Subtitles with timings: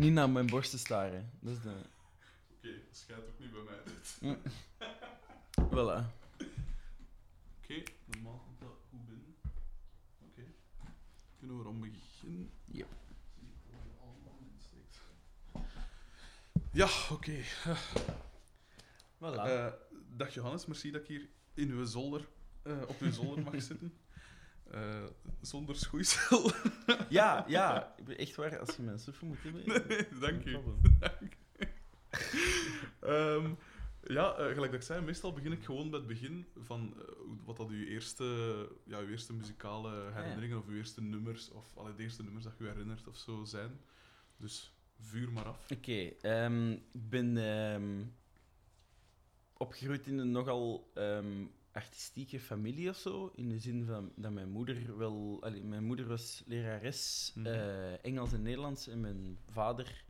[0.00, 1.30] Niet naar mijn borsten staren.
[1.40, 1.74] Dat is de...
[2.56, 4.18] Oké, dat schijnt ook niet bij mij dit.
[5.68, 6.04] Voilà.
[7.62, 9.36] Oké, normaal komt dat goed binnen.
[10.18, 10.42] Oké.
[11.38, 12.50] Kunnen we erom beginnen?
[14.52, 15.00] Insteekt.
[16.72, 17.42] Ja, oké.
[19.18, 19.44] Voilà.
[19.46, 19.72] Eh,
[20.16, 22.28] dag Johannes, merci dat ik hier in uw zolder,
[22.62, 23.98] eh, op uw zolder mag zitten.
[24.70, 25.04] Eh,
[25.40, 26.50] zonder schoeisel.
[27.08, 27.94] ja, ja.
[27.96, 29.62] Ik ben echt waar, als je mijn suffer moet hebben...
[29.66, 30.52] Nee, dank u.
[30.52, 31.08] no problem.
[33.00, 33.54] Ehm,
[34.02, 37.14] ja, eh, gelijk dat ik zei, meestal begin ik gewoon bij het begin van eh,
[37.44, 38.24] wat dat uw eerste,
[38.84, 42.58] ja, uw eerste muzikale herinneringen of uw eerste nummers, of alle de eerste nummers dat
[42.58, 43.80] je herinnert of zo zijn.
[44.36, 45.70] Dus vuur maar af.
[45.70, 48.04] Oké, ehm, ik ben ehm,
[49.56, 50.92] opgegroeid in een nogal
[51.72, 53.32] artistieke familie of zo.
[53.34, 55.38] In de zin van dat mijn moeder wel...
[55.42, 57.46] allee, mijn moeder was lerares Mhm.
[57.46, 60.04] eh, Engels en Nederlands en mijn vader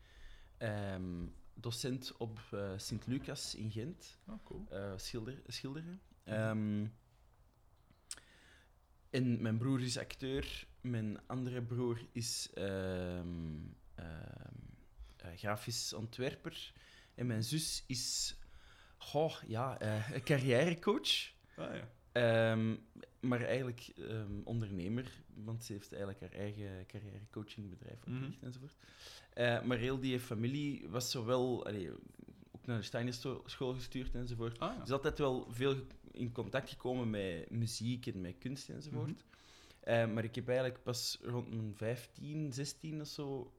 [0.58, 4.18] ehm, docent op eh, Sint-Lucas in Gent.
[4.26, 4.66] Oh, cool.
[4.70, 6.00] eh, schilder, schilderen.
[6.24, 6.86] Ehm,
[9.10, 10.66] en mijn broer is acteur.
[10.80, 13.58] Mijn andere broer is ehm,
[13.94, 14.54] ehm,
[15.16, 16.72] eh, grafisch ontwerper.
[17.14, 18.36] En mijn zus is
[18.98, 19.78] goh, ja,
[20.24, 21.32] carrièrecoach.
[21.60, 21.88] Ah ja.
[22.12, 22.74] Ehm,
[23.20, 28.14] maar eigenlijk ehm, ondernemer, want ze heeft eigenlijk haar eigen carrièrecoachingbedrijf Mhm.
[28.16, 28.76] opgericht enzovoort.
[29.32, 31.90] Eh, maar heel die familie was zowel allee,
[32.52, 34.58] ook naar de Steiner-school gestuurd enzovoort.
[34.58, 34.82] Ah ja.
[34.82, 35.76] is altijd wel veel
[36.12, 39.08] in contact gekomen met muziek en met kunst enzovoort.
[39.08, 39.18] Mhm.
[39.80, 43.52] Eh, maar ik heb eigenlijk pas rond mijn 15, 16 of zo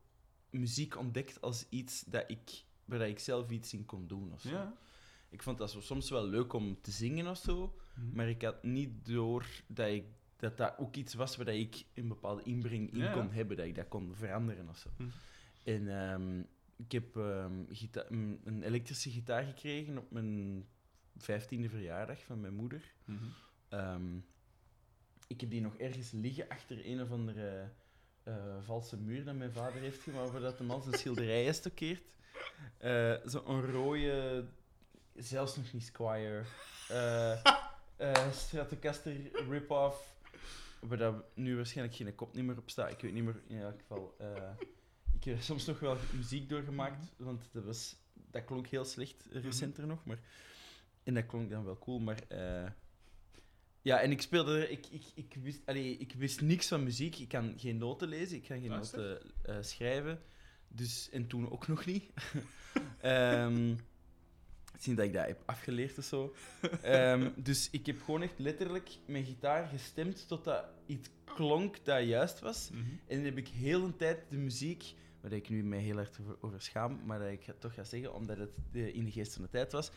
[0.50, 4.34] muziek ontdekt als iets dat ik, waar ik zelf iets in kon doen.
[4.34, 4.50] Of zo.
[4.50, 4.74] Ja.
[5.30, 8.16] Ik vond dat zo soms wel leuk om te zingen of zo, Mhm.
[8.16, 10.06] maar ik had niet door dat ik,
[10.38, 13.12] dat, dat ook iets was waar dat ik een bepaalde inbreng in Ja, ja.
[13.14, 14.90] kon hebben, dat ik dat kon veranderen of zo.
[14.98, 15.10] Mhm.
[15.64, 16.40] En ehm,
[16.76, 17.64] ik heb ehm,
[18.44, 20.66] een elektrische gitaar gekregen op mijn
[21.18, 22.94] vijftiende verjaardag van mijn moeder.
[23.06, 23.24] Mhm.
[23.70, 24.18] Ehm,
[25.28, 27.72] ik heb die nog ergens liggen achter een of andere
[28.24, 32.04] eh, valse muur dat mijn vader heeft gemaakt, waar dat hem al zijn schilderijen stokkeert.
[32.78, 34.46] Eh Zo'n rode,
[35.16, 36.44] zelfs nog niet Squire,
[36.90, 37.44] eh
[38.02, 39.16] eh, Stratocaster
[39.50, 40.16] rip-off,
[40.80, 42.92] waar dat nu waarschijnlijk geen kop niet meer op staat.
[42.92, 44.16] Ik weet niet meer, in elk geval.
[44.18, 44.50] eh,
[45.14, 49.88] ik heb soms nog wel muziek doorgemaakt, want dat, was, dat klonk heel slecht recenter
[49.88, 50.20] nog, maar...
[51.04, 52.20] En dat klonk dan wel cool, maar...
[52.28, 52.70] eh,
[53.82, 54.70] ja, en ik speelde...
[54.70, 57.20] Ik, ik, ik, wist, allee, ik wist niks van muziek.
[57.20, 59.22] Ik kan geen noten lezen, ik kan geen noten
[59.62, 60.22] schrijven.
[60.68, 62.12] Dus, en toen ook nog niet.
[63.02, 63.74] Ehm
[64.80, 66.34] Zien dat ik dat heb afgeleerd of zo.
[66.82, 72.40] Ehm, dus ik heb gewoon echt letterlijk mijn gitaar gestemd totdat iets klonk dat juist
[72.40, 72.70] was.
[72.72, 72.82] Mhm.
[73.08, 76.10] En dan heb ik heel een tijd de muziek, waar ik nu mij heel erg
[76.40, 79.34] over, schaam, maar dat ik het toch ga zeggen, omdat het de, in de geest
[79.34, 79.92] van de tijd was,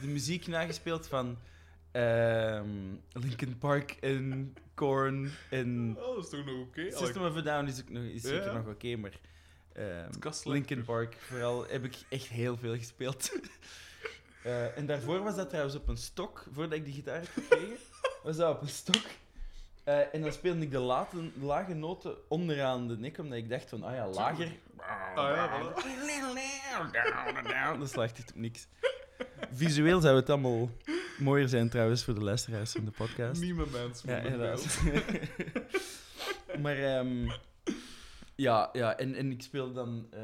[0.00, 1.38] de muziek nagespeeld van
[1.90, 2.68] ehm
[3.12, 6.90] Linkin Park en Korn en Oh, dat is toch nog oké?
[6.90, 9.18] System of a Down is, ook nog, is zeker nog oké, maar
[10.20, 10.50] slechter.
[10.50, 13.30] Linkin Park vooral heb ik echt heel veel gespeeld.
[14.48, 17.76] Eh, en daarvoor was dat trouwens op een stok, voordat ik die gitaar heb gekregen,
[18.24, 19.02] was dat op een stok.
[19.84, 23.68] Eh, en dan speelde ik de late, lage noten onderaan de nek, omdat ik dacht
[23.68, 24.52] van, ah ja, lager.
[24.76, 25.74] Ah ja, voilà.
[27.78, 28.66] Dat slaagt echt op niks.
[29.52, 30.70] Visueel zou het allemaal
[31.18, 33.40] mooier zijn trouwens voor de luisteraars van de podcast.
[33.40, 34.02] Meme bands.
[34.02, 34.22] Ja,
[36.62, 37.30] maar ehm,
[38.34, 40.20] ja, ja en, en ik speelde dan eh,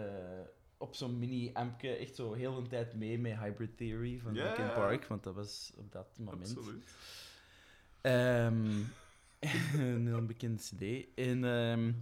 [0.84, 4.72] op zo'n mini-ampje echt zo heel een tijd mee met Hybrid Theory van Ja, Linkin.
[4.72, 6.84] Park, want dat was op dat moment Absoluut.
[8.00, 8.82] Ehm,
[9.96, 11.06] een heel bekende cd.
[11.14, 11.92] En ehm,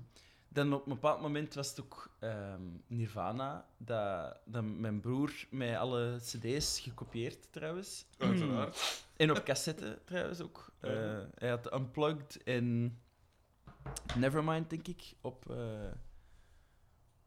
[0.49, 5.79] dan op een bepaald moment was het ook ehm, Nirvana, dat, dat mijn broer mij
[5.79, 8.07] alle cd's gekopieerd trouwens.
[8.19, 8.81] Uiteraard.
[9.17, 10.73] En op cassette trouwens ook.
[10.81, 12.99] Eh, hij had Unplugged en
[14.17, 15.91] Nevermind, denk ik, op, eh,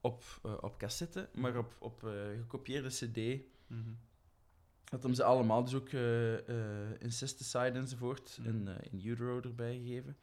[0.06, 1.30] op, eh, op cassette.
[1.34, 3.18] Maar op, op eh, gekopieerde cd
[3.68, 3.90] Mhm.
[4.86, 8.50] had hem ze allemaal, dus ook eh Incesticide enzovoort, Mhm.
[8.50, 10.18] en eh, in Utero erbij gegeven.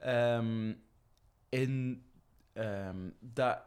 [0.00, 0.74] Ehm,
[1.48, 2.02] en
[2.52, 3.60] ehm, dat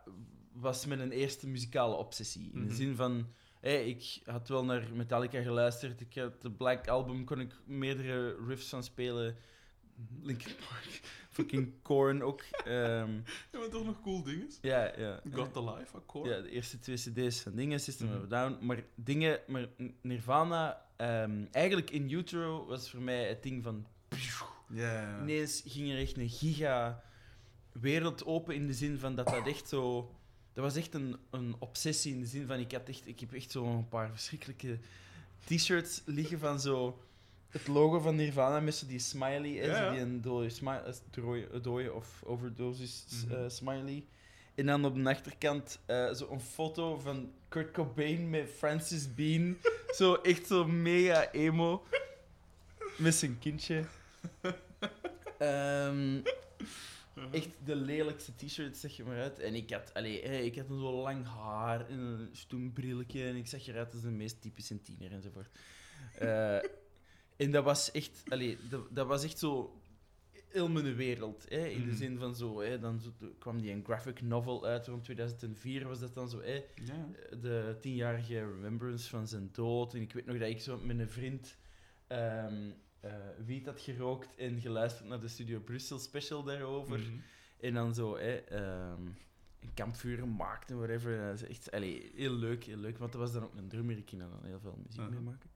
[0.54, 2.52] was mijn eerste muzikale obsessie.
[2.54, 2.68] In Mhm.
[2.68, 3.28] de zin van,
[3.60, 8.46] hey, ik had wel naar Metallica geluisterd, ik had de Black Album, kon ik meerdere
[8.48, 9.36] riffs van spelen.
[9.96, 10.26] Mhm.
[10.26, 12.42] Linkin Park, fucking Korn ook.
[12.66, 13.14] Ehm,
[13.52, 14.48] Ja, maar toch nog cool dingen.
[14.62, 15.22] ja, ja.
[15.32, 16.30] Got the Life, akkoord.
[16.30, 18.28] Ja, de eerste twee cd's van dingen, System of a Mhm.
[18.30, 18.66] Down.
[18.66, 19.68] Maar dingen, maar
[20.02, 23.86] Nirvana, ehm, eigenlijk in Utero was voor mij het ding van...
[24.70, 25.22] Ja.
[25.22, 27.04] Ineens ging er echt een giga
[27.72, 30.12] wereld open in de zin van dat dat echt zo...
[30.54, 33.34] dat was echt een, een obsessie in de zin van, ik, had echt, ik heb
[33.34, 34.80] echt zo'n paar verschrikkelijke
[35.46, 37.02] t-shirts liggen van zo...
[37.52, 39.92] Het logo van Nirvana met die smiley, Ja, ja.
[39.92, 43.34] die een dode, eh, dode, dode of overdosis Mhm.
[43.36, 44.06] eh, smiley.
[44.56, 49.58] En dan op de achterkant eh, zo een foto van Kurt Cobain met Francis Bean.
[49.98, 51.84] zo echt zo mega emo.
[52.98, 53.84] Met zijn kindje.
[55.38, 56.20] Ehm,
[57.32, 59.40] echt de lelijkste t-shirt, zeg je maar uit.
[59.40, 62.30] En ik had, allee, hè, ik had een zo lang haar en een.
[63.28, 65.50] En ik zag eruit als de meest typische tiener enzovoort.
[66.20, 66.58] Eh,
[67.38, 69.76] en dat was echt, allee, dat, dat was echt zo
[70.48, 71.46] heel mijn wereld.
[71.50, 71.96] Hè, in de Mhm.
[71.96, 76.00] zin van zo, hè, dan zo, kwam die een graphic novel uit rond 2004 was
[76.00, 76.42] dat dan zo.
[76.42, 77.08] Hè, Ja.
[77.42, 79.94] de tienjarige remembrance van zijn dood.
[79.94, 81.58] En ik weet nog dat ik zo met een vriend
[82.08, 83.14] ehm eh,
[83.46, 87.00] wiet had gerookt en geluisterd naar de Studio Brussel special daarover.
[87.00, 87.10] Mhm.
[87.60, 89.06] En dan zo hè, ehm,
[89.60, 91.20] een kampvuur gemaakt en whatever.
[91.20, 92.98] En dat is echt allee, heel leuk, heel leuk.
[92.98, 95.14] Want dat was dan ook een drummer, ik kon dan heel veel muziek Uh-huh.
[95.16, 95.50] mee maken.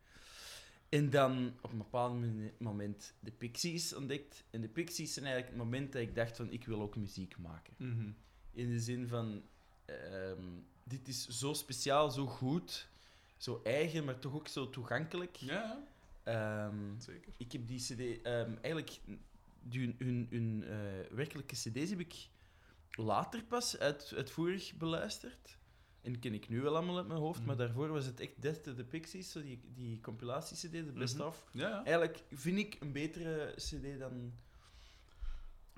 [0.90, 4.44] En dan op een bepaald mom- moment de Pixies ontdekt.
[4.50, 7.38] En de Pixies zijn eigenlijk het moment dat ik dacht van ik wil ook muziek
[7.38, 7.74] maken.
[7.78, 8.10] Mhm.
[8.52, 9.42] In de zin van,
[9.86, 10.44] ehm,
[10.84, 12.88] dit is zo speciaal, zo goed,
[13.38, 15.36] zo eigen, maar toch ook zo toegankelijk.
[15.36, 15.84] Ja,
[16.24, 17.34] Ehm, zeker.
[17.38, 19.00] ik heb die CD, ehm, eigenlijk,
[19.64, 22.28] die, hun, hun, hun eh, werkelijke CD's heb ik
[22.92, 25.58] later pas uit, uitvoerig beluisterd.
[26.06, 27.66] En ken ik nu wel allemaal uit mijn hoofd, maar Mhm.
[27.66, 31.28] daarvoor was het echt Death to the Pixies, zo die, die compilatie-CD, de Best Mhm.
[31.28, 31.46] of.
[31.52, 31.76] Ja, ja.
[31.86, 34.34] Eigenlijk vind ik een betere CD dan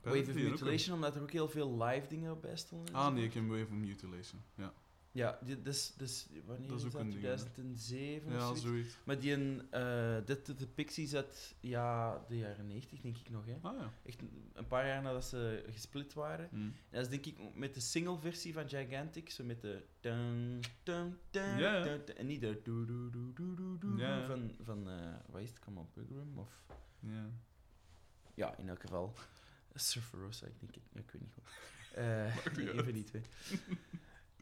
[0.04, 2.94] Wave of Mutilation, omdat er ook heel veel live dingen op bij stonden.
[2.96, 4.42] Ah, nee, ik heb Wave of Mutilation.
[4.56, 4.74] Ja,
[5.18, 7.02] Ja, die, dus, dus wanneer Dat is is dat?
[7.02, 7.36] een ding, hè?
[7.36, 8.62] 2007 of zoiets?
[8.62, 8.98] zoiets.
[9.04, 9.62] Maar die een,
[10.26, 13.46] Death to the Pixies uit ja, de jaren 90, denk ik nog.
[13.46, 13.58] Hè?
[13.62, 13.92] Ah ja.
[14.06, 14.22] Echt
[14.54, 16.50] een- paar jaar nadat ze gesplit waren.
[16.52, 16.62] Mm.
[16.62, 19.84] En dat is denk ik met de single-versie van Gigantic, zo met de...
[20.00, 21.60] Dun, dun, dun,
[22.18, 22.60] en niet de...
[24.26, 25.60] Van, van eh, wat is het?
[25.60, 26.38] Come on Pilgrim?
[26.38, 26.50] Of...
[27.00, 27.30] Ja.
[28.34, 29.14] Ja, in elk geval.
[29.74, 30.84] Surferosa, ik denk het.
[30.94, 31.44] Ja, ik weet niet goed.
[31.98, 32.84] Eh niet een uit.
[32.84, 33.22] van die twee.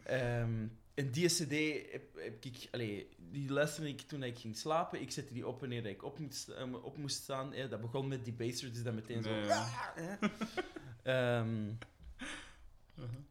[0.05, 2.67] Ehm, en die cd heb, heb ik...
[2.71, 5.01] Allee, die luisterde ik toen ik ging slapen.
[5.01, 7.53] Ik zette die op wanneer dat ik op moest, eh, op moest staan.
[7.53, 9.29] Eh, dat begon met die baser, dus dat meteen zo...
[9.29, 10.17] Nee.
[11.03, 11.39] Eh.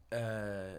[0.08, 0.74] Eh,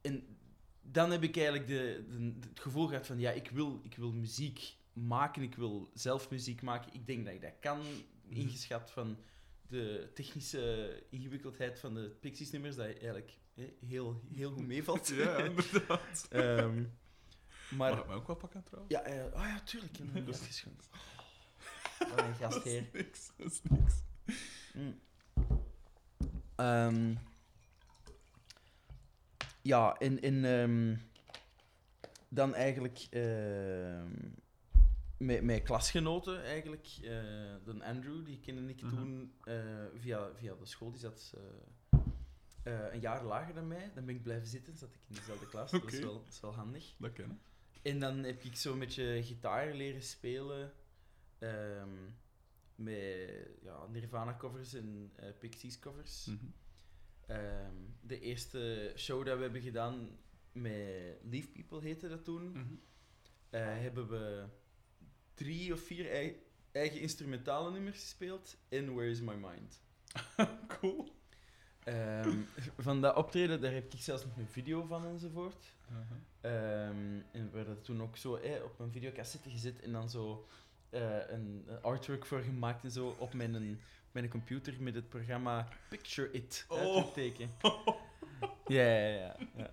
[0.00, 0.36] en
[0.82, 3.18] dan heb ik eigenlijk de, de- het gevoel gehad van...
[3.18, 5.42] Ja, ik wil, ik wil muziek maken.
[5.42, 6.94] Ik wil zelf muziek maken.
[6.94, 7.80] Ik denk dat ik dat kan.
[8.28, 9.16] Ingeschat van
[9.68, 12.76] de technische ingewikkeldheid van de Pixies-nummers.
[12.76, 13.38] Dat eigenlijk
[13.86, 15.08] heel, heel goed meevalt.
[15.08, 16.26] Ja, inderdaad.
[16.30, 16.82] Ehm,
[17.76, 17.90] maar...
[17.90, 18.94] Mag ik mij ook wel pakken trouwens?
[18.94, 19.98] Ja, eh, oh ja, tuurlijk.
[19.98, 20.34] Een een
[22.34, 22.88] gastheer.
[22.92, 23.32] Dat is niks.
[23.36, 24.02] Dat is niks.
[24.74, 25.00] Mm.
[26.56, 27.14] Ehm,
[29.62, 30.96] ja, en, en ehm,
[32.28, 34.10] dan eigenlijk ehm,
[35.16, 36.86] met, met klasgenoten eigenlijk.
[37.02, 37.10] eh
[37.64, 38.94] de Andrew, die kende ik Mhm.
[38.94, 40.90] toen eh, via, via de school.
[40.90, 41.34] Die zat
[42.62, 43.90] eh, een jaar lager dan mij.
[43.94, 45.70] Dan ben ik blijven zitten, zat ik in dezelfde klas.
[45.70, 46.94] Dat, is wel, dat is wel handig.
[46.98, 47.40] Dat kennen.
[47.82, 50.72] En dan heb ik zo een beetje gitaar leren spelen.
[51.38, 51.88] ehm,
[52.74, 56.26] met ja, Nirvana-covers en eh, Pixies-covers.
[56.26, 56.36] Mhm.
[57.26, 60.08] Ehm, de eerste show dat we hebben gedaan
[60.52, 62.50] met Leaf People heette dat toen.
[62.52, 62.74] Mhm.
[63.50, 64.44] eh, hebben we
[65.34, 68.56] drie of vier ei- eigen instrumentale nummers gespeeld.
[68.68, 69.80] En Where Is My Mind.
[70.80, 71.20] Cool.
[71.84, 72.36] Ehm,
[72.78, 75.72] van dat optreden, daar heb ik zelfs nog een video van enzovoort.
[75.90, 76.04] Uh-huh.
[76.40, 80.46] Ehm, en we werden toen ook zo eh, op een videocassette gezet en dan zo
[80.90, 83.80] eh, een, artwork voor gemaakt en zo op mijn,
[84.12, 87.16] mijn computer met het programma Picture It Oh.
[88.66, 89.70] Ja, ja, ja.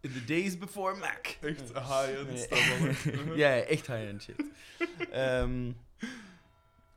[0.00, 1.26] In the days before Mac.
[1.40, 2.36] Echt high-end Nee.
[2.36, 4.44] stuff ja, echt high-end shit.
[5.10, 5.70] Ehm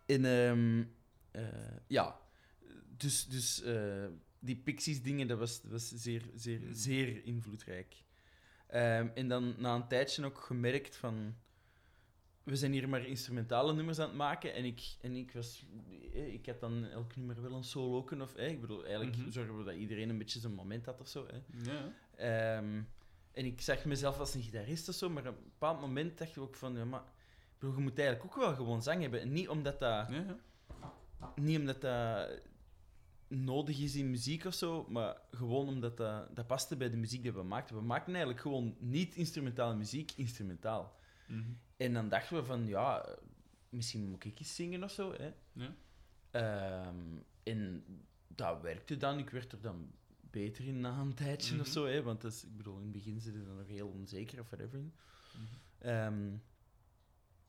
[0.06, 0.84] en ehm,
[1.32, 2.20] eh, ja,
[2.98, 4.06] dus, dus eh,
[4.40, 7.96] die Pixies dingen, dat was, was zeer, zeer, zeer invloedrijk.
[8.68, 11.36] Ehm, en dan na een tijdje ook gemerkt van...
[12.44, 14.54] We zijn hier maar instrumentale nummers aan het maken.
[14.54, 15.66] En ik, en ik was...
[16.14, 18.36] eh, Ik had dan elk nummer wel een solo of...
[18.36, 19.32] eh, ik bedoel, eigenlijk Mhm.
[19.32, 21.28] zorgen we dat iedereen een beetje zijn moment had of zo.
[21.28, 21.42] hè.
[21.72, 21.92] Ja.
[22.16, 22.82] Ehm,
[23.32, 26.36] en ik zag mezelf als een gitarist of zo, maar op een bepaald moment dacht
[26.36, 27.04] ik ook van, ja, maar
[27.60, 29.22] bedoel, je moet eigenlijk ook wel gewoon zang hebben.
[29.22, 30.38] En niet omdat dat, Ja,
[31.20, 31.34] ja.
[31.36, 32.30] niet omdat dat
[33.44, 37.22] nodig is in muziek of zo, maar gewoon omdat dat, dat paste bij de muziek
[37.22, 37.76] die we maakten.
[37.76, 40.96] We maakten eigenlijk gewoon niet instrumentale muziek, instrumentaal.
[41.28, 41.52] Mhm.
[41.78, 43.18] En dan dachten we van, ja,
[43.70, 45.14] misschien moet ik eens zingen of zo.
[45.14, 45.32] Hè.
[45.54, 45.76] Ja.
[46.32, 47.84] Ehm, en
[48.28, 49.18] dat werkte dan.
[49.20, 51.62] Ik werd er dan beter in na een tijdje Mhm.
[51.62, 51.86] of zo.
[51.86, 54.40] Hè, want dat is, ik bedoel, in het begin zit je dan nog heel onzeker
[54.40, 54.80] of whatever.
[54.80, 54.92] Mhm.
[55.78, 56.32] Ehm,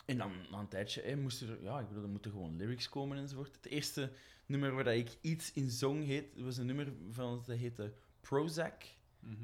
[0.06, 2.88] en dan na een tijdje hè, moesten er, ja, ik bedoel, er moeten gewoon lyrics
[2.88, 3.56] komen enzovoort.
[3.56, 4.12] Het eerste
[4.46, 8.82] nummer waar dat ik iets in zong heet, was een nummer van dat heette Prozac.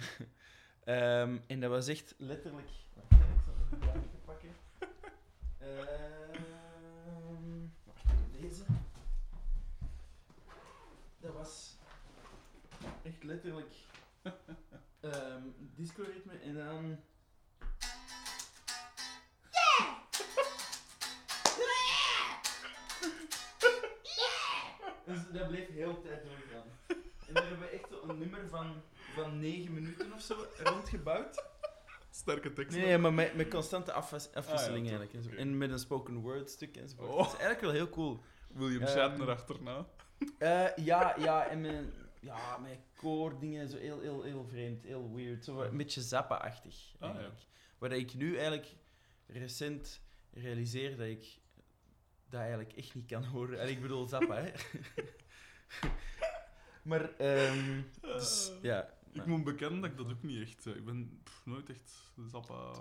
[0.85, 2.71] Ehm, en dat was echt letterlijk.
[2.95, 4.49] Wacht, hè, ik zal even een plaatje pakken.
[5.59, 5.99] Ehm,
[7.85, 8.05] wacht,
[8.41, 8.65] deze.
[11.21, 11.77] Dat was
[13.03, 13.75] echt letterlijk
[15.01, 15.43] ehm
[15.75, 16.99] disco-ritme en dan.
[25.07, 26.67] Dus dat bleef heel de tijd doorgaan.
[27.27, 28.83] En daar hebben we echt zo een nummer van,
[29.15, 31.45] van 9 minuten of zo rondgebouwd.
[32.11, 32.77] Sterke tekst.
[32.77, 35.39] Nee, maar met, met constante afwas- afwisseling Ah, ja, eigenlijk.
[35.39, 37.09] En, met een spoken word stuk enzovoort.
[37.11, 37.17] Oh.
[37.17, 38.21] Dat is eigenlijk wel heel cool.
[38.49, 39.87] William Ehm, Shatner achterna.
[40.39, 41.85] Eh, ja, ja, en met,
[42.21, 45.45] ja, met koordingen, zo heel, heel, heel vreemd, heel weird.
[45.45, 47.31] Zo een beetje Zappa-achtig, Ah, ja.
[47.79, 48.77] Waar ik nu eigenlijk
[49.27, 50.01] recent
[50.33, 51.41] realiseer dat ik
[52.33, 53.61] dat eigenlijk echt niet kan horen.
[53.61, 54.51] En ik bedoel Zappa, hè.
[56.83, 58.95] maar, ehm dus, Eh, ja.
[59.13, 60.67] Ik moet bekennen dat ik dat ook niet echt...
[60.67, 62.73] eh, Ik ben pff, nooit echt Zappa...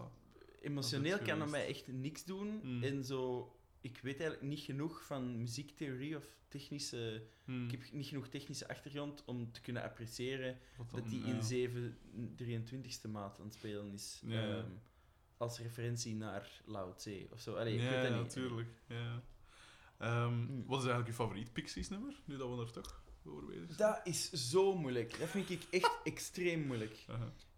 [0.62, 2.60] Emotioneel kan dat mij echt niks doen.
[2.64, 2.84] Mm.
[2.84, 3.52] En zo...
[3.82, 7.24] Ik weet eigenlijk niet genoeg van muziektheorie of technische...
[7.46, 10.58] Hmm, Ik heb niet genoeg technische achtergrond om te kunnen appreciëren
[10.92, 11.98] dat die in 7
[12.44, 14.22] 23ste maat aan het spelen is.
[14.26, 14.58] Ja, ja.
[14.58, 14.70] ehm,
[15.38, 17.56] als referentie naar Lao Tse of zo.
[17.56, 18.22] Allee, ik ja, weet dat niet.
[18.22, 18.70] natuurlijk.
[18.88, 19.22] Ja.
[20.02, 20.64] Ehm, Hmm.
[20.66, 23.78] Wat is eigenlijk je favoriet Pixies-nummer, nu dat we er toch over bezig zijn?
[23.78, 25.20] Dat is zo moeilijk.
[25.20, 27.06] Dat vind ik echt extreem moeilijk.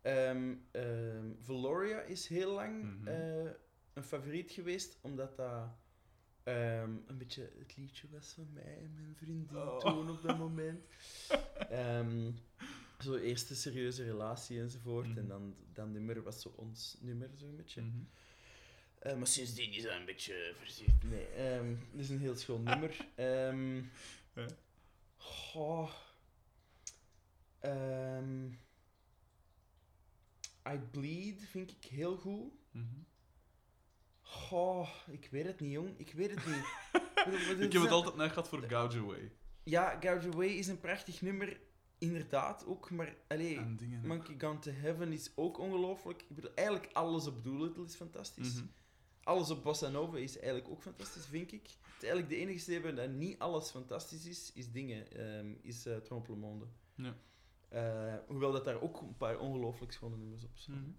[0.02, 3.08] Ehm ehm, Valoria is heel lang Mhm.
[3.08, 3.52] eh,
[3.94, 5.68] een favoriet geweest, omdat dat
[6.44, 9.78] een beetje het liedje was van mij en mijn vriendin Oh.
[9.80, 10.86] toen op dat moment.
[11.70, 12.32] Ehm
[13.00, 15.08] zo eerste serieuze relatie enzovoort.
[15.08, 15.18] Mhm.
[15.18, 17.82] En dan dat nummer was zo ons nummer, zo'n beetje.
[17.82, 17.98] Mhm.
[19.04, 21.04] Eh, maar sindsdien is dat een beetje verzicht.
[21.04, 22.98] Nee, ehm het is een heel schoon nummer.
[23.16, 23.76] Ehm
[24.34, 24.48] Ja.
[25.18, 25.92] goh.
[27.60, 28.46] Ehm,
[30.70, 32.52] I Bleed vind ik heel goed.
[32.72, 32.86] Mhm.
[34.22, 35.94] Goh, ik weet het niet, jong.
[36.00, 36.66] Ik weet het niet.
[36.94, 39.32] Wat- wat is Ik heb het altijd net gehad voor Gouge Away.
[39.64, 41.60] Ja, Gouge Away is een prachtig nummer.
[41.98, 43.16] Inderdaad ook, maar...
[43.28, 43.60] Allee.
[44.04, 46.22] Monkey Gone to Heaven is ook ongelooflijk.
[46.22, 48.54] Ik bedoel, eigenlijk alles op Doolittle is fantastisch.
[48.56, 48.66] Mhm.
[49.24, 51.62] Alles op Bossa Nova is eigenlijk ook fantastisch, vind ik.
[51.64, 55.88] Het is eigenlijk de enige steven dat niet alles fantastisch is, is dingen, ehm, is
[55.88, 56.66] uh, Trompe le Monde.
[56.96, 57.16] Ja.
[57.70, 60.78] Eh, hoewel dat daar ook een paar ongelooflijk schone nummers op zijn.
[60.82, 60.90] Mhm.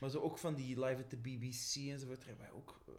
[0.00, 2.94] Maar zo ook van die live at the BBC enzovoort, daar hebben wij ook eh,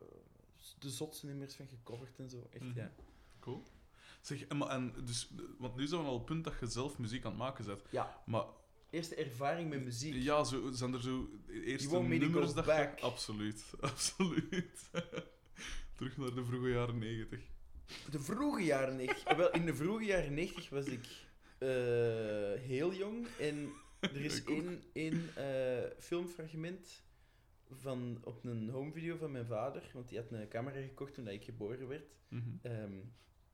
[0.79, 2.47] de zotste nummers van gecoverd en zo.
[2.51, 2.77] Echt, Mhm.
[2.77, 2.91] ja.
[3.39, 3.63] Cool.
[4.21, 6.97] Zeg, en, en dus, want nu zijn we al op het punt dat je zelf
[6.97, 7.81] muziek aan het maken bent.
[7.91, 8.45] Ja, Maar
[8.89, 10.13] eerste ervaring met muziek.
[10.15, 12.89] ja, zo, zijn er zo eerste nummers dat je...
[12.99, 14.89] Absoluut, absoluut.
[15.95, 17.41] Terug naar de vroege jaren negentig.
[18.11, 19.35] De vroege jaren 90.
[19.37, 21.07] Wel, in de vroege jaren 90 was ik
[21.57, 21.67] eh,
[22.67, 23.27] heel jong.
[23.39, 27.03] En er is één, één eh, filmfragment
[27.69, 29.89] van, op een homevideo van mijn vader.
[29.93, 32.15] Want die had een camera gekocht toen ik geboren werd.
[32.27, 32.49] Mhm.
[32.61, 32.97] Ehm,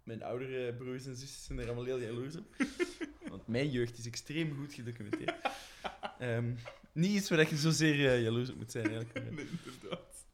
[0.05, 2.55] mijn oudere broers en zusjes zijn er allemaal heel jaloers op.
[3.29, 5.35] Want mijn jeugd is extreem goed gedocumenteerd.
[6.19, 6.53] Ehm,
[6.91, 9.31] niet iets waar je zozeer eh, jaloers op moet zijn, eigenlijk.
[9.35, 10.25] Nee, inderdaad.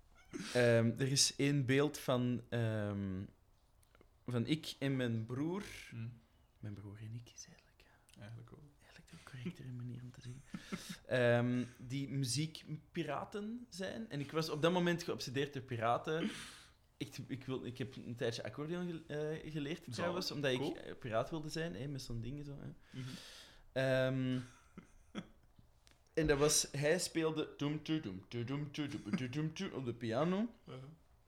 [0.53, 3.21] Ehm, er is één beeld van, ehm,
[4.25, 5.63] van ik en mijn broer.
[5.91, 6.07] Mhm.
[6.59, 8.59] Mijn broer en ik is eigenlijk, ja, Eigenlijk wel.
[8.81, 11.67] eigenlijk de correctere manier om te zeggen.
[11.77, 14.09] Die muziekpiraten zijn.
[14.09, 16.29] En ik was op dat moment geobsedeerd door piraten.
[17.01, 20.69] Ik, ik, wil, ik heb een tijdje accordeon ge- eh, geleerd trouwens, omdat Cool.
[20.69, 22.57] ik eh, piraat wilde zijn, hè, met zo'n ding zo.
[22.59, 22.99] Hè.
[22.99, 23.09] Mhm.
[23.71, 24.39] Ehm,
[26.13, 28.87] en dat was, hij speelde doem, doem, doem, doem, toe,
[29.29, 30.47] doem, toe op de piano.
[30.67, 30.77] Aha.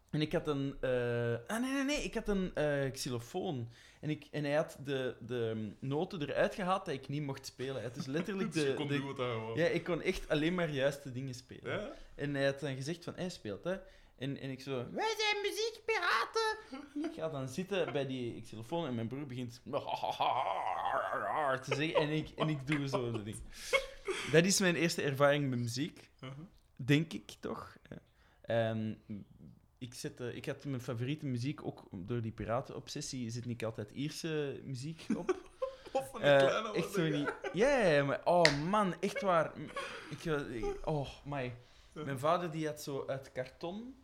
[0.10, 0.76] En ik had een...
[0.80, 2.04] eh, ah, nee, nee, nee.
[2.04, 3.70] Ik had een eh, xylofoon.
[4.00, 7.82] En, ik, en hij had de, de noten eruit gehaald dat ik niet mocht spelen.
[7.84, 8.76] Had dus letterlijk Dus je de...
[8.76, 11.72] kon de- ja, ik kon echt alleen maar juiste dingen spelen.
[11.80, 11.92] Ja?
[12.16, 13.76] En hij had dan gezegd van, hij speelt, hè.
[14.24, 16.58] En, en ik zo, wij zijn muziekpiraten!
[17.12, 19.62] ik ga dan zitten bij die xylofoon en mijn broer begint
[21.64, 21.96] te zeggen.
[21.96, 23.38] En ik, en ik doe zo dat ding.
[24.32, 26.10] Dat is mijn eerste ervaring met muziek.
[26.20, 26.34] Aha.
[26.76, 27.78] Denk ik toch.
[28.42, 28.94] Ehm,
[29.78, 34.62] ik, zette, ik had mijn favoriete muziek, ook door die piratenobsessie, zit niet altijd Ierse
[34.64, 35.36] muziek op.
[35.92, 37.34] Of van Eh, een kleine echt zo niet.
[37.54, 39.52] Ja, maar oh man, echt waar.
[40.10, 41.56] Ik- oh, my.
[41.94, 43.96] Mijn vader die had zo uit karton.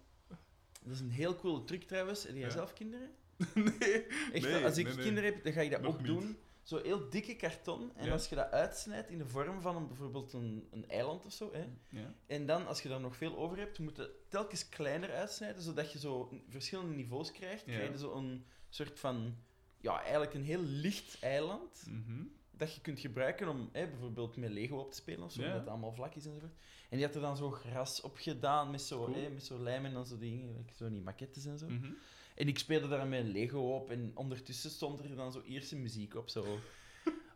[0.83, 2.23] Dat is een heel coole truc trouwens.
[2.23, 2.49] Heb jij Ja.
[2.49, 3.09] zelf kinderen?
[3.53, 4.03] Nee.
[4.33, 5.03] Echt, Nee, als ik nee, nee.
[5.03, 6.07] kinderen heb, dan ga ik dat Nog ook niet.
[6.07, 6.37] doen.
[6.63, 7.91] zo heel dikke karton.
[7.95, 8.11] En Ja.
[8.11, 11.49] als je dat uitsnijdt in de vorm van een, bijvoorbeeld een, een eiland of zo,
[11.53, 12.13] hè, Ja.
[12.27, 15.61] en dan, als je daar nog veel over hebt, moet je het telkens kleiner uitsnijden,
[15.61, 17.65] zodat je zo verschillende niveaus krijgt.
[17.65, 17.73] Ja.
[17.73, 19.35] Krijg je zo een soort van,
[19.81, 22.23] ja, eigenlijk een heel licht eiland, Mhm.
[22.51, 25.59] dat je kunt gebruiken om hè, bijvoorbeeld met Lego op te spelen of zo, omdat
[25.59, 26.53] het allemaal vlak is enzovoort.
[26.89, 29.17] En die had er dan zo gras op gedaan, met zo, Cool.
[29.23, 31.65] hè, met zo lijm en dan zo dingen, zo die maquettes en zo.
[31.67, 31.91] Mhm.
[32.35, 36.15] En ik speelde daar met Lego op en ondertussen stond er dan zo Ierse muziek
[36.15, 36.45] op, zo...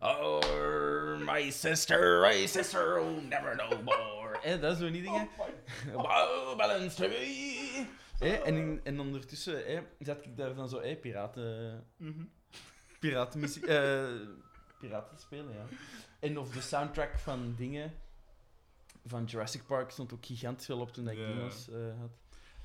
[0.00, 4.38] Oh, my sister, my sister, will never know more.
[4.40, 5.28] Hè, dat die dingen.
[5.92, 7.86] Wow, balance to me.
[8.20, 12.24] En, in- en ondertussen hè, zat ik daar dan zo hè, piraten, Mhm.
[13.00, 14.04] piratenmuziek, eh,
[14.78, 15.64] piraten te spelen, ja.
[16.20, 17.92] En of de soundtrack van dingen
[19.04, 21.26] van Jurassic Park stond ook gigantisch veel op toen ik Ja.
[21.26, 22.10] dino's eh, had.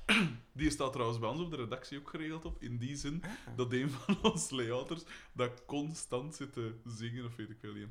[0.52, 2.62] Die staat trouwens bij ons op de redactie ook geregeld op.
[2.62, 3.56] In die zin Ah.
[3.56, 7.88] dat een van ons layouters dat constant zit te zingen, of weet ik wel niet.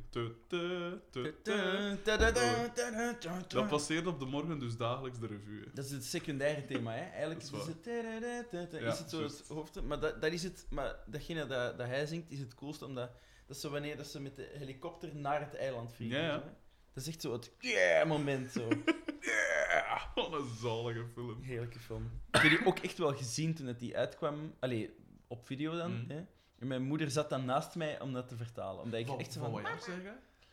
[3.48, 5.60] Dat passeert op de morgen dus dagelijks de revue.
[5.64, 5.72] hè.
[5.74, 7.10] Dat is het secundaire thema, hè.
[7.10, 7.86] Eigenlijk is, is het,
[8.72, 9.38] Ja, is het zo juist.
[9.38, 9.82] het hoofd.
[9.82, 10.66] Maar dat, dat is het.
[10.70, 13.12] Maar datgene dat, dat hij zingt, is het coolste, omdat
[13.46, 16.20] dat is zo wanneer dat ze met de helikopter naar het eiland vliegen.
[16.20, 16.38] Ja, ja.
[16.40, 16.50] zo, hè.
[16.94, 18.52] Dat is echt zo het yeah moment.
[18.52, 18.68] Zo.
[19.22, 20.02] Yeah!
[20.16, 21.42] Wat een zalige film.
[21.42, 22.12] Heerlijke film.
[22.32, 24.54] Ik heb die ook echt wel gezien toen het die uitkwam.
[24.60, 24.96] Allee,
[25.28, 25.92] op video dan.
[26.02, 26.10] Mhm.
[26.10, 26.18] Hè.
[26.60, 28.84] En mijn moeder zat dan naast mij om dat te vertalen.
[28.84, 29.62] Omdat ik Van- echt zo van van...
[29.62, 30.12] wat jaar zeg je?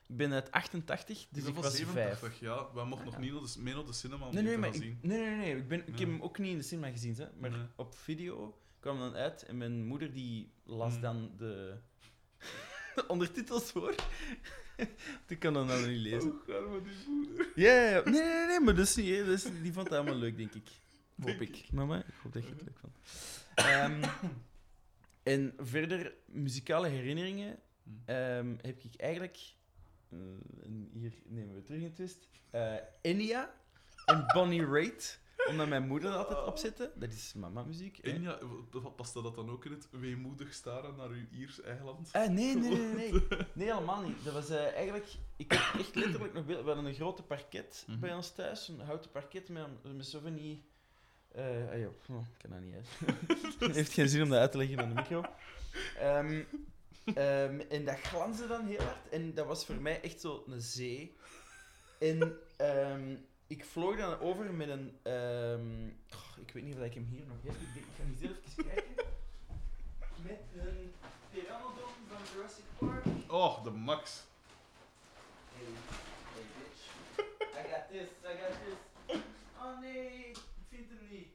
[0.09, 2.19] Ik ben uit 88, dus Ik was van vijf.
[2.19, 2.73] 87, ja.
[2.75, 3.21] Wij mochten nog Ja.
[3.21, 4.99] niet de, mee naar de cinema om Nee, nee, te maar ik, zien.
[5.02, 5.57] nee, nee, nee.
[5.57, 7.66] Ik, ben, ik heb hem ook niet in de cinema gezien, hè, maar Nee.
[7.76, 11.00] op video kwam dan uit en mijn moeder die las Mm.
[11.00, 11.76] dan de,
[12.95, 13.95] de ondertitels voor.
[15.28, 16.33] ik kan dat nou niet lezen.
[16.49, 17.49] Oh, arme die moeder.
[17.54, 18.02] Ja, ja, ja.
[18.04, 19.18] Nee, nee, nee, maar dat is niet.
[19.18, 20.68] Dat is, die vond het allemaal leuk, denk ik.
[21.16, 21.73] Hoop Denk ik.
[21.73, 22.97] Mama, ik hoop dat je het leuk vond.
[23.54, 24.02] Ehm,
[25.22, 27.59] en verder, muzikale herinneringen
[28.05, 29.38] ehm, heb ik eigenlijk...
[30.62, 32.29] en hier nemen we terug een twist.
[32.51, 33.55] eh Enya
[34.05, 36.90] en Bonnie Raitt, omdat mijn moeder dat altijd opzette.
[36.94, 37.98] Dat is mama-muziek.
[37.98, 38.38] En ja,
[38.96, 42.09] paste dat dan ook in het weemoedig staren naar uw Iers eiland?
[42.12, 43.12] Ah, nee, nee, nee, nee.
[43.54, 44.24] Nee, helemaal niet.
[44.24, 45.06] Dat was eh, eigenlijk...
[45.37, 46.44] Ik heb echt letterlijk nog...
[46.44, 48.00] beeld- We hadden een grote parket Mhm.
[48.00, 48.68] bij ons thuis.
[48.68, 50.64] Een houten parket met, met zo van die...
[51.32, 52.88] eh ah, oh, ik kan dat niet uit.
[53.59, 55.24] Het heeft geen zin om dat uit te leggen aan de micro.
[55.98, 56.42] Ehm,
[57.14, 59.09] ehm, en dat glansde dan heel hard.
[59.11, 61.16] En dat was voor mij echt zo een zee.
[61.98, 64.92] En ehm, ik vloog dan over met een...
[66.11, 67.54] goh, ik weet niet of ik hem hier nog heb.
[67.54, 68.94] Ik, denk, ik ga eens even kijken.
[70.26, 70.92] Met een
[71.30, 73.04] Pteranodon van Jurassic Park.
[73.28, 74.22] Oh, de max.
[75.54, 75.66] Hey,
[76.35, 76.82] hey bitch.
[77.59, 79.20] I got this, I got this.
[79.61, 81.28] Oh nee, ik vind hem niet.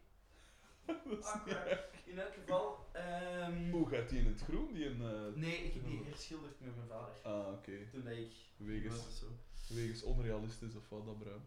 [2.11, 4.73] In elk geval, ehm Hoe gaat die in het groen?
[4.73, 7.13] Die in, eh, nee, ik heb die herschilderd met mijn vader.
[7.23, 7.71] Ah, oké.
[7.91, 9.25] Toen dat ik Wegens, was zo.
[9.73, 11.41] wegens onrealistisch of wat, dat bruin.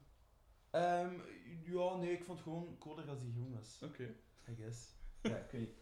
[0.75, 1.15] Ehm,
[1.65, 3.81] ja, nee, ik vond het gewoon cooler als die groen was.
[3.83, 4.15] Oké.
[4.49, 4.93] I guess.
[5.23, 5.75] Ja, ik weet niet.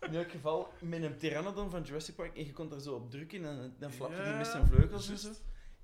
[0.00, 3.10] In elk geval, met een Pteranodon van Jurassic Park, en je kon er zo op
[3.10, 5.32] drukken en dan flapte die met zijn vleugels en zo.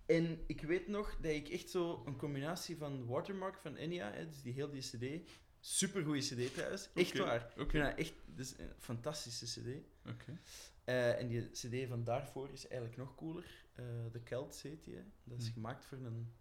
[0.07, 4.27] En ik weet nog dat ik echt zo een combinatie van Watermark van Enya, hè,
[4.27, 7.53] dus die heel die CD, supergoeie CD trouwens, echt waar.
[7.55, 7.71] Ik Oké.
[7.71, 8.15] vind dat echt
[8.59, 9.69] een fantastische CD.
[10.13, 10.39] Oké.
[10.85, 13.65] Eh, en die CD van daarvoor is eigenlijk nog cooler.
[13.73, 14.95] Eh The Celts heet die.
[14.95, 15.03] hè.
[15.25, 15.53] Dat is Hm.
[15.53, 16.33] gemaakt voor een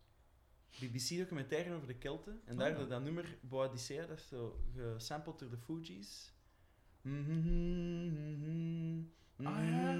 [0.79, 2.41] BBC-documentaire over de Kelten.
[2.45, 2.85] En Ah, daar ja.
[2.85, 6.33] dat, nummer Boadicea, dat is zo gesampled door de Fugees.
[9.43, 9.95] Ah, ja.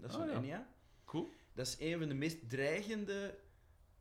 [0.00, 0.34] Dat is Ah, van ja.
[0.36, 0.68] Enya.
[1.04, 1.32] Cool.
[1.54, 3.38] Dat is een van de meest dreigende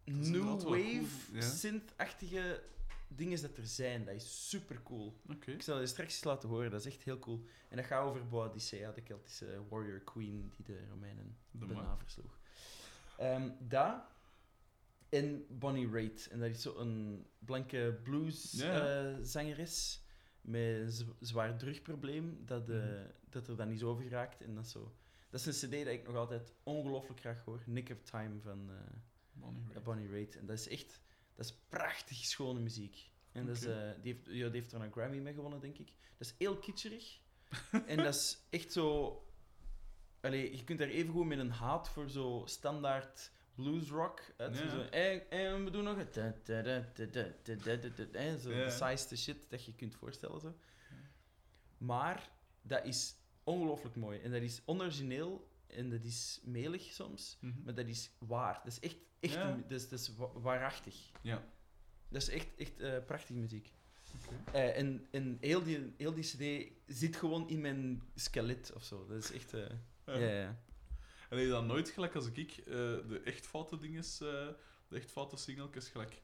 [0.03, 2.63] new wave synth-achtige
[3.07, 4.05] dingen dat er zijn.
[4.05, 5.21] Dat is super cool.
[5.45, 7.43] Ik zal je straks eens laten horen, dat is echt heel cool.
[7.69, 12.39] En dat gaat over Boadicea, de Keltische warrior queen die de Romeinen De versloeg.
[13.17, 14.01] Ehm dat
[15.09, 16.27] en Bonnie Raitt.
[16.27, 19.23] En dat is zo een blanke blueszangeres Ja, ja.
[19.23, 20.01] zangeres
[20.41, 20.63] met
[20.99, 23.05] een zwaar drugprobleem dat, eh, Mhm.
[23.29, 24.41] dat er dan niet over geraakt.
[24.41, 24.95] En dat, is zo.
[25.29, 27.61] dat is een cd dat ik nog altijd ongelooflijk graag hoor.
[27.65, 28.69] Nick of Time van...
[28.69, 28.75] eh,
[29.33, 29.83] Bonnie Raitt.
[29.83, 30.35] Bonnie Raitt.
[30.37, 31.01] En dat is echt...
[31.35, 33.11] Dat is prachtig schone muziek.
[33.31, 35.77] En dat is, eh, die, heeft, ja, die heeft er een Grammy mee gewonnen, denk
[35.77, 35.87] ik.
[36.17, 37.19] Dat is heel kitscherig.
[37.87, 39.21] en dat is echt zo...
[40.21, 44.21] Allee, je kunt daar even goed met een haat voor zo standaard bluesrock.
[44.37, 44.49] rock
[45.29, 46.17] En, we doen nog het.
[48.11, 50.39] En zo, de saaiste shit dat je kunt voorstellen.
[50.39, 50.55] Zo.
[51.77, 52.29] Maar
[52.61, 54.19] dat is ongelooflijk mooi.
[54.19, 57.63] En dat is onorigineel en dat is melig soms, mhm.
[57.63, 58.61] maar dat is waar.
[58.63, 61.11] Dat is echt, echt dat is, waarachtig.
[61.21, 61.43] Ja.
[62.09, 63.71] Dat is echt, echt eh, prachtige muziek.
[64.51, 69.05] Eh, en en heel, die, heel die CD zit gewoon in mijn skelet of zo.
[69.07, 69.53] Dat is echt.
[69.53, 69.69] Eh,
[70.05, 70.17] ja.
[70.17, 70.57] ja.
[71.29, 72.65] En heb je dan nooit gelijk als ik eh,
[73.07, 74.27] de echt foute dinges, eh,
[74.87, 76.21] de echt foute singeltjes gelijk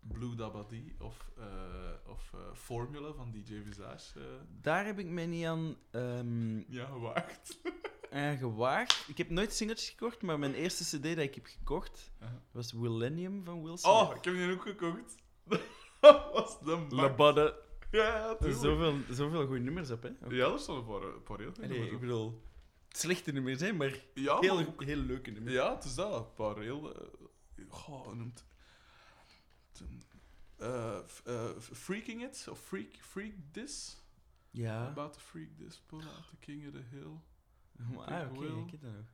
[0.00, 4.20] Blue Dabadi of, eh, of Formula van DJ Visage
[4.60, 7.58] Daar heb ik mij niet aan ehm, ja, gewaagd.
[8.10, 9.04] aan gewaagd.
[9.08, 12.10] Ik heb nooit singeltjes gekocht, maar mijn eerste cd dat ik heb gekocht
[12.50, 13.84] was Millennium van Smith.
[13.84, 15.14] Oh, ik heb die ook gekocht.
[16.00, 16.86] Dat was de.
[16.88, 17.62] Labadde.
[17.90, 18.60] Ja, ja, tuurlijk.
[18.60, 20.08] zoveel, zoveel goede nummers op, hè?
[20.28, 22.40] Ja, er staan een paar, een paar heel goede Nee, nummers ik bedoel,
[22.96, 25.54] slechte nummers, hè, maar Ja, maar heel, ook- heel leuke nummers.
[25.54, 26.26] Ja, het is dat.
[26.26, 26.94] Een paar heel...
[26.94, 27.08] eh,
[27.68, 28.44] goh, noemt?
[30.56, 33.96] Eh, eh, freaking It, of Freak, freak This.
[34.50, 34.86] Ja.
[34.86, 37.18] About to freak this, pull out the king of the hill.
[37.98, 39.06] Ah, oké, ik heb dat nog.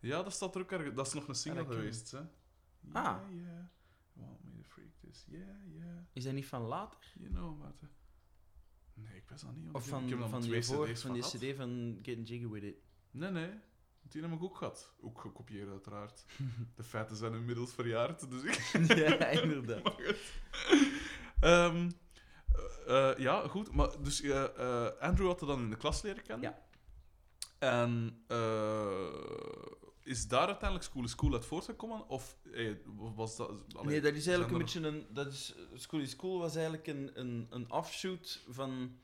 [0.00, 0.94] Ja, dat staat er ook ergens.
[0.94, 2.18] Dat is nog een single Ah, ken geweest, hè?
[2.18, 2.24] Ah.
[2.92, 3.64] Yeah, yeah.
[4.12, 5.24] Want me to freak this.
[5.28, 5.98] Yeah, yeah.
[6.12, 6.98] Is dat niet van later?
[7.18, 7.86] You know the...
[8.94, 9.72] Nee, ik weet dat niet.
[9.72, 12.76] Of van, ik heb van die CD's van die cd van Getting Jiggy With It?
[13.12, 13.50] Nee, nee.
[14.02, 14.92] Die heb ik ook gehad.
[15.00, 16.24] Ook gekopieerd, uiteraard.
[16.76, 18.96] De feiten zijn inmiddels verjaard, dus ik...
[18.98, 19.94] ja, inderdaad.
[21.40, 21.86] Eh,
[22.86, 23.72] eh, ja, goed.
[23.72, 26.50] Maar, dus eh, Andrew had er dan in de klas leren kennen.
[26.50, 26.62] Ja.
[27.58, 28.24] En
[30.02, 32.08] is daar uiteindelijk School is School uit voortgekomen?
[32.08, 32.36] Of
[32.94, 33.50] was dat...
[33.72, 35.06] allee, Nee, dat is eigenlijk een er- beetje een...
[35.14, 38.98] Dat is, School is Cool was eigenlijk een, een, een offshoot van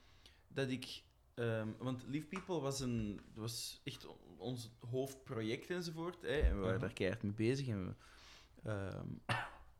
[0.48, 1.02] dat ik...
[1.38, 6.22] ehm, want Leave People was, een, was echt ons hoofdproject enzovoort.
[6.22, 6.80] Hè, en we waren Mhm.
[6.80, 7.68] daar keihard mee bezig.
[7.68, 7.94] En we
[8.70, 9.06] ehm,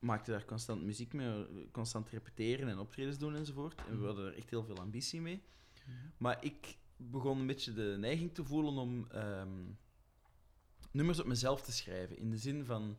[0.09, 3.81] maakten daar constant muziek mee, constant repeteren en optredens doen enzovoort.
[3.89, 5.43] En we hadden er echt heel veel ambitie mee.
[6.19, 9.65] Maar ik begon een beetje de neiging te voelen om ehm,
[10.91, 12.19] nummers op mezelf te schrijven.
[12.19, 12.99] In de zin van,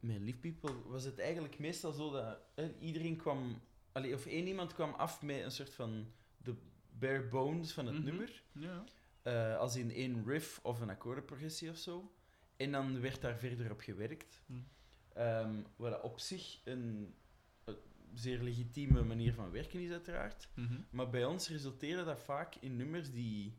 [0.00, 3.60] met Lief People was het eigenlijk meestal zo dat eh, iedereen kwam,
[3.92, 6.54] allee, of één iemand kwam af met een soort van de
[7.02, 8.04] bare bones van het Mhm.
[8.04, 8.42] nummer.
[8.52, 8.84] Ja.
[9.22, 12.12] eh, als in één riff of een akkoordenprogressie of zo.
[12.56, 14.42] En dan werd daar verder op gewerkt.
[15.14, 17.14] Ehm, wat op zich een,
[17.64, 17.76] een
[18.14, 20.48] zeer legitieme manier van werken is, uiteraard.
[20.54, 20.80] Mhm.
[20.90, 23.58] Maar bij ons resulteerde dat vaak in nummers die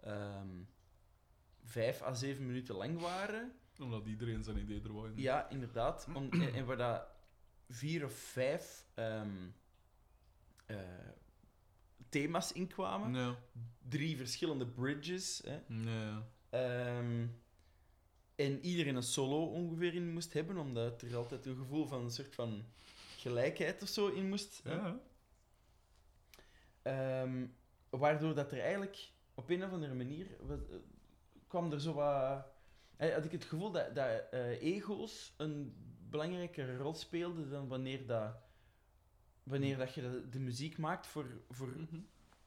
[0.00, 0.48] ehm,
[1.64, 3.52] vijf à zeven minuten lang waren.
[3.78, 5.12] Omdat iedereen zijn idee er wou.
[5.20, 6.06] Ja, inderdaad.
[6.14, 7.06] Om, en, en waar dat
[7.68, 9.48] vier of vijf ehm,
[10.66, 10.76] eh,
[12.16, 13.14] thema's in kwamen.
[13.14, 13.36] Ja.
[13.88, 15.42] Drie verschillende bridges.
[15.44, 15.58] Hè.
[15.68, 16.28] Ja.
[16.50, 17.26] Ehm,
[18.34, 22.10] en iedereen een solo ongeveer in moest hebben, omdat er altijd een gevoel van een
[22.10, 22.64] soort van
[23.16, 24.60] gelijkheid of zo in moest.
[24.64, 25.00] Ja.
[26.82, 27.46] Ehm,
[27.90, 30.56] waardoor dat er eigenlijk op een of andere manier eh,
[31.46, 32.46] kwam er zo wat.
[32.96, 35.74] had ik het gevoel dat, dat eh, ego's een
[36.10, 38.36] belangrijke rol speelden dan wanneer, dat,
[39.46, 42.00] wanneer dat je de, de muziek maakt voor, voor Mhm.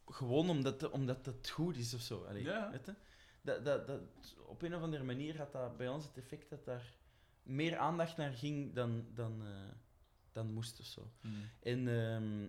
[0.07, 2.23] gewoon omdat, de- omdat het goed is of zo.
[2.23, 2.71] Allee, Ja.
[2.71, 2.93] weet je?
[3.41, 4.01] Dat, dat, dat,
[4.45, 6.93] op een of andere manier had dat bij ons het effect dat daar
[7.43, 9.71] meer aandacht naar ging dan, dan, eh,
[10.31, 11.11] dan moest of zo.
[11.21, 11.33] Mhm.
[11.59, 12.47] En ehm,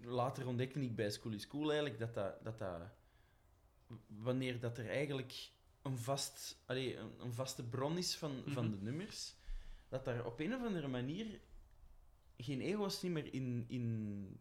[0.00, 2.80] later ontdekte ik bij School is School eigenlijk dat dat, dat, dat
[4.06, 5.50] wanneer dat er eigenlijk
[5.82, 8.74] een, vast, allee, een, een vaste bron is van, van Mhm.
[8.76, 9.34] de nummers,
[9.88, 11.40] dat daar op een of andere manier
[12.36, 14.38] geen ego's niet meer in, in,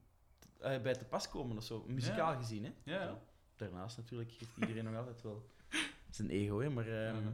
[0.59, 2.37] eh, bij te pas komen of zo, muzikaal Ja.
[2.39, 2.63] gezien.
[2.63, 2.71] Hè?
[2.83, 3.21] Ja, ja.
[3.55, 5.49] Daarnaast natuurlijk heeft iedereen nog altijd wel
[6.09, 6.87] zijn ego, hè, maar...
[6.87, 7.27] ehm,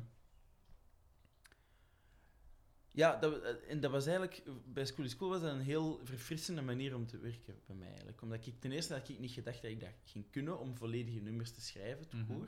[2.92, 6.00] ja, dat, eh, en dat was eigenlijk, bij School is School was dat een heel
[6.04, 8.22] verfrissende manier om te werken bij mij eigenlijk.
[8.22, 11.20] Omdat ik ten eerste had ik niet gedacht dat ik dat ging kunnen om volledige
[11.20, 12.48] nummers te schrijven, te hoor.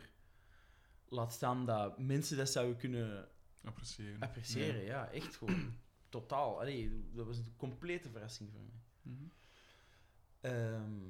[1.08, 3.28] Laat staan dat mensen dat zouden kunnen
[3.64, 4.20] Appreciëren.
[4.20, 5.74] appreciëren, ja, echt gewoon.
[6.12, 6.60] Totaal.
[6.60, 8.82] Allee, dat was een complete verrassing voor mij.
[9.02, 9.24] Mhm.
[10.42, 11.10] Ehm,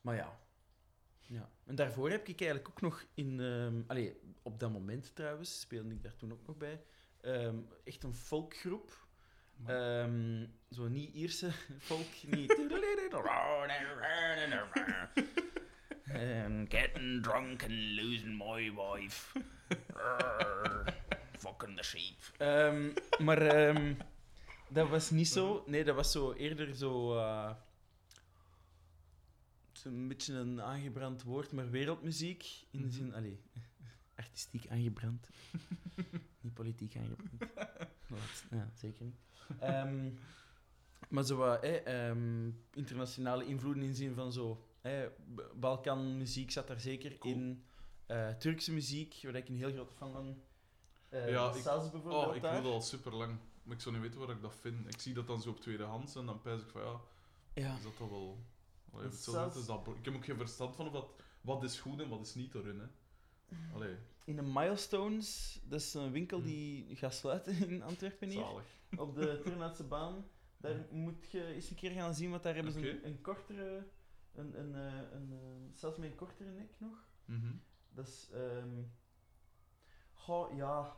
[0.00, 0.38] maar ja.
[1.20, 1.50] ja.
[1.64, 3.40] En daarvoor heb ik eigenlijk ook nog in...
[3.86, 6.82] allee, op dat moment trouwens, speelde ik daar toen ook nog bij.
[7.20, 9.06] ehm, echt een folkgroep.
[10.70, 12.52] Zo niet Ierse folk, niet...
[16.68, 19.40] Getting drunk and losing my wife.
[21.38, 22.38] Fucking the sheep.
[23.18, 23.42] Maar
[24.74, 25.64] dat was niet zo.
[25.66, 27.16] Nee, dat was zo eerder zo.
[27.18, 27.52] eh,
[29.68, 32.64] het is een beetje een aangebrand woord, maar wereldmuziek.
[32.70, 32.94] In de Mhm.
[32.96, 33.40] zin, allee,
[34.16, 35.28] artistiek aangebrand.
[36.40, 37.52] niet politiek aangebrand.
[38.10, 39.16] Laat- ja, zeker niet.
[39.58, 40.10] Ehm,
[41.08, 42.12] maar zo wat eh,
[42.74, 44.64] internationale invloeden in de zin van zo.
[44.80, 45.06] Eh,
[45.54, 47.34] Balkanmuziek zat daar zeker Cool.
[47.34, 47.64] in.
[48.06, 50.42] Eh, Turkse muziek, waar ik een heel grote fan van.
[51.08, 52.26] Eh Ja, ik- bijvoorbeeld.
[52.26, 52.52] Oh, ik daar.
[52.52, 53.38] wil dat al super lang.
[53.64, 54.88] Maar ik zou niet weten waar ik dat vind.
[54.94, 57.00] Ik zie dat dan zo op tweedehands en dan pijs ik van ja,
[57.54, 57.76] Ja.
[57.76, 58.38] is dat toch wel.
[58.92, 61.06] Allee, Dat hetzelfde zelfs- is dat, ik heb ook geen verstand van of dat,
[61.40, 62.78] wat is goed en wat is niet erin.
[62.80, 62.86] Hè.
[63.74, 66.44] Allee, in een Milestones, dat is een winkel Hm.
[66.44, 68.64] die gaat sluiten in Antwerpen hier, Zalig.
[68.96, 70.26] op de Turnhoutse baan.
[70.56, 73.86] Daar moet je eens een keer gaan zien, want daar hebben ze een, een kortere,
[74.34, 77.06] een, een, eh, een, eh, zelfs met een kortere nek nog.
[77.24, 77.52] Mhm.
[77.90, 78.82] Dat is, ehm
[80.12, 80.96] goh, ja.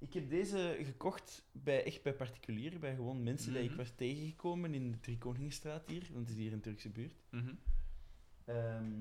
[0.00, 3.78] Ik heb deze gekocht bij, echt bij particulieren, bij gewoon mensen die ik Mhm.
[3.78, 7.14] was tegengekomen in de Driekoningenstraat hier, want het is hier een Turkse buurt.
[7.30, 7.54] Mhm.
[8.44, 8.92] Ehm,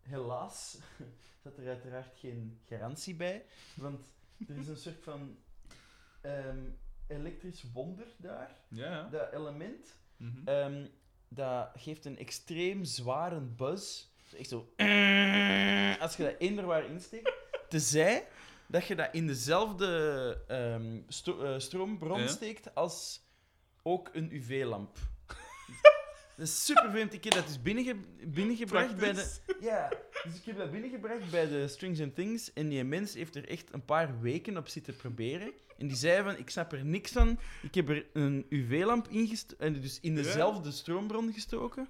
[0.00, 0.78] helaas
[1.42, 4.06] zat er uiteraard geen garantie bij, want
[4.48, 5.36] er is een soort van
[6.20, 6.58] ehm,
[7.06, 8.56] elektrisch wonder daar.
[8.68, 9.08] Ja.
[9.08, 10.48] Dat element, Mhm.
[10.48, 10.86] ehm,
[11.28, 14.06] dat geeft een extreem zware buzz.
[14.36, 14.58] Echt zo...
[16.04, 17.32] Als je dat eender waar insteekt.
[17.68, 18.26] Tenzij
[18.68, 21.00] dat je dat in dezelfde ehm,
[21.42, 22.26] eh, stroombron Ja.
[22.26, 23.20] steekt als
[23.82, 24.96] ook een UV-lamp.
[26.36, 27.12] Dat is super vreemd.
[27.12, 29.36] Ik heb dat dus binnenge binnengebracht bij de...
[29.60, 29.88] Ja,
[30.24, 32.52] dus ik heb dat binnengebracht bij de Strings and Things.
[32.52, 35.52] En die mens heeft er echt een paar weken op zitten proberen.
[35.78, 37.38] En die zei van, ik snap er niks van.
[37.62, 41.88] Ik heb er een UV-lamp in en dus in dezelfde stroombron gestoken.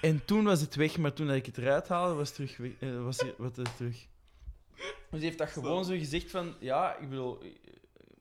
[0.00, 2.72] En toen was het weg, maar toen dat ik het eruit haalde, was het terug.
[2.80, 4.06] eh, was het, wat het terug.
[5.10, 7.44] Dus heeft dat gewoon zo gezegd van, ja, ik bedoel,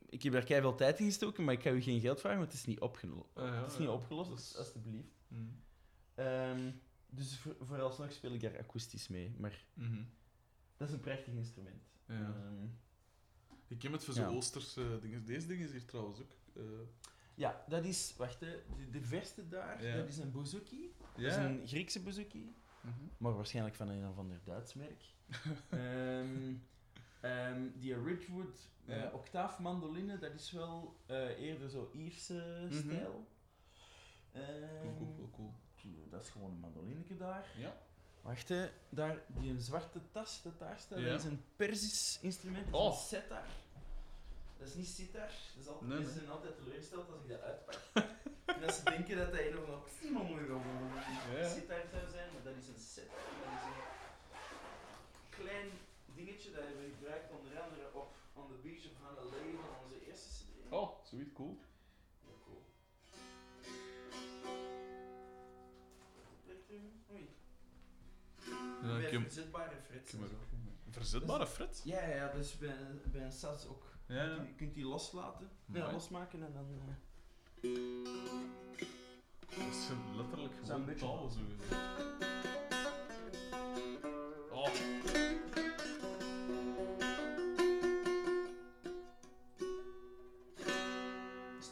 [0.09, 2.51] ik heb daar veel tijd in gestoken, maar ik ga u geen geld vragen, want
[2.51, 3.93] het is niet, opgeno- Ah, ja, het is niet ja.
[3.93, 5.07] opgelost, Dat is- alstublieft.
[5.27, 5.41] Mhm.
[6.15, 6.71] Ehm,
[7.09, 10.03] dus voor, vooralsnog speel ik daar akoestisch mee, maar Mhm.
[10.77, 11.83] dat is een prachtig instrument.
[12.05, 12.15] Ja.
[12.15, 12.65] Ehm,
[13.69, 14.27] Ik ken het voor Ja.
[14.27, 15.25] zo'n Oosterse dingen.
[15.25, 16.31] Deze ding is hier trouwens ook.
[16.53, 16.63] eh,
[17.35, 19.95] ja, dat is, wacht hè, de, de verste daar, Ja.
[19.95, 20.93] dat is een bouzouki.
[21.15, 22.93] Dat is een Griekse bouzouki, Mhm.
[23.17, 25.03] maar waarschijnlijk van een of ander Duits merk.
[25.69, 26.53] Ehm,
[27.21, 29.09] ehm, die Ridgewood eh Ja.
[29.13, 32.79] octaafmandoline, dat is wel eh, eerder zo Ierse Mhm.
[32.79, 33.27] stijl.
[34.33, 36.07] Cool, Ehm, cool, cool, cool.
[36.09, 37.45] Dat is gewoon een mandolineke daar.
[37.57, 37.75] Ja.
[38.21, 38.69] Wacht, hè.
[38.89, 41.05] Daar, die een zwarte tas dat daar staat, Ja.
[41.09, 42.71] dat is een Persisch instrument.
[42.71, 42.93] Dat is Oh.
[42.93, 43.45] een setar.
[44.57, 45.27] Dat is niet sitar.
[45.55, 47.79] Dat is altijd, Nee, mensen zijn altijd teleurgesteld als ik dat uitpak.
[48.55, 52.67] en dat ze denken dat dat een of andere sitar zou zijn, maar dat is
[52.67, 53.15] een setar.
[53.43, 53.86] Dat is een
[55.47, 55.69] klein
[56.15, 60.05] dingetje dat hebben we gebruikt onder andere op On the Beach of Honolulu van onze
[60.07, 60.71] eerste CD.
[60.73, 61.57] Oh, zoiets cool.
[62.23, 62.63] Heel cool.
[67.11, 67.29] Oei.
[68.83, 71.81] Ja, ik heb, verzetbare er ook een verzetbare fret.
[71.83, 73.83] Ja, ja, ja, dus bij, een- bij een sats ook.
[74.07, 74.41] Ja, ja.
[74.41, 76.67] Je kunt die loslaten, ja, losmaken en dan...
[76.69, 77.69] eh,
[79.57, 81.39] Dat is letterlijk Zo'n gewoon touwen zo.
[84.51, 84.69] Oh,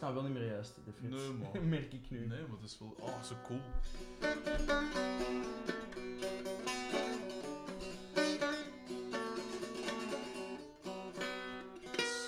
[0.06, 1.08] staan wel niet meer juist, de.
[1.08, 1.70] Nee, man.
[1.70, 2.26] Merk ik nu.
[2.28, 2.96] nee, maar dat is wel...
[3.00, 3.62] Oh, zo cool.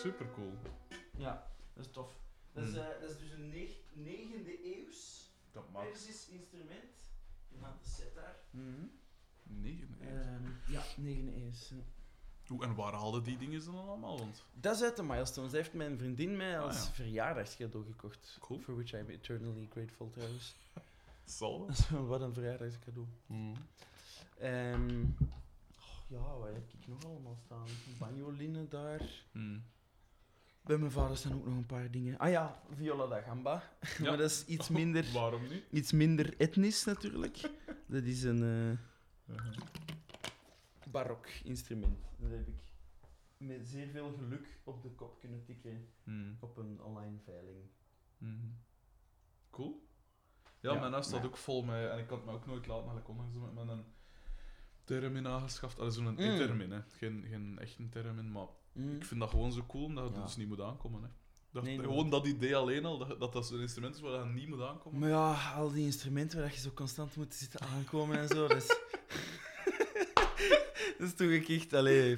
[0.01, 0.53] Super cool.
[1.17, 2.19] Ja, dat is tof.
[2.53, 2.79] Dat is, Hmm.
[2.81, 5.89] eh, dat is dus een neg- negende eeuws Dat maakt...
[5.91, 6.95] Persisch instrument.
[7.55, 8.35] Genaamd de setar.
[8.51, 8.89] Nee,
[9.99, 10.09] nee.
[10.09, 11.71] Ehm, ja, negende eeuws.
[12.47, 14.17] Hoe, en waar haalden die dingen dan allemaal?
[14.19, 14.43] Want...
[14.53, 15.51] Dat is uit de Milestones.
[15.51, 16.91] Dat heeft mijn vriendin mij Ah, als ja.
[16.91, 18.37] verjaardagscadeau gekocht.
[18.41, 18.59] Cool.
[18.59, 20.55] For which I'm eternally grateful trouwens.
[21.25, 21.69] Zal
[22.07, 23.07] wat een verjaardagscadeau.
[23.25, 23.53] Hmm.
[24.39, 25.01] Ehm,
[25.79, 27.65] oh, ja, wat heb ik nog allemaal staan?
[27.99, 29.01] Banjoline daar.
[29.31, 29.63] Hmm.
[30.61, 32.17] Bij mijn vader staan ook nog een paar dingen.
[32.17, 33.63] Ah ja, Viola da Gamba.
[33.97, 34.03] Ja.
[34.09, 35.63] maar dat is iets minder, Waarom niet?
[35.71, 37.49] iets minder etnisch natuurlijk.
[37.85, 39.55] Dat is een eh, Uh-huh.
[40.97, 41.99] Barok instrument.
[42.17, 42.61] Dat heb ik
[43.37, 46.37] met zeer veel geluk op de kop kunnen tikken Hmm.
[46.39, 47.57] op een online veiling.
[48.17, 48.47] Mhm.
[49.49, 49.87] Cool.
[50.59, 51.89] Ja, Ja, mijn huis staat maar- ook vol met...
[51.89, 53.83] En ik kan het me ook nooit laten, eigenlijk onlangs met met een
[54.83, 55.79] termin aangeschaft.
[55.79, 56.17] Allee, zo'n Mm.
[56.19, 56.81] e-termin, hè.
[56.89, 58.95] Geen, geen echte termin, maar Mm.
[58.95, 60.21] ik vind dat gewoon zo cool, omdat het Ja.
[60.23, 61.09] dus niet moet aankomen, hè.
[61.51, 64.33] Dat, Nee, gewoon dat idee alleen al, dat dat, dat zo'n instrument is waar je
[64.33, 64.99] niet moet aankomen.
[64.99, 68.57] Maar ja, al die instrumenten waar je zo constant moet zitten aankomen en zo, dat
[68.57, 68.67] is...
[70.99, 71.73] dat is toch ook echt...
[71.73, 72.17] Allee...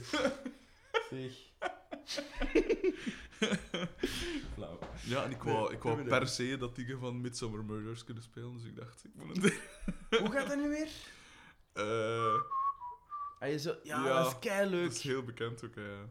[1.10, 1.34] Zeg...
[4.54, 4.80] Flauw.
[5.06, 6.30] Ja, en ik wou, Nee, ik wou doe per dat.
[6.30, 9.54] se dat dingen van Midsummer Murders kunnen spelen, dus ik dacht, ik moet een...
[10.20, 10.90] Hoe gaat dat nu weer?
[11.74, 12.42] Eh,
[13.40, 14.84] Ah, je zo, ja, Ja, dat is kei leuk.
[14.84, 15.82] dat is heel bekend ook, hè.
[15.92, 16.10] ja.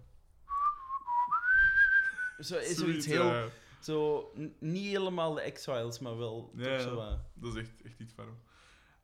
[2.38, 3.24] Zo, is zoiets Zoiets, heel...
[3.24, 3.48] ja.
[3.80, 7.18] Zo, n- niet helemaal de X-Files, maar wel Ja, toch zo wat.
[7.34, 8.38] Dat is echt, echt iets warm.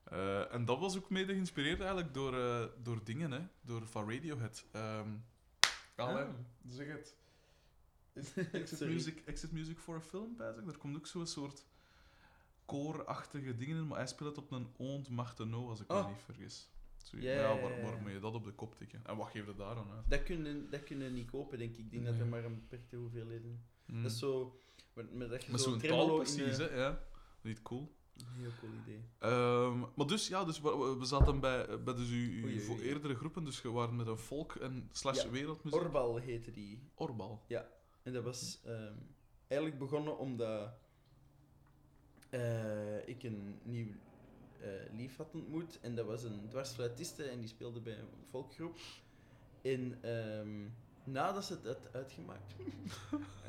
[0.05, 3.41] Eh, en dat was ook mede geïnspireerd eigenlijk door, eh, door dingen, hè.
[3.61, 4.65] Door van Radiohead.
[4.73, 5.09] Ehm
[5.97, 6.31] allee, Ah.
[6.69, 7.15] zeg het.
[8.53, 10.65] Exit, music, exit Music for a Film, bij zich?
[10.65, 11.65] Daar komt ook zo'n soort
[12.65, 16.09] koorachtige dingen in, maar hij speelt het op een Ont Martenot, als ik me Oh.
[16.09, 16.69] niet vergis.
[16.97, 17.29] zoiets.
[17.29, 19.01] Ja, waar, moet je dat op de kop tikken?
[19.05, 20.11] En wat geef je daar dan uit?
[20.11, 21.79] Dat kunnen, dat kunnen niet kopen, denk ik.
[21.79, 23.65] Ik denk dat er maar een beperkte hoeveelheden...
[23.87, 24.03] Hmm.
[24.03, 24.61] Dat is zo...
[24.93, 26.75] Met, met dat je Met zo zo'n taal precies, hè?
[26.77, 27.01] Ja.
[27.41, 27.95] Niet cool.
[28.37, 29.05] Heel cool idee.
[29.19, 32.53] Ehm, maar dus, ja, dus we, we- we zaten bij, bij dus uw, uw Oei,
[32.55, 32.85] oei, voor oei.
[32.89, 35.31] eerdere groepen, dus je waren met een folk- en slash Ja.
[35.31, 35.81] wereldmuziek.
[35.81, 36.83] Orbal heette die.
[36.95, 37.43] Orbal.
[38.03, 38.95] En dat was ehm,
[39.47, 40.73] eigenlijk begonnen omdat
[42.31, 43.93] eh, ik een nieuw
[44.61, 45.79] eh, lief had ontmoet.
[45.81, 48.77] En dat was een dwarsfluitiste en die speelde bij een volkgroep.
[49.63, 50.69] En ehm,
[51.05, 52.55] nadat ze het had uitgemaakt,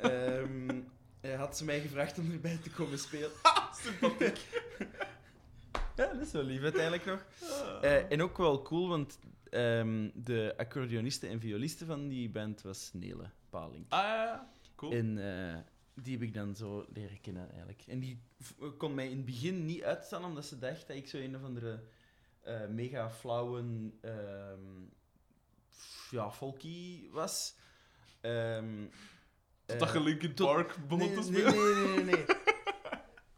[1.34, 3.30] had ze mij gevraagd om erbij te komen spelen.
[3.82, 4.38] Sympathiek.
[5.96, 7.24] Ja, dat is wel lief uiteindelijk nog.
[7.82, 9.18] Eh, en ook wel cool, want
[9.50, 13.84] ehm, de accordeoniste en violiste van die band was Nele Paling.
[13.88, 14.50] Ah, ja, ja.
[14.74, 14.92] Cool.
[14.92, 15.58] En eh,
[15.94, 17.82] die heb ik dan zo leren kennen, eigenlijk.
[17.86, 21.08] En die v- kon mij in het begin niet uitstaan, omdat ze dacht dat ik
[21.08, 21.82] zo een of andere
[22.40, 23.64] eh, mega flauwe
[24.00, 24.60] ehm,
[25.72, 27.54] f- ja, folky was.
[28.20, 28.84] Ehm,
[29.66, 31.84] Totdat eh, je Linkin tot- Park begon nee, te nee, spelen.
[31.94, 32.24] nee, nee, nee.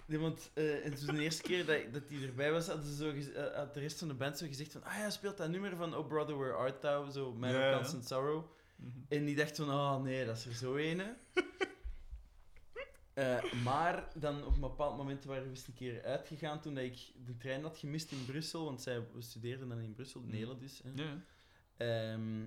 [0.06, 2.94] Nee, want eh, en toen de eerste keer dat, dat die erbij was, hadden ze
[2.96, 3.10] zo
[3.40, 5.76] eh, had de rest van de band zo gezegd van ah ja, speelt dat nummer
[5.76, 7.76] van Oh Brother Where Art Thou, zo Man of.
[7.76, 8.44] Constant Sorrow.
[8.76, 8.88] Mhm.
[9.08, 11.16] En die dacht van, oh nee, dat is er zo ene.
[13.14, 16.84] Eh, maar dan op een bepaald moment waren we eens een keer uitgegaan toen dat
[16.84, 20.30] ik de trein had gemist in Brussel, want zij we studeerden dan in Brussel, Mhm.
[20.30, 20.80] Nederland dus.
[20.84, 21.02] Hè.
[21.02, 21.16] Ja.
[21.76, 22.44] Ehm,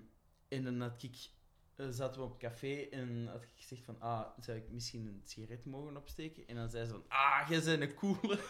[0.47, 1.40] en dan had ik, eh,
[1.89, 5.65] zaten we op café en had ik gezegd van, ah, zou ik misschien een sigaret
[5.65, 6.47] mogen opsteken?
[6.47, 8.39] En dan zei ze van, ah, jij bent een coole.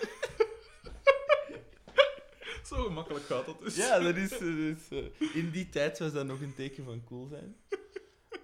[2.65, 3.75] Zo gemakkelijk gaat dat dus.
[3.75, 7.03] Ja, dat is, dat is, eh, in die tijd was dat nog een teken van
[7.03, 7.55] cool zijn.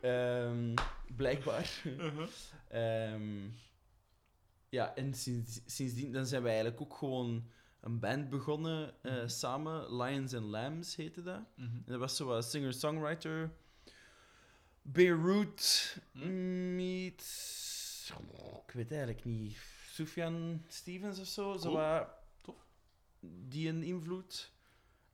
[0.01, 0.73] Ehm,
[1.15, 1.81] blijkbaar.
[1.85, 2.27] Uh-huh.
[2.69, 3.49] Ehm,
[4.69, 7.49] ja, en sinds, sindsdien dan zijn we eigenlijk ook gewoon
[7.81, 9.27] een band begonnen eh, Mhm.
[9.27, 9.95] samen.
[10.01, 11.41] Lions and Lambs heette dat.
[11.55, 11.65] Mhm.
[11.75, 13.51] En dat was zo wat singer-songwriter.
[14.91, 16.75] Beirut Hm.
[16.75, 18.13] meets...
[18.67, 19.57] Ik weet eigenlijk niet.
[19.91, 21.57] Sufjan Stevens of zo.
[21.57, 22.05] zo Cool.
[22.41, 22.65] Tof.
[23.19, 24.51] Die een invloed.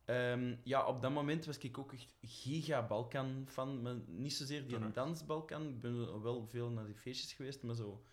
[0.06, 3.82] Ehm, ja, op dat moment was ik ook echt giga-Balkan fan.
[3.82, 4.96] Maar niet zozeer die een Terecht.
[4.96, 5.68] dans-Balkan.
[5.68, 8.04] Ik ben wel- veel naar die feestjes geweest, maar zo...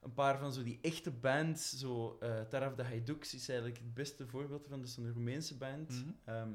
[0.00, 3.94] Een paar van zo die echte bands, zo eh Taraf de Hajdux is eigenlijk het
[3.94, 4.78] beste voorbeeld van.
[4.80, 6.04] Dat is een Roemeense band.
[6.24, 6.52] Ehm,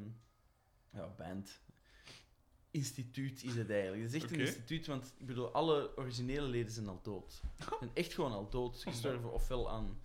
[0.94, 1.62] ja, band.
[2.76, 4.02] Instituut is het eigenlijk.
[4.04, 7.42] Het is echt een instituut, want ik bedoel, alle originele leden zijn al dood.
[7.82, 8.82] En echt gewoon al dood.
[8.84, 10.00] Gestorven ofwel aan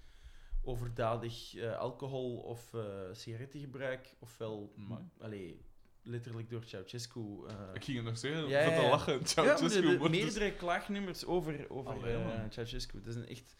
[0.64, 5.02] overdadig eh, alcohol of eh sigarettengebruik, ofwel Amai.
[5.18, 5.60] allee,
[6.02, 7.46] letterlijk door Ceausescu.
[7.48, 8.88] eh, Ik ging nog zeggen, Ja, te ja.
[8.88, 9.12] lachen.
[9.18, 12.52] ja, Ceausescu, maar de, de maar dus- meerdere klaagnummers over, over Allee, eh, man.
[12.52, 12.98] Ceausescu.
[13.00, 13.56] Dat is een echt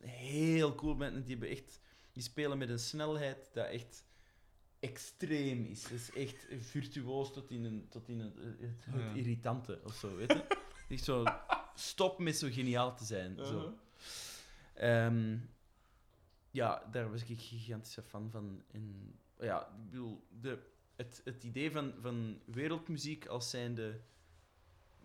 [0.00, 1.14] een heel cool band.
[1.14, 1.80] en Die, hebben echt,
[2.12, 4.04] die spelen met een snelheid dat echt
[4.80, 5.82] extreem is.
[5.82, 9.12] Dat is echt virtuoos tot in, een, tot in het, het, het Ja.
[9.14, 10.16] irritante of zo.
[10.16, 10.58] Weet je?
[10.88, 11.24] Echt zo,
[11.74, 13.36] stop met zo geniaal te zijn.
[13.36, 13.42] Zo.
[13.42, 13.72] Uh-huh.
[14.74, 15.36] Ehm,
[16.50, 18.62] ja, daar was ik een gigantische fan van.
[18.72, 20.58] En, ja, ik bedoel, de,
[20.96, 24.00] het, het idee van, van wereldmuziek als zijnde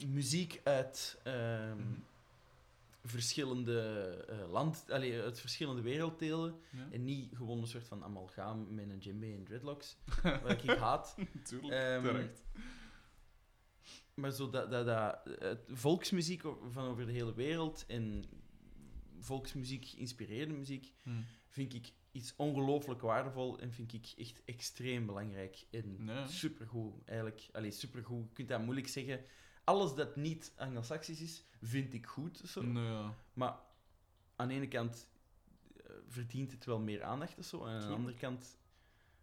[0.08, 2.00] muziek uit ehm, Mhm.
[3.06, 3.80] Verschillende
[4.30, 6.56] eh land, allee, uit verschillende werelddelen.
[6.72, 9.98] Ja, En niet gewoon een soort van amalgaam met een djembe en dreadlocks,
[10.44, 11.16] wat ik haat.
[11.72, 12.44] Ehm, terecht.
[14.14, 16.42] Maar zo dat, dat, dat volksmuziek
[16.72, 18.24] van over de hele wereld en
[19.20, 21.10] volksmuziek, inspirerende muziek, Hm.
[21.48, 26.94] vind ik iets ongelooflijk waardevol en vind ik echt extreem belangrijk en supergoed.
[27.06, 28.28] Eigenlijk, allee, supergoed.
[28.28, 29.22] Je kunt dat moeilijk zeggen.
[29.66, 32.42] Alles dat niet Anglo-Saxisch is, vind ik goed.
[32.46, 32.64] Zo.
[32.64, 33.14] Ja.
[33.34, 33.56] Maar
[34.36, 35.10] aan de ene kant
[35.78, 37.66] eh, verdient het wel meer aandacht zo.
[37.66, 38.58] En aan de andere kant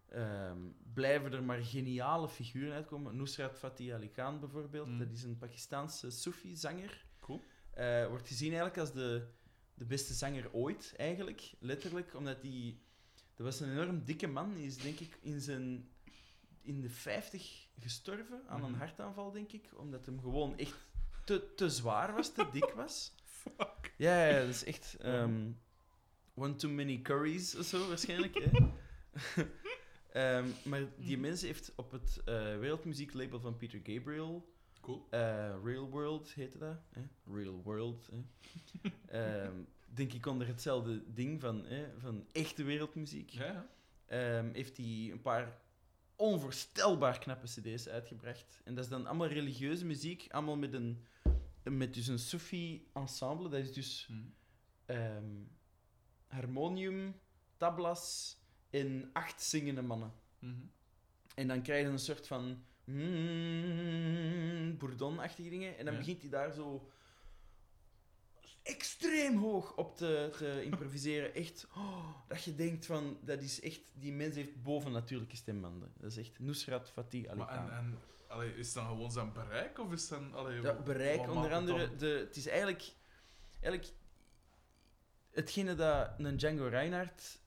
[0.09, 0.57] ehm,
[0.93, 3.15] blijven er maar geniale figuren uitkomen.
[3.15, 4.97] Nusrat Fatih Ali Khan bijvoorbeeld, Mm.
[4.99, 7.05] dat is een Pakistaanse Sufi-zanger.
[7.19, 7.41] Cool.
[7.71, 9.27] Eh, wordt gezien eigenlijk als de,
[9.73, 11.53] de beste zanger ooit, eigenlijk.
[11.59, 12.77] Letterlijk, omdat hij...
[13.35, 14.53] Dat was een enorm dikke man.
[14.53, 15.89] Die is denk ik in, zijn,
[16.63, 18.79] in de 50 gestorven aan een Mhm.
[18.79, 19.69] hartaanval, denk ik.
[19.75, 20.87] Omdat hem gewoon echt
[21.25, 23.11] te, te zwaar was, te dik was.
[23.97, 24.95] Ja, ja, dat is echt...
[24.99, 25.51] ehm,
[26.35, 28.35] one too many curries of zo, waarschijnlijk.
[28.43, 28.49] Hè?
[30.13, 34.51] Ehm, maar die mens heeft op het eh, wereldmuzieklabel van Peter Gabriel...
[34.81, 35.07] Cool.
[35.09, 36.77] eh, Real World heette dat.
[36.89, 37.01] Hè?
[37.33, 38.09] Real World.
[38.11, 38.23] Hè?
[39.45, 39.53] Ehm,
[39.85, 43.29] denk ik onder hetzelfde ding van, hè, van echte wereldmuziek.
[43.29, 43.67] Ja,
[44.07, 44.43] ja.
[44.53, 45.61] Heeft hij een paar
[46.15, 48.61] onvoorstelbaar knappe cd's uitgebracht.
[48.63, 51.05] En dat is dan allemaal religieuze muziek, allemaal met een,
[51.63, 53.49] met dus een Sufi-ensemble.
[53.49, 54.13] Dat is dus Hm.
[54.85, 55.43] ehm,
[56.27, 57.19] harmonium,
[57.57, 58.37] tablas
[58.69, 60.13] en acht zingende mannen.
[60.39, 60.65] Mhm.
[61.35, 65.77] En dan krijg je een soort van mm, bourdon-achtige dingen.
[65.77, 65.99] En dan Ja.
[65.99, 66.89] begint hij daar zo
[68.63, 71.33] extreem hoog op te, te improviseren.
[71.43, 75.91] Echt, oh, dat je denkt van, dat is echt, die mens heeft bovennatuurlijke stembanden.
[75.97, 77.97] Dat is echt Nusrat Fatih Ali Maar en, en
[78.27, 79.79] allee, is dan gewoon zijn bereik?
[79.79, 80.33] Of is dan...
[80.33, 81.87] Allee, Ja, bereik, onder andere.
[81.87, 81.97] dan?
[81.97, 82.93] De, het is eigenlijk,
[83.61, 83.93] eigenlijk
[85.31, 87.41] hetgene dat een Django Reinhardt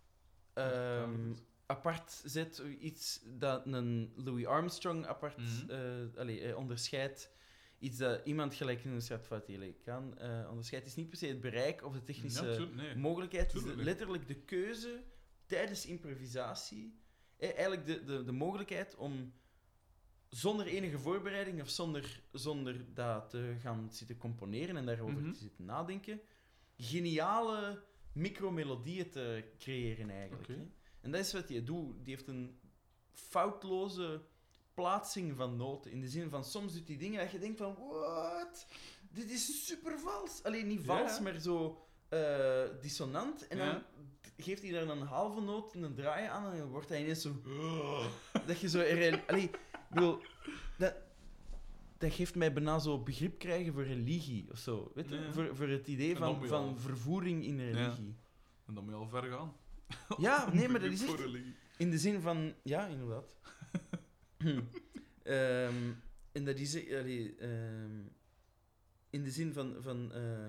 [0.54, 1.34] ehm,
[1.66, 5.70] apart zet, iets dat een Louis Armstrong apart Mhm.
[5.70, 7.30] eh, allee, eh, onderscheidt.
[7.78, 10.84] Iets dat iemand gelijk in een Fatih Ali Khan eh, onderscheidt.
[10.84, 12.96] Het is niet per se het bereik of de Ja, technische tuurlijk, nee.
[12.96, 13.52] mogelijkheid.
[13.52, 15.02] Het is letterlijk de keuze
[15.46, 16.98] tijdens improvisatie.
[17.36, 19.32] Eh, eigenlijk de, de, de mogelijkheid om
[20.28, 25.32] zonder enige voorbereiding of zonder, zonder dat te gaan zitten componeren en daarover Mhm.
[25.32, 26.20] te zitten nadenken,
[26.76, 30.48] geniale micromelodieën te creëren eigenlijk.
[30.48, 30.68] Hè.
[31.00, 32.04] En dat is wat je doet.
[32.04, 32.58] Die heeft een
[33.12, 34.22] foutloze
[34.76, 35.90] plaatsing van noten.
[35.90, 38.66] In de zin van soms doet hij dingen dat je denkt van what?
[39.10, 40.42] Dit is super vals.
[40.42, 41.22] Alleen niet vals, ja.
[41.22, 43.46] maar zo eh, dissonant.
[43.46, 43.82] En dan
[44.36, 47.22] geeft hij daar een halve noot en een draai aan en dan wordt hij ineens
[47.22, 47.40] zo...
[48.46, 48.78] Dat je zo...
[49.26, 49.58] Allee, ik
[49.90, 50.18] bedoel,
[50.78, 50.94] dat,
[51.98, 54.90] dat geeft mij bijna zo begrip krijgen voor religie of zo.
[54.94, 55.14] Weet je?
[55.14, 55.32] Ja.
[55.32, 58.14] Voor, voor het idee van, al- van vervoering in religie.
[58.66, 59.52] En dan moet je al ver gaan.
[60.18, 61.24] Ja, nee, maar dat is echt...
[61.76, 62.54] In de zin van...
[62.62, 63.34] Ja, inderdaad.
[64.38, 64.60] Hm.
[65.22, 65.92] Ehm,
[66.32, 66.74] en dat is...
[66.84, 68.00] eh, allee, ehm,
[69.10, 69.76] in de zin van...
[69.80, 70.46] van eh,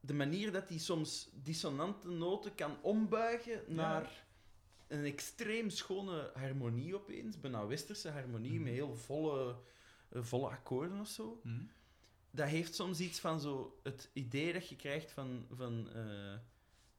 [0.00, 4.26] de manier dat hij soms dissonante noten kan ombuigen naar
[4.88, 7.40] een extreem schone harmonie opeens.
[7.40, 8.62] Bijna westerse harmonie, Mhm.
[8.62, 9.56] met heel volle,
[10.08, 11.40] eh, volle akkoorden of zo.
[11.42, 11.60] Hm?
[12.30, 13.80] Dat heeft soms iets van zo...
[13.82, 15.46] Het idee dat je krijgt van...
[15.50, 16.32] van eh,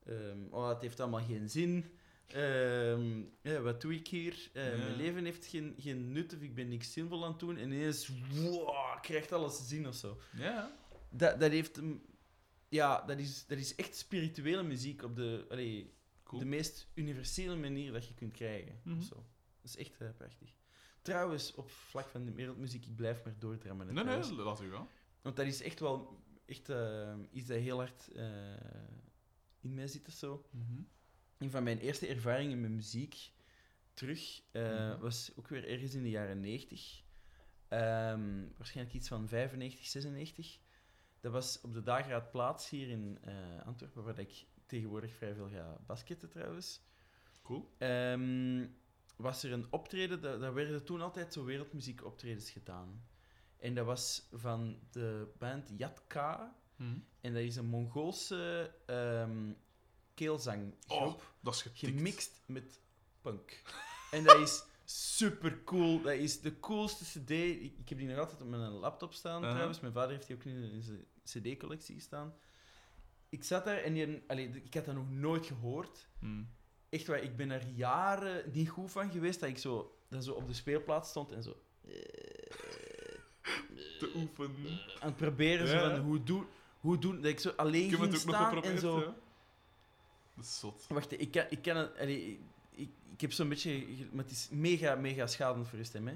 [0.05, 1.85] ehm, oh, het heeft allemaal geen zin.
[2.27, 4.49] Ehm, ja, wat doe ik hier?
[4.53, 4.77] Eh, Ja.
[4.77, 7.57] Mijn leven heeft geen, geen nut of ik ben niks zinvol aan het doen.
[7.57, 10.17] En ineens wow, krijgt alles zin of zo.
[10.37, 10.77] Ja.
[11.09, 11.81] Dat, dat heeft.
[12.69, 16.39] Ja, dat is, dat is echt spirituele muziek op de, allee, Cool.
[16.41, 18.79] de meest universele manier dat je kunt krijgen.
[18.83, 19.01] Mhm.
[19.01, 19.15] zo.
[19.61, 20.53] Dat is echt eh, prachtig.
[21.01, 23.85] Trouwens, op vlak van de wereldmuziek, ik blijf maar doordrammen.
[23.85, 24.31] Nee, nee, trouwens.
[24.31, 24.87] laat u gaan.
[25.21, 28.25] Want dat is echt wel echt, eh, iets dat heel hard eh,
[29.61, 30.45] in mij zit of zo.
[30.51, 30.81] Mhm.
[31.37, 33.31] Een van mijn eerste ervaringen met muziek
[33.93, 34.99] terug eh, Mhm.
[34.99, 37.03] was ook weer ergens in de jaren 90.
[37.67, 40.59] Ehm, waarschijnlijk iets van 95, 96.
[41.19, 45.77] Dat was op de Dageraadplaats hier in eh, Antwerpen, waar ik tegenwoordig vrij veel ga
[45.85, 46.81] basketten trouwens.
[47.43, 47.73] Cool.
[47.77, 48.67] Ehm,
[49.15, 53.07] was er een optreden, dat werden toen altijd zo wereldmuziekoptredens gedaan.
[53.57, 56.55] En dat was van de band Yatka.
[56.75, 56.99] Mhm.
[57.21, 59.51] En dat is een Mongoolse ehm
[60.17, 61.95] keelzanggroep, Dat is getikt.
[61.97, 62.79] gemixt met
[63.21, 63.61] punk.
[64.11, 66.01] En dat is super cool.
[66.01, 67.29] Dat is de coolste CD.
[67.31, 69.51] Ik, ik heb die nog altijd op mijn laptop staan Aha.
[69.51, 69.79] trouwens.
[69.79, 72.33] Mijn vader heeft die ook nu in zijn CD-collectie staan.
[73.29, 76.07] Ik zat daar en die, allee, ik had dat nog nooit gehoord.
[76.19, 76.43] Hm.
[76.89, 80.33] Echt waar, ik ben er jaren niet goed van geweest dat ik zo, dat zo
[80.33, 81.55] op de speelplaats stond en zo
[83.99, 84.79] Te oefenen.
[84.99, 86.45] aan het proberen zo van hoe doen,
[86.79, 89.13] hoe doen, dat ik zo alleen ging staan en zo.
[90.37, 90.85] Dat is zot.
[90.89, 92.39] Wacht, ik kan, ik kan het, allee,
[92.71, 96.13] ik, ik, heb zo'n beetje, maar het is mega, mega schadend voor je stem, hè.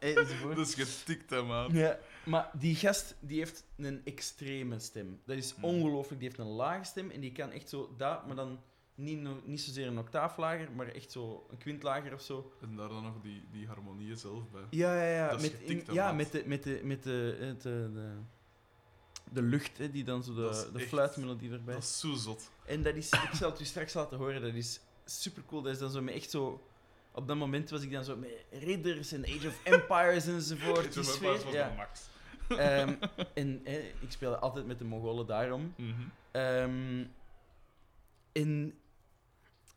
[0.00, 0.56] Enzovoort.
[0.56, 1.72] Dat is getikt, hè, maat.
[1.72, 5.20] Ja, maar die gast die heeft een extreme stem.
[5.24, 5.64] Dat is Hmm.
[5.64, 6.20] ongelooflijk.
[6.20, 8.60] Die heeft een lage stem en die kan echt zo dat, maar dan
[8.96, 12.52] niet, no- niet zozeer een octaaf lager, maar echt zo een kwint lager of zo.
[12.60, 14.62] En daar dan nog die, die harmonieën zelf bij.
[14.70, 15.28] Ja, ja, ja.
[15.28, 18.16] Dat met, ja, met de, met de, met de, het, eh, de,
[19.32, 21.74] de lucht, hè, die dan zo de, de echt- fluitmelodie erbij.
[21.74, 22.50] Dat is zo zot.
[22.66, 25.62] En dat is, ik zal het u straks laten horen, dat is super cool.
[25.62, 26.68] Dat is dan zo met echt zo.
[27.12, 30.94] Op dat moment was ik dan zo met ridders en Age of Empires enzovoort.
[30.94, 31.68] Mijn sfeer, paas was ja.
[31.68, 32.08] de max.
[32.48, 32.94] Ehm,
[33.34, 35.74] en hè, ik speelde altijd met de Mongolen daarom.
[36.30, 37.04] Ehm
[38.36, 38.74] en,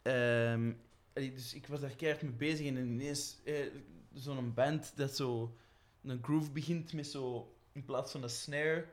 [0.02, 0.72] ehm,
[1.14, 3.56] dus ik was daar keihard mee bezig en ineens eh,
[4.14, 5.58] zo'n band dat zo
[6.04, 8.86] een groove begint met zo, in plaats van een snare,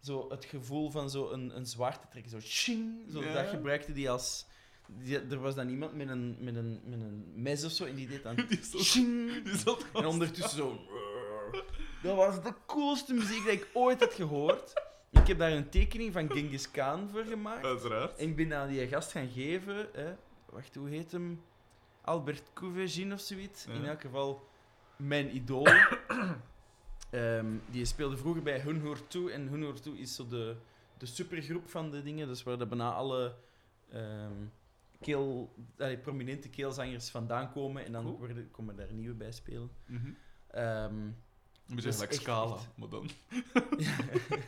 [0.00, 2.30] zo het gevoel van zo een, een zwaard te trekken.
[2.30, 4.46] Zo, ching, zo dat gebruikte die als...
[4.86, 7.94] Die, er was dan iemand met een, met, een, met een mes of zo en
[7.94, 8.34] die deed dan...
[8.48, 10.78] Die zat, ching, die zat en ondertussen zo...
[12.02, 14.72] Dat was de coolste muziek die ik ooit had gehoord.
[15.10, 17.64] Ik heb daar een tekening van Genghis Khan voor gemaakt.
[17.64, 18.18] Uiteraard.
[18.18, 19.88] En ik ben aan die gast gaan geven.
[19.92, 20.12] Hè.
[20.54, 21.42] Wacht, hoe heet hem?
[22.00, 23.64] Albert Kouvegin of zoiets.
[23.64, 23.72] Ja.
[23.72, 24.48] In elk geval,
[24.96, 25.66] mijn idool.
[27.10, 29.30] Ehm, die speelde vroeger bij Hun Hoort Toe.
[29.32, 30.56] En Hun Hoort Toe is zo de,
[30.98, 32.26] de supergroep van de dingen.
[32.28, 33.34] Dus waar de bijna alle
[33.90, 34.32] ehm,
[35.00, 37.84] keel, allee, prominente keelzangers vandaan komen.
[37.84, 38.18] En dan Cool.
[38.18, 39.70] worden, komen daar nieuwe bij spelen.
[40.48, 41.16] Een
[41.66, 43.08] Dat beetje is gelijk Scala, echt- maar dan...
[43.76, 43.96] ja.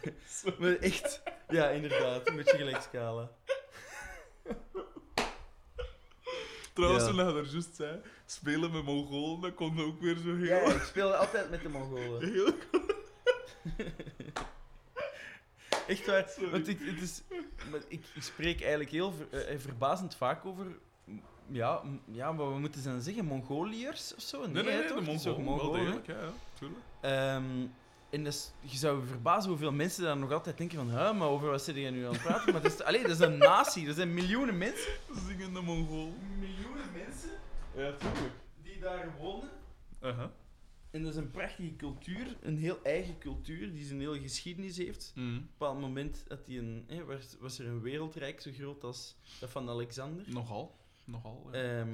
[0.59, 2.29] maar echt, ja, inderdaad.
[2.29, 3.31] Een beetje gelijk scala.
[6.77, 7.11] Trouwens, Ja.
[7.11, 10.45] toen je daar juist zei, spelen met Mongolen, dat kon ook weer zo heel...
[10.45, 12.23] Ja, ik speelde altijd met de Mongolen.
[12.33, 12.53] heel
[15.87, 16.29] Echt waar.
[16.29, 16.51] Sorry.
[16.51, 17.23] Want ik, het is,
[17.71, 20.67] maar ik, ik spreek eigenlijk heel ver- eh, verbazend vaak over.
[21.49, 23.25] Ja, ja, maar we moeten ze dan zeggen?
[23.25, 24.41] Mongoliërs of zo?
[24.47, 24.99] Nee, nee, nee, toch?
[24.99, 26.81] de Mongolen, wel Mongolen, degelijk, ja, ja, tuurlijk.
[27.01, 27.67] Ehm,
[28.17, 30.91] en dus, je zou verbazen hoeveel mensen dan nog altijd denken van...
[30.91, 32.53] Huh, maar over wat zit je nu aan het praten?
[32.53, 33.87] Maar dat is, allee, dat is een natie.
[33.87, 34.93] Er zijn miljoenen mensen.
[35.27, 36.15] Zingende Mongool.
[36.39, 37.31] Miljoenen mensen
[37.77, 38.35] Ja, tuurlijk.
[38.63, 39.51] die daar wonen.
[40.03, 40.29] Uh-huh.
[40.91, 42.37] En dat is een prachtige cultuur.
[42.41, 45.13] Een heel eigen cultuur die zijn hele geschiedenis heeft.
[45.15, 45.27] Mhm.
[45.27, 48.85] Op een bepaald moment had die een, hè, was, was er een wereldrijk zo groot
[48.85, 50.25] als dat van Alexander.
[50.27, 50.77] Nogal.
[51.05, 51.59] Nogal, ja.
[51.79, 51.89] Ehm,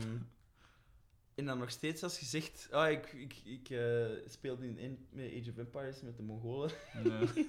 [1.34, 5.06] en dan nog steeds als je zegt, ah, ik, ik, ik eh, speelde in, in
[5.10, 6.70] met Age of Empires met de Mongolen,
[7.04, 7.48] Nee.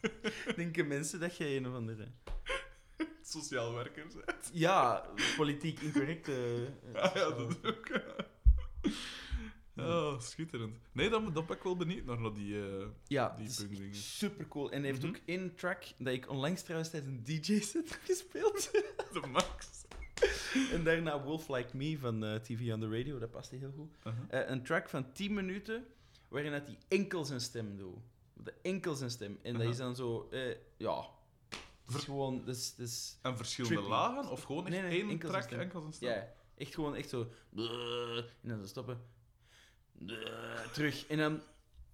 [0.56, 2.06] denken mensen dat jij een of andere...
[3.22, 4.50] Sociaal werker bent.
[4.52, 6.66] Ja, politiek incorrecte...
[6.92, 8.00] eh, Ah, ja, dat ook.
[9.76, 10.76] Oh, schitterend.
[10.92, 13.94] Nee, dan, dan ben ik wel benieuwd naar, naar die, eh Ja, die punkdingen.
[13.94, 14.70] super cool.
[14.70, 15.08] En hij heeft Mhm.
[15.14, 18.70] ook één track dat ik onlangs trouwens tijdens een DJ-set heb gespeeld.
[19.12, 19.83] De max.
[20.72, 23.96] en daarna Wolf Like Me van eh, TV on the Radio, dat paste heel goed.
[24.06, 24.24] Uh-huh.
[24.28, 25.86] Eh, een track van 10 minuten
[26.28, 27.98] waarin dat hij enkel zijn stem doet.
[28.32, 29.38] De enkel zijn stem.
[29.42, 31.06] En dat is dan zo, eh, ja.
[31.96, 33.94] Is gewoon, dat is, dat is, En verschillende Trippy.
[33.94, 34.30] lagen?
[34.30, 36.08] Of gewoon echt Nee, nee, één enkel track, zijn enkel zijn stem?
[36.08, 37.26] ja, echt gewoon echt zo.
[38.42, 39.00] En dan stoppen.
[40.72, 41.06] Terug.
[41.06, 41.42] En dan,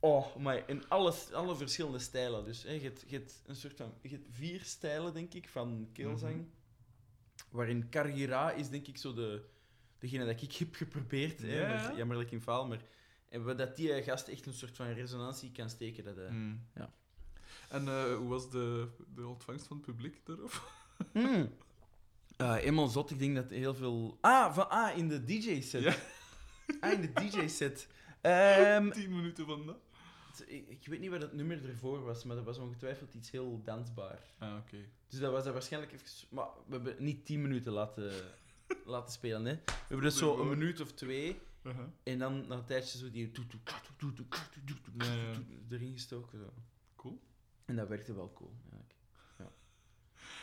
[0.01, 2.45] oh, maar in alles, alle verschillende stijlen.
[2.45, 5.49] Dus hè, je, hebt, je hebt een soort van, je hebt vier stijlen, denk ik,
[5.49, 6.35] van keelzang.
[6.35, 6.45] Mhm.
[7.51, 9.43] Waarin Cargira is, denk ik, zo de,
[9.99, 11.39] degene dat ik heb geprobeerd.
[11.43, 11.97] Hè, Ja, maar ja.
[11.97, 12.81] jammerlijk in faal, maar...
[13.29, 16.05] En dat die eh, gast echt een soort van resonantie kan steken.
[16.05, 16.67] Dat, eh, Mm.
[16.75, 16.93] Ja.
[17.69, 20.63] En eh, hoe was de, de ontvangst van het publiek daarop?
[21.13, 21.53] Mm.
[22.37, 24.19] Eh, eenmaal zot, ik denk dat heel veel...
[24.21, 25.83] Ah, van, ah in de DJ-set.
[25.83, 25.95] Ja.
[26.81, 27.89] Ah, in de DJ-set.
[28.21, 29.79] Ehm, Tien minuten van dat?
[30.45, 33.61] ik, ik, weet niet wat het nummer ervoor was, maar dat was ongetwijfeld iets heel
[33.65, 34.21] dansbaar.
[34.39, 34.77] Ah, oké.
[35.09, 36.07] Dus dat was dat waarschijnlijk even...
[36.31, 38.13] Maar we hebben niet tien minuten laten,
[38.85, 39.55] laten spelen, hè.
[39.55, 41.41] We hebben dus, dus zo een minuut of twee...
[41.63, 41.87] Uh-huh.
[42.03, 43.31] En dan na een tijdje zo die
[45.71, 46.39] erin gestoken.
[46.39, 46.53] Zo.
[46.97, 47.21] Cool.
[47.65, 48.53] En dat werkte wel cool.
[48.71, 48.77] Ja.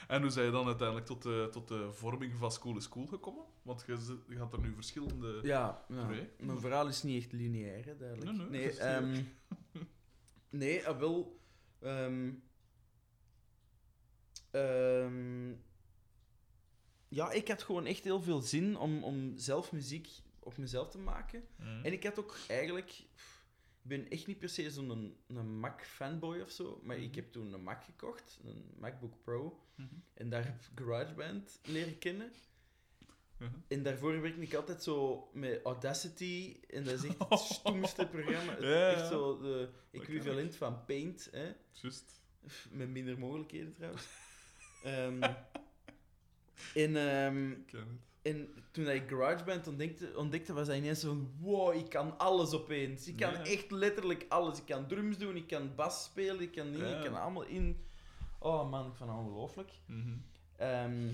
[0.08, 3.06] En hoe zijn je dan uiteindelijk tot de, tot de vorming van School is School
[3.06, 3.46] gekomen?
[3.62, 5.40] Want je, je had er nu verschillende...
[5.44, 5.86] Ja,
[6.38, 8.38] mijn verhaal is niet echt lineair, hè, duidelijk.
[8.38, 9.24] Nee, nee, nee, ehm,
[10.50, 11.40] nee ah, wel.
[11.80, 12.32] ehm,
[17.08, 21.00] ja, ik had gewoon echt heel veel zin om, om zelf muziek op mezelf te
[21.00, 21.48] maken.
[21.56, 21.86] Mhm.
[21.86, 23.06] En ik had ook eigenlijk...
[23.88, 27.16] ben echt niet per se zo'n een, een Mac-fanboy of zo, maar ik Mhm.
[27.16, 29.60] heb toen een Mac gekocht, een MacBook Pro.
[29.76, 29.88] Mhm.
[30.14, 32.32] En daar heb ik GarageBand leren kennen.
[33.38, 33.52] Mhm.
[33.68, 36.60] En daarvoor werkte ik altijd zo met Audacity.
[36.70, 38.54] En dat is echt het stoemste programma.
[38.54, 38.92] Het- Ja.
[38.92, 41.28] Echt zo de equivalent van Paint.
[41.32, 41.52] Hè?
[41.72, 42.22] Juist.
[42.72, 44.08] Met minder mogelijkheden trouwens.
[44.84, 45.24] Ehm,
[46.74, 46.96] en,
[47.52, 48.07] Ik ken het.
[48.28, 51.32] En toen ik GarageBand ontdekte, ontdekte, was dat ineens zo van...
[51.40, 53.08] Wow, ik kan alles opeens.
[53.08, 53.44] Ik kan Ja.
[53.46, 54.58] echt letterlijk alles.
[54.58, 56.98] Ik kan drums doen, ik kan bas spelen, ik kan dingen, Ja.
[56.98, 57.78] ik kan allemaal in...
[58.40, 59.72] Oh man, ik vond het ongelooflijk.
[59.86, 60.10] Mhm.
[60.56, 61.08] Ehm,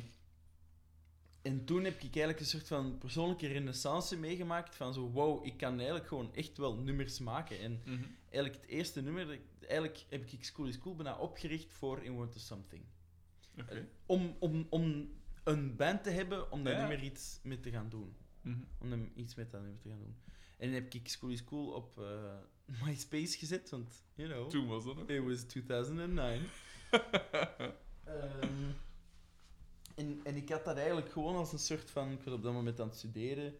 [1.41, 5.57] en toen heb ik eigenlijk een soort van persoonlijke renaissance meegemaakt van zo, wow, ik
[5.57, 7.59] kan eigenlijk gewoon echt wel nummers maken.
[7.59, 8.03] En Mhm.
[8.29, 12.31] eigenlijk het eerste nummer, eigenlijk heb ik School is Cool bijna opgericht voor In Want
[12.31, 12.83] to Something.
[14.05, 15.09] Om, om, om
[15.43, 16.79] een band te hebben om dat Ja.
[16.79, 18.15] nummer iets mee te gaan doen.
[18.41, 18.57] Mhm.
[18.77, 20.15] Om hem iets met dat nummer te gaan doen.
[20.57, 22.35] En dan heb ik School is Cool op eh,
[22.85, 25.07] MySpace gezet, want, you know, Toen was dat nog.
[25.09, 26.45] it was 2009.
[28.03, 28.71] Ehm,
[29.95, 32.11] en, en ik had dat eigenlijk gewoon als een soort van...
[32.11, 33.53] Ik was op dat moment aan het studeren.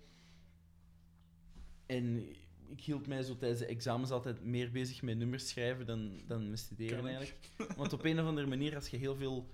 [1.86, 2.30] En
[2.68, 6.50] ik hield mij zo tijdens de examens altijd meer bezig met nummers schrijven dan, dan
[6.50, 7.06] met studeren ik.
[7.06, 7.50] eigenlijk.
[7.78, 9.50] Want op een of andere manier, als je heel veel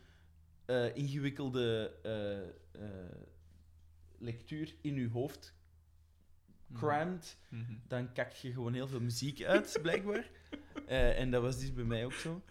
[0.70, 1.92] eh, ingewikkelde
[2.72, 2.82] eh,
[4.18, 5.54] lectuur in je hoofd
[6.74, 7.74] cramt, Mhm.
[7.88, 10.30] dan kakt je gewoon heel veel muziek uit, blijkbaar.
[10.86, 12.42] En dat was dus bij mij ook zo.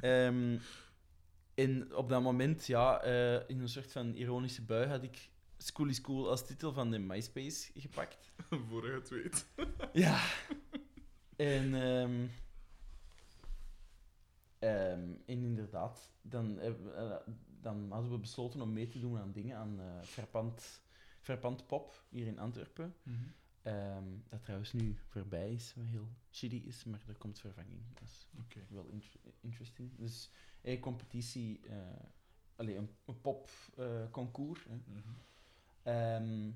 [0.00, 0.58] Ehm,
[1.54, 3.02] en op dat moment, ja,
[3.46, 6.98] in een soort van ironische bui, had ik School is Cool als titel van de
[6.98, 8.32] MySpace gepakt.
[8.68, 9.46] Voor je het weet.
[9.92, 10.24] Ja.
[11.36, 12.26] En, ehm,
[14.58, 16.72] en inderdaad, dan, eh,
[17.66, 20.82] dan hadden we besloten om mee te doen aan dingen, aan eh Verpand,
[21.20, 22.94] Verpand Pop hier in Antwerpen.
[23.02, 23.16] Mhm.
[23.62, 27.80] Ehm, dat trouwens nu voorbij is, wat heel shitty is, maar er komt vervanging.
[27.94, 28.26] Dat is
[28.68, 29.90] wel int- interesting.
[29.96, 30.30] Dus
[30.62, 31.76] een competitie, eh
[32.56, 34.66] allee, een, een pop-concours.
[34.66, 34.98] Mhm.
[35.82, 36.50] Ehm,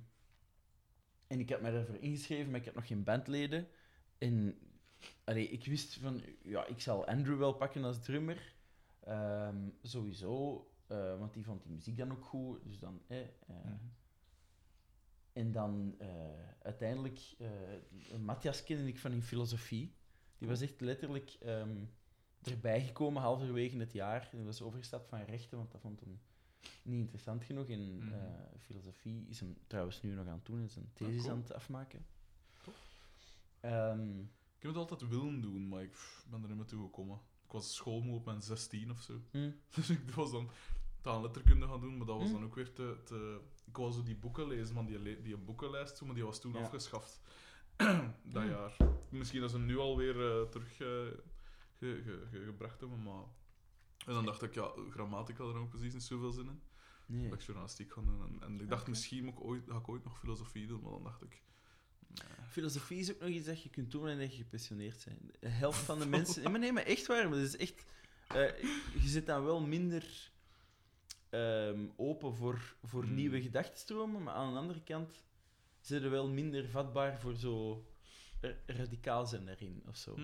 [1.27, 3.69] en ik heb me ervoor ingeschreven, maar ik heb nog geen bandleden.
[4.19, 4.59] En
[5.25, 8.55] allee, ik wist van, ja, ik zal Andrew wel pakken als drummer.
[9.01, 12.65] Ehm, sowieso, eh, want die vond die muziek dan ook goed.
[12.65, 13.29] Dus dan, eh, eh,
[13.65, 13.75] Mhm.
[15.33, 16.09] En dan eh,
[16.63, 19.95] uiteindelijk, eh Matthias kende ik van in filosofie.
[20.39, 21.77] Die was echt letterlijk ehm,
[22.43, 24.29] erbij gekomen halverwege het jaar.
[24.31, 26.21] Hij was overgestapt van rechten, want dat vond hem
[26.83, 27.69] niet interessant genoeg.
[27.69, 28.13] En Mhm.
[28.13, 28.21] eh,
[28.59, 31.33] filosofie is hem trouwens nu nog aan het doen, is een thesis cool.
[31.35, 32.07] aan het afmaken.
[33.61, 36.83] Ehm, Ik heb het altijd willen doen, maar ik pff, ben er niet meer toe
[36.85, 37.21] gekomen.
[37.45, 39.21] Ik was schoolmoe op mijn 16 of zo.
[39.31, 40.51] hm, Dus ik was dan
[41.01, 42.33] taal letterkunde gaan doen, maar dat was Hm.
[42.33, 43.41] dan ook weer te, te...
[43.67, 46.59] Ik wou zo die boeken lezen, van die, die boekenlijst maar die was toen Ja.
[46.61, 47.21] afgeschaft.
[48.25, 48.49] dat Hm.
[48.49, 48.77] jaar.
[49.11, 53.23] Misschien dat ze hem nu alweer eh terug eh, ge- ge- ge- gebracht hebben, maar...
[54.07, 56.61] En dan dacht ik, ja, grammatica had er ook precies niet zoveel zin in.
[57.07, 57.29] nee.
[57.29, 58.23] Dat ik journalistiek gaan doen.
[58.23, 60.91] En, en ik dacht, misschien moet ik ooit, ga ik ooit nog filosofie doen, maar
[60.91, 61.43] dan dacht ik...
[62.49, 65.21] Filosofie is ook nog iets dat je kunt doen wanneer je gepensioneerd bent.
[65.41, 66.43] De helft van de mensen...
[66.43, 67.29] Nee, maar, nee, maar echt waar.
[67.29, 67.85] Maar dat is echt...
[68.29, 68.63] eh,
[69.03, 70.30] je zit dan wel minder
[71.31, 73.15] ehm, open voor, voor Hmm.
[73.15, 75.25] nieuwe gedachtenstromen, maar aan de andere kant
[75.81, 77.85] zijn er wel minder vatbaar voor zo
[78.41, 80.17] ra- radicaal zijn daarin, of zo.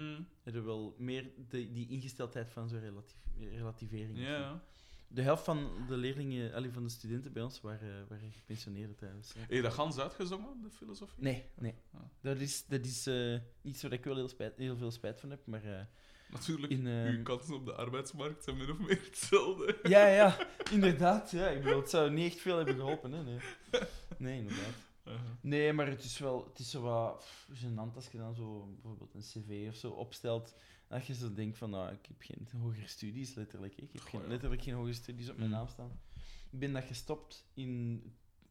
[0.42, 4.18] Er is wel meer de, die ingesteldheid van zo'n relatief, relativering.
[5.08, 9.32] De helft van de leerlingen, allee, van de studenten bij ons, waren, waren gepensioneerd trouwens.
[9.38, 11.22] Heb je dat gans uitgezongen, de filosofie?
[11.22, 11.74] Nee, nee.
[11.92, 12.00] Ah.
[12.20, 15.30] Dat is, dat is eh, iets waar ik wel heel, spijt, heel veel spijt van
[15.30, 15.64] heb, maar...
[15.64, 15.84] eh,
[16.30, 19.78] Natuurlijk, In, ehm, uw kansen op de arbeidsmarkt zijn min of meer hetzelfde.
[19.88, 20.36] Ja, ja,
[20.72, 21.30] inderdaad.
[21.30, 21.48] Ja.
[21.48, 23.12] Ik bedoel, het zou niet echt veel hebben geholpen.
[23.12, 23.22] Hè?
[23.22, 23.38] Nee.
[24.18, 24.74] nee, inderdaad.
[25.06, 25.20] Uh-huh.
[25.40, 29.14] Nee, maar het is wel het is zo wat gênant als je dan zo bijvoorbeeld
[29.14, 30.54] een cv of zo opstelt.
[30.88, 33.76] Dat je zo denkt van, nou, ik heb geen hogere studies, letterlijk.
[33.76, 33.82] hè.
[33.82, 34.26] Ik heb Goh, geen, ja.
[34.28, 35.54] letterlijk geen hogere studies op mijn Mm.
[35.56, 36.00] naam staan.
[36.50, 38.02] Ik ben dat gestopt in,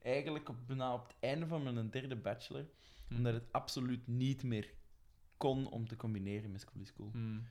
[0.02, 2.66] eigenlijk op, bijna op het einde van mijn derde bachelor,
[3.08, 3.16] Hm.
[3.16, 4.74] omdat het absoluut niet meer
[5.38, 7.10] kon om te combineren met School is School.
[7.12, 7.48] Hmm.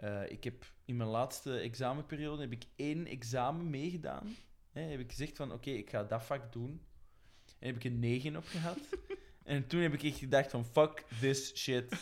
[0.00, 4.34] Eh, ik heb in mijn laatste examenperiode heb ik één examen meegedaan.
[4.70, 6.80] Hè, heb ik gezegd van oké, ik ga dat vak doen.
[7.58, 8.78] En heb ik een 9 op gehad.
[9.42, 11.94] en toen heb ik echt gedacht van fuck this shit.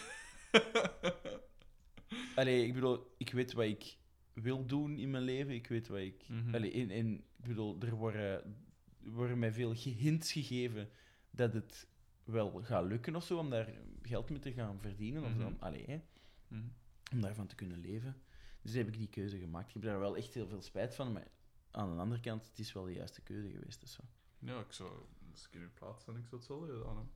[2.35, 3.97] Allee, ik bedoel, ik weet wat ik
[4.33, 5.55] wil doen in mijn leven.
[5.55, 6.29] Ik weet wat ik...
[6.29, 6.55] Mhm.
[6.55, 8.57] Allee, in, in, ik bedoel, er worden,
[8.99, 10.91] worden mij veel hints gegeven
[11.31, 11.87] dat het
[12.25, 13.73] wel gaat lukken of zo, om daar
[14.03, 15.23] geld mee te gaan verdienen.
[15.25, 15.39] Of Mhm.
[15.39, 16.01] dan, allee, hè
[16.49, 16.73] Hmm.
[17.13, 18.23] Om daarvan te kunnen leven.
[18.63, 19.67] Dus heb ik die keuze gemaakt.
[19.69, 21.27] Ik heb daar wel echt heel veel spijt van, maar
[21.71, 23.81] aan de andere kant, het is wel de juiste keuze geweest.
[23.81, 24.03] Dus zo.
[24.39, 24.91] Ja, ik zou,
[25.33, 27.11] als ik in uw plaats ben, ik zou hetzelfde gedaan hebben.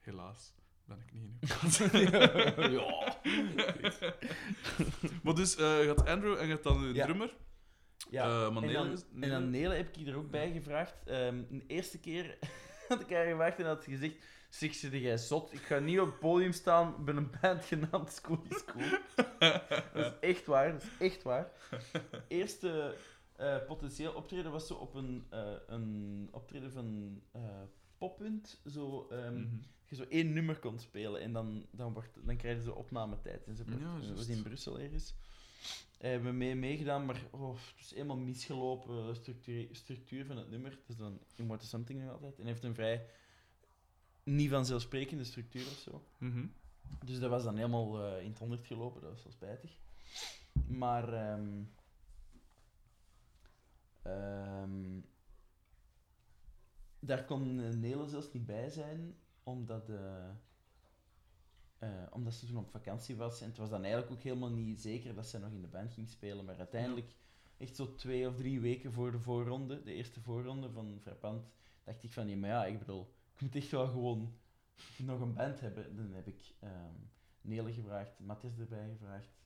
[0.00, 0.54] Helaas
[0.84, 1.78] ben ik niet in uw plaats.
[2.76, 3.14] ja.
[5.22, 7.04] maar dus, je had Andrew en je had dan Ja.
[7.04, 7.36] drummer.
[8.10, 8.24] ja.
[8.46, 10.94] Eh, maar en, dan, is- en dan Nele- heb ik hier ook bij gevraagd.
[11.04, 12.38] Ehm, de eerste keer
[12.88, 14.24] had ik haar gevraagd en had ze gezegd:
[14.56, 15.52] Zeg, zit jij zot?
[15.52, 18.98] Ik ga niet op het podium staan bij een band genaamd School is Cool.
[19.92, 21.50] dat is echt waar, dat is echt waar.
[22.28, 22.94] Eerste
[23.36, 27.40] eh, potentieel optreden was zo op een, eh, een optreden van eh
[27.98, 28.60] Poppunt.
[28.70, 29.56] Zo, ehm, Mhm.
[29.84, 33.44] je zo één nummer kon spelen en dan, dan, wordt, dan krijgen ze opnametijd.
[33.46, 35.14] En ze Ja, was in Brussel ergens.
[35.98, 39.16] Eh, hebben we mee meegedaan, maar oh, het is helemaal misgelopen.
[39.16, 40.70] Structuur, structuur van het nummer.
[40.70, 42.38] Het is dan You Want Something nog altijd.
[42.38, 43.06] En heeft een vrij
[44.26, 46.02] niet vanzelfsprekende structuur of zo.
[46.18, 46.46] Mhm.
[47.04, 49.00] Dus dat was dan helemaal eh, in het honderd gelopen.
[49.00, 49.78] Dat was wel spijtig.
[50.66, 51.12] Maar...
[51.12, 51.62] ehm
[54.02, 55.00] ehm,
[57.06, 60.28] daar kon Nele zelfs niet bij zijn, omdat, eh,
[61.78, 63.40] eh, omdat ze toen op vakantie was.
[63.40, 65.92] En het was dan eigenlijk ook helemaal niet zeker dat ze nog in de band
[65.92, 66.44] ging spelen.
[66.44, 67.14] Maar uiteindelijk,
[67.56, 71.46] echt zo twee of drie weken voor de voorronde, de eerste voorronde van Frappant,
[71.84, 74.34] dacht ik van, nee, maar ja, ik bedoel, ik moet echt wel gewoon
[74.96, 75.96] nog een band hebben.
[75.96, 76.94] Dan heb ik ehm
[77.40, 79.36] Nele gevraagd, Matthias erbij gevraagd,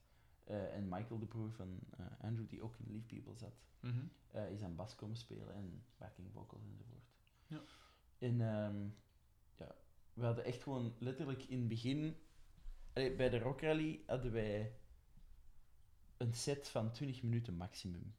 [0.43, 4.05] eh, en Michael de broer van eh, Andrew, die ook in Leaf People zat Mhm.
[4.31, 7.09] eh, is aan bas komen spelen en backing vocals enzovoort.
[7.47, 7.61] Ja.
[8.17, 8.87] En ehm,
[9.55, 9.75] ja,
[10.13, 12.15] we hadden echt gewoon letterlijk in het begin,
[12.93, 14.75] allee, bij de Rock Rally hadden wij
[16.17, 18.15] een set van 20 minuten maximum.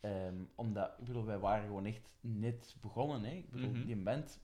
[0.00, 3.24] Ehm, omdat, ik bedoel, wij waren gewoon echt net begonnen.
[3.24, 3.30] Hè.
[3.36, 3.86] Ik bedoel, Mhm.
[3.86, 4.40] die band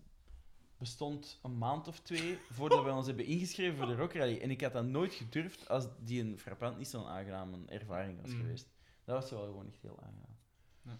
[0.80, 4.38] bestond een maand of twee voordat wij ons hebben ingeschreven voor de Rock Rally.
[4.38, 8.30] En ik had dat nooit gedurfd als die een frappant niet zo'n aangename ervaring was
[8.30, 8.40] Mhm.
[8.40, 8.68] geweest.
[9.04, 10.36] Dat was wel gewoon echt heel aangenaam.
[10.82, 10.98] Ja.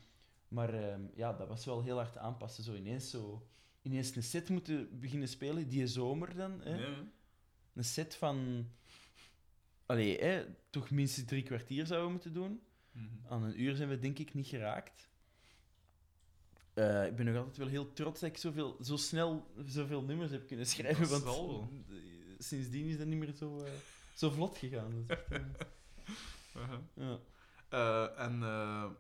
[0.49, 2.65] Maar ehm, ja, dat was wel heel hard aanpassen.
[2.65, 3.49] Zo ineens, zo
[3.83, 6.61] ineens een set moeten beginnen spelen, die zomer dan.
[6.63, 6.75] Hè?
[6.75, 6.95] Ja,
[7.75, 8.67] Een set van...
[9.87, 12.61] Allee, hè, toch minstens drie kwartier zouden we moeten doen.
[12.93, 13.07] Mhm.
[13.29, 15.09] Aan een uur zijn we denk ik niet geraakt.
[16.75, 20.31] Eh, ik ben nog altijd wel heel trots dat ik zoveel, zo snel zoveel nummers
[20.31, 21.09] heb kunnen schrijven.
[21.09, 21.69] Want wel.
[21.89, 21.97] eh,
[22.39, 23.73] sindsdien is dat niet meer zo, eh,
[24.15, 25.05] zo vlot gegaan.
[25.07, 25.45] Dat is echt,
[26.95, 27.19] ja.
[27.69, 28.91] Eh, en eh,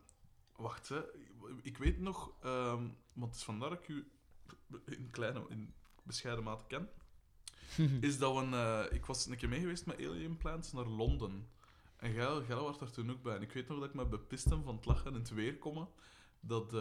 [0.57, 1.01] wacht, hè.
[1.63, 4.11] ik weet nog, ehm, want het is vandaar dat ik u
[4.87, 6.89] in kleine, in bescheiden mate ken,
[8.09, 11.49] is dat we, een, ik was een keer mee geweest met Alien Plants naar Londen.
[11.97, 13.37] En jij, jij was daar toen ook bij.
[13.37, 15.59] En ik weet nog dat ik me bepist heb van het lachen in het weer
[15.59, 15.89] komen.
[16.41, 16.73] Dat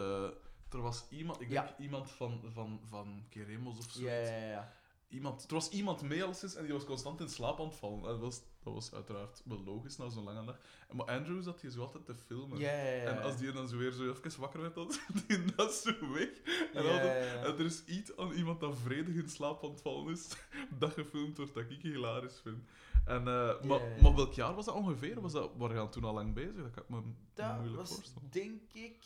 [0.74, 1.76] er was iemand, ik denk Ja.
[1.80, 4.02] iemand van, van, van Keremos of zo.
[4.02, 4.74] ja, ja, ja.
[5.08, 8.02] Iemand, er was iemand mee alleszins en die was constant in slaap aan het vallen.
[8.02, 10.60] Dat was, dat was uiteraard wel logisch na zo'n lange dag.
[10.92, 12.60] Maar Andrew zat hier zo altijd te filmen.
[12.60, 13.04] Ja, ja, ja.
[13.04, 16.12] En als die dan zo weer zo even wakker werd, dan zat hij dat zo
[16.12, 16.30] weg.
[16.74, 20.28] En, altijd- er is iets aan iemand dat vredig in slaap aan het vallen is,
[20.80, 22.64] dat gefilmd wordt, dat ik hilarisch vind.
[23.06, 25.22] En, eh, maar, maar welk jaar was dat ongeveer?
[25.22, 26.56] Was dat, waren we toen al lang bezig?
[26.56, 27.02] Dat kan ik me
[27.34, 28.30] Dat moeilijk was, voorstellen.
[28.32, 28.98] denk ik,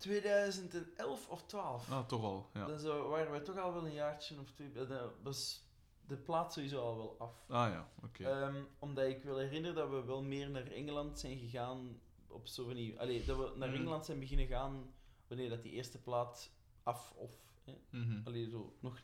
[0.00, 1.90] 2011 of 12.
[1.90, 2.66] Ah, toch al, ja.
[2.66, 4.72] Dan zo waren we toch al wel een jaartje of twee.
[4.72, 5.68] Dat was
[6.06, 7.44] de plaat sowieso al wel af.
[7.48, 8.24] Ah ja, oké.
[8.24, 12.64] Ehm, omdat ik wil herinneren dat we wel meer naar Engeland zijn gegaan op zo
[12.64, 13.00] van die...
[13.00, 13.76] Allee, dat we naar Mhm.
[13.78, 14.92] Engeland zijn beginnen gaan
[15.28, 16.50] wanneer dat die eerste plaat
[16.82, 17.32] af of...
[17.64, 18.20] Hè, Mhm.
[18.26, 19.00] allee, zo, nog,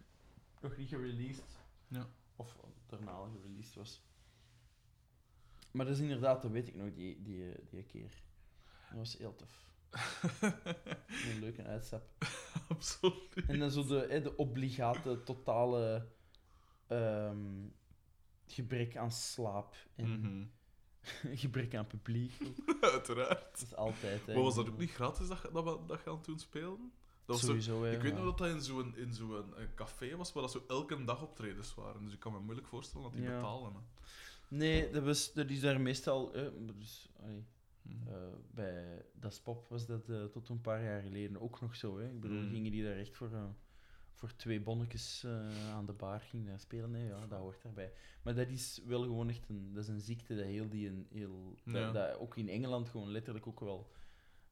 [0.61, 1.59] nog niet gereleased.
[1.89, 2.07] Ja.
[2.37, 4.03] Of daarna al gereleased was.
[5.71, 8.23] Maar dat is inderdaad, dat weet ik nog, die, die, die keer.
[8.89, 9.65] Dat was heel tof.
[11.31, 12.03] Een leuke uitstap.
[12.69, 13.35] Absoluut.
[13.47, 16.07] En dan zo de, hè, de obligate, totale
[16.87, 17.65] ehm,
[18.47, 20.45] gebrek aan slaap en Mhm.
[21.43, 22.33] gebrek aan publiek.
[22.81, 23.51] Uiteraard.
[23.53, 24.27] Dat is altijd.
[24.27, 26.93] Hè, Maar was dat ook niet gratis dat, je- dat we dat gaan toen spelen?
[27.25, 30.17] Dat zo- Sowieso, hè, ik weet nog dat dat in zo'n in zo'n eh, café
[30.17, 32.05] was waar dat zo elke dag optredens waren.
[32.05, 33.35] Dus ik kan me moeilijk voorstellen dat die Ja.
[33.35, 33.73] betalen.
[33.75, 33.81] Hè.
[34.49, 36.31] Nee, dat, was, dat is daar meestal...
[36.35, 37.45] maar dus, allee,
[37.89, 38.09] Mhm.
[38.13, 38.17] eh,
[38.55, 41.99] bij Das Pop was dat eh, tot een paar jaar geleden ook nog zo.
[41.99, 42.09] Hè.
[42.09, 42.51] Ik bedoel, Mm.
[42.51, 43.45] gingen die daar echt voor, eh,
[44.13, 45.27] voor twee bonnetjes
[45.73, 46.91] aan de bar gingen spelen?
[46.91, 47.93] Nee, ja, dat hoort daarbij.
[48.23, 51.07] Maar dat is wel gewoon echt een, dat is een ziekte dat heel die een
[51.11, 51.55] heel...
[51.65, 51.93] Dat, Ja.
[51.93, 53.91] dat ook in Engeland gewoon letterlijk ook wel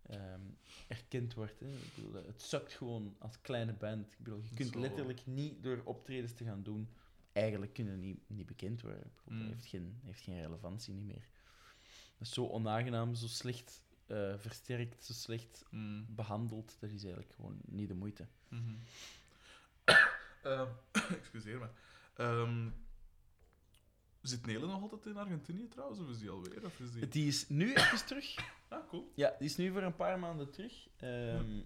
[0.03, 0.41] ehm,
[0.89, 1.61] erkend wordt.
[1.61, 1.67] Hè.
[1.69, 4.13] Ik bedoel, het sukt gewoon als kleine band.
[4.13, 4.81] Ik bedoel, je kunt Zo.
[4.81, 6.89] letterlijk niet door optredens te gaan doen
[7.33, 9.13] eigenlijk kunnen niet, niet bekend worden.
[9.29, 9.39] Mm.
[9.39, 11.29] Dat heeft geen, heeft geen relevantie niet meer.
[12.19, 16.07] Dat is zo onaangenaam, zo slecht eh, versterkt, zo slecht Mm.
[16.09, 16.77] behandeld.
[16.81, 18.27] Dat is eigenlijk gewoon niet de moeite.
[18.49, 18.75] Mhm.
[20.43, 20.69] Ehm,
[21.21, 21.69] excuseer me.
[22.15, 22.69] Ehm,
[24.23, 26.01] zit Nele nog altijd in Argentinië trouwens?
[26.01, 26.65] Of is die alweer?
[26.65, 27.09] Of is die...
[27.09, 28.35] Die is nu even terug.
[28.69, 29.13] Ah, cool.
[29.15, 30.89] Ja, die is nu voor een paar maanden terug.
[30.97, 31.61] Ehm,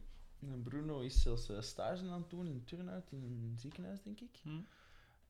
[0.62, 4.38] Bruno is zelfs eh, stage aan het doen in Turnhout, in een ziekenhuis, denk ik.
[4.42, 4.60] Hm.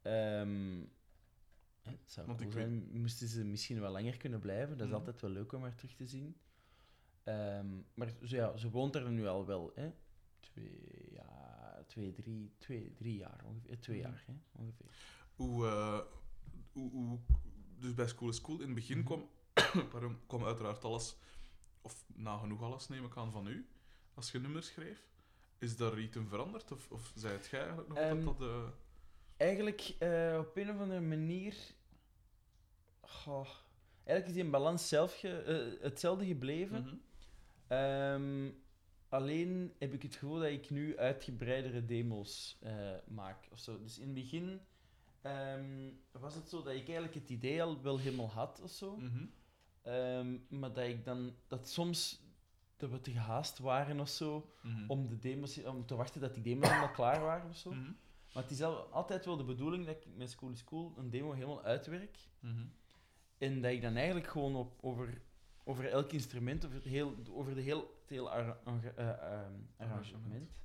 [0.03, 0.81] Ehm,
[2.05, 4.69] zou Want cool moesten ze misschien wel langer kunnen blijven.
[4.77, 5.01] Dat is Mhm.
[5.01, 6.37] altijd wel leuk om haar terug te zien.
[7.25, 9.93] Ehm, maar zo, ja, ze woont er nu al wel, hè.
[10.41, 13.71] Twee, ja, twee, drie, twee, drie jaar ongeveer.
[13.71, 14.09] Eh, Twee Mhm.
[14.09, 14.87] jaar, hè, ongeveer.
[15.37, 16.01] Hoe, eh,
[16.73, 17.19] hoe, hoe,
[17.79, 19.07] dus bij School is School, in het begin Mhm.
[19.07, 19.29] kwam,
[19.91, 21.17] pardon, kwam uiteraard alles,
[21.81, 23.69] of nagenoeg alles neem ik aan van u,
[24.15, 25.07] als je nummers schreef.
[25.59, 26.73] Is daar iets in veranderd?
[26.73, 28.49] Of, of zei het jij eigenlijk nog Ehm, dat dat...
[28.49, 28.69] eh,
[29.37, 29.81] Eigenlijk,
[30.39, 31.55] op een of andere manier...
[33.09, 33.47] Goh,
[34.05, 36.83] eigenlijk is die in balans zelf ge- eh, hetzelfde gebleven.
[36.85, 36.95] mhm.
[37.67, 38.51] Ehm,
[39.09, 43.49] alleen heb ik het gevoel dat ik nu uitgebreidere demo's eh, maak.
[43.53, 43.79] Of zo.
[43.83, 44.61] Dus in het begin
[45.23, 48.97] ehm, was het zo dat ik eigenlijk het idee al wel helemaal had of zo.
[48.97, 49.25] Mhm.
[49.83, 52.23] Ehm, maar dat ik dan dat soms
[52.77, 54.85] dat we te gehaast waren of zo Mhm.
[54.91, 57.71] om de demos om te wachten dat die demos helemaal klaar waren of zo.
[57.71, 57.91] Mhm.
[58.35, 61.11] Maar het is al, altijd wel de bedoeling dat ik met School is Cool een
[61.11, 62.19] demo helemaal uitwerk.
[63.39, 65.21] En dat ik dan eigenlijk gewoon op, over,
[65.65, 70.61] over elk instrument, over, het heel, over de heel, het arra- arra- eh, ehm, arrangement,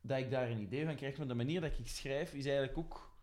[0.00, 1.16] dat ik daar een idee van krijg.
[1.18, 3.16] Maar de manier dat ik schrijf is eigenlijk ook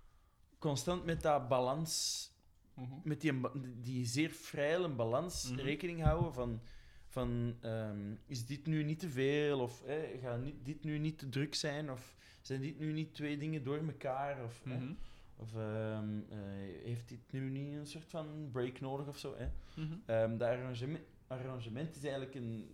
[0.60, 2.28] constant met dat balans,
[2.74, 2.94] Mhm.
[3.04, 3.34] met die,
[3.82, 5.60] die zeer vrije balans Mhm.
[5.60, 6.62] rekening houden van,
[7.08, 11.30] van ehm, is dit nu niet te veel of eh, gaat dit nu niet te
[11.30, 14.94] druk zijn of zijn dit nu niet twee dingen door elkaar of, eh, Mhm.
[15.40, 16.38] Of ehm, eh,
[16.84, 19.36] heeft dit nu niet een soort van break nodig of zo.
[19.38, 19.48] Hè?
[19.76, 19.94] Mhm.
[20.06, 22.70] Ehm dat arrangement, arrangement is eigenlijk een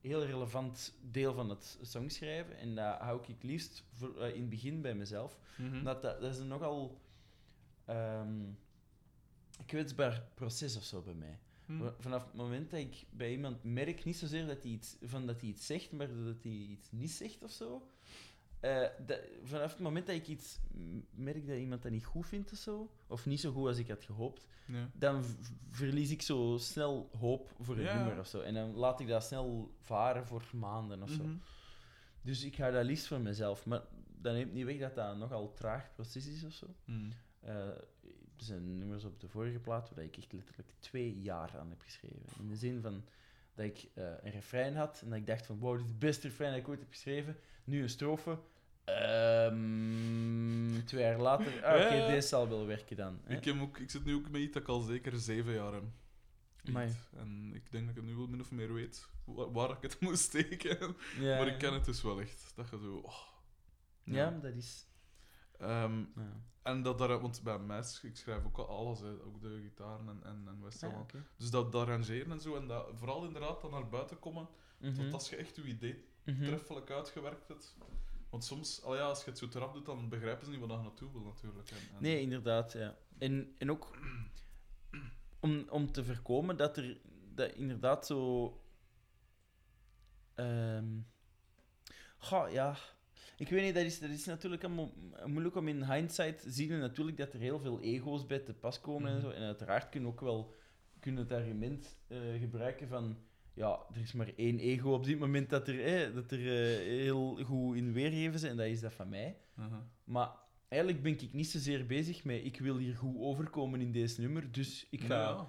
[0.00, 2.58] heel relevant deel van het songschrijven.
[2.58, 5.38] En dat hou ik het liefst voor, eh, in het begin bij mezelf.
[5.58, 5.82] Mhm.
[5.84, 7.00] Dat, dat, dat is een nogal
[7.84, 8.44] ehm,
[9.66, 11.38] kwetsbaar proces of zo bij mij.
[11.66, 11.78] Hm.
[11.78, 15.26] wa- vanaf het moment dat ik bij iemand merk, niet zozeer dat hij iets, van
[15.26, 17.88] dat hij iets zegt, maar dat hij iets niet zegt of zo.
[18.60, 20.58] Eh, dat- vanaf het moment dat ik iets
[21.10, 23.88] merk dat iemand dat niet goed vindt of zo, of niet zo goed als ik
[23.88, 24.90] had gehoopt, Ja.
[24.94, 25.24] dan
[25.70, 27.96] verlies ik zo snel hoop voor een Ja.
[27.96, 28.40] nummer of zo.
[28.40, 31.22] En dan laat ik dat snel varen voor maanden of zo.
[31.22, 31.36] Mhm.
[32.22, 33.66] Dus ik ga dat liefst voor mezelf.
[33.66, 33.82] Maar
[34.20, 36.66] dat neemt niet weg dat dat een nogal traag proces is of zo.
[36.84, 37.10] Mhm.
[37.40, 37.54] Eh,
[38.36, 41.80] er zijn nummers op de vorige plaat waar ik echt letterlijk twee jaar aan heb
[41.80, 42.22] geschreven.
[42.38, 43.04] In de zin van
[43.56, 45.98] dat ik eh, een refrein had en dat ik dacht van wow, dit is het
[45.98, 47.36] beste refrein dat ik ooit heb geschreven.
[47.64, 48.38] Nu een strofe.
[48.84, 52.06] Ehm, twee jaar later, ah, oké, Ja.
[52.06, 53.20] deze zal wel werken dan.
[53.24, 53.36] hè.
[53.36, 55.72] Ik, heb ook, ik zit nu ook met iets dat ik al zeker zeven jaar
[55.72, 55.82] heb.
[57.16, 60.00] En ik denk dat ik nu wel min of meer weet wa- waar, ik het
[60.04, 60.96] moet steken.
[61.20, 62.52] Ja, Maar ik ken het dus wel echt.
[62.56, 62.94] Dat je zo...
[62.96, 63.14] oh.
[64.04, 64.86] Ja, dat is...
[65.58, 66.40] Ehm, Ja.
[66.62, 70.08] en dat daar, want bij mij, ik schrijf ook al alles, hè, ook de gitaren
[70.08, 71.24] en, en, en West Ah, oké.
[71.36, 74.48] Dus dat, dat arrangeren en zo, en dat, vooral inderdaad dan naar buiten komen,
[74.80, 74.94] Mhm.
[74.94, 76.44] tot als je echt je idee Mhm.
[76.44, 77.76] treffelijk uitgewerkt hebt.
[78.30, 80.70] Want soms, al ja, als je het zo trap doet, dan begrijpen ze niet wat
[80.70, 81.70] je naartoe wil, natuurlijk.
[81.70, 82.96] En, en- Nee, inderdaad, ja.
[83.18, 83.96] En, en ook
[85.40, 87.00] om, om te voorkomen dat er
[87.34, 88.50] dat inderdaad zo.
[90.34, 91.00] ehm
[92.18, 92.76] goh, ja.
[93.36, 94.92] Ik weet niet, dat is, dat is natuurlijk allemaal
[95.26, 96.70] moeilijk om in hindsight te zien.
[96.70, 99.24] En natuurlijk dat er heel veel ego's bij te pas komen en Mhm.
[99.24, 99.30] zo.
[99.30, 100.54] En uiteraard kun je ook wel
[101.00, 103.16] kun het argument eh, gebruiken van.
[103.54, 106.78] Ja, er is maar één ego op dit moment dat er, eh, dat er eh,
[106.86, 108.50] heel goed in weergeven zijn.
[108.50, 109.36] En dat is dat van mij.
[109.56, 109.86] Aha.
[110.04, 110.30] Maar
[110.68, 114.52] eigenlijk ben ik niet zozeer bezig met ik wil hier goed overkomen in deze nummer,
[114.52, 115.14] dus ik ga...
[115.20, 115.46] Ja,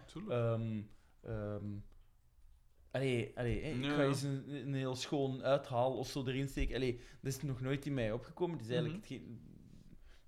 [2.92, 3.96] allee, allee, ik Ja.
[3.96, 6.76] ga eens een, een heel schoon uithaal of zo erin steken.
[6.76, 8.58] Allee, dat is nog nooit in mij opgekomen.
[8.58, 9.22] Het is eigenlijk Mhm.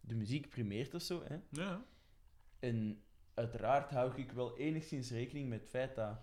[0.02, 1.24] de muziek primeert of zo.
[1.28, 1.36] Hè.
[1.50, 1.86] ja.
[2.60, 3.02] En
[3.34, 6.20] uiteraard hou ik wel enigszins rekening met het feit dat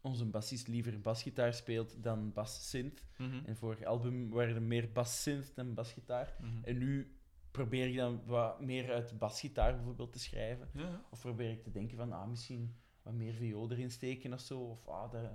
[0.00, 3.04] onze bassist liever basgitaar speelt dan bas-synth.
[3.18, 3.44] Mhm.
[3.44, 6.36] En vorig album waren er meer bas-synth dan basgitaar.
[6.40, 6.64] Mhm.
[6.64, 7.14] En nu
[7.50, 10.68] probeer ik dan wat meer uit basgitaar bijvoorbeeld te schrijven.
[10.74, 11.04] Ja.
[11.10, 12.76] Of probeer ik te denken van, ah, misschien
[13.10, 14.60] wat meer viool erin steken of zo.
[14.60, 15.30] Of, ah, dat.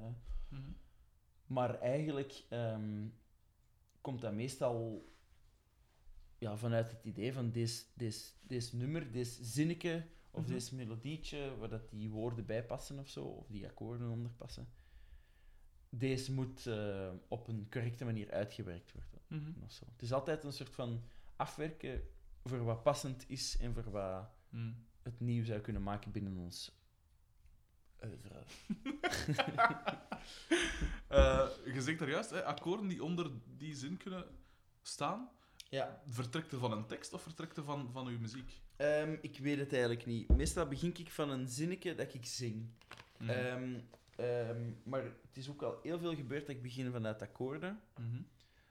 [0.50, 0.62] Mhm.
[1.46, 3.08] Maar eigenlijk ehm,
[4.02, 5.10] komt dat meestal
[6.38, 10.52] ja, vanuit het idee van deze, deze, deze nummer, deze zinnetje of Mhm.
[10.52, 14.68] deze melodietje, waar dat die woorden bij passen of zo, of die akkoorden onder passen.
[15.90, 19.22] Deze moet eh, op een correcte manier uitgewerkt worden.
[19.28, 19.64] Mhm.
[19.64, 19.86] Of zo.
[19.92, 21.04] Het is altijd een soort van
[21.36, 22.02] afwerken
[22.44, 24.30] voor wat passend is en voor wat
[25.04, 26.72] het nieuw zou kunnen maken binnen ons
[28.10, 28.43] oeuvre.
[31.08, 34.26] Eh, je zegt daar juist, hè, akkoorden die onder die zin kunnen
[34.82, 35.30] staan,
[35.70, 36.01] Ja.
[36.08, 38.62] vertrekt er van een tekst of vertrekt er van, van uw muziek?
[38.76, 40.30] Ehm, ik weet het eigenlijk niet.
[40.30, 42.70] Meestal begin ik van een zinnetje dat ik zing.
[43.18, 43.30] Mhm.
[43.30, 43.80] Ehm,
[44.16, 47.80] ehm, maar het is ook al heel veel gebeurd dat ik begin vanuit akkoorden.
[47.99, 48.22] Mhm.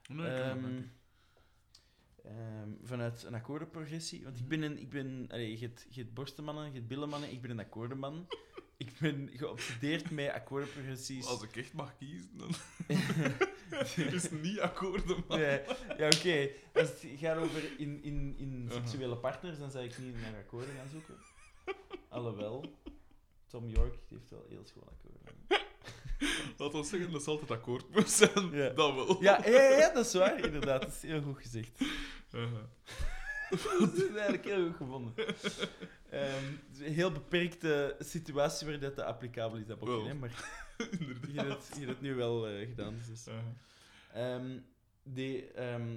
[0.08, 0.92] Nee, merken.
[2.24, 4.24] ehm, vanuit een akkoordenprogressie.
[4.24, 4.78] Want ik ben een...
[4.78, 7.32] Ik ben, allee, je, hebt, je hebt borstenmannen, je hebt billenmannen.
[7.32, 8.26] Ik ben een akkoordenman.
[8.76, 11.26] Ik ben geobsedeerd met akkoordenprogressies.
[11.26, 12.50] Als ik echt mag kiezen, dan
[14.14, 15.40] is niet akkoorden, man.
[15.40, 15.62] Ja,
[15.98, 16.50] ja oké.
[16.74, 20.74] Als het gaat over in, in, in seksuele partners, dan zou ik niet naar akkoorden
[20.74, 21.14] gaan zoeken.
[22.08, 22.64] Alhoewel,
[23.46, 25.62] Tom York heeft wel heel schoon akkoorden.
[26.58, 28.50] Laat ons zeggen dat ze altijd akkoord moet zijn.
[28.50, 28.68] Ja.
[28.68, 29.22] Dat wel.
[29.22, 30.82] Ja, ja, dat is waar, inderdaad.
[30.82, 31.78] Dat is heel goed gezegd.
[33.80, 35.12] Dat is eigenlijk heel goed gevonden.
[35.16, 40.30] Het is een heel beperkte situatie waar dat applicabel is, dat boekje, hè, maar
[41.32, 42.94] je hebt, het- je hebt het nu wel eh, gedaan.
[43.08, 43.26] Dus.
[44.12, 44.58] Ehm,
[45.02, 45.96] die, ehm,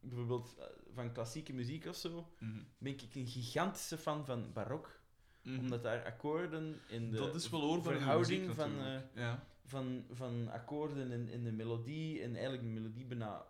[0.00, 0.64] bijvoorbeeld eh,
[0.94, 2.58] van klassieke muziek of zo, Mhm.
[2.78, 5.00] ben ik een gigantische fan van barok.
[5.42, 5.58] Mhm.
[5.58, 9.46] Omdat daar akkoorden in de dat is wel in verhouding muziek, van, eh, ja.
[9.64, 13.46] van, van akkoorden en, en de melodie, en eigenlijk de melodie bijna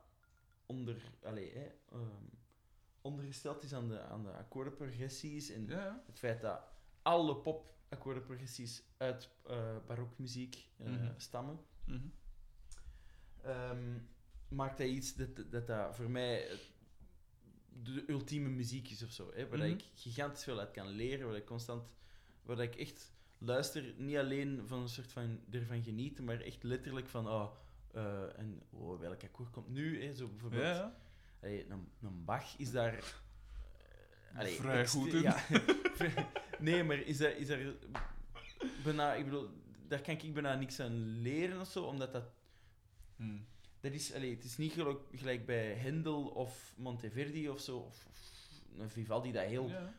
[0.66, 1.66] onder, allez, hè,
[3.06, 5.50] ondergesteld is aan de, aan de akkoordenprogressies.
[5.50, 6.60] En Ja, het feit dat
[7.02, 11.12] alle pop-akkoordenprogressies uit eh barokmuziek eh, Mhm.
[11.16, 12.06] stammen, Mhm.
[13.42, 13.98] ehm,
[14.48, 16.58] maakt dat iets dat, dat dat voor mij
[17.82, 19.30] de ultieme muziek is of zo.
[19.34, 19.68] Hè, waar Mhm.
[19.68, 21.88] ik gigantisch veel uit kan leren, waar ik constant,
[22.42, 27.08] waar ik echt luister, niet alleen van een soort van ervan genieten, maar echt letterlijk
[27.08, 27.54] van, oh,
[27.92, 30.02] eh, en oh, welk akkoord komt nu?
[30.04, 30.62] Hè, zo bijvoorbeeld.
[30.62, 30.96] Ja, ja.
[31.46, 32.94] Allee, een, een Bach is daar.
[32.94, 35.22] eh, allee, Vrij goed in.
[35.22, 35.44] Ja.
[36.58, 37.58] nee, maar is daar, is daar
[38.84, 39.48] bijna, ik bedoel,
[39.88, 42.24] daar kan ik bijna niks aan leren of zo, omdat dat.
[43.16, 43.36] Mhm.
[43.80, 48.06] dat is, allee, het is niet gelijk, gelijk bij Hendel of Monteverdi of zo, of,
[48.10, 48.20] of
[48.78, 49.92] een Vivaldi dat heel, Ja.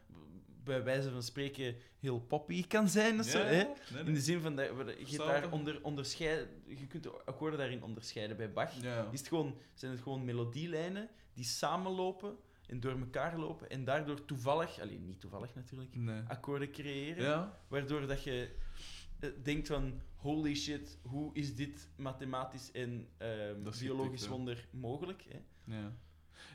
[0.63, 3.19] bij wijze van spreken, heel poppy kan zijn.
[3.19, 3.63] of zo, hè?
[3.91, 4.69] Nee, In de zin van, dat,
[5.05, 5.51] je, daar er.
[5.51, 8.37] onder, onderscheid, je kunt de akkoorden daarin onderscheiden.
[8.37, 9.09] Bij Bach ja.
[9.11, 14.25] is het gewoon, zijn het gewoon melodielijnen die samenlopen en door elkaar lopen en daardoor
[14.25, 16.21] toevallig, alleen niet toevallig natuurlijk, Nee.
[16.27, 17.23] akkoorden creëren.
[17.23, 18.55] Ja, Waardoor dat je
[19.19, 25.23] eh, denkt van, holy shit, hoe is dit mathematisch en ehm, biologisch wonder mogelijk?
[25.29, 25.39] Hè?
[25.77, 25.91] ja.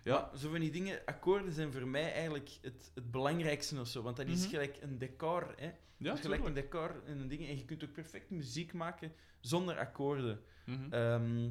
[0.04, 3.86] Ja, Maar zo van die dingen, akkoorden zijn voor mij eigenlijk het, het belangrijkste of
[3.88, 4.02] zo.
[4.02, 4.50] Want dat is Mhm.
[4.50, 5.54] gelijk een decor.
[5.56, 5.70] Hè?
[5.96, 7.48] ja gelijk een decor en een ding.
[7.48, 10.40] En je kunt ook perfect muziek maken zonder akkoorden.
[10.66, 10.92] Mhm.
[10.92, 11.50] Ehm,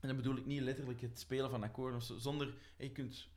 [0.00, 2.16] en dan bedoel ik niet letterlijk het spelen van akkoorden of zo.
[2.18, 3.28] Zonder, je kunt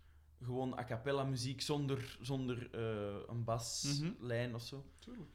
[0.44, 4.86] gewoon a cappella muziek zonder, zonder eh, een baslijn of zo.
[5.00, 5.32] Tuurlijk.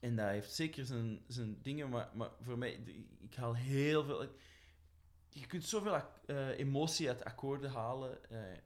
[0.00, 2.72] En dat heeft zeker zijn, zijn dingen, maar, maar voor mij,
[3.20, 4.26] ik haal heel veel.
[5.28, 8.30] Je kunt zoveel eh, emotie uit akkoorden halen.
[8.30, 8.58] eh,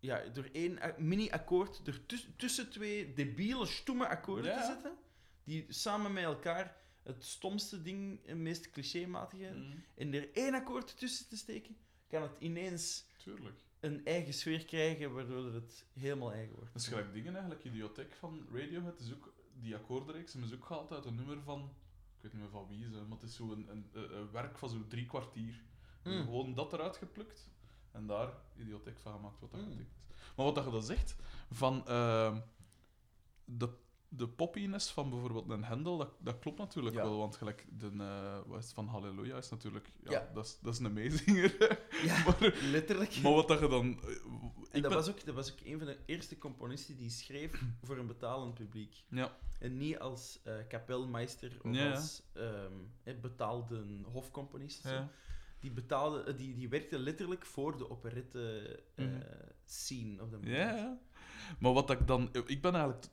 [0.00, 4.60] ja, door één mini-akkoord tus- tussen twee debiele, stomme akkoorden Ja.
[4.60, 4.96] te zetten,
[5.44, 6.76] die samen met elkaar
[7.06, 9.76] het stomste ding, het meest clichématige, Mhm.
[9.94, 11.76] en er één akkoord tussen te steken,
[12.08, 13.58] kan het ineens Tuurlijk.
[13.80, 16.72] een eigen sfeer krijgen, waardoor het helemaal eigen wordt.
[16.72, 17.64] Dat is gelijk dingen eigenlijk.
[17.64, 19.34] Idiotheek van Radiohead is ook...
[19.60, 21.60] Die akkoordenreeks is ook gehaald uit een nummer van...
[22.16, 24.68] Ik weet niet meer van wie ze, maar het is zo een, een, werk van
[24.68, 25.52] zo'n drie kwartier.
[25.52, 25.62] Ze
[26.02, 26.26] hebben Mm.
[26.26, 27.48] Gewoon dat eruit geplukt
[27.92, 29.68] en daar Idiotheek van gemaakt wat dat Mm.
[29.68, 29.94] betekent.
[30.36, 31.16] Maar wat dat je dan zegt,
[31.50, 32.40] van ehm,
[33.44, 33.68] de,
[34.08, 37.02] de poppiness van bijvoorbeeld een Hendel, dat, dat klopt natuurlijk Ja.
[37.02, 39.92] wel, want gelijk de, eh, wat is het, van Halleluja is natuurlijk...
[40.04, 40.30] Ja, Ja.
[40.34, 41.56] Dat, is, dat is een meezinger.
[42.04, 43.20] Ja, maar, letterlijk.
[43.22, 44.00] maar wat dat je dan...
[44.02, 44.08] eh,
[44.70, 47.62] En dat, ben- was ook, dat was ook een van de eerste componisten die schreef
[47.82, 49.04] voor een betalend publiek.
[49.10, 54.84] Ja, En niet als eh, kapelmeister of Ja, als ehm, eh, betaalde hofcomponist.
[54.84, 55.02] of.
[55.60, 59.20] Die, betaalde, die, die werkte letterlijk voor de operette Mhm.
[59.64, 60.56] scene op dat moment.
[60.58, 60.98] Ja.
[61.58, 62.28] Maar wat ik dan...
[62.46, 63.06] Ik ben eigenlijk...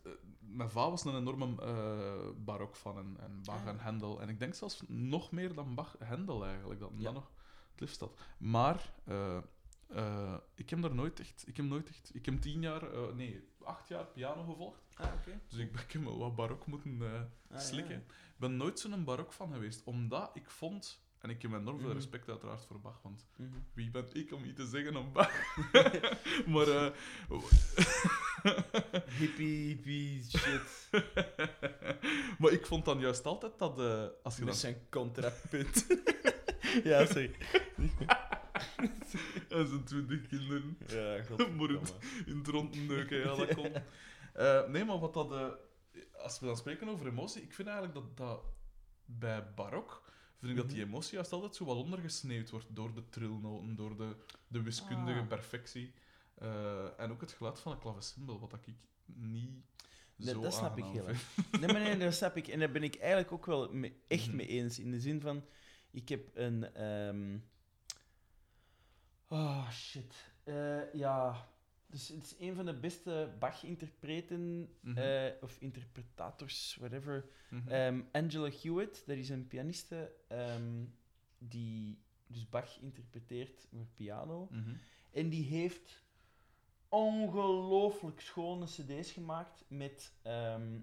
[0.53, 4.21] Mijn vader was een enorme eh barok van en, en Bach en Handel.
[4.21, 7.03] En ik denk zelfs nog meer dan Bach, Handel eigenlijk, dat Ja.
[7.03, 7.31] dat nog
[7.71, 8.19] het liefst had.
[8.37, 9.37] Maar eh,
[9.87, 11.43] eh, ik heb daar nooit echt...
[11.47, 12.11] Ik heb nooit echt...
[12.15, 13.15] Ik heb tien jaar...
[13.15, 14.81] nee, acht jaar piano gevolgd.
[14.95, 15.07] Ah.
[15.47, 16.99] Dus ik, ben- ik heb wel wat barok moeten
[17.51, 17.93] Ah, slikken.
[17.95, 17.99] ja.
[17.99, 19.83] Ik ben nooit zo'n barok van geweest.
[19.83, 21.01] Omdat ik vond...
[21.23, 21.95] En ik heb enorm veel Mhm.
[21.97, 23.49] respect uiteraard voor Bach, want Mhm.
[23.73, 25.31] wie ben ik om iets te zeggen om Bach?
[26.53, 26.67] maar...
[26.67, 26.91] eh,
[29.19, 30.89] Hippie, hippie, shit.
[32.39, 35.87] maar ik vond dan juist altijd dat eh, als je Met zijn contrapunt.
[36.83, 37.35] ja, sorry.
[39.49, 41.23] en zijn twintig kinderen Ja,
[41.57, 41.95] Maar het-
[42.25, 43.71] in het rond neuken, ja, dat kon.
[44.33, 45.57] Eh, nee, maar wat dat,
[46.17, 48.41] als we dan spreken over emotie, ik vind eigenlijk dat, dat
[49.05, 50.02] bij barok
[50.45, 50.87] vind ik dat die Mhm.
[50.93, 54.15] emotie juist altijd zo wat ondergesneeuwd wordt door de trilnoten, door de,
[54.47, 55.27] de wiskundige Ah.
[55.27, 55.93] perfectie.
[56.35, 58.73] Eh, en ook het geluid van een klavecimbal, wat ik
[59.05, 59.51] niet
[60.15, 61.35] Nee, zo dat snap ik heel erg.
[61.51, 62.47] Nee, maar nee, dat snap ik.
[62.47, 63.73] En daar ben ik eigenlijk ook wel
[64.07, 64.35] echt Mhm.
[64.35, 64.79] mee eens.
[64.79, 65.45] In de zin van,
[65.91, 66.73] ik heb een...
[66.73, 67.37] ehm
[69.27, 70.31] Oh, shit.
[70.43, 71.47] Eh, ja,
[71.93, 74.97] dus het is een van de beste Bach-interpreten, Mhm.
[74.97, 77.25] eh, of interpretators, whatever.
[77.49, 77.67] Mhm.
[77.67, 80.85] Ehm, Angela Hewitt, dat is een pianiste ehm,
[81.37, 84.47] die dus Bach interpreteert voor piano.
[84.51, 84.73] Mhm.
[85.11, 86.01] En die heeft
[86.89, 90.79] ongelooflijk schone cd's gemaakt met ehm,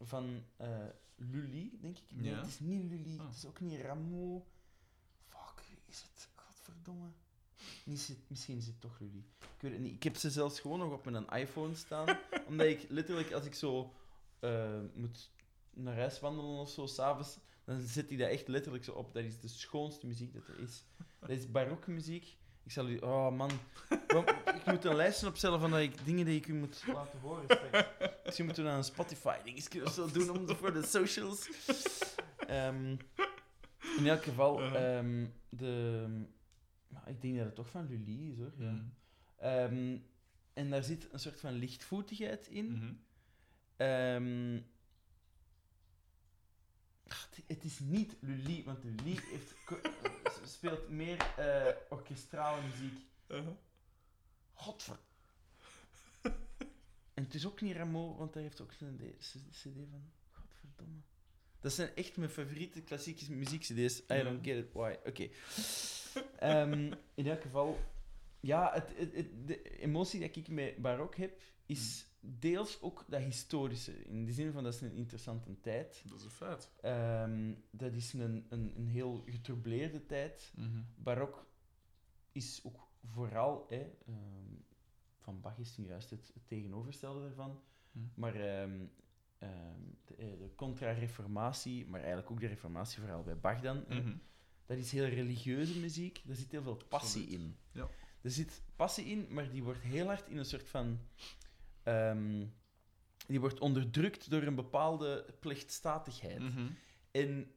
[0.00, 0.86] van eh
[1.22, 2.04] Lully, denk ik.
[2.14, 2.36] Nee, Ja.
[2.36, 3.26] het is niet Lully, Ah.
[3.26, 4.42] het is ook niet Rameau.
[5.28, 6.28] Fuck, is het?
[6.34, 7.08] Godverdomme.
[7.96, 9.24] Zit- misschien is het toch Lully.
[9.40, 9.94] Ik weet het niet.
[9.94, 12.18] Ik heb ze zelfs gewoon nog op mijn iPhone staan.
[12.48, 13.92] omdat ik letterlijk, als ik zo
[14.38, 15.30] eh, moet
[15.70, 19.14] naar huis wandelen of zo, s'avonds, dan zet ik dat echt letterlijk zo op.
[19.14, 20.84] Dat is de schoonste muziek dat er is.
[21.20, 22.38] Dat is barokmuziek.
[22.64, 22.98] Ik zal u...
[22.98, 23.50] Oh, man.
[24.54, 27.44] Ik moet een lijstje opstellen van dat ik, dingen die ik u moet laten horen.
[27.44, 27.88] straks.
[28.24, 31.48] Misschien moeten we dan een Spotify-dingetje of zo doen om, voor de socials.
[32.46, 32.96] Ehm,
[33.96, 36.06] in elk geval, ehm, de...
[36.90, 38.52] nou, ik denk dat het toch van Lully is, hoor.
[38.56, 38.70] Ja.
[38.70, 38.84] Mhm.
[39.36, 39.98] Ehm,
[40.52, 42.72] en daar zit een soort van lichtvoetigheid in.
[42.72, 42.92] Mhm.
[43.76, 44.60] Ehm,
[47.06, 49.54] ach, het- het is niet Lully, want Lully heeft,
[50.56, 52.98] speelt meer eh, orkestrale muziek.
[53.28, 53.54] Uh-huh.
[54.52, 54.98] Godver...
[57.14, 59.16] En het is ook niet Rameau, want hij heeft ook een
[59.50, 60.10] CD van...
[60.32, 61.00] Godverdomme.
[61.60, 63.98] Dat zijn echt mijn favoriete klassieke muziek-cd's.
[64.00, 64.94] I don't get it why.
[65.06, 65.28] Oké.
[66.38, 67.78] Ehm, in elk geval...
[68.40, 73.20] Ja, het, het, het- de emotie die ik met barok heb, is deels ook dat
[73.22, 73.92] historische.
[74.04, 76.02] In de zin van, dat is een interessante tijd.
[76.06, 76.70] Dat is een feit.
[76.80, 80.82] Ehm, dat is een, een, een heel getroubleerde tijd Mhm.
[80.96, 81.46] barok
[82.32, 84.54] is ook vooral hè, ehm,
[85.18, 87.62] van Bach is nu juist het, tegenovergestelde daarvan.
[88.14, 88.34] Maar
[89.40, 94.12] ehm, de, eh, de contra-reformatie, maar eigenlijk ook de reformatie, vooral bij Bach dan, Mhm.
[94.66, 96.20] dat is heel religieuze muziek.
[96.24, 97.40] Daar zit heel veel passie Absoluut.
[97.40, 97.56] in.
[97.72, 97.88] Ja.
[98.22, 100.98] Er zit passie in, maar die wordt heel hard in een soort van...
[101.82, 102.46] ehm,
[103.26, 106.38] die wordt onderdrukt door een bepaalde plechtstatigheid.
[106.38, 106.66] Mhm.
[107.10, 107.50] En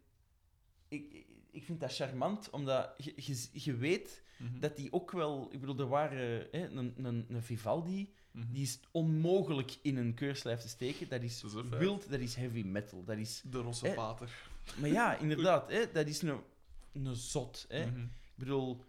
[0.88, 4.60] ik, ik vind dat charmant, omdat je, je, je weet Mhm.
[4.60, 5.48] dat die ook wel...
[5.54, 8.52] Ik bedoel, er waren hè, een, een, een Vivaldi, Mhm.
[8.52, 11.10] die is onmogelijk in een keurslijf te steken.
[11.10, 13.04] Dat is, Dat wild, dat is heavy metal.
[13.04, 13.42] Dat is...
[13.46, 14.48] De rosse Eh, pater.
[14.76, 16.40] Maar ja, inderdaad, hè, dat is een,
[16.94, 17.66] een zot.
[17.70, 17.86] Hè.
[17.86, 18.00] Mhm.
[18.02, 18.86] Ik bedoel,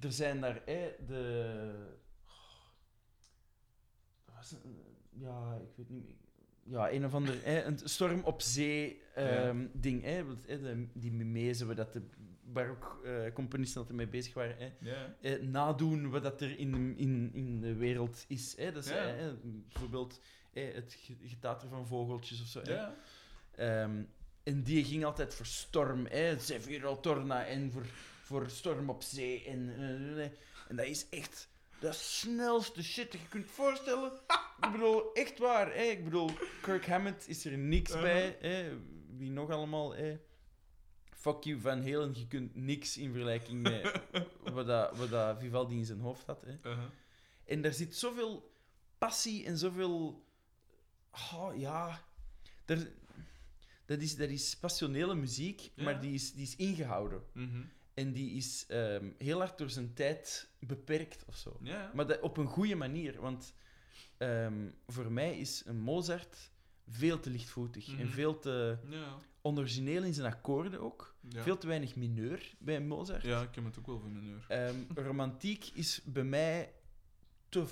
[0.00, 1.86] er zijn daar hè, de.
[4.34, 4.60] was het?
[5.10, 6.16] Ja, ik weet niet meer.
[6.62, 10.02] Ja, een of ander hè, een storm op zee ehm, ding.
[10.02, 12.02] Hè, want, hè, de, die mimezen waar dat de
[12.52, 13.34] barok eh,
[13.76, 14.56] altijd mee bezig waren.
[14.58, 14.72] Hè.
[15.20, 18.54] Eh, nadoen wat dat er in, in, in de wereld is.
[18.56, 18.72] Hè.
[18.72, 20.20] Dat is hè, bijvoorbeeld
[20.52, 22.60] het ge- getater van vogeltjes of zo.
[23.54, 24.02] Ehm,
[24.42, 27.86] en die ging altijd voor storm, hè, Severo Torna en voor,
[28.22, 29.44] voor storm op zee.
[29.44, 30.30] En, eh, eh,
[30.68, 31.48] en dat is echt
[31.80, 34.12] de snelste shit dat je kunt voorstellen.
[34.64, 35.74] Ik bedoel, echt waar.
[35.74, 35.82] Hè.
[35.82, 36.30] Ik bedoel,
[36.62, 38.04] Kirk Hammett is er niks Uh-huh.
[38.04, 38.36] bij.
[38.40, 38.78] Hè.
[39.16, 39.94] Wie nog allemaal?
[39.94, 40.18] Hè.
[41.18, 42.14] Fuck you, Van Halen.
[42.14, 44.00] Je kunt niks in vergelijking met
[44.54, 46.42] wat, dat, wat dat Vivaldi in zijn hoofd had.
[46.42, 46.70] Hè.
[46.70, 46.84] Uh-huh.
[47.44, 48.54] En daar zit zoveel
[48.98, 50.24] passie en zoveel.
[51.32, 52.04] Oh, ja.
[52.64, 55.84] Dat, is, dat is passionele muziek, Ja.
[55.84, 57.22] maar die is, die is ingehouden.
[57.32, 57.62] Mhm.
[57.94, 61.58] En die is ehm, heel hard door zijn tijd beperkt of zo.
[61.62, 61.90] Ja.
[61.94, 63.54] Maar dat, op een goede manier, want
[64.16, 66.50] ehm, voor mij is een Mozart
[66.88, 68.08] veel te lichtvoetig en Mhm.
[68.08, 69.18] veel te Ja.
[69.42, 71.07] origineel in zijn akkoorden ook.
[71.20, 71.42] Ja.
[71.42, 73.22] Veel te weinig mineur bij Mozart.
[73.22, 74.44] ja, ik heb het ook wel een uur.
[74.48, 76.72] Ehm, romantiek is bij mij
[77.48, 77.64] te,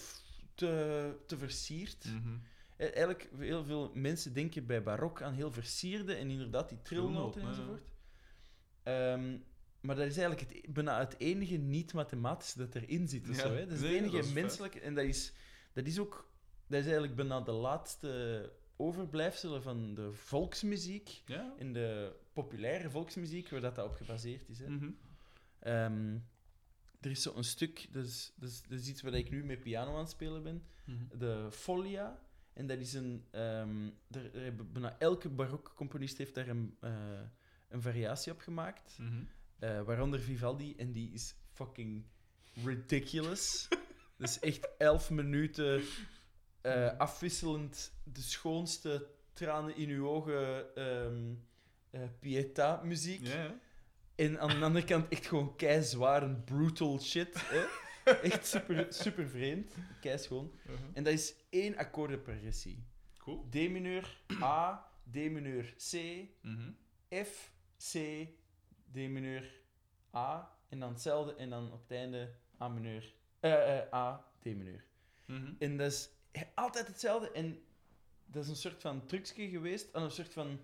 [0.54, 2.04] te, te versierd.
[2.04, 2.36] Mhm.
[2.76, 7.40] Eh, Eigenlijk, heel veel mensen denken bij barok aan heel versierde en inderdaad die trilnoten
[7.42, 7.48] ja.
[7.48, 7.88] enzovoort.
[8.82, 9.36] Ehm,
[9.80, 13.28] maar dat is eigenlijk het, e- bijna het enige niet-mathematische dat erin zit.
[13.28, 13.66] Of Ja, zo, hè.
[13.66, 14.80] Dat is nee, het enige menselijke.
[14.80, 15.32] En dat is,
[15.72, 16.30] dat is ook...
[16.68, 21.54] Dat is eigenlijk bijna de laatste overblijfselen van de volksmuziek Ja.
[21.58, 22.12] en de
[22.42, 24.58] populaire volksmuziek, waar dat, dat op gebaseerd is.
[24.58, 24.68] Hè.
[24.68, 24.90] Mhm.
[25.58, 26.14] Ehm,
[27.00, 29.60] er is zo'n stuk, dat is, dat, is, dat is iets waar ik nu met
[29.62, 31.18] piano aan het spelen ben, Mhm.
[31.18, 32.18] de Folia.
[32.52, 33.24] En dat is een...
[33.30, 37.20] ehm er, er hebben bijna elke barokcomponist heeft daar een, eh,
[37.68, 39.22] een variatie op gemaakt, Mhm.
[39.58, 42.04] eh, waaronder Vivaldi, en die is fucking
[42.64, 43.68] ridiculous.
[44.18, 45.82] dat is echt elf minuten
[46.60, 51.34] eh, afwisselend de schoonste tranen in uw ogen ehm
[51.90, 53.26] eh, pieta-muziek.
[53.26, 53.58] Ja, ja.
[54.14, 57.28] En aan de andere kant echt gewoon keizwaar en brutal shit.
[57.50, 57.64] Hè?
[58.22, 59.74] Echt super, super vreemd.
[60.00, 60.52] Keischoon.
[60.66, 60.80] Uh-huh.
[60.94, 62.84] En dat is één akkoordenprogressie.
[63.18, 63.46] Cool.
[63.50, 65.92] D-mineur, A, D-mineur, C,
[66.42, 66.70] Mhm.
[67.24, 67.52] F,
[67.92, 67.92] C,
[68.92, 69.60] D-mineur,
[70.14, 70.50] A.
[70.68, 71.34] En dan hetzelfde.
[71.34, 72.30] En dan op het einde
[72.60, 73.14] A-mineur.
[73.40, 74.84] eh, eh, A, D-mineur.
[75.24, 75.52] Mhm.
[75.58, 76.08] En dat is
[76.54, 77.30] altijd hetzelfde.
[77.32, 77.58] En
[78.26, 80.60] dat is een soort van trucje geweest, en een soort van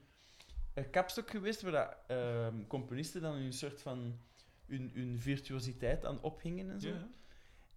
[0.75, 4.19] eh, kapstok geweest, waar dat, ehm, componisten dan hun soort van
[4.67, 6.89] hun, hun virtuositeit aan ophingen en zo.
[6.89, 7.09] Ja.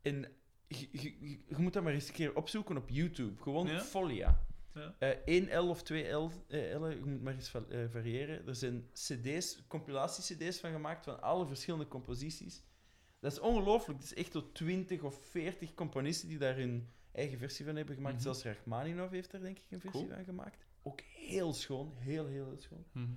[0.01, 0.25] En
[0.67, 3.41] je, je, je- je moet dat maar eens een keer opzoeken op YouTube.
[3.41, 3.79] Gewoon Ja?
[3.81, 4.43] Folia.
[4.73, 4.95] Ja.
[4.99, 8.47] Eh 1L of 2L, eh, L'en, je moet maar eens eh, variëren.
[8.47, 12.63] Er zijn cd's, compilatie-cd's van gemaakt van alle verschillende composities.
[13.19, 13.99] Dat is ongelooflijk.
[13.99, 17.95] Het is echt tot 20 of 40 componisten die daar hun eigen versie van hebben
[17.95, 18.13] gemaakt.
[18.15, 18.23] Mhm.
[18.23, 20.15] Zelfs Rachmaninov heeft daar denk ik een versie Cool.
[20.15, 20.65] van gemaakt.
[20.87, 21.93] Ook heel schoon.
[21.97, 22.85] Heel, heel, heel schoon.
[22.91, 23.13] Mhm.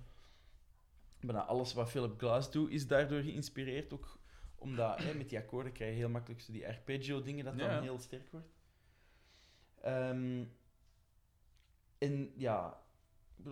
[1.21, 3.93] Bijna alles wat Philip Glass doet is daardoor geïnspireerd.
[3.93, 4.19] Ook
[4.57, 7.69] omdat hè, met die akkoorden krijg je heel makkelijk zo die arpeggio-dingen, dat Ja.
[7.75, 8.49] dan heel sterk wordt.
[9.83, 10.45] Ehm,
[11.99, 12.83] en ja,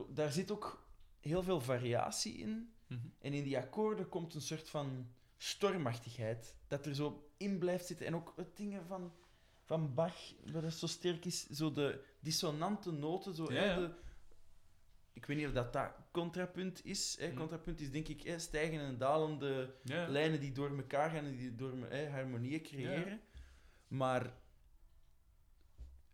[0.09, 0.87] daar zit ook
[1.21, 2.73] heel veel variatie in.
[2.87, 3.01] Mhm.
[3.19, 8.07] En in die akkoorden komt een soort van stormachtigheid dat er zo in blijft zitten.
[8.07, 9.13] En ook het dingen van,
[9.65, 13.35] van Bach, wat dat zo sterk is, zo de dissonante noten.
[13.35, 13.77] Zo, Ja, hè, ja.
[13.77, 13.95] de-
[15.17, 17.17] ik weet niet of dat, dat contrapunt is.
[17.21, 17.27] Hè.
[17.29, 17.37] Mhm.
[17.37, 20.09] Contrapunt is denk ik hè, stijgende en dalende Ja.
[20.09, 23.21] lijnen die door elkaar gaan en die door hè, harmonieën creëren.
[23.89, 24.35] Maar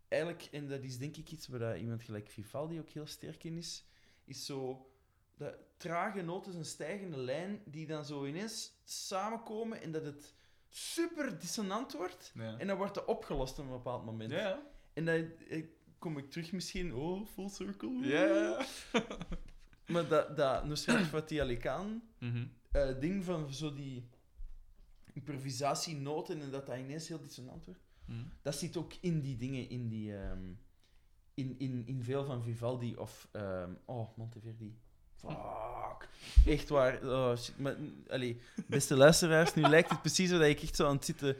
[0.07, 3.43] eigenlijk, en dat is denk ik iets waar dat iemand gelijk Vivaldi ook heel sterk
[3.43, 3.85] in is,
[4.25, 4.89] is zo
[5.37, 10.33] de trage noten, een stijgende lijn, die dan zo ineens samenkomen en dat het
[10.69, 12.31] super dissonant wordt.
[12.35, 12.57] Ja.
[12.57, 14.31] En dan wordt het opgelost op een bepaald moment.
[14.31, 14.71] Ja.
[14.93, 15.63] En dan eh,
[16.03, 18.07] kom ik terug misschien, oh, full circle.
[18.07, 18.65] Ja.
[19.87, 22.45] Maar dat, dat Nusrat Fatih Ali Khan, Mhm.
[22.71, 24.07] eh, ding van zo die
[25.13, 27.79] improvisatienoten en dat dat ineens heel dissonant wordt.
[28.05, 28.19] Mhm.
[28.41, 30.15] Dat zit ook in die dingen, in die...
[30.17, 30.43] ehm,
[31.33, 33.27] in, in, in veel van Vivaldi of...
[33.31, 34.77] ehm, oh, Monteverdi.
[35.15, 36.09] Fuck.
[36.45, 37.03] Echt waar.
[37.03, 37.59] Oh, shit.
[37.59, 41.05] Maar, mm, allee, beste luisteraars, nu lijkt het precies alsof ik echt zo aan het
[41.05, 41.35] zitten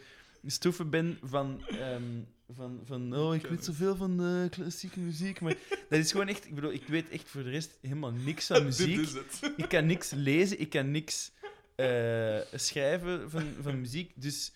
[0.45, 1.65] stoeven ben van...
[1.67, 2.21] ehm,
[2.55, 5.57] van, van oh, ik weet zoveel van de klassieke muziek, maar
[5.89, 6.45] dat is gewoon echt...
[6.45, 8.95] Ik bedoel, ik weet echt voor de rest helemaal niks van muziek.
[8.97, 9.51] Dit is het.
[9.63, 11.31] Ik kan niks lezen, ik kan niks
[11.75, 14.11] eh, schrijven van, van muziek.
[14.15, 14.53] Dus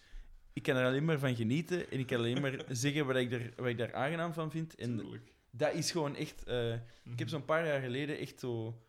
[0.53, 3.31] ik kan er alleen maar van genieten en ik kan alleen maar zeggen wat ik,
[3.31, 4.75] er, wat ik daar aangenaam van vind.
[4.75, 5.31] En Tuurlijk.
[5.51, 6.43] dat is gewoon echt.
[6.43, 6.73] eh,
[7.05, 8.81] ik heb zo'n paar jaar geleden echt zo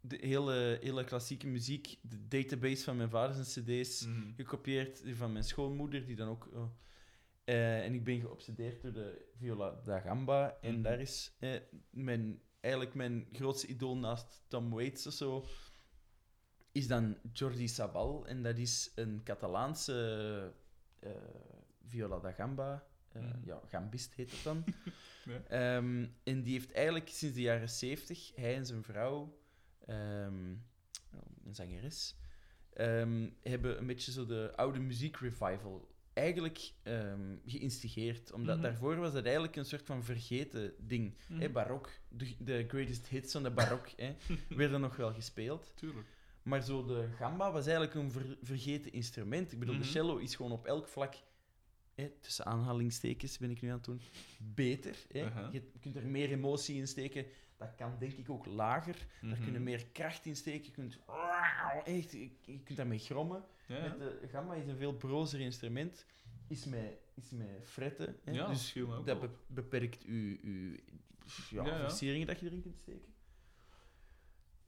[0.00, 4.20] de hele, hele klassieke muziek, de database van mijn vaders CD's Mhm.
[4.36, 6.48] gekopieerd, die van mijn schoonmoeder, die dan ook.
[6.52, 6.70] oh,
[7.46, 10.58] eh, en ik ben geobsedeerd door de Viola da Gamba.
[10.60, 10.82] En Mhm.
[10.82, 11.60] daar is eh,
[11.90, 15.46] mijn, eigenlijk mijn grootste idool naast Tom Waits of zo,
[16.72, 18.26] is dan Jordi Sabal.
[18.26, 20.54] En dat is een Catalaanse
[21.00, 21.10] eh,
[21.86, 22.86] Viola da Gamba.
[23.12, 23.44] Mhm.
[23.44, 24.64] Ja, gambist heet het dan.
[25.48, 29.38] Ehm, en die heeft eigenlijk sinds de jaren 70, hij en zijn vrouw,
[29.86, 30.54] ehm,
[31.44, 32.16] een zangeres,
[32.72, 38.32] ehm, hebben een beetje zo de oude muziekrevival eigenlijk ehm, geïnstigeerd.
[38.32, 38.64] Omdat Mhm.
[38.64, 41.14] daarvoor was dat eigenlijk een soort van vergeten ding.
[41.28, 41.52] Mhm.
[41.52, 43.88] Barok, de, de greatest hits van de barok,
[44.48, 45.72] werden nog wel gespeeld.
[45.74, 46.06] Tuurlijk.
[46.42, 49.52] Maar zo de gamba was eigenlijk een ver- vergeten instrument.
[49.52, 49.82] Ik bedoel, Mhm.
[49.82, 51.14] de cello is gewoon op elk vlak,
[52.20, 54.00] tussen aanhalingstekens ben ik nu aan het doen,
[54.38, 54.96] beter.
[55.14, 55.48] Aha.
[55.52, 57.26] Je kunt er meer emotie in steken.
[57.58, 59.06] Dat kan denk ik ook lager.
[59.20, 59.62] Daar kun je Mhm.
[59.62, 60.64] meer kracht in steken.
[60.64, 60.98] Je kunt,
[61.84, 63.44] echt, je kunt daarmee grommen.
[63.66, 63.94] Ja.
[63.98, 66.06] Met de gamba is een veel brozer instrument.
[66.48, 68.16] Is met, is met fretten.
[68.24, 68.32] Hè.
[68.32, 70.82] Ja, dat dus ook dat beperkt je, je
[71.50, 73.14] ja, versieringen dat je erin kunt steken.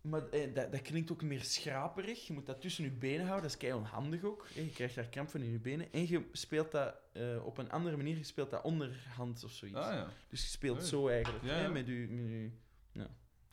[0.00, 2.26] Maar eh, dat, dat klinkt ook meer schraperig.
[2.26, 3.42] Je moet dat tussen je benen houden.
[3.42, 4.46] Dat is kei onhandig ook.
[4.54, 5.92] Je krijgt daar kramp van in je benen.
[5.92, 8.16] En je speelt dat eh, op een andere manier.
[8.16, 9.78] Je speelt dat onderhand of zoiets.
[9.78, 10.08] Ah ja.
[10.28, 10.86] Dus je speelt Nee.
[10.86, 11.44] zo eigenlijk.
[11.44, 11.68] Ja, hè.
[11.70, 12.06] Met je...
[12.10, 12.50] Met je.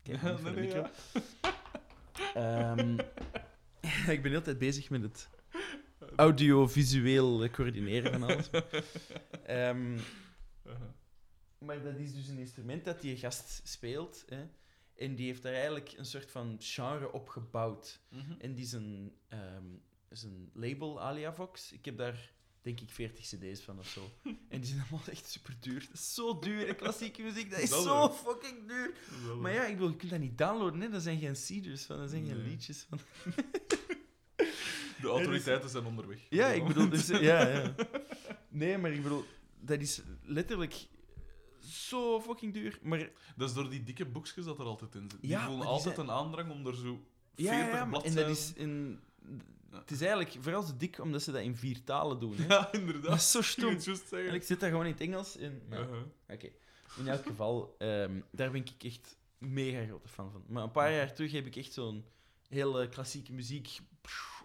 [0.05, 0.81] Kijk, Ja, de nee.
[2.33, 2.97] Ehm,
[4.15, 5.29] ik ben altijd bezig met het
[6.15, 8.49] audiovisueel coördineren van alles.
[9.45, 9.97] Ehm,
[10.65, 10.95] Aha.
[11.57, 14.23] maar dat is dus een instrument dat die gast speelt.
[14.27, 14.45] Hè,
[14.95, 18.01] en die heeft daar eigenlijk een soort van genre op gebouwd.
[18.09, 18.33] Mhm.
[18.39, 19.65] En die is een, ehm,
[20.09, 21.71] is een label, Aliavox.
[21.71, 22.33] Ik heb daar,
[22.65, 24.11] denk ik, 40 cd's van of zo.
[24.49, 25.79] En die zijn allemaal echt super duur.
[25.79, 27.51] Dat is zo duur, klassieke muziek.
[27.51, 28.93] Dat is Dat zo fucking duur.
[29.41, 30.89] Maar ja, ik bedoel, je kunt dat niet downloaden, hè.
[30.89, 32.99] Dat zijn geen CD's van, dat zijn geen liedjes van.
[35.01, 36.19] De autoriteiten zijn onderweg.
[36.29, 37.75] Ja, ik bedoel, dus, ja, ja.
[38.49, 39.23] Nee, maar ik bedoel,
[39.59, 40.87] dat is letterlijk
[41.59, 42.79] zo fucking duur.
[42.81, 45.19] Maar Dat is door die dikke boekjes dat er altijd in zitten.
[45.21, 47.05] Die Ja, voelen altijd zijn- een aandrang om er zo
[47.35, 48.27] 40 ja, ja, maar- en bladzijden...
[48.27, 48.99] dat is in,
[49.79, 52.35] het is eigenlijk vooral zo dik omdat ze dat in vier talen doen.
[52.35, 52.45] Hè.
[52.47, 53.03] Ja, inderdaad.
[53.03, 53.77] Dat is zo stom.
[54.11, 55.61] En ik zit daar gewoon in het Engels in.
[55.69, 56.01] Uh-huh.
[56.29, 56.49] Oké.
[56.97, 60.43] In elk geval, ehm, daar ben ik echt mega grote fan van.
[60.47, 62.05] Maar een paar jaar terug heb ik echt zo'n
[62.47, 63.79] hele klassieke muziek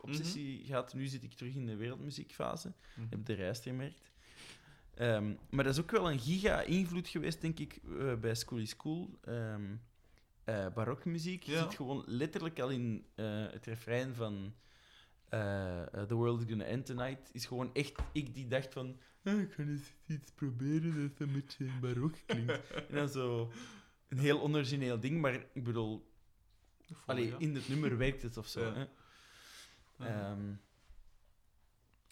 [0.02, 0.94] obsessie gehad.
[0.94, 2.72] Nu zit ik terug in de wereldmuziekfase.
[2.94, 3.06] Mhm.
[3.10, 4.10] heb de reis gemerkt.
[4.94, 8.76] Ehm, maar dat is ook wel een giga-invloed geweest, denk ik, eh, bij School is
[8.76, 9.18] Cool.
[9.24, 9.62] Ehm
[10.44, 11.62] eh, barokmuziek Ja.
[11.62, 14.54] zit gewoon letterlijk al in eh, het refrein van
[15.30, 17.30] eh, eh, The World is Gonna End Tonight.
[17.32, 18.98] Is gewoon echt ik die dacht van...
[19.24, 22.70] "Ah, ik ga eens iets proberen dat een beetje barok klinkt.
[22.88, 23.52] en dan zo...
[24.08, 26.08] Een heel onorigineel ding, maar ik bedoel...
[27.06, 27.38] Allee, ja.
[27.38, 28.60] in het nummer werkt het of zo.
[28.60, 28.88] Ja.
[29.98, 30.06] Hè?
[30.06, 30.52] Ehm,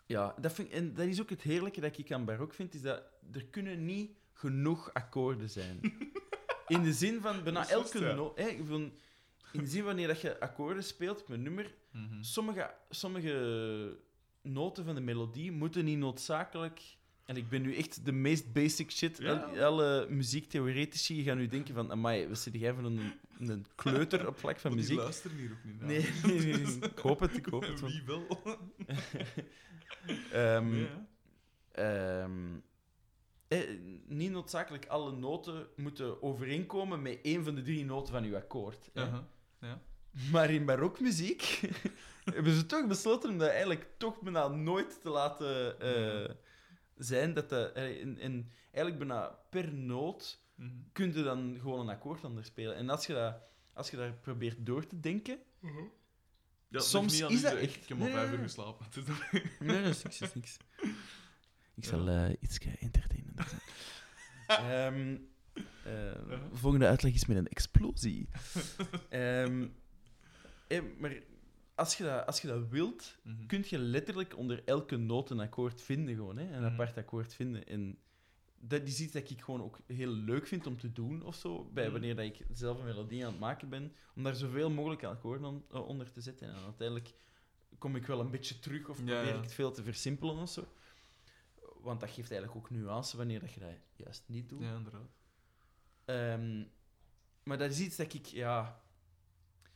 [0.07, 2.83] ja, dat vind, en dat is ook het heerlijke dat ik aan barok vind, is
[2.83, 5.81] dat er kunnen niet genoeg akkoorden zijn.
[6.67, 8.39] In de zin van bijna elke noot...
[9.53, 12.23] In de zin wanneer dat je akkoorden speelt een nummer, Mhm.
[12.23, 13.97] sommige, sommige
[14.43, 16.97] noten van de melodie moeten niet noodzakelijk...
[17.25, 19.19] En ik ben nu echt de meest basic shit.
[19.19, 19.33] Ja.
[19.33, 21.91] Al- Alle muziektheoretici gaan nu denken van...
[21.91, 24.97] Amai, wat zit jij van een, een kleuter op vlak van muziek?
[24.99, 25.89] luisteren hier ook niet naar.
[25.89, 26.77] Nee, nee, nee, nee.
[26.91, 27.81] ik hoop het, ik hoop het.
[27.81, 28.27] Wie wel?
[30.33, 30.85] Ehm,
[33.49, 33.59] eh,
[34.07, 38.91] niet noodzakelijk alle noten moeten overeenkomen met één van de drie noten van uw akkoord.
[39.61, 39.79] Uh-huh.
[40.33, 41.43] Maar in barokmuziek
[42.35, 46.35] hebben ze toch besloten om dat eigenlijk toch bijna nooit te laten eh, Ja.
[46.97, 47.35] zijn.
[47.35, 50.71] Dat de, eh, en, en eigenlijk bijna per noot Mhm.
[50.93, 52.75] kun je dan gewoon een akkoord anders spelen.
[52.77, 53.35] En als je, dat,
[53.73, 55.39] als je daar probeert door te denken...
[56.69, 58.47] Ja, Soms is dat ik- echt- Ik heb al Nee, vijf nee, uur nee.
[58.47, 58.87] geslapen.
[59.59, 60.57] Nee, dat is niks, is niks.
[61.75, 61.89] Ik Ja.
[61.89, 63.61] zal eh, iets entertainender zijn.
[64.71, 65.17] Ehm,
[65.89, 66.41] eh, Ja.
[66.53, 68.29] Volgende uitleg is met een explosie.
[69.09, 69.67] Ehm,
[70.69, 71.23] eh, maar
[71.75, 73.47] als je dat, als je dat wilt, Mhm.
[73.47, 76.53] kun je letterlijk onder elke noot een akkoord vinden, gewoon, hè?
[76.53, 76.73] een Mhm.
[76.73, 77.67] apart akkoord vinden.
[77.67, 77.99] En
[78.61, 81.65] dat is iets dat ik gewoon ook heel leuk vind om te doen, of zo,
[81.73, 81.93] bij Mhm.
[81.93, 85.65] wanneer dat ik zelf een melodie aan het maken ben, om daar zoveel mogelijk akkoorden
[85.71, 86.49] eh, onder te zetten.
[86.49, 87.11] En uiteindelijk
[87.79, 89.35] kom ik wel een beetje terug, of Ja, probeer ja.
[89.37, 90.65] ik het veel te versimpelen of zo.
[91.83, 94.61] Want dat geeft eigenlijk ook nuance wanneer dat je dat juist niet doet.
[94.63, 95.09] Ja, inderdaad.
[96.09, 96.65] Ehm,
[97.43, 98.83] maar dat is iets dat ik, ja...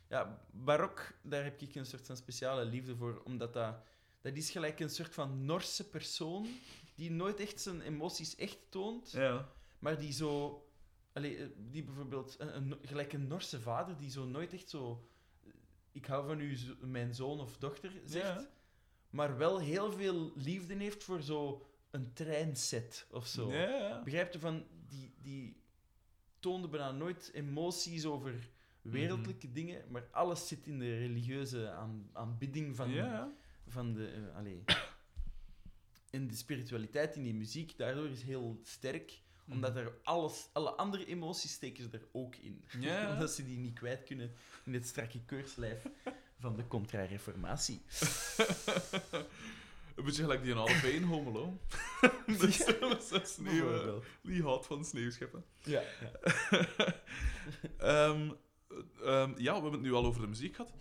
[0.08, 3.74] Ja, barok, daar heb ik een soort van speciale liefde voor, omdat dat...
[4.20, 6.46] Dat is gelijk een soort van Norse persoon
[6.94, 9.48] die nooit echt zijn emoties echt toont, Ja.
[9.78, 10.62] maar die zo...
[11.12, 12.34] Allee, eh, die bijvoorbeeld...
[12.38, 15.08] Een, een- gelijk een Norse vader die zo nooit echt zo...
[15.44, 15.50] eh,
[15.92, 18.40] Ik hou van u, mijn zoon of dochter, zegt.
[18.40, 18.48] Ja.
[19.10, 23.52] Maar wel heel veel liefde heeft voor zo een treinset of zo.
[23.52, 24.02] Ja, ja.
[24.02, 25.61] Begrijp je van, die, die
[26.42, 28.34] toonde bijna nooit emoties over
[28.82, 29.54] wereldlijke Mhm.
[29.54, 33.32] dingen, maar alles zit in de religieuze aan, aanbidding van, Ja,
[33.68, 34.06] van de.
[34.08, 34.64] eh, allee.
[36.10, 41.04] En de spiritualiteit in die muziek daardoor is heel sterk, omdat er alles, alle andere
[41.06, 42.64] emoties steken ze er ook in.
[42.72, 42.82] Mhm.
[42.82, 43.10] Ja.
[43.12, 44.32] omdat ze die niet kwijt kunnen
[44.64, 45.86] in het strakke keurslijf
[46.38, 47.82] van de contra-reformatie.
[50.02, 51.56] Een beetje gelijk die een half in Home Alone.
[52.38, 52.64] dus,
[53.10, 55.44] dat is sneeuw, eh, die houdt van sneeuwscheppen.
[55.58, 56.10] Ja, ja.
[57.78, 58.30] Ehm,
[59.02, 60.80] ehm, ja, we hebben het nu al over de muziek gehad, maar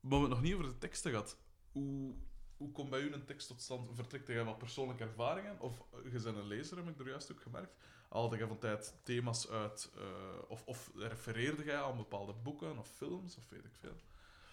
[0.00, 1.38] we hebben het nog niet over de teksten gehad.
[1.72, 2.14] Hoe,
[2.56, 3.88] hoe komt bij u een tekst tot stand?
[3.92, 5.60] Vertrekt jij wat persoonlijke ervaringen?
[5.60, 7.76] Of eh, je bent een lezer, heb ik er juist ook gemerkt.
[8.08, 9.90] Haalde jij van tijd thema's uit?
[9.96, 10.02] eh,
[10.48, 13.36] of, of refereerde jij aan bepaalde boeken of films?
[13.36, 13.96] Of weet ik veel.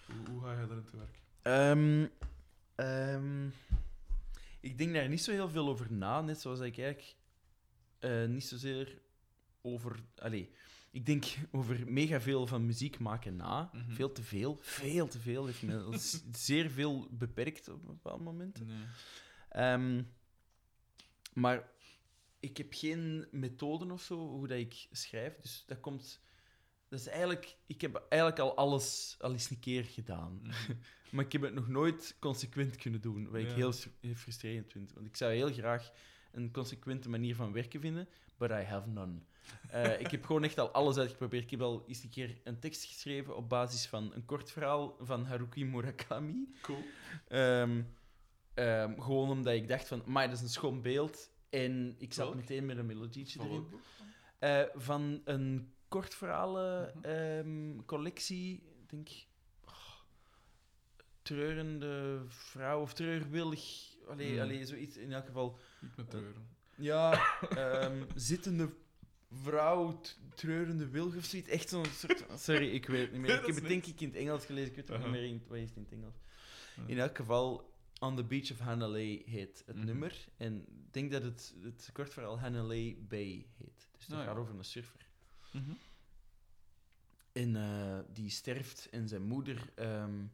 [0.06, 1.20] Hoe, hoe ga je daarin te werk?
[1.42, 2.08] Ehm,
[2.76, 3.50] ehm,
[4.60, 7.16] ik denk daar niet zo heel veel over na, net zoals ik eigenlijk
[8.00, 9.02] eh, niet zozeer
[9.62, 10.00] over.
[10.16, 10.52] Allee,
[10.92, 13.70] ik denk over mega veel van muziek maken na.
[13.74, 13.92] Mhm.
[13.92, 14.58] Veel te veel.
[14.62, 15.46] Veel te veel.
[15.46, 15.98] Heeft me
[16.32, 18.66] zeer veel beperkt op een bepaald moment.
[18.66, 18.78] Nee.
[19.50, 20.04] Ehm,
[21.34, 21.70] maar
[22.40, 25.40] ik heb geen methoden of zo hoe dat ik schrijf.
[25.40, 26.22] Dus dat komt.
[26.90, 27.58] Dat is eigenlijk.
[27.66, 30.42] Ik heb eigenlijk al alles al eens een keer gedaan.
[31.10, 34.72] Maar ik heb het nog nooit consequent kunnen doen, wat ik heel fr- heel frustrerend
[34.72, 34.94] vind.
[34.94, 35.92] Want ik zou heel graag
[36.32, 38.08] een consequente manier van werken vinden,
[38.38, 39.20] but I have none.
[39.70, 41.44] Eh, ik heb gewoon echt al alles uitgeprobeerd.
[41.44, 44.96] Ik heb al eens een keer een tekst geschreven op basis van een kort verhaal
[45.00, 46.48] van Haruki Murakami.
[46.62, 46.84] Cool.
[47.28, 47.82] Ehm,
[48.54, 51.32] ehm, gewoon omdat ik dacht van, maar dat is een schoon beeld.
[51.50, 52.40] En ik zat Welk?
[52.40, 53.66] meteen met een melodietje erin.
[54.40, 57.06] Eh, van een kortverhalen Mhm.
[57.06, 59.10] ehm, collectie, ik denk
[59.66, 59.74] oh,
[61.22, 65.58] treurende vrouw of treurwillig, allee, allee, zoiets in elk geval.
[65.82, 66.48] Niet met treuren.
[66.76, 68.70] Ja, ehm, zittende
[69.32, 70.00] vrouw,
[70.36, 71.50] treurende wilg of zoiets.
[71.50, 72.26] Echt zo'n soort.
[72.36, 73.30] Sorry, ik weet het niet meer.
[73.32, 75.06] Nee, ik heb het denk ik in het Engels gelezen, ik weet het Aha.
[75.06, 76.16] niet meer in, wat is het in het Engels.
[76.88, 79.86] In elk geval, On the Beach of Hanalei heet het Mhm.
[79.86, 80.26] nummer.
[80.38, 83.90] En ik denk dat het, het kortverhaal Hanalei Bay heet.
[83.98, 84.30] Dus dat Ah, ja.
[84.30, 85.08] gaat over een surfer.
[85.52, 85.72] Mhm.
[87.32, 90.26] En eh, die sterft en zijn moeder ehm,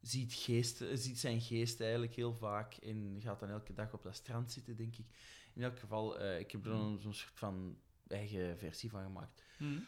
[0.00, 4.14] ziet, geesten, ziet zijn geest eigenlijk heel vaak en gaat dan elke dag op dat
[4.14, 5.06] strand zitten, denk ik.
[5.54, 7.76] In elk geval, eh, ik heb er dan zo'n soort van
[8.06, 9.42] eigen versie van gemaakt.
[9.56, 9.78] Mhm.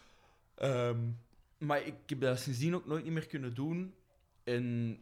[0.54, 1.10] Ehm,
[1.58, 3.94] maar ik heb dat sindsdien ook nooit niet meer kunnen doen.
[4.44, 4.98] En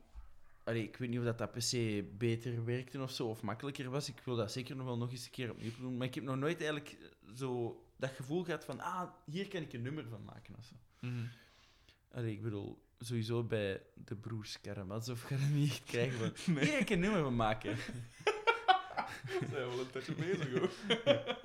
[0.64, 3.90] allee, ik weet niet of dat, dat per se beter werkte of zo, of makkelijker
[3.90, 4.08] was.
[4.08, 5.96] Ik wil dat zeker nog wel nog eens een keer opnieuw doen.
[5.96, 6.96] Maar ik heb nog nooit eigenlijk
[7.34, 10.74] zo dat gevoel gehad van, ah, hier kan ik een nummer van maken of zo.
[11.00, 11.24] Mhm.
[12.12, 16.32] Allee, ik bedoel, sowieso bij de broers Karamazov ga je dat niet krijgen van...
[16.54, 16.64] Nee.
[16.64, 17.76] Hier kan ik een nummer van maken.
[19.28, 20.70] Zijn we wel een tijdje bezig, hoor.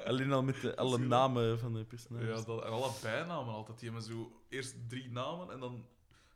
[0.05, 2.27] Alleen al met de, alle namen van de personages.
[2.27, 3.79] Ja, dat, en alle bijnamen altijd.
[3.79, 5.85] Die hebben zo eerst drie namen en dan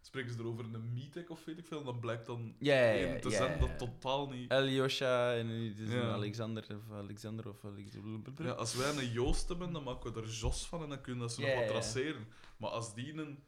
[0.09, 1.79] spreken ze erover een meetek of weet ik veel.
[1.79, 4.51] En dan blijkt dan Ja, ja, ja, één te zijn dat totaal niet...
[4.51, 8.45] Alyosha en het is een Alexander of Alexander of Alexander.
[8.45, 11.21] Ja, als wij een Joost hebben, dan maken we er Jos van en dan kunnen
[11.21, 12.27] dat ze nog wat traceren.
[12.57, 13.43] Maar als die een,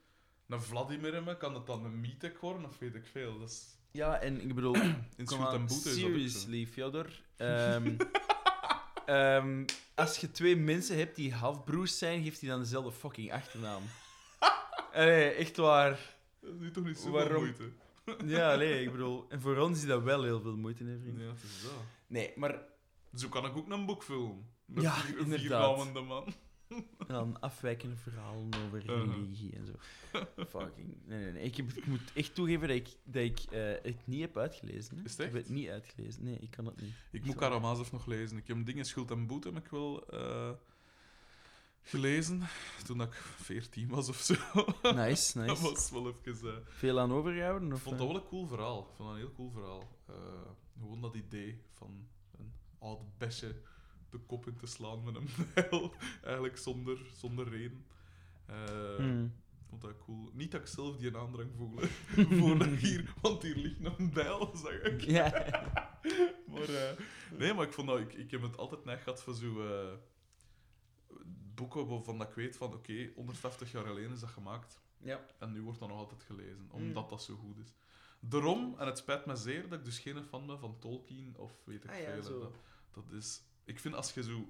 [0.47, 3.39] een Vladimir hebben, kan het dan een Mitek worden of weet ik veel.
[3.39, 4.75] Dat is, Ja, en ik bedoel,
[5.17, 7.21] in aan, en Boete dat seriously, Fyodor.
[7.37, 7.95] Ehm,
[9.05, 9.65] ehm,
[9.95, 13.83] als je twee mensen hebt die halfbroers zijn, geeft hij dan dezelfde fucking achternaam.
[14.93, 16.19] Allee, echt waar.
[16.41, 17.43] Dat is nu toch niet zo Waarom?
[17.43, 17.71] moeite.
[18.25, 21.19] Ja, nee, ik bedoel, en voor ons is dat wel heel veel moeite, hè, vriend.
[21.19, 21.71] Ja, het is dat.
[22.07, 22.63] Nee, maar
[23.15, 24.45] Zo kan ik ook een boek filmen.
[24.65, 25.93] Met Ja, vier, inderdaad.
[25.93, 26.33] man.
[26.71, 29.73] En dan afwijkende verhalen over religie en zo.
[30.47, 30.97] Fucking.
[31.05, 31.43] Nee, nee, nee.
[31.43, 34.97] Ik, heb, ik moet echt toegeven dat ik, dat ik eh, het niet heb uitgelezen.
[34.97, 35.03] Hè.
[35.03, 36.23] Is het Ik heb het niet uitgelezen.
[36.23, 36.93] Nee, ik kan het niet.
[37.11, 37.39] Ik moet Zo.
[37.39, 38.37] Karamazov nog lezen.
[38.37, 40.07] Ik heb dingen Schuld en Boete, maar ik wil...
[40.07, 40.49] eh,
[41.83, 42.41] gelezen
[42.85, 44.33] toen ik 14 was of zo.
[44.95, 45.61] Nice, dat nice.
[45.61, 46.49] was wel even.
[46.55, 47.71] eh, Veel aan overgehouden?
[47.71, 48.13] ik vond dat eh?
[48.13, 48.79] wel een cool verhaal.
[48.79, 49.97] Ik vond dat een heel cool verhaal.
[50.07, 50.15] Eh,
[50.79, 52.07] gewoon dat idee van
[52.39, 53.55] een oud besje
[54.09, 55.93] de kop in te slaan met een bijl.
[56.23, 57.85] Eigenlijk zonder, zonder reden.
[58.97, 59.25] Hmm.
[59.59, 60.29] Ik vond dat cool.
[60.33, 61.87] Niet dat ik zelf die aandrang voelde.
[62.39, 65.01] Voordat hier, want hier ligt een bijl, zag ik.
[65.01, 65.29] Ja.
[66.47, 66.95] Maar,
[67.37, 69.53] nee, maar ik, vond dat, ik, ik heb het altijd neig gehad voor zo
[71.61, 74.79] boeken waarvan dat ik weet van oké, 150 jaar geleden is dat gemaakt.
[74.97, 75.25] ja.
[75.39, 76.71] En nu wordt dat nog altijd gelezen, Mm.
[76.71, 77.73] omdat dat zo goed is.
[78.19, 81.51] Daarom, en het spijt me zeer dat ik dus geen fan ben van Tolkien of
[81.65, 82.23] weet ik Ah veel.
[82.23, 82.39] zo.
[82.39, 82.55] Dat,
[82.91, 84.47] dat is, ik vind als je zo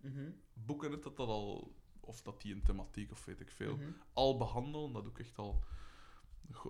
[0.00, 0.30] Mhm.
[0.52, 3.90] boeken hebt dat dat al, of dat die een thematiek of weet ik veel, Mhm.
[4.12, 5.64] al behandelen, dat ook echt al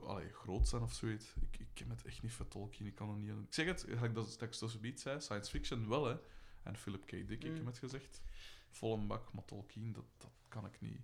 [0.04, 1.34] allee, groot zijn of zoiets.
[1.40, 4.14] Ik, ik ken het echt niet van Tolkien, ik kan er niet Ik zeg het,
[4.14, 6.16] dat ik zo zoiets zei, science fiction wel, hè.
[6.62, 7.10] En Philip K.
[7.10, 7.56] Dick, ik Mm.
[7.56, 8.22] heb het gezegd.
[8.73, 11.01] Volle bak, maar Tolkien, dat, dat kan ik niet.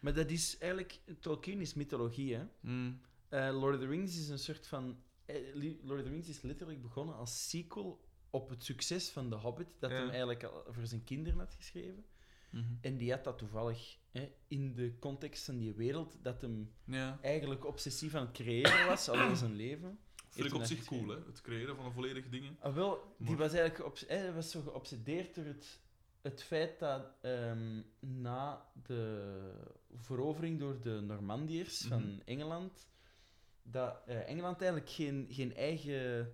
[0.00, 1.00] Maar dat is eigenlijk...
[1.20, 2.44] Tolkien is mythologie, hè.
[2.60, 3.00] Mm.
[3.28, 5.02] Eh, Lord of the Rings is een soort van...
[5.24, 9.34] eh, Lord of the Rings is letterlijk begonnen als sequel op het succes van The
[9.36, 9.96] Hobbit, dat Ja.
[9.96, 12.04] hij eigenlijk al voor zijn kinderen had geschreven.
[12.50, 12.64] Mhm.
[12.80, 17.18] En die had dat toevallig hè, in de context van die wereld, dat hem Ja,
[17.22, 19.98] eigenlijk obsessief aan het creëren was, al heel zijn leven.
[20.30, 21.16] vind ik op zich cool, hè.
[21.26, 22.44] Het creëren van een volledig ding.
[22.44, 22.52] hè.
[22.68, 25.80] Ah, wel, die Maar- was eigenlijk eh, hij was zo geobsedeerd door het,
[26.22, 29.52] het feit dat ehm, na de
[29.94, 31.88] verovering door de Normandiërs Mhm.
[31.88, 32.88] van Engeland,
[33.62, 36.32] dat eh, Engeland eigenlijk geen, geen, eigen,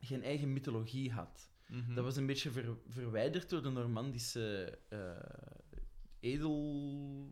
[0.00, 1.50] geen eigen mythologie had.
[1.68, 1.94] Mhm.
[1.94, 4.98] Dat was een beetje ver- verwijderd door de Normandische eh,
[6.20, 7.30] edel...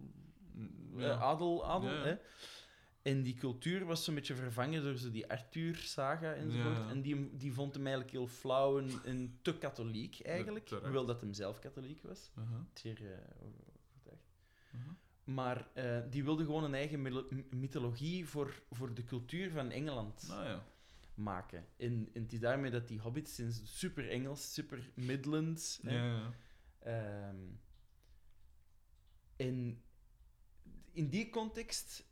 [0.97, 1.66] Eh, adel.
[1.66, 2.02] adel Ja, ja.
[2.05, 2.16] Hè?
[3.02, 6.77] En die cultuur was zo'n beetje vervangen door zo die Arthur-saga enzovoort.
[6.77, 6.89] Ja.
[6.89, 10.66] En die, die vond hem eigenlijk heel flauw en, en te katholiek, eigenlijk.
[10.66, 10.85] terecht.
[10.85, 12.31] Hoewel dat hem zelf katholiek was.
[12.39, 12.60] Uh-huh.
[12.74, 13.18] Zeer eh,
[13.89, 14.32] overtuigd.
[14.74, 14.93] Uh-huh.
[15.24, 17.02] Maar eh, die wilde gewoon een eigen
[17.51, 20.64] mythologie voor, voor de cultuur van Engeland Nou ja.
[21.14, 21.66] maken.
[21.77, 25.81] En, en het is daarmee dat die hobbits zijn super Engels, super Midlands.
[25.82, 26.32] Ja, ja.
[26.78, 27.36] Ehm,
[29.36, 29.82] en
[30.93, 32.09] in die context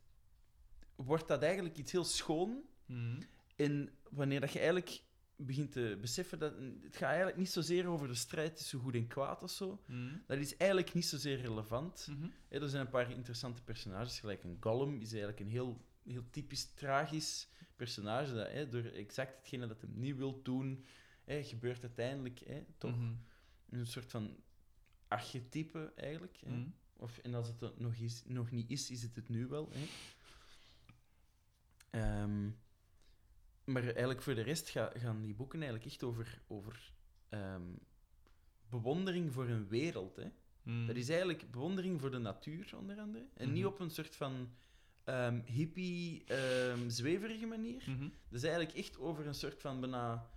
[1.05, 2.63] wordt dat eigenlijk iets heel schoon.
[2.87, 3.21] Mhm.
[3.57, 5.03] En wanneer dat je eigenlijk
[5.37, 9.07] begint te beseffen dat het gaat eigenlijk niet zozeer over de strijd tussen goed en
[9.07, 9.83] kwaad of zo.
[9.87, 10.17] Mhm.
[10.27, 12.07] Dat is eigenlijk niet zozeer relevant.
[12.11, 12.29] Mhm.
[12.49, 16.75] Er zijn een paar interessante personages, gelijk een Gollum is eigenlijk een heel, heel typisch
[16.75, 18.35] tragisch personage.
[18.35, 20.85] Dat, hè, door exact hetgene dat hij niet wil doen,
[21.25, 22.97] hè, gebeurt uiteindelijk hè, toch
[23.71, 24.37] een soort van
[25.09, 26.37] archetype eigenlijk.
[26.47, 26.67] Hè.
[26.97, 29.69] Of, en als het er nog, is, nog niet is, is het het nu wel.
[29.73, 29.87] Hè.
[31.91, 32.51] Ehm,
[33.65, 36.93] maar eigenlijk voor de rest ga- gaan die boeken eigenlijk echt over, over
[37.29, 37.73] ehm,
[38.71, 40.17] bewondering voor een wereld.
[40.17, 40.29] Hè.
[40.63, 40.87] Mhm.
[40.87, 43.27] Dat is eigenlijk bewondering voor de natuur, onder andere.
[43.35, 43.73] En niet Mhm.
[43.73, 44.51] op een soort van
[45.05, 46.25] ehm, hippie,
[46.87, 47.85] zweverige manier.
[47.87, 48.01] Mhm.
[48.29, 50.31] Dat is eigenlijk echt over een soort van bijna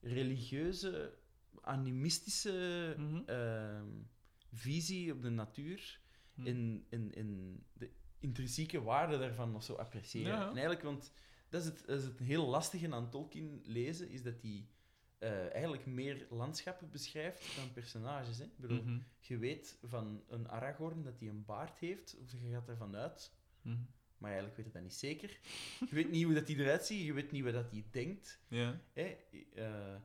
[0.00, 1.14] religieuze,
[1.60, 3.84] animistische Mhm.
[4.52, 6.00] visie op de natuur
[6.34, 6.46] Mhm.
[6.46, 10.32] en, en, en de intrinsieke waarde daarvan of zo appreciëren.
[10.32, 10.40] Ja.
[10.48, 11.12] En eigenlijk, want
[11.48, 14.66] dat is, het, dat is het heel lastige aan Tolkien lezen, is dat hij
[15.18, 18.38] eh, eigenlijk meer landschappen beschrijft dan personages.
[18.38, 18.44] Hè?
[18.44, 18.98] Ik bedoel, Mhm.
[19.20, 23.32] je weet van een Aragorn dat hij een baard heeft, of je gaat ervan uit,
[23.62, 23.76] Mhm.
[24.18, 25.38] maar eigenlijk weet je dat niet zeker.
[25.88, 28.40] Je weet niet hoe dat hij eruit ziet, je weet niet wat dat hij denkt.
[28.48, 28.80] Ja.
[28.92, 29.16] Hè?
[29.54, 29.96] eh,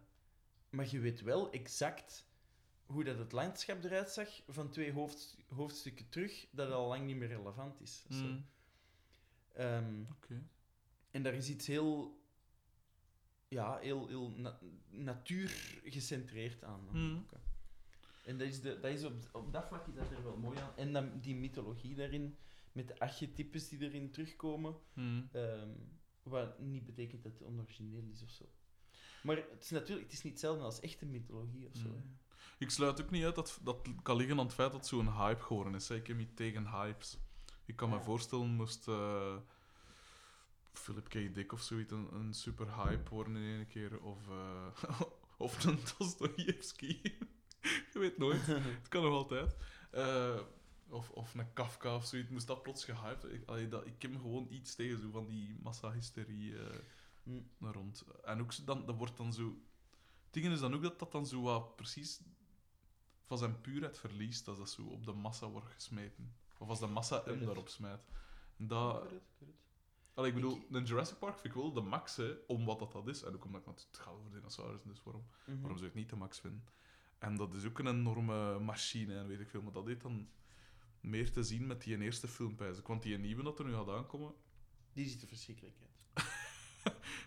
[0.69, 2.27] maar je weet wel exact
[2.85, 7.15] hoe dat het landschap eruit zag van twee hoofd, hoofdstukken terug, dat al lang niet
[7.15, 8.05] meer relevant is.
[8.09, 8.15] Zo.
[8.23, 8.39] Mhm.
[9.53, 10.03] Ehm,
[11.11, 12.21] en daar is iets heel,
[13.47, 16.87] ja, heel, heel na- natuurgecentreerd aan.
[16.91, 17.41] boeken.
[18.25, 20.57] En dat is, de, dat is op, op dat vlak is dat er wel mooi
[20.59, 20.75] aan.
[20.77, 22.37] En dan die mythologie daarin,
[22.71, 25.21] met de archetypes die erin terugkomen, Mhm.
[25.31, 25.69] ehm,
[26.23, 28.45] wat niet betekent dat het onorigineel is of zo.
[29.23, 32.01] Maar het is natuurlijk het is niet hetzelfde als echte mythologie of zo.
[32.57, 35.41] Ik sluit ook niet uit dat dat kan liggen aan het feit dat zo'n hype
[35.41, 35.89] geworden is.
[35.89, 35.95] hè.
[35.95, 37.17] Ik heb niet tegen hypes.
[37.65, 39.35] Ik kan me voorstellen, moest eh,
[40.73, 41.35] Philip K.
[41.35, 45.01] Dick of zoiets een, een super hype worden in één keer, of, eh,
[45.37, 47.01] of een Dostoevsky.
[47.93, 48.45] Je weet nooit.
[48.45, 49.55] Het kan nog altijd.
[49.91, 50.39] Eh,
[50.89, 52.29] of, of een Kafka of zoiets.
[52.29, 55.59] Moest dat plots gehyped ik, allee, dat, ik heb gewoon iets tegen zo van die
[55.61, 56.55] massahysterie
[57.57, 58.03] naar rond.
[58.23, 59.55] En ook dan, dat wordt dan zo...
[60.33, 62.21] Ding is dan ook dat dat dan zo wat precies
[63.23, 66.35] van zijn puurheid verliest als dat zo op de massa wordt gesmeten.
[66.57, 68.05] Of als de massa hem daarop smijt.
[68.57, 69.11] Dat...
[69.11, 69.21] ik.
[70.13, 73.07] Allee, bedoel, een Jurassic Park vind ik wel de max, hè, om wat dat, dat
[73.07, 73.23] is.
[73.23, 75.59] En ook omdat ik het gaat over dinosaurussen, dus waarom, Mhm.
[75.59, 76.63] waarom zou ik het niet de max vinden?
[77.19, 79.61] En dat is ook een enorme machine en weet ik veel.
[79.61, 80.29] Maar dat heeft dan
[80.99, 82.87] meer te zien met die eerste film, pijs ik.
[82.87, 84.33] Want die nieuwe dat er nu gaat aankomen...
[84.93, 85.91] Die ziet er verschrikkelijk uit.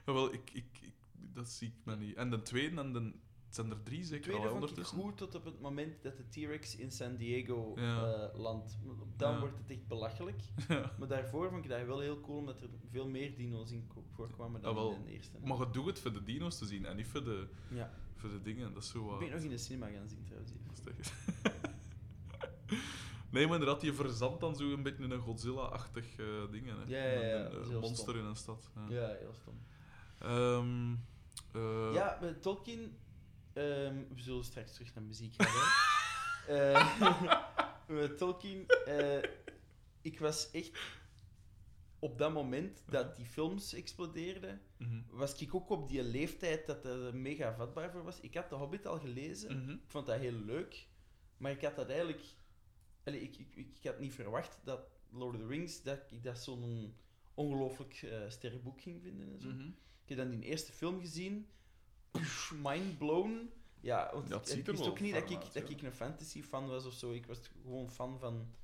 [0.33, 0.95] Ik, ik, ik,
[1.37, 2.17] dat zie ik me niet.
[2.17, 3.13] En de tweede en de...
[3.47, 4.97] Het zijn er drie zeker tweede al ondertussen.
[4.99, 8.13] goed tot op het moment dat de T-Rex in San Diego Ja.
[8.33, 8.79] eh, landt.
[9.17, 9.39] Dan Ja.
[9.41, 10.41] wordt het echt belachelijk.
[10.69, 10.93] Ja.
[10.99, 14.61] Maar daarvoor vond ik dat wel heel cool, omdat er veel meer dino's in voorkwamen
[14.61, 14.93] dan Ah, wel.
[14.95, 15.39] in de eerste.
[15.45, 17.93] Maar je doet het voor de dino's te zien en niet voor de, Ja.
[18.15, 18.75] voor de dingen.
[18.75, 19.13] Dat is zo...
[19.13, 20.53] Ik ben nog in de cinema gaan zien trouwens.
[23.31, 26.67] nee, maar inderdaad, je verzandt dan zo een beetje een Godzilla-achtig eh ding.
[26.67, 26.73] Hè.
[26.87, 28.17] Ja, ja, ja, Een, monster stom.
[28.19, 28.71] in een stad.
[28.75, 28.95] Ja.
[28.95, 29.55] Ja, heel stom.
[30.19, 30.95] Ehm,
[31.57, 32.99] eh, Ja, met Tolkien.
[33.53, 35.69] ehm, we zullen straks terug naar muziek gaan.
[36.47, 37.01] Eh,
[37.89, 38.67] met Tolkien.
[38.67, 39.23] eh,
[40.01, 40.79] ik was echt.
[41.99, 46.85] Op dat moment dat die films explodeerden, mhm, was ik ook op die leeftijd dat
[46.85, 48.21] er mega vatbaar voor was.
[48.21, 49.63] Ik had The Hobbit al gelezen.
[49.63, 49.71] mhm.
[49.71, 50.87] Ik vond dat heel leuk.
[51.37, 52.23] Maar ik had dat eigenlijk...
[53.05, 54.81] Allee, ik, ik, ik had niet verwacht dat
[55.11, 56.95] Lord of the Rings, dat ik dat zo'n
[57.35, 59.33] ongelooflijk eh sterk boek ging vinden.
[59.33, 59.49] En zo.
[59.49, 59.71] mhm.
[60.07, 61.47] Ik heb dan die eerste film gezien.
[62.63, 63.51] Mind blown.
[63.81, 66.43] Ja, want ik, ik wist wel ook niet dat, ik, uit, dat ik een fantasy
[66.43, 67.13] fan was of zo.
[67.13, 68.55] Ik was gewoon fan van...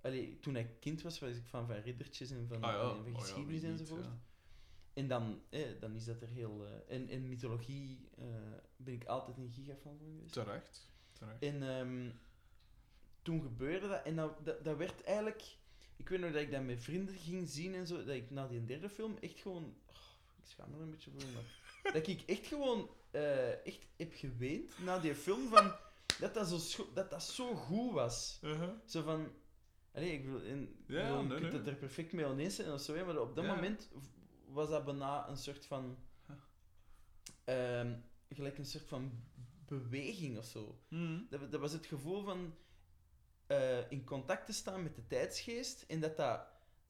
[0.00, 2.80] Allee, toen ik kind was, was ik fan van riddertjes en van, Ah, ja.
[2.80, 4.04] en van Oh, ja, geschiedenis niet, enzovoort.
[4.04, 4.18] ja.
[4.92, 6.66] En dan, eh, dan is dat er heel...
[6.66, 8.24] eh, en, en mythologie eh,
[8.76, 10.32] ben ik altijd een gigafan van geweest.
[10.32, 10.90] Terecht.
[11.12, 11.42] Terecht.
[11.42, 12.10] En ehm,
[13.22, 14.04] toen gebeurde dat.
[14.04, 15.56] En dat, dat, dat werd eigenlijk...
[15.96, 17.96] Ik weet nog dat ik dat met vrienden ging zien en zo.
[18.04, 19.74] Dat ik na die derde film echt gewoon...
[20.42, 21.92] ik schaam me er een beetje voor, maar...
[21.92, 25.72] dat ik echt gewoon eh, echt heb geweend na die film van...
[26.20, 28.38] Dat dat zo, dat dat zo goed was.
[28.42, 28.70] Uh-huh.
[28.84, 29.32] Zo van...
[29.92, 30.56] Allee, ik bedoel, Ja,
[30.86, 31.52] bedoel, je nee, kunt nee.
[31.52, 33.54] het er perfect mee oneens zijn of zo, maar op dat Ja.
[33.54, 33.90] moment
[34.46, 35.98] was dat bijna een soort van...
[37.44, 37.98] ehm,
[38.28, 39.22] gelijk een soort van
[39.66, 40.80] beweging of zo.
[40.88, 41.20] Mhm.
[41.28, 42.54] Dat, dat was het gevoel van
[43.46, 46.40] eh, in contact te staan met de tijdsgeest en dat dat,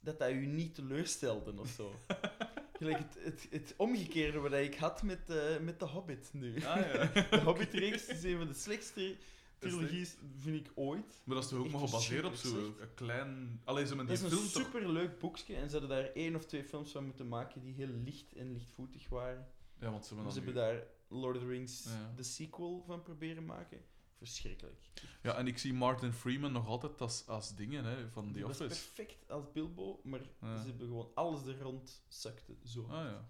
[0.01, 1.93] dat, dat u niet teleurstelde of zo.
[2.81, 6.55] Gelijk het, het, het omgekeerde wat ik had met, eh, met The Hobbit nu.
[6.55, 7.05] Ah, ja.
[7.31, 9.16] De Hobbit-reeks is een van de slechtste
[9.59, 11.20] trilogies, vind ik, ooit.
[11.24, 13.61] Maar dat is toch ook maar gebaseerd op zo'n klein...
[13.65, 16.36] Allee, ze met Dat die is een film superleuk boekje en ze hadden daar één
[16.36, 19.48] of twee films van moeten maken die heel licht en lichtvoetig waren.
[19.81, 22.12] Ja, want ze hebben ze nu- daar Lord of the Rings, Ja.
[22.16, 23.81] de sequel, van proberen maken.
[24.21, 24.91] Verschrikkelijk.
[25.23, 28.45] Ja, en ik zie Martin Freeman nog altijd als, als dingen hè, van The Die
[28.45, 28.67] Office.
[28.67, 30.57] perfect als Bilbo, maar Ja.
[30.61, 32.57] ze hebben gewoon alles er rond zakte.
[32.65, 32.83] Zo.
[32.83, 33.29] Ah ja.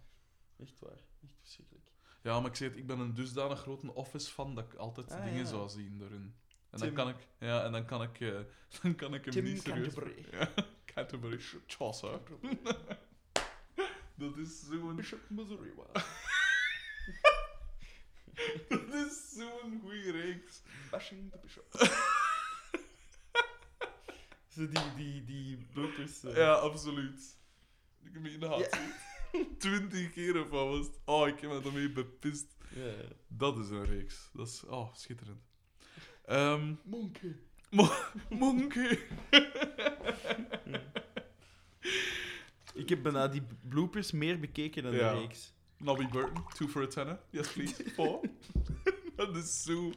[0.56, 0.98] Echt waar.
[1.22, 1.90] Echt verschrikkelijk.
[2.22, 5.24] Ja, maar ik zeg het, ik ben een dusdanig grote Office-fan dat ik altijd Ah,
[5.24, 5.44] dingen ja.
[5.44, 6.34] zou zien daarin.
[6.70, 6.86] En Tim.
[6.86, 8.38] dan kan ik, ja, en dan kan ik, eh,
[8.82, 9.94] dan kan ik hem Tim niet serieus...
[9.94, 10.26] Canterbury.
[10.38, 10.52] Ja,
[10.84, 12.20] Canterbury Chaucer.
[14.14, 14.96] Dat is zo'n...
[14.96, 15.72] Bishop Missouri
[18.68, 20.62] Dat is zo'n goede reeks.
[20.90, 21.98] Bashing the Bishop.
[24.48, 26.24] Zo die, die, die bloopers.
[26.24, 26.36] eh.
[26.36, 27.36] Ja, absoluut.
[28.04, 28.92] Ik heb me in de haat gezien.
[29.58, 30.98] Twintig keer of wat was het?
[31.04, 32.56] Oh, ik heb me daarmee bepist.
[32.74, 32.92] Ja.
[33.28, 34.30] Dat is een reeks.
[34.32, 34.64] Dat is...
[34.64, 35.40] Oh, schitterend.
[36.24, 37.36] Ehm Monkey.
[38.28, 38.98] Monkey.
[42.74, 45.12] Ik heb bijna die bloopers meer bekeken dan Ja.
[45.12, 45.52] de reeks.
[45.80, 47.18] Nobby Burton, two for a tenner.
[47.30, 47.74] Yes, please.
[47.94, 48.20] Four.
[49.16, 49.92] dat is zo...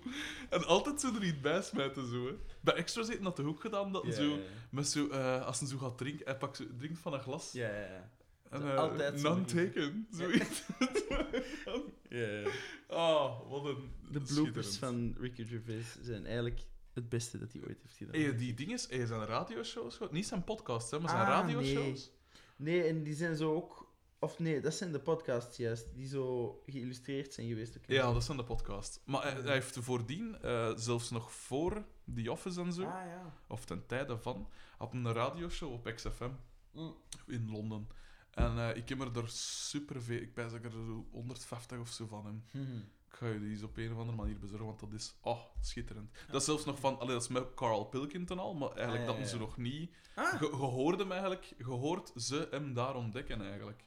[0.49, 2.33] En altijd zo er iets bij smijten, zo, hè.
[2.61, 4.39] Bij Extras heeft dat de hoek gedaan, dat Ja, zo...
[4.69, 7.51] Met zo, eh, als hij zo gaat drinken, hij pakt zo, drinkt van een glas.
[7.51, 7.67] ja.
[7.67, 8.11] ja, ja.
[8.49, 10.07] En, Zo eh, altijd none taken.
[10.11, 10.63] Zoiets.
[12.09, 12.49] ja, ja.
[12.87, 13.91] Ah, wat een...
[14.11, 16.61] De bloopers van Ricky Gervais zijn eigenlijk
[16.93, 18.21] het beste dat hij ooit heeft gedaan.
[18.21, 19.99] Hey, die dingen, hey, zijn radioshows?
[20.11, 22.11] Niet zijn podcasts, hè, maar zijn Ah, radioshows.
[22.55, 23.82] Nee, en die zijn zo ook...
[24.23, 27.77] Of nee, dat zijn de podcasts juist, die zo geïllustreerd zijn geweest.
[27.77, 27.83] ook.
[27.87, 28.99] Ja, dat zijn de podcasts.
[29.05, 31.83] Maar hij, hij heeft voordien, eh, zelfs nog voor
[32.15, 33.33] The Office en zo, Ah, ja.
[33.47, 34.47] of ten tijde van,
[34.77, 36.29] had een radioshow op XFM
[36.71, 36.95] Mm.
[37.27, 37.87] in Londen.
[38.31, 40.21] En eh, ik heb er daar superveel...
[40.21, 42.43] Ik pijs dat ik er zo 150 of zo van hem.
[42.51, 42.77] Mhm.
[42.77, 45.39] Ik ga je die eens op een of andere manier bezorgen, want dat is oh,
[45.61, 46.11] schitterend.
[46.27, 46.99] Dat is zelfs nog van...
[46.99, 49.25] Allee, dat is met Carl Pilkington al, maar eigenlijk Ah, ja, dat ja.
[49.35, 49.91] ze nog niet...
[50.15, 51.53] Ah, hem eigenlijk...
[51.57, 53.83] Je hoort ze hem daar ontdekken, eigenlijk.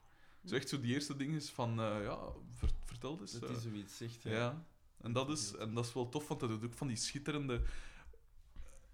[0.47, 1.81] Zo echt zo die eerste ding is van...
[1.81, 2.18] eh, ja,
[2.55, 3.32] ver- vertel eens.
[3.32, 3.56] dat eh.
[3.56, 4.24] is zoiets, echt.
[4.24, 4.36] hè.
[4.36, 4.64] Ja,
[5.01, 7.62] en dat, is, en dat is wel tof, want hij doet ook van die schitterende...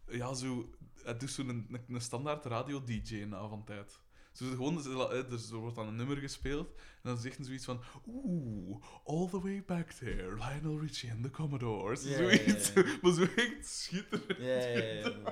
[0.08, 0.70] Ja, zo...
[1.02, 4.00] Hij doet zo'n een, een standaard radio-dj na van tijd.
[4.32, 4.78] Zo gewoon,
[5.10, 7.80] eh, dus er wordt dan een nummer gespeeld en dan zegt hij zoiets van...
[8.06, 12.02] Oeh, all the way back there, Lionel Richie and the Commodores.
[12.02, 12.72] Ja, ja, zoiets.
[12.72, 12.84] ja.
[13.02, 15.24] Maar zo echt schitterend.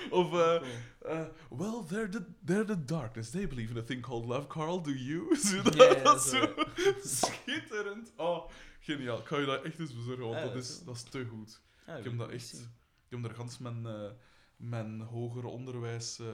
[0.20, 1.12] Of, eh, Cool.
[1.14, 3.30] uh, well, they're the, they're the darkness.
[3.30, 4.82] They believe in a thing called love, Carl.
[4.82, 5.36] Do you?
[5.46, 6.38] Zo, dat, Ja, ja, dat is zo.
[6.46, 8.12] zo schitterend.
[8.16, 8.48] Oh,
[8.80, 9.16] Geniaal.
[9.18, 11.60] Ga je dat echt eens bezorgen, want Ja, dat, is, dat is te goed.
[11.98, 12.52] Ik heb dat echt-.
[12.52, 14.10] Ik heb daar gans mijn, eh,
[14.56, 16.18] mijn hoger onderwijs...
[16.18, 16.26] eh,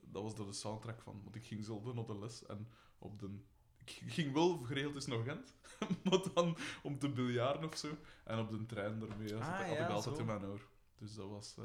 [0.00, 1.20] dat was daar de soundtrack van.
[1.24, 2.68] Want ik ging zelf op de les en
[2.98, 3.28] op de...
[3.84, 5.54] Ik ging wel geregeld eens naar Gent,
[6.04, 7.88] maar dan om te biljarten of zo.
[8.24, 10.20] En op de trein had, Ah, had ik altijd zo.
[10.20, 10.66] in mijn oor.
[10.98, 11.56] Dus dat was...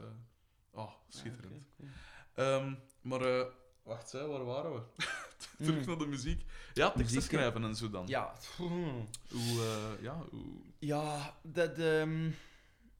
[0.71, 1.67] oh, schitterend.
[1.79, 1.91] Ah, oké,
[2.33, 3.45] Ehm, maar, eh,
[3.83, 4.81] wacht, hè, waar waren we?
[5.57, 5.85] Terug Mm.
[5.87, 6.45] naar de muziek.
[6.73, 8.07] Ja, teksten Muziek, schrijven en zo dan.
[8.07, 9.07] Ja, hmm.
[9.29, 10.45] Hoe, eh, ja, hoe...
[10.79, 12.31] Ja, dat, ehm,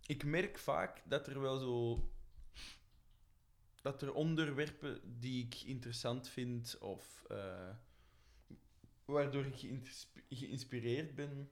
[0.06, 2.06] ik merk vaak dat er wel zo.
[3.82, 7.24] dat er onderwerpen die ik interessant vind of.
[7.30, 7.70] eh,
[9.06, 11.52] waardoor ik geïnsp- geïnspireerd ben,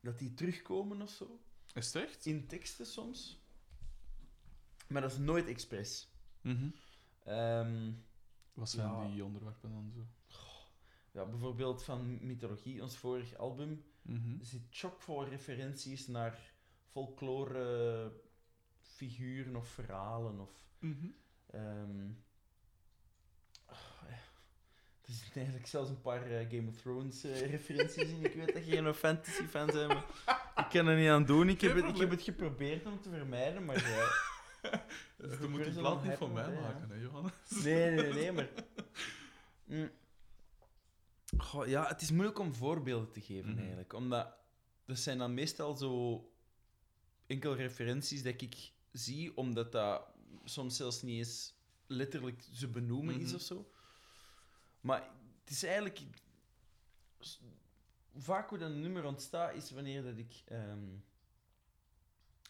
[0.00, 1.40] dat die terugkomen of zo.
[1.74, 2.26] Is het echt?
[2.26, 3.41] In teksten soms.
[4.92, 6.08] Maar dat is nooit expres.
[6.40, 6.68] Mhm.
[7.24, 7.90] Ehm,
[8.54, 9.08] Wat zijn Ja.
[9.10, 10.06] die onderwerpen dan zo?
[11.10, 13.84] ja, bijvoorbeeld van Mythologie, ons vorig album.
[14.02, 14.38] Mhm.
[14.38, 16.38] Er zit chockvol referenties naar
[16.90, 18.12] folklore
[18.80, 20.40] figuren of verhalen.
[20.40, 21.06] Of, Mhm.
[21.46, 22.10] ehm,
[23.68, 24.16] oh, ja.
[25.02, 28.24] er zitten eigenlijk zelfs een paar eh, Game of Thrones eh, referenties in.
[28.24, 30.04] Ik weet dat je geen fantasy fan bent, maar
[30.56, 31.48] ik kan er niet aan doen.
[31.48, 33.88] Ik heb, het, ik heb het geprobeerd om te vermijden, maar...
[33.90, 34.08] ja.
[35.22, 37.32] Dus je moet die plaat niet van mij maken, hè, Johannes?
[37.64, 38.48] Nee, nee, nee, maar...
[39.64, 39.90] Mm.
[41.38, 43.58] Goh, ja, het is moeilijk om voorbeelden te geven, Mhm.
[43.58, 43.92] eigenlijk.
[43.92, 44.34] Omdat
[44.84, 46.24] dat zijn dan meestal zo
[47.26, 50.02] enkel referenties dat ik zie, omdat dat
[50.44, 51.54] soms zelfs niet eens
[51.86, 53.34] letterlijk ze benoemen is Mhm.
[53.34, 53.70] of zo.
[54.80, 55.00] Maar
[55.40, 56.00] het is eigenlijk...
[58.16, 60.88] Vaak hoe dat een nummer ontstaat, is wanneer dat ik ehm,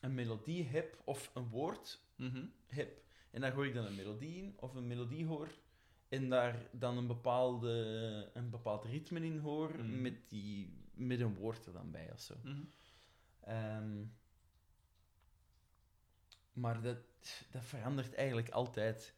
[0.01, 2.45] een melodie heb of een woord Mhm.
[2.67, 3.01] heb.
[3.31, 5.49] En daar hoor ik dan een melodie in, of een melodie hoor,
[6.09, 10.01] en daar dan een, bepaalde, een bepaald ritme in hoor, Mhm.
[10.03, 12.35] met, die, met een woord er dan bij of zo.
[12.43, 12.63] Mhm.
[13.41, 14.05] Ehm,
[16.53, 16.97] maar dat,
[17.51, 19.15] dat verandert eigenlijk altijd.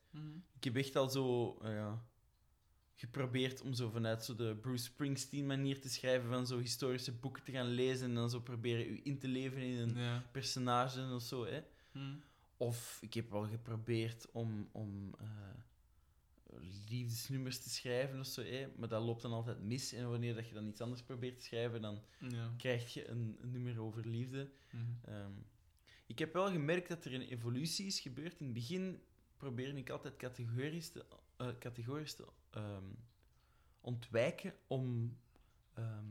[0.57, 2.05] Ik heb echt al zo eh, ja,
[2.95, 7.43] geprobeerd om zo vanuit zo de Bruce Springsteen manier te schrijven, van zo historische boeken
[7.45, 10.23] te gaan lezen en dan zo proberen u in te leven in een Ja.
[10.33, 11.45] personage of zo.
[11.45, 11.63] Hè.
[12.65, 15.27] Of ik heb wel geprobeerd om, om eh,
[16.89, 18.43] liefdesnummers te schrijven of zo,
[18.77, 19.93] maar dat loopt dan altijd mis.
[19.93, 22.55] En wanneer dat je dan iets anders probeert te schrijven, dan Ja.
[22.57, 24.51] krijg je een, een nummer over liefde.
[24.71, 24.83] Mhm.
[25.05, 25.33] Ehm,
[26.07, 28.39] ik heb wel gemerkt dat er een evolutie is gebeurd.
[28.41, 29.03] In het begin
[29.37, 31.05] probeerde ik altijd categorisch te,
[31.37, 32.85] eh, categorisch te ehm,
[33.81, 35.17] ontwijken om
[35.75, 36.07] ehm,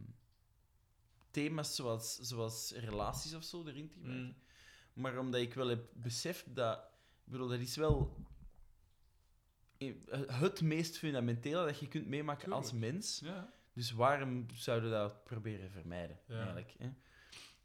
[1.32, 4.28] thema's zoals, zoals relaties of zo erin te gebruiken.
[4.28, 4.52] Mhm.
[4.94, 6.78] Maar omdat ik wel heb beseft dat...
[7.26, 8.18] Ik bedoel, dat is wel
[10.28, 13.20] het meest fundamentele dat je kunt meemaken als mens.
[13.24, 13.54] Ja.
[13.74, 16.36] Dus waarom zouden we dat proberen vermijden, Ja.
[16.36, 16.74] eigenlijk?
[16.78, 16.90] Hè?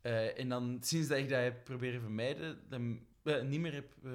[0.00, 3.94] Eh, en dan, sinds dat ik dat heb proberen vermijden, dan, eh, niet meer heb,
[4.05, 4.12] eh,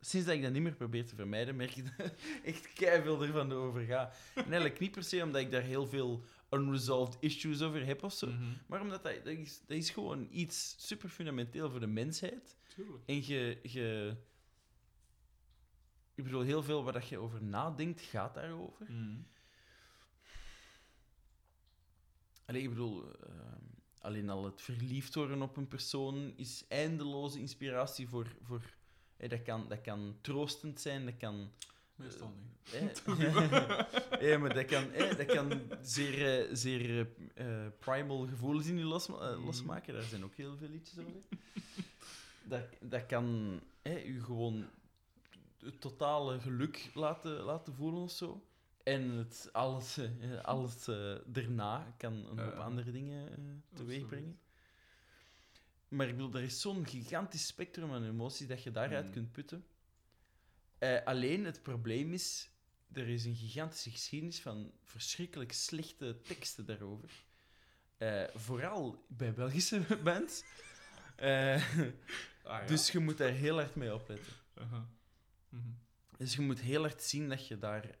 [0.00, 2.12] sinds dat ik dat niet meer probeer te vermijden, merk ik dat
[2.44, 4.12] echt keiveel ervan overga.
[4.34, 8.12] En eigenlijk niet per se omdat ik daar heel veel unresolved issues over heb of
[8.12, 8.52] zo, Mhm.
[8.66, 12.56] maar omdat dat, dat, is, dat is gewoon iets super fundamenteel voor de mensheid.
[12.74, 13.02] Tuurlijk.
[13.06, 14.16] En je, je...
[16.14, 18.86] Ik bedoel, heel veel waar dat je over nadenkt, gaat daarover.
[18.90, 19.16] Mhm.
[22.44, 23.64] Allee, ik bedoel, ehm,
[24.00, 28.36] alleen al het verliefd worden op een persoon is eindeloze inspiratie voor...
[28.42, 28.62] voor
[29.16, 31.52] dat, kan, dat kan troostend zijn, dat kan...
[31.98, 32.46] Meestal niet.
[33.10, 38.66] hè, hè, maar dat kan, hè, dat kan zeer, eh, zeer eh, eh, primal gevoelens
[38.66, 39.94] in je los, eh, losmaken.
[39.94, 41.20] Daar zijn ook heel veel liedjes over.
[42.42, 44.66] Dat, dat kan u gewoon
[45.60, 48.42] het totale geluk laten, laten voelen of zo.
[48.82, 53.36] En het, alles, eh, alles eh, daarna kan een hoop andere dingen eh,
[53.74, 54.38] teweeg brengen.
[55.88, 59.12] Maar ik bedoel, er is zo'n gigantisch spectrum aan emoties dat je daaruit Mm.
[59.12, 59.64] kunt putten.
[60.78, 62.50] Eh, alleen het probleem is,
[62.92, 67.10] er is een gigantische geschiedenis van verschrikkelijk slechte teksten daarover.
[67.96, 70.44] Eh, vooral bij Belgische bands.
[71.16, 71.62] Eh,
[72.42, 72.66] Ah, ja.
[72.66, 74.32] Dus je moet daar heel hard mee opletten.
[74.54, 74.88] Aha.
[75.48, 75.68] Mhm.
[76.16, 77.98] Dus je moet heel hard zien dat je daar...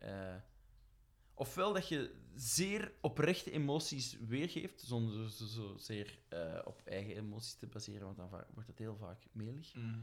[1.34, 6.18] ofwel dat je zeer oprechte emoties weergeeft, zonder zo, zo zeer
[6.64, 9.74] op eigen emoties te baseren, want dan wordt het heel vaak melig.
[9.74, 9.98] Mhm.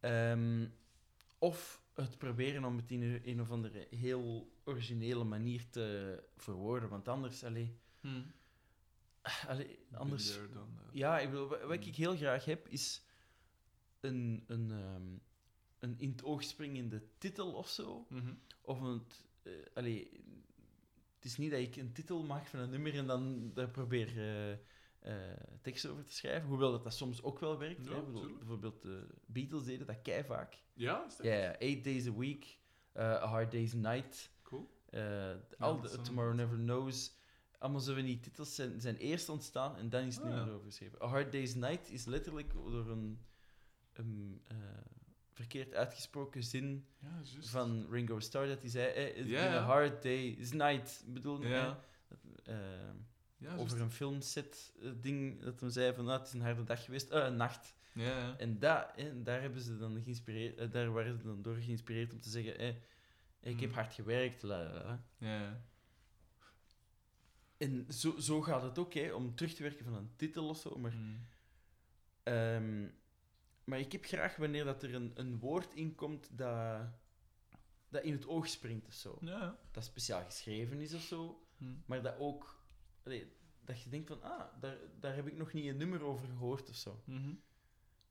[0.00, 0.66] Ehm,
[1.38, 7.08] of het proberen om het in een, of andere heel originele manier te verwoorden, want
[7.08, 7.44] anders...
[7.44, 8.22] Allee, Mhm.
[9.46, 10.32] allee, anders...
[10.32, 10.62] That.
[10.92, 11.86] Ja, ik bedoel, wa- wat Mm.
[11.86, 13.02] ik heel graag heb, is
[14.00, 15.16] een, een, ehm,
[15.78, 18.06] een in het oog springende titel of zo.
[18.08, 18.34] Mhm.
[18.60, 19.02] Of een...
[19.42, 20.10] eh, allee,
[21.14, 24.08] het is niet dat ik een titel maak van een nummer en dan daar probeer
[24.50, 24.56] eh,
[24.98, 25.14] eh,
[25.62, 26.48] teksten over te schrijven.
[26.48, 27.84] Hoewel dat, dat soms ook wel werkt.
[27.86, 28.02] Ja, hè.
[28.02, 30.58] Bedoel, bijvoorbeeld de Beatles deden dat kei vaak.
[30.74, 32.58] Ja, is dat Ja, ja, Eight Days a Week,
[32.92, 34.70] eh, A Hard Day's Night, cool?
[34.90, 37.16] eh, al de Tomorrow Never Knows.
[37.58, 40.48] Allemaal zo van die titels zijn, zijn eerst ontstaan en dan is het Ah, nummer
[40.48, 40.54] ja.
[40.54, 41.02] over geschreven.
[41.02, 43.18] A Hard Day's Night is letterlijk door een,
[43.92, 44.56] een eh,
[45.32, 50.02] verkeerd uitgesproken zin Ja, van Ringo Starr dat hij zei: eh, It's been a hard
[50.02, 51.02] day, it's night.
[51.06, 51.80] Ik bedoel, Ja.
[53.38, 56.64] Ja, over een filmset eh, ding dat hem zei van ah, het is een harde
[56.64, 57.74] dag geweest, eh, een nacht.
[57.92, 58.38] Ja, ja.
[58.38, 62.20] En dat, daar hebben ze dan geïnspireerd, eh, daar waren ze dan door geïnspireerd om
[62.20, 62.76] te zeggen:
[63.40, 63.78] ik heb Mhm.
[63.78, 64.42] hard gewerkt.
[64.42, 64.62] la.
[65.18, 65.62] Ja, ja.
[67.56, 70.58] En zo, zo gaat het ook, hè, om terug te werken van een titel of
[70.58, 70.78] zo.
[70.78, 71.26] Maar, Mm.
[72.22, 72.86] ehm,
[73.64, 76.80] maar ik heb graag wanneer dat er een, een woord in komt dat,
[77.88, 79.18] dat in het oog springt of zo.
[79.70, 81.46] Dat speciaal geschreven is of zo.
[81.56, 81.82] Mm.
[81.86, 82.57] Maar dat ook,
[83.08, 83.32] allee,
[83.64, 86.68] dat je denkt van, ah, daar, daar heb ik nog niet een nummer over gehoord
[86.68, 87.02] of zo.
[87.04, 87.34] Mhm.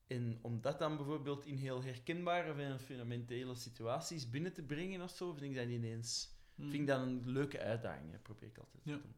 [0.07, 5.11] En om dat dan bijvoorbeeld in heel herkenbare en fundamentele situaties binnen te brengen of
[5.11, 6.69] zo, vind ik dat ineens Mm.
[6.69, 8.11] vind ik dat een leuke uitdaging.
[8.11, 8.95] Dat probeer ik altijd Ja.
[8.95, 9.15] te doen.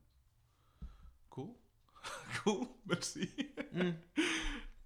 [1.27, 1.59] Cool.
[2.43, 3.33] cool, merci.
[3.71, 3.97] Mm.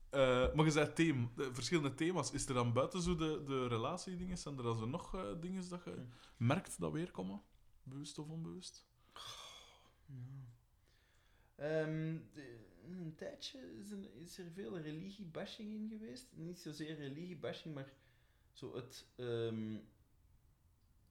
[0.10, 2.32] Eh, maar je zei thema, de verschillende thema's.
[2.32, 5.70] Is er dan buiten zo de, de relatiedingen, zijn er dan zo nog eh, dingen
[5.70, 5.91] dat je
[6.38, 6.45] Hm.
[6.45, 7.41] merkt dat weerkomen?
[7.84, 8.88] Bewust of onbewust?
[10.06, 10.14] Ja.
[11.64, 16.27] Ehm, de- een tijdje is, er- is er veel religiebashing in geweest.
[16.35, 17.94] Niet zozeer religiebashing, maar
[18.52, 19.77] zo het, ehm,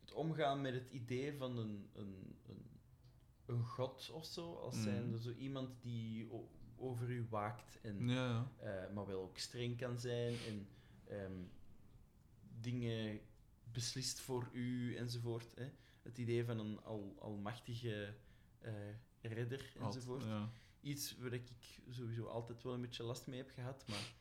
[0.01, 2.67] het omgaan met het idee van een, een, een,
[3.47, 4.55] een god of zo.
[4.55, 4.85] Als Mhm.
[4.85, 6.29] zijnde zo iemand die
[6.77, 8.15] over u waakt en Ja,
[8.59, 8.85] ja.
[8.87, 10.69] eh, maar wel ook streng kan zijn en
[11.07, 11.43] ehm,
[12.61, 13.21] dingen
[13.73, 15.55] beslist voor u enzovoort.
[15.55, 15.71] Hè.
[16.03, 18.15] Het idee van een al, almachtige
[18.59, 18.73] eh,
[19.23, 20.25] redder Alt- enzovoort.
[20.25, 20.51] Ja.
[20.81, 21.49] Iets waar ik
[21.91, 24.13] sowieso altijd wel een beetje last mee heb gehad, maar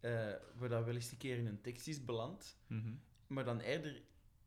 [0.00, 2.56] eh, waar dat wel eens een keer in een tekst is beland.
[2.66, 2.92] Mhm.
[3.26, 4.02] Maar dan eerder...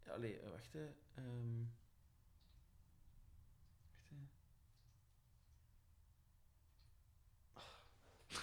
[0.08, 0.86] Allee, eh, wacht hè.
[1.14, 1.64] ehm,
[7.54, 7.82] wacht,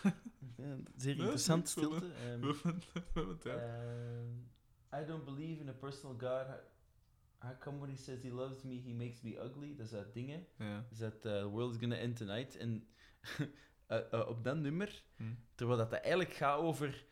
[0.03, 0.11] hè.
[0.63, 2.11] Ja, zeer interessant, stilte.
[3.41, 3.47] Tijd.
[3.47, 6.47] uh, I don't believe in a personal God.
[7.41, 9.75] How, come when he says he loves me, he makes me ugly?
[9.77, 10.47] Dat is dat dingen.
[10.59, 10.87] Ja.
[10.91, 12.57] Is dat uh, The World is Gonna End Tonight.
[12.57, 12.89] En
[13.89, 15.25] uh, uh, op dat nummer, Hm.
[15.55, 17.05] terwijl dat, dat eigenlijk gaat over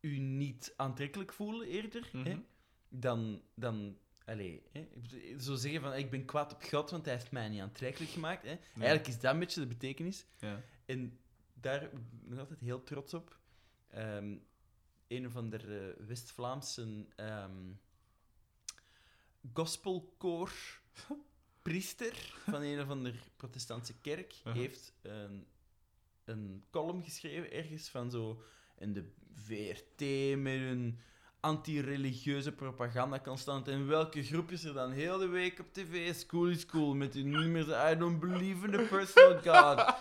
[0.00, 2.40] u niet aantrekkelijk voelen eerder, hè, Mhm.
[2.88, 3.42] dan...
[3.54, 4.88] dan Allee, hè,
[5.38, 8.42] zo zeggen van ik ben kwaad op God, want hij heeft mij niet aantrekkelijk gemaakt.
[8.42, 8.58] Hè.
[8.74, 10.26] Eigenlijk is dat een beetje de betekenis.
[10.38, 10.62] Ja.
[10.84, 11.18] En
[11.54, 11.90] daar ben
[12.22, 13.38] ik nog altijd heel trots op.
[13.88, 14.36] Ehm,
[15.06, 17.72] een of andere West-Vlaamse ehm
[19.52, 20.50] gospelkoor
[21.62, 25.46] priester van een of andere protestantse kerk heeft een,
[26.24, 28.42] een column geschreven ergens van zo
[28.78, 29.04] in de
[29.34, 30.98] VRT met een
[31.40, 33.68] anti-religieuze propaganda constant.
[33.68, 36.14] En welke groep is er dan heel de week op tv?
[36.14, 39.94] School is cool met die nummers I don't believe in a personal God.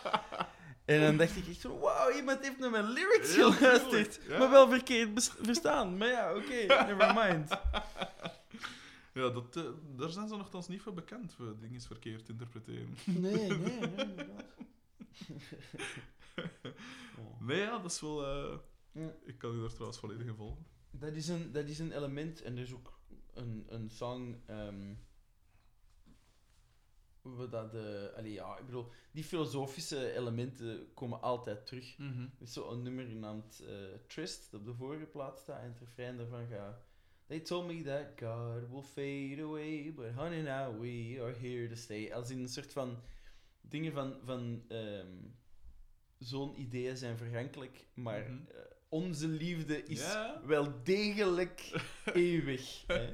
[0.86, 4.20] En dan dacht ik echt zo, wauw, iemand heeft naar mijn lyrics geluisterd.
[4.28, 4.38] ja.
[4.38, 5.98] Maar wel verkeerd verstaan.
[5.98, 7.50] Maar ja, oké, never mind.
[9.18, 9.64] Ja, dat, eh,
[9.96, 12.96] daar zijn ze nogthans niet voor bekend, voor dingen verkeerd te interpreteren.
[13.06, 13.80] Nee, nee, nee,
[14.10, 14.46] inderdaad.
[17.20, 17.42] Oh.
[17.42, 18.26] Nee, ja, dat is wel...
[18.26, 18.58] eh,
[18.92, 19.14] Ja.
[19.26, 20.66] Ik kan u daar trouwens volledig in volgen.
[20.92, 23.00] Dat is een, dat is een element, en er is ook
[23.34, 24.36] een, een song.
[24.46, 24.94] ehm
[27.22, 31.98] waar dat de, allee, ja, ik bedoel, die filosofische elementen komen altijd terug.
[31.98, 33.76] Er is zo'n nummer genaamd eh,
[34.08, 36.87] Trist, dat op de vorige plaats staat, en het refrein daarvan gaat...
[37.28, 41.76] They told me that God will fade away, but honey, now we are here to
[41.76, 42.12] stay.
[42.14, 43.02] Als in een soort van
[43.62, 45.16] dingen van, van ehm,
[46.18, 48.46] zo'n ideeën zijn vergankelijk, maar Mhm.
[48.52, 48.60] eh,
[48.90, 50.42] onze liefde is Ja.
[50.46, 51.82] wel degelijk
[52.14, 52.84] eeuwig.
[52.88, 53.12] Hè.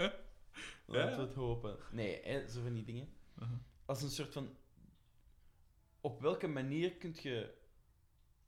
[0.86, 1.16] Laten Ja.
[1.16, 1.78] we het hopen.
[1.92, 3.08] Nee, hè, zo van die dingen.
[3.40, 3.58] Uh-huh.
[3.86, 4.56] Als een soort van...
[6.02, 7.54] Op welke manier kun je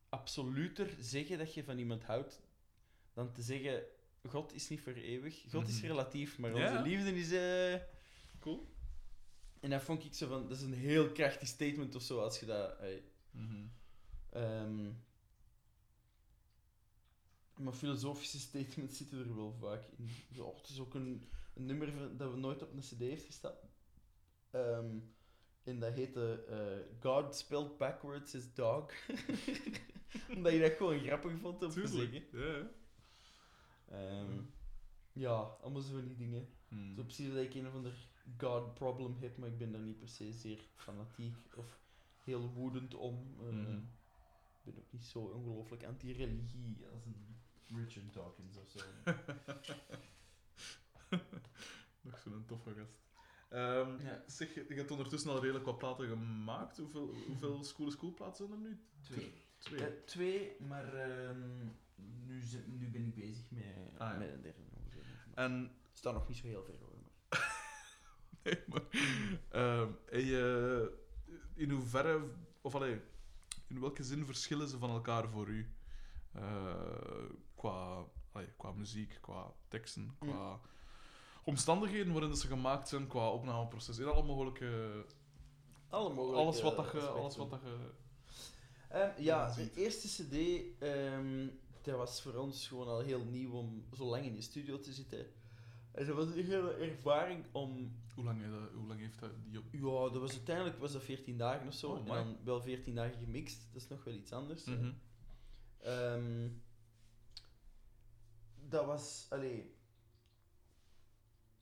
[0.10, 2.42] absoluter zeggen dat je van iemand houdt,
[3.14, 3.84] dan te zeggen,
[4.28, 5.44] God is niet voor eeuwig.
[5.52, 5.86] God is Mhm.
[5.88, 7.32] relatief, maar onze liefde is...
[7.32, 7.82] eh,
[8.40, 8.74] Cool.
[9.60, 10.48] En dat vond ik zo van...
[10.48, 12.80] Dat is een heel krachtig statement of zo, als je dat...
[12.80, 12.88] eh,
[13.32, 13.66] Mhm.
[14.30, 14.92] Ehm,
[17.56, 20.10] maar filosofische statements zitten er wel vaak in.
[20.30, 23.56] Ja, het is ook een, een nummer dat we nooit op een cd heeft gestaan.
[24.52, 24.98] Ehm,
[25.64, 28.92] en dat heette eh, God spelled backwards is dog.
[30.36, 32.24] Omdat je dat gewoon grappig vond om te zeggen.
[32.32, 32.68] Ja,
[34.00, 34.10] ja.
[34.10, 34.42] Ehm,
[35.14, 35.32] ja,
[35.62, 36.48] allemaal zo van die dingen.
[36.68, 36.96] Mhm.
[36.96, 38.08] Zo precies dat ik een of ander
[38.38, 41.80] God problem heb, maar ik ben daar niet per se zeer fanatiek of
[42.24, 43.36] heel woedend om.
[43.40, 43.78] Eh, Mhm.
[44.64, 47.36] ik ben ook niet zo ongelooflijk anti-religie als een
[47.78, 48.80] Richard Dawkins of zo.
[52.02, 53.04] Nog zo'n toffe gast.
[53.50, 54.24] Ehm, Ja.
[54.28, 56.78] Zeg, je hebt ondertussen al redelijk wat platen gemaakt.
[56.78, 58.80] Hoeveel, hoeveel School School platen zijn er nu?
[59.02, 59.34] Twee.
[59.58, 59.80] Twee.
[59.86, 63.64] Eh, twee, maar ehm, nu, nu ben ik bezig met,
[63.98, 64.18] Ah, ja.
[64.18, 64.60] met een derde.
[65.34, 65.52] En
[65.90, 66.96] Het staat nog niet zo heel ver hoor.
[67.02, 67.14] Maar.
[68.44, 68.82] Nee, maar...
[69.50, 70.98] ehm, en je,
[71.54, 72.22] in hoeverre...
[72.62, 73.02] Of allee,
[73.68, 75.70] in welke zin verschillen ze van elkaar voor u?
[76.32, 80.60] Eh, qua, allee, qua muziek, qua teksten, qua
[81.44, 83.98] omstandigheden waarin ze gemaakt zijn, qua opnameproces.
[83.98, 85.06] In alle mogelijke...
[85.90, 87.00] Alle mogelijke Alles wat dat je...
[87.00, 87.92] Alles wat dat je
[88.96, 90.36] Ehm, ja, de eerste CD,
[90.84, 91.48] ehm,
[91.86, 94.94] dat was voor ons gewoon al heel nieuw om zo lang in de studio te
[94.94, 95.26] zitten.
[95.92, 97.96] En dat was een hele ervaring om.
[98.16, 99.66] hoe, lang, heeft dat- hoe lang heeft dat die op...
[99.72, 101.92] Ja, dat was uiteindelijk was dat 14 dagen of zo.
[101.92, 104.64] Oh, en dan wel 14 dagen gemixt, dat is nog wel iets anders.
[104.64, 104.92] Mhm.
[105.82, 106.50] Ehm,
[108.70, 109.74] dat was, allee,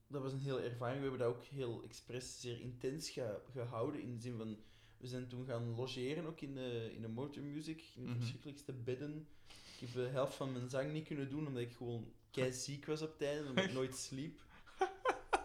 [0.08, 0.98] dat was een hele ervaring.
[1.02, 4.02] We hebben dat ook heel expres zeer intens ge- gehouden.
[4.02, 4.58] In de zin van,
[4.98, 8.20] we zijn toen gaan logeren ook in de, in de Motor Music, in de Mhm.
[8.20, 9.28] verschrikkelijkste bedden.
[9.74, 12.86] Ik heb de helft van mijn zang niet kunnen doen, omdat ik gewoon kei ziek
[12.86, 14.42] was op einde, omdat ik nooit sliep.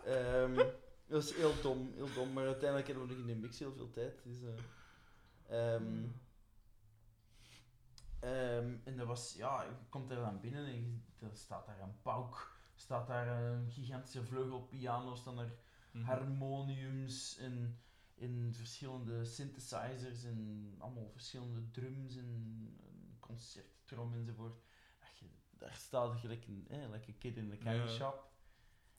[0.05, 0.55] Ehm,
[1.07, 2.33] dat was heel dom, heel dom.
[2.33, 4.21] Maar uiteindelijk hadden we nog in de mix heel veel tijd.
[4.25, 6.05] Dus, eh, ehm,
[8.21, 12.03] Ehm, en dat was, ja, je komt er dan binnen en er staat daar een
[12.03, 15.53] pauk, staat daar een gigantische vleugelpiano, staan er
[15.91, 16.05] Mhm.
[16.05, 17.79] harmoniums en,
[18.15, 23.17] en verschillende synthesizers en allemaal verschillende drums en, en
[23.89, 24.61] concerttrom enzovoort.
[25.01, 28.33] Dat je, daar staat je gelijk een, eh, like kid in the candy shop.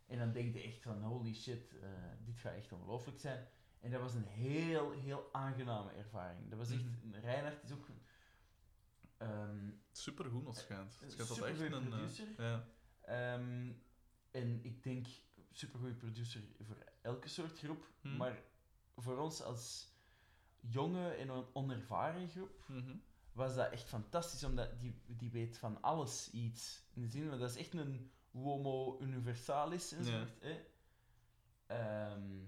[0.06, 1.90] En dan denk je echt van, holy shit, eh,
[2.26, 3.48] dit gaat echt ongelooflijk zijn.
[3.80, 6.50] En dat was een heel, heel aangename ervaring.
[6.50, 7.14] Dat was echt, Mhm.
[7.16, 7.88] Reinhard is ook...
[9.18, 11.00] ehm, Supergoed het schijnt.
[11.00, 11.74] Het schijnt dat echt een...
[11.74, 12.28] eh, producer.
[12.38, 12.68] ja.
[13.02, 13.72] Ehm,
[14.32, 15.08] en ik denk,
[15.52, 17.88] supergoeie producer voor elke soort groep.
[18.02, 18.18] Hmm.
[18.18, 18.42] Maar
[18.96, 19.94] voor ons als
[20.60, 22.96] jonge en on- onervaren groep Mhm.
[23.40, 26.84] Was dat echt fantastisch, omdat die, die weet van alles iets.
[26.94, 30.26] In de zin van, dat is echt een homo universalis en Ja.
[30.40, 30.66] Hè.
[31.68, 32.44] Ehm,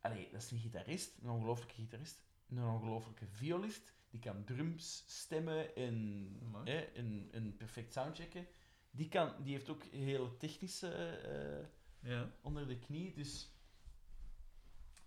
[0.00, 5.76] allee, dat is een gitarist, een ongelooflijke gitarist, een ongelooflijke violist, die kan drums stemmen
[5.76, 6.70] en, Amai.
[6.70, 8.46] hè, en, en perfect soundchecken.
[8.90, 11.66] Die, kan, die heeft ook hele technische eh,
[12.10, 12.30] Ja.
[12.42, 13.50] onder de knie, dus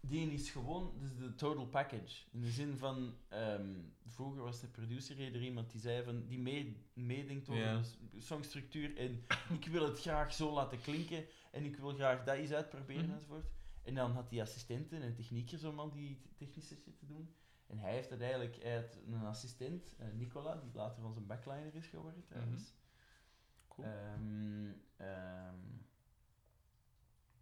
[0.01, 2.23] die is gewoon dus de total package.
[2.31, 3.76] In de zin van, ehm,
[4.07, 7.61] vroeger was de producer er iemand die zei van, die mee, meedenkt over
[8.11, 9.26] de songstructuur en
[9.59, 13.13] ik wil het graag zo laten klinken en ik wil graag dat eens uitproberen Mhm.
[13.13, 13.49] enzovoort.
[13.84, 17.34] En dan had hij assistenten en techniekers om al die technische shit te doen.
[17.67, 22.23] En hij heeft uiteindelijk uit een assistent, eh, Nicola, die later onze backliner is geworden
[22.26, 22.73] trouwens.
[23.67, 23.88] Cool.
[23.88, 25.55] Ehm, ehm,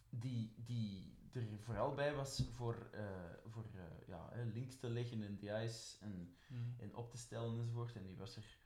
[0.09, 3.09] die, die er vooral bij was voor, eh,
[3.45, 6.61] voor eh, ja, links te leggen in DI's en, Mhm.
[6.77, 7.95] en op te stellen enzovoort.
[7.95, 8.57] En die was er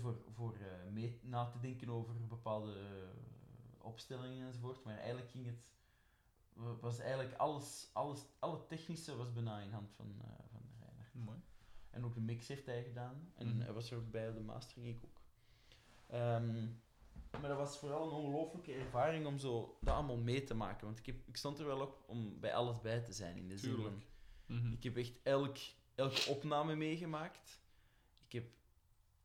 [0.00, 2.76] voor, voor eh, mee na te denken over bepaalde
[3.78, 4.84] opstellingen enzovoort.
[4.84, 5.64] Maar eigenlijk ging het,
[6.52, 10.14] wa- was eigenlijk alles, alles, alle technische was bijna in hand van,
[10.50, 11.10] van Reiner.
[11.12, 11.38] Mooi.
[11.90, 13.32] En ook de mix heeft hij gedaan.
[13.34, 13.60] En Mhm.
[13.60, 15.20] hij was er ook bij de mastering, ik ook.
[16.06, 16.66] Ehm,
[17.40, 20.86] maar dat was vooral een ongelooflijke ervaring om zo dat allemaal mee te maken.
[20.86, 23.36] Want ik, heb, ik stond er wel op om bij alles bij te zijn.
[23.36, 24.02] In de zin van.
[24.46, 24.72] Mhm.
[24.72, 25.56] ik heb echt elk,
[25.94, 27.60] elke opname meegemaakt.
[28.26, 28.44] Ik heb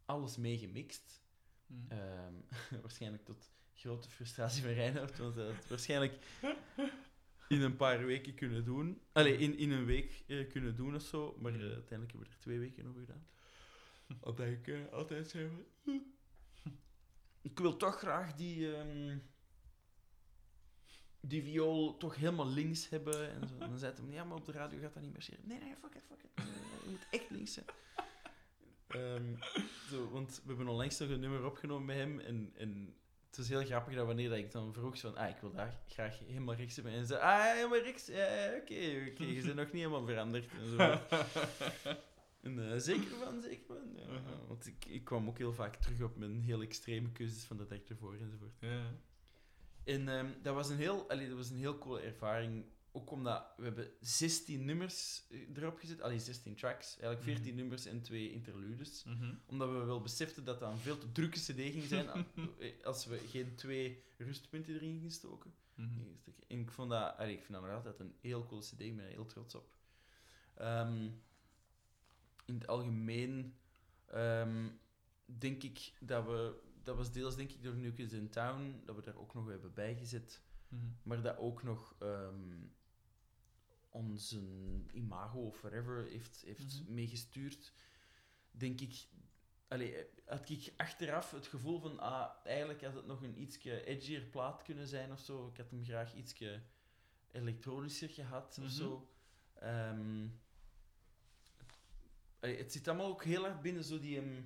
[0.05, 1.21] alles meegemixt.
[1.65, 1.91] Mhm.
[1.91, 2.33] Ehm,
[2.81, 6.13] waarschijnlijk tot grote frustratie van Reinhard, want hij had het waarschijnlijk
[7.47, 9.01] in een paar weken kunnen doen.
[9.11, 12.35] Allee, in, in een week eh, kunnen doen of zo, maar eh, uiteindelijk hebben we
[12.35, 13.27] er twee weken over gedaan.
[14.29, 16.03] Omdat ik eh, altijd zei van,
[17.41, 19.17] Ik wil toch graag die, ehm,
[21.19, 23.31] die viool toch helemaal links hebben.
[23.31, 23.57] En, zo.
[23.57, 25.47] dan zei hij, ja, maar op de radio gaat dat niet marcheren.
[25.47, 26.43] Nee, nee, fuck it, fuck it.
[26.83, 27.65] Je moet echt links zijn.
[28.87, 29.35] Ehm,
[29.89, 32.19] zo, want we hebben onlangs nog een nummer opgenomen met hem.
[32.19, 32.93] En, en
[33.27, 35.79] het was heel grappig dat wanneer dat ik dan vroeg van, ah, ik wil daar
[35.87, 36.93] graag helemaal rechts hebben.
[36.93, 38.05] En ze ah, helemaal rechts?
[38.05, 40.51] Ja, oké, oké, je bent nog niet helemaal veranderd.
[40.51, 40.99] En, zo.
[42.41, 43.77] en eh, zeker van, zeker van.
[43.95, 44.47] Ja, Uh-huh.
[44.47, 47.65] Want ik, ik kwam ook heel vaak terug op mijn heel extreme keuzes van de
[47.67, 48.53] dag ervoor enzovoort.
[48.59, 48.85] Ja.
[49.83, 52.65] En ehm, dat, was een heel, allee, dat was een heel coole ervaring.
[52.91, 56.01] Ook omdat we hebben 16 nummers eh, erop gezet.
[56.01, 56.87] Allee, 16 tracks.
[56.99, 57.55] Eigenlijk 14 Mhm.
[57.55, 59.03] nummers en twee interludes.
[59.03, 59.33] Mhm.
[59.45, 62.07] Omdat we wel beseften dat dat een veel te drukke cd ging zijn
[62.59, 65.53] eh, als we geen twee rustpunten erin gingen stoken.
[65.75, 65.87] Mhm.
[66.47, 68.79] En ik, vond dat, allee, ik vind dat nog altijd een heel coole cd.
[68.79, 69.69] Ik ben er heel trots op.
[70.55, 71.09] Ehm,
[72.49, 73.55] in het algemeen
[74.05, 74.69] ehm,
[75.25, 76.67] denk ik dat we...
[76.83, 79.73] Dat was deels denk ik door Kids in Town, dat we daar ook nog hebben
[79.73, 80.41] bijgezet.
[80.67, 80.85] Mhm.
[81.03, 82.67] Maar dat ook nog ehm
[83.91, 84.39] onze
[84.91, 86.93] imago of whatever heeft, heeft Mhm.
[86.93, 87.73] meegestuurd.
[88.51, 89.07] Denk ik...
[89.67, 91.99] Allee, had ik achteraf het gevoel van...
[91.99, 95.47] Ah, eigenlijk had het nog een ietsje edgier plaat kunnen zijn of zo.
[95.47, 96.61] Ik had hem graag ietsje
[97.31, 98.65] elektronischer gehad Mhm.
[98.65, 99.09] of zo.
[99.53, 100.27] Ehm,
[102.39, 104.17] allee, het zit allemaal ook heel erg binnen zo die...
[104.17, 104.41] ehm,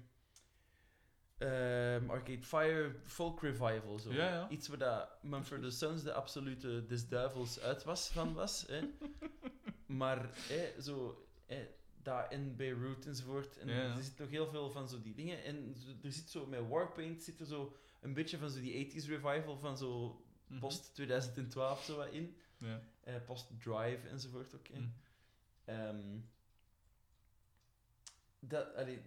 [1.37, 3.99] ehm, Arcade Fire folk revival.
[3.99, 4.13] Zo.
[4.13, 4.49] Ja, ja.
[4.49, 8.65] Iets waar dat Mumford Sons de absolute des duivels uit was, van was.
[8.67, 8.81] Hè.
[9.85, 11.67] Maar hè, zo, hè,
[12.01, 13.57] daar in Beirut enzovoort.
[13.57, 15.43] En Ja, er zit nog heel veel van zo die dingen.
[15.43, 19.07] En er zit zo met Warpaint zit er zo een beetje van zo die 80s
[19.07, 20.59] revival van zo Mhm.
[20.59, 22.37] post 2012 zo wat in.
[22.57, 22.81] Ja.
[23.03, 24.67] Eh, post Drive enzovoort ook.
[24.67, 24.79] hè.
[24.79, 24.89] Mhm.
[25.65, 26.19] Ehm,
[28.49, 29.01] dat, allee,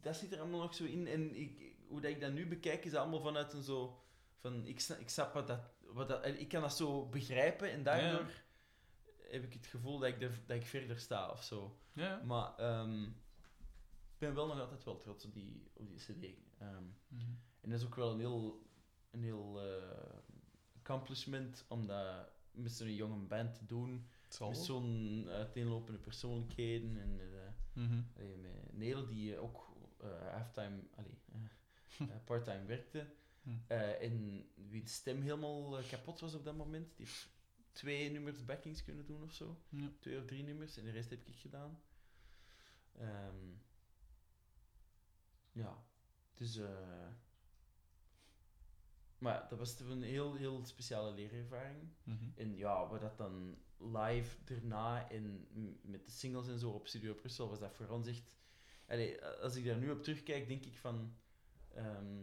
[0.00, 1.06] dat zit er allemaal nog zo in.
[1.06, 4.02] En ik, hoe dat ik dat nu bekijk, is allemaal vanuit een zo...
[4.36, 5.60] Van, ik, snap, ik snap wat dat...
[5.80, 8.30] Wat dat ik kan dat zo begrijpen en daardoor
[9.30, 11.78] heb ik het gevoel dat ik, er, dat ik verder sta of zo.
[11.92, 12.22] Ja.
[12.24, 16.36] Maar ehm, ik ben wel nog altijd wel trots op die, op die CD.
[16.58, 17.30] Ehm, Mhm.
[17.60, 18.62] en dat is ook wel een heel,
[19.10, 20.18] een heel eh,
[20.78, 24.08] accomplishment om dat met zo'n jonge band te doen.
[24.48, 27.00] Met zo'n uiteenlopende persoonlijkheden.
[27.00, 27.20] En
[27.72, 28.02] Mhm.
[28.16, 31.18] allee, met Nele, die eh, ook eh, halftime, allee,
[31.98, 33.06] eh, parttime werkte.
[33.42, 33.50] Hm.
[33.66, 36.96] Eh, en wie de stem helemaal kapot was op dat moment.
[36.96, 37.28] Die heeft
[37.72, 39.58] twee nummers backings kunnen doen of zo.
[39.68, 39.90] Ja.
[39.98, 40.76] Twee of drie nummers.
[40.76, 41.80] En de rest heb ik gedaan.
[42.92, 43.52] Ehm,
[45.52, 45.84] ja,
[46.34, 46.56] dus...
[46.56, 47.08] eh,
[49.18, 51.88] maar dat was een heel, heel speciale leerervaring.
[52.02, 52.24] Mhm.
[52.36, 56.86] En ja, wat dat dan live daarna en m- met de singles en zo op
[56.86, 58.36] Studio Brussel was dat voor ons echt...
[58.88, 61.14] Allee, als ik daar nu op terugkijk, denk ik van...
[61.74, 62.20] ehm,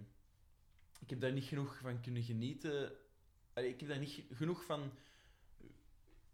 [0.99, 2.91] ik heb daar niet genoeg van kunnen genieten.
[3.53, 4.91] Allee, ik heb daar niet ge- genoeg van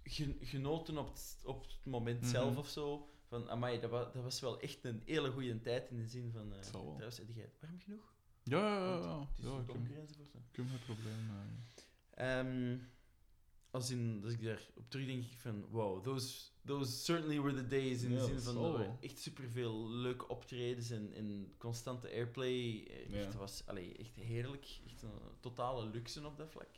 [0.04, 2.30] gen- genoten op het, op het moment Mhm.
[2.30, 3.10] zelf of zo.
[3.28, 6.32] Van, amai, dat, wa- dat was wel echt een hele goede tijd in de zin
[6.32, 6.54] van...
[6.54, 6.82] eh wel.
[6.84, 8.14] trouwens, heb jij warm genoeg?
[8.44, 9.02] Ja, ja, ja.
[9.02, 9.20] ja.
[9.20, 11.30] Het is ja zo ik, heb, ik geen probleem.
[12.16, 12.72] eh.
[13.72, 17.56] Als, in, als ik daar op terug denk ik van, wow, those, those certainly were
[17.56, 18.04] the days.
[18.04, 18.98] In Ja, de zin van, dat we wel.
[19.02, 22.88] echt superveel leuke optredens en, en constante airplay.
[22.90, 23.40] Eh, Echt, Ja.
[23.40, 24.80] was allee, echt heerlijk.
[24.86, 26.70] Echt een totale luxe op dat vlak.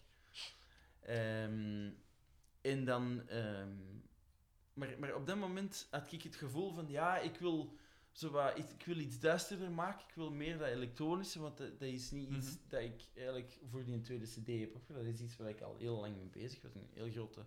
[1.01, 1.89] Ehm,
[2.61, 3.27] en dan...
[3.27, 3.71] ehm,
[4.73, 7.75] maar, maar op dat moment had ik het gevoel van, ja, ik wil...
[8.13, 11.79] Zo wat, iets- ik wil iets duisterder maken, ik wil meer dat elektronische, want dat,
[11.79, 12.57] dat is niet iets Mhm.
[12.69, 15.03] dat ik eigenlijk voor die tweede CD heb opgedaan.
[15.03, 16.71] Dat is iets waar ik al heel lang mee bezig was.
[16.71, 17.45] Ik een heel grote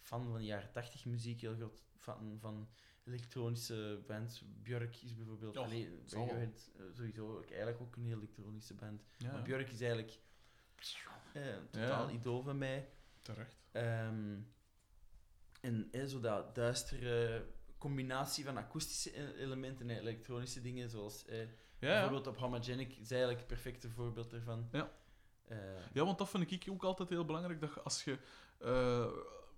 [0.00, 2.68] fan van de jaren 80 muziek, heel groot fan van
[3.04, 4.42] elektronische bands.
[4.62, 5.56] Björk is bijvoorbeeld.
[5.56, 9.02] Radiohead, eh, sowieso ook eigenlijk ook een elektronische band.
[9.18, 9.42] Ja, Maar.
[9.42, 10.18] Björk is eigenlijk
[11.32, 12.14] eh, totaal Ja.
[12.14, 12.88] idool van mij.
[13.22, 13.56] terecht.
[13.72, 14.38] Ehm,
[15.60, 17.46] en hè, zo dat duistere
[17.78, 21.46] combinatie van akoestische e- elementen en elektronische dingen, zoals eh, Ja,
[21.78, 21.88] ja.
[21.92, 24.68] bijvoorbeeld op Homogenic is eigenlijk het perfecte voorbeeld ervan.
[24.72, 24.90] Ja.
[25.44, 25.56] Eh,
[25.92, 27.60] Ja, want dat vind ik ook altijd heel belangrijk.
[27.60, 28.18] Dat als je.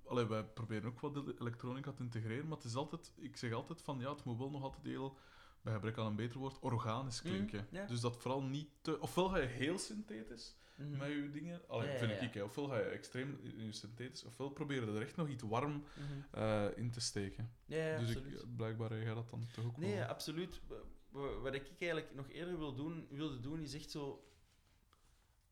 [0.05, 3.13] allee, wij proberen ook wat elektronica te integreren, maar het is altijd.
[3.17, 5.17] Ik zeg altijd van ja, het moet wel nog altijd heel.
[5.63, 7.67] Bij gebrek aan een beter woord, organisch Mhm, klinken.
[7.87, 9.01] Dus dat vooral niet te.
[9.01, 10.97] Ofwel ga je heel synthetisch mhm.
[10.97, 11.61] met je dingen.
[11.69, 12.43] Allee, Ja, ja, vind ik, hè.
[12.43, 16.43] Ofwel ga je extreem in je synthetisch, ofwel proberen er echt nog iets warm Mhm.
[16.43, 17.51] eh, in te steken.
[17.67, 18.41] Ja, dus absoluut.
[18.43, 20.05] ik, blijkbaar ga je dat dan toch ook Nee, wel.
[20.07, 20.61] absoluut.
[20.67, 20.77] Wa-
[21.09, 24.23] wa- Wat ik eigenlijk nog eerder wil doen, wilde doen, is echt zo...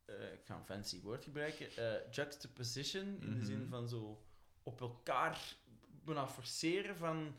[0.05, 1.77] eh, ik ga een fancy woord gebruiken.
[1.77, 3.69] eh, juxtaposition, in de zin Mhm.
[3.71, 4.23] van zo
[4.63, 5.57] op elkaar
[6.05, 7.35] bijna forceren van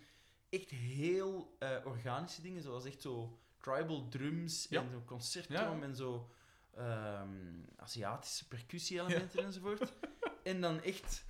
[0.50, 4.82] echt heel eh, organische dingen, zoals echt zo tribal drums Ja.
[4.82, 5.82] en zo concertdrum Ja.
[5.82, 6.30] en zo
[6.78, 9.94] ehm, Aziatische percussie-elementen enzovoort.
[10.44, 11.26] En dan echt...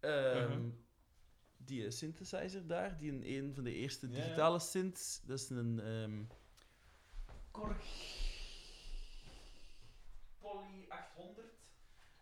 [0.00, 0.68] ehm, Mhm.
[1.56, 5.80] die eh, synthesizer daar, die een, een van de eerste digitale synths, dat is een
[5.80, 6.22] ehm
[7.50, 7.84] Korg
[10.38, 11.46] Poly 800.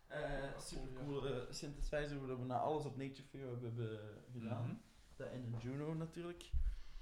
[0.07, 4.01] Eh supercoole synthesizer, waar we na alles op Nature hebben,
[4.33, 4.65] gedaan.
[4.67, 4.75] Mhm.
[5.17, 6.51] Dat en een Juno natuurlijk.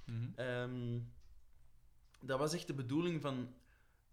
[0.04, 1.00] Mhm.
[2.20, 3.54] Dat was echt de bedoeling van...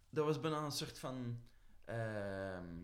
[0.10, 1.40] Dat was bijna een soort van...
[1.86, 2.76] ehm,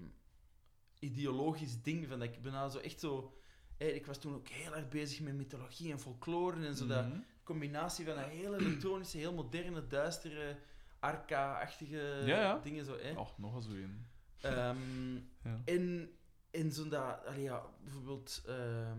[1.00, 2.08] ideologisch ding.
[2.08, 3.34] Van dat ik bijna zo echt zo...
[3.78, 6.88] hè, ik was toen ook heel erg bezig met mythologie en folklore en zo.
[6.88, 7.18] Dat Mhm.
[7.44, 10.58] combinatie van dat heel elektronische, heel moderne, duistere,
[11.00, 12.60] arca-achtige Ja, ja.
[12.60, 12.86] dingen.
[12.86, 13.12] Zo, hè.
[13.18, 14.06] Oh, nog eens zo een.
[14.40, 15.16] Ehm,
[15.50, 15.62] Ja.
[15.66, 16.10] en,
[16.52, 18.91] en zo dat, allee, ja, bijvoorbeeld, eh,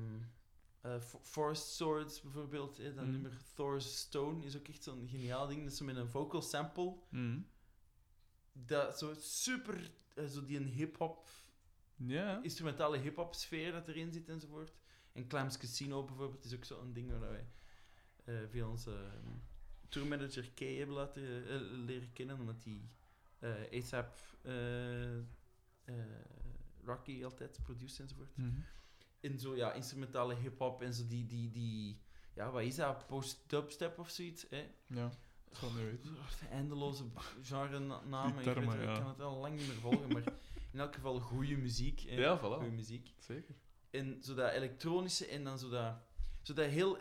[1.01, 3.13] Fo- Forest Swords bijvoorbeeld, hè, dat Mhm.
[3.13, 5.63] nummer Thor's Stone is ook echt zo'n geniaal ding.
[5.63, 6.95] Dat is zo met een vocal sample.
[7.11, 7.39] Mhm.
[8.57, 11.29] Dat zo super, eh, zo die een hip-hop,
[12.43, 14.73] instrumentale hip-hop sfeer dat erin zit enzovoort.
[15.13, 17.47] En Clams Casino bijvoorbeeld is ook zo'n ding waar wij
[18.25, 19.31] eh veel onze uh,
[19.89, 21.23] tourmanager K hebben laten
[21.85, 22.91] leren kennen, omdat die
[23.39, 24.21] eh ASAP
[26.85, 28.37] Rocky altijd produceert enzovoort.
[28.37, 28.61] Mhm.
[29.21, 31.99] in zo ja, instrumentale hip-hop en zo die, die, die,
[32.35, 33.07] ja, wat is dat?
[33.07, 34.47] Post-dubstep of zoiets?
[34.51, 34.71] Hè?
[34.87, 35.11] Ja,
[35.57, 36.17] zal niet weten.
[36.51, 37.05] Eindeloze
[37.43, 38.43] genre-namen.
[38.43, 40.23] Die Ik, weet kan het al lang niet meer volgen, maar
[40.73, 41.99] in elk geval goede muziek.
[41.99, 42.43] Ja, voilà.
[42.43, 43.13] Goede muziek.
[43.19, 43.55] Zeker.
[43.91, 45.95] En zo dat elektronische en dan zo dat,
[46.43, 46.99] zo dat heel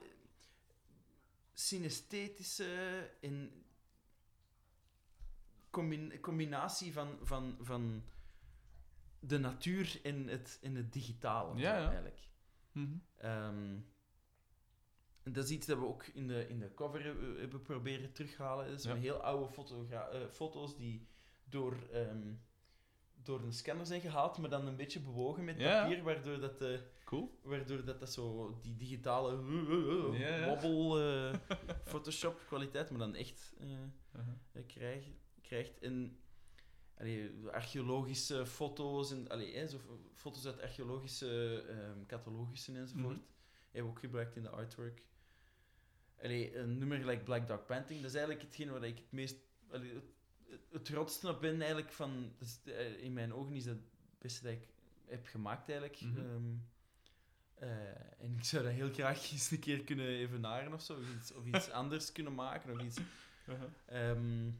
[1.54, 3.64] synesthetische en
[5.70, 8.04] combin- combinatie van, van, van
[9.20, 11.58] de natuur en het, en het digitale.
[11.60, 11.84] Ja, ja.
[11.84, 12.20] Eigenlijk.
[13.18, 13.86] En
[15.24, 18.70] dat is iets dat we ook in de, in de cover hebben, hebben proberen terughalen.
[18.70, 19.02] Dat zijn Ja.
[19.02, 19.54] heel oude
[19.90, 21.08] eh, foto's die
[21.44, 22.34] door, ehm,
[23.24, 25.82] door een scanner zijn gehaald, maar dan een beetje bewogen met Ja.
[25.84, 27.40] papier, waardoor dat, eh, Cool.
[27.44, 29.32] waardoor dat, dat zo die digitale
[30.18, 30.46] ja.
[30.48, 31.34] wobbel eh,
[31.86, 33.72] Photoshop kwaliteit, maar dan echt eh,
[34.52, 35.06] eh, krijg,
[35.42, 35.80] krijgt.
[35.80, 36.18] En
[36.98, 43.16] allee, archeologische foto's, en, allee, hè, zo fo- foto's uit archeologische ehm catalogussen enzovoort.
[43.18, 43.26] Mhm.
[43.72, 45.04] Hebben we ook gebruikt in de artwork.
[46.24, 49.36] Allee, een nummer gelijk Black Dog Painting, dat is eigenlijk hetgeen waar ik het meest...
[49.72, 52.34] Allee, het, het, op ben eigenlijk van...
[52.40, 54.68] is, eh, in mijn ogen is dat het beste dat ik
[55.06, 56.02] heb gemaakt eigenlijk.
[56.02, 56.18] Mhm.
[56.18, 56.54] Ehm,
[57.54, 60.94] eh, en ik zou dat heel graag eens een keer kunnen evenaren of zo.
[60.94, 62.74] Of iets, of iets anders kunnen maken.
[62.74, 62.98] Of iets
[63.48, 63.70] Uh-huh.
[63.86, 64.52] Ehm,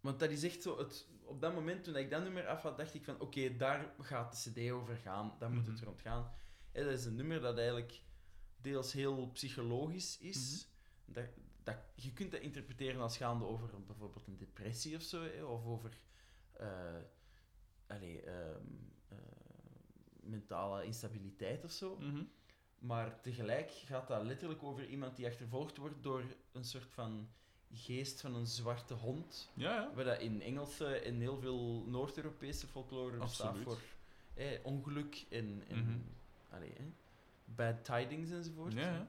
[0.00, 0.78] want dat is echt zo...
[0.78, 3.20] Het, op dat moment, toen ik dat nummer af had, dacht ik van...
[3.20, 5.36] Oké, daar gaat de cd over gaan.
[5.38, 5.84] Daar moet het Mhm.
[5.84, 6.32] rond gaan.
[6.72, 8.00] Hè, dat is een nummer dat eigenlijk
[8.60, 10.66] deels heel psychologisch is.
[11.06, 11.12] Mhm.
[11.12, 11.24] dat,
[11.62, 15.22] dat, je kunt dat interpreteren als gaande over een- bijvoorbeeld een depressie of zo.
[15.22, 15.98] Hè, of over...
[17.86, 18.56] allee, eh,
[20.22, 21.96] mentale instabiliteit of zo.
[21.98, 22.22] Mhm.
[22.78, 26.22] Maar tegelijk gaat dat letterlijk over iemand die achtervolgd wordt door
[26.52, 27.28] een soort van
[27.72, 29.50] geest van een zwarte hond.
[29.54, 29.94] Ja, ja.
[29.94, 33.62] Waar dat in Engelse en heel veel Noord-Europese folklore staat Absoluut.
[33.64, 33.78] voor
[34.34, 35.98] eh, ongeluk en, en Mhm.
[36.50, 36.72] allee,
[37.46, 38.72] bad tidings enzovoort.
[38.72, 39.08] Ja.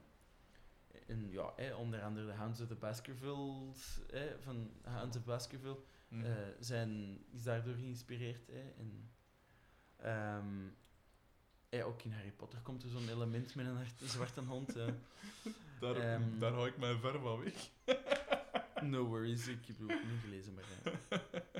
[1.07, 5.77] En ja, eh, onder andere de Hounds of the Baskervilles, eh, van Hounds of Baskerville,
[6.09, 8.49] eh, zijn, is daardoor geïnspireerd.
[8.77, 9.09] en,
[9.97, 10.67] ehm,
[11.69, 14.75] eh, ook in Harry Potter komt er zo'n element met een zwarte hond.
[14.75, 14.87] eh.
[15.81, 17.69] daar, ehm, daar hou ik mij ver van weg.
[18.81, 21.21] No worries, ik heb het ook niet gelezen, maar ja.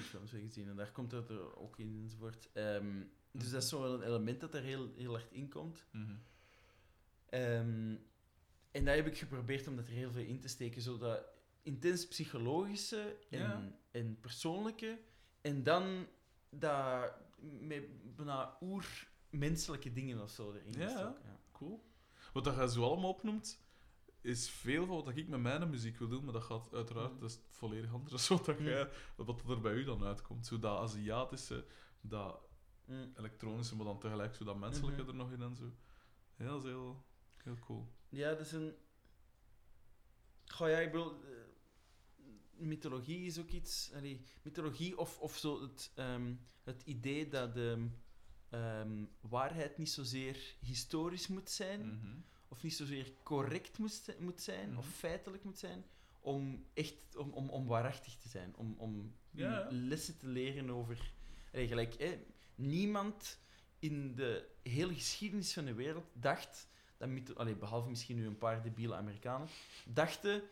[0.00, 2.48] films wel gezien en daar komt dat er ook in enzovoort.
[2.52, 3.02] Ehm,
[3.32, 5.84] dus dat is zo'n element dat er heel, heel hard in komt.
[5.90, 6.14] Mhm.
[7.28, 7.94] Ehm,
[8.70, 11.22] en dat heb ik geprobeerd om dat er heel veel in te steken, zodat
[11.62, 13.72] intens psychologische en, Ja.
[13.90, 14.98] en persoonlijke,
[15.40, 16.06] en dan
[16.50, 17.12] dat
[17.60, 20.84] met bijna oer-menselijke dingen of zo erin Ja.
[20.86, 21.22] gestoken.
[21.24, 21.40] Ja.
[21.52, 21.84] Cool.
[22.32, 23.60] Wat dat jij zo allemaal opnoemt,
[24.20, 27.20] is veel van wat ik met mijn muziek wil doen, maar dat gaat uiteraard, Mhm.
[27.20, 28.68] dat is volledig anders dan wat, Mhm.
[28.68, 30.46] jij, wat er bij u dan uitkomt.
[30.46, 31.66] Zo dat Aziatische,
[32.00, 32.48] dat
[32.84, 33.12] Mm.
[33.16, 35.10] elektronische, maar dan tegelijk zo dat menselijke Mhm.
[35.10, 35.72] er nog in en zo.
[36.36, 37.04] Ja, dat is heel,
[37.36, 37.92] heel cool.
[38.08, 38.74] Ja, dat is een.
[40.46, 41.12] Goh, ja, ik bedoel.
[41.24, 41.28] eh,
[42.52, 43.92] mythologie is ook iets.
[43.94, 47.88] allee, mythologie of, of zo het, ehm, het idee dat de
[48.48, 52.18] ehm, waarheid niet zozeer historisch moet zijn, Mhm.
[52.50, 54.94] Of niet zozeer correct moet, zi- moet zijn, of Mhm.
[54.94, 55.84] feitelijk moet zijn,
[56.20, 61.12] om echt om, om, om waarachtig te zijn, om, om Ja, lessen te leren over.
[61.50, 62.18] Hè,
[62.54, 63.38] niemand
[63.78, 68.38] in de hele geschiedenis van de wereld dacht dat mytho- allee, behalve misschien nu een
[68.38, 69.48] paar debiele Amerikanen,
[69.84, 70.42] dachten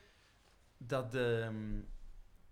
[0.77, 1.81] dat, ehm,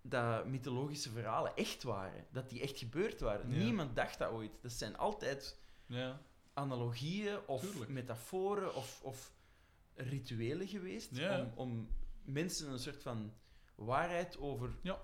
[0.03, 2.27] dat mythologische verhalen echt waren.
[2.31, 3.53] Dat die echt gebeurd waren.
[3.53, 3.59] Ja.
[3.65, 4.51] Niemand dacht dat ooit.
[4.63, 6.21] Dat zijn altijd Ja.
[6.55, 7.91] analogieën of Tuurlijk.
[7.91, 9.33] metaforen of, of
[9.97, 11.41] rituelen geweest Ja.
[11.41, 11.89] om, om
[12.25, 13.33] mensen een soort van
[13.75, 15.03] waarheid over Ja.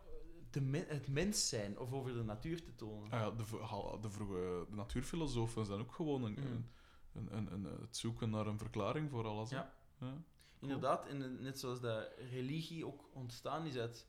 [0.51, 3.11] de het mens zijn of over de natuur te tonen.
[3.11, 6.47] Ah ja, de, de vroege de natuurfilosofen zijn ook gewoon een, Mhm.
[6.47, 6.67] een,
[7.13, 9.51] een, een, een- het zoeken naar een verklaring voor alles.
[9.51, 9.75] Ja.
[10.01, 10.23] Ja.
[10.61, 14.07] Inderdaad, en net zoals dat religie ook ontstaan is uit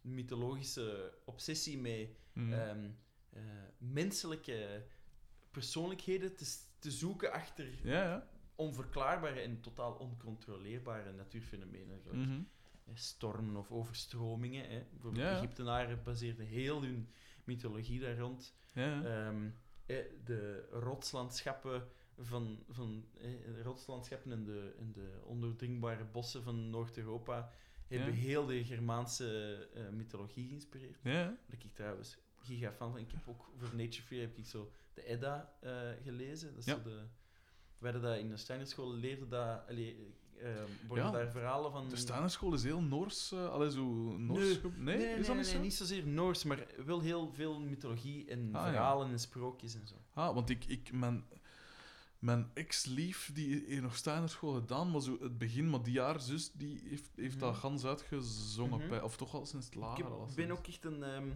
[0.00, 2.52] mythologische obsessie met Mhm.
[2.52, 2.90] ehm,
[3.30, 3.42] eh,
[3.78, 4.86] menselijke
[5.50, 8.28] persoonlijkheden te, te zoeken achter ja, ja.
[8.56, 12.00] Onverklaarbare en totaal oncontroleerbare natuurfenomenen.
[12.04, 14.68] eh, stormen of overstromingen.
[14.70, 14.82] Hè.
[14.90, 15.36] Bijvoorbeeld Ja, ja.
[15.38, 17.08] Egyptenaren baseerden heel hun
[17.44, 18.54] mythologie daar rond.
[18.72, 19.04] Ja.
[19.04, 19.48] Ehm,
[19.86, 27.50] eh, de rotslandschappen van, van eh, rotslandschappen en de, en de ondoordringbare bossen van Noord-Europa
[27.86, 28.20] hebben Ja.
[28.20, 30.98] heel de Germaanse eh, mythologie geïnspireerd.
[31.02, 31.24] Ja.
[31.24, 33.00] Daar ik trouwens giga fan van.
[33.00, 36.48] Ik heb ook voor Nature Free heb ik zo de Edda eh, gelezen.
[36.54, 36.74] Dat is Ja.
[36.74, 37.02] zo de,
[37.84, 39.96] we hadden dat in de Steinerschool leerden dat, allee,
[40.38, 40.48] eh,
[40.86, 41.10] worden Ja.
[41.10, 41.88] daar verhalen van.
[41.88, 43.82] De Steinerschool is heel Noors, allee, zo
[44.18, 44.60] Noors.
[44.62, 44.72] Nee.
[44.76, 45.60] Nee, nee, is nee, niet nee, zo?
[45.60, 48.70] niet zozeer Noors, maar wel heel veel mythologie en Ah, ja.
[48.70, 49.94] verhalen en sprookjes en zo.
[50.12, 51.24] Ah, want ik, ik mijn,
[52.18, 56.52] mijn ex-lief die heeft nog Steinerschool gedaan, maar zo het begin, maar die jaar zus
[56.52, 57.60] die heeft, heeft dat Mhm.
[57.60, 58.88] gans uitgezongen, Mhm.
[58.88, 60.04] bij, of toch al sinds het Ik lager.
[60.04, 61.28] heb- al ben ook echt een ehm,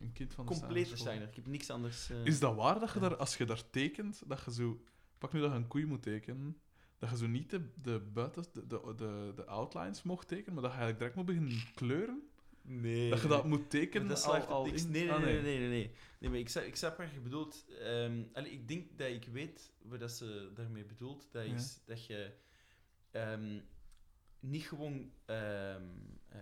[0.00, 0.96] een kind van de complete.
[0.96, 1.28] Steiner.
[1.28, 2.10] Ik heb niks anders.
[2.10, 4.80] eh, Is dat waar dat je daar, als je daar tekent, dat je zo...
[5.22, 6.60] Pak nu dat je een koei moet tekenen,
[6.98, 10.62] dat je zo niet de, de buiten, de, de, de, de outlines mocht tekenen, maar
[10.62, 12.22] dat je eigenlijk direct moet beginnen kleuren?
[12.62, 13.10] nee.
[13.10, 14.84] Dat je dat moet tekenen dat al, al niks.
[14.84, 14.90] in...
[14.90, 16.30] Nee, nee, Ah, nee, nee, nee, nee.
[16.30, 17.64] Maar ik snap, ik snap wat je bedoelt.
[18.32, 21.28] Allee, ik denk dat ik weet wat ze daarmee bedoelt.
[21.32, 21.54] Dat Ja.
[21.54, 22.32] is dat je
[23.10, 23.60] ehm,
[24.40, 25.82] niet gewoon ehm,
[26.28, 26.40] eh,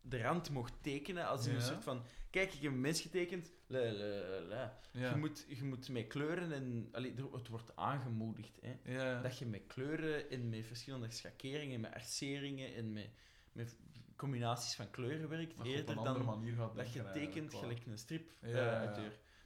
[0.00, 1.64] de rand mocht tekenen als in een Ja.
[1.66, 2.02] soort van...
[2.30, 3.52] Kijk, ik heb een mens getekend.
[3.66, 4.78] La, la, la, la.
[4.92, 5.10] Ja.
[5.10, 6.88] Je, moet, je moet met kleuren en...
[6.92, 8.92] Allee, het wordt aangemoedigd, hè.
[8.92, 9.22] Ja.
[9.22, 13.10] Dat je met kleuren en met verschillende schakeringen, met arceringen en met,
[13.52, 13.76] met
[14.16, 16.44] combinaties van kleuren werkt, eerder dan
[16.74, 18.32] dat je tekent gelijk een strip.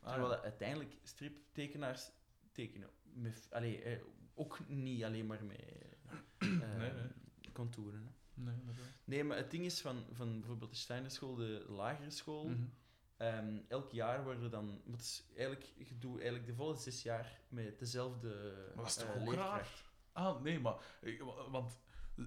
[0.02, 2.10] Ah, Terwijl uiteindelijk striptekenaars
[2.52, 3.98] tekenen met, allee, eh,
[4.34, 5.64] ook niet alleen maar met
[6.38, 6.92] nee.
[7.52, 8.00] contouren.
[8.02, 8.42] Hè.
[8.42, 8.84] Nee, inderdaad.
[9.04, 12.64] Nee, maar het ding is van, van bijvoorbeeld de Steinerschool, de lagere school, Mhm.
[13.20, 17.02] Ehm, elk jaar worden dan, maar het is eigenlijk, je doet eigenlijk de volle zes
[17.02, 18.28] jaar met dezelfde
[18.74, 19.62] Maar dat is toch eh, ook.
[20.12, 20.74] Ah, nee, maar...
[21.18, 21.78] wa- Want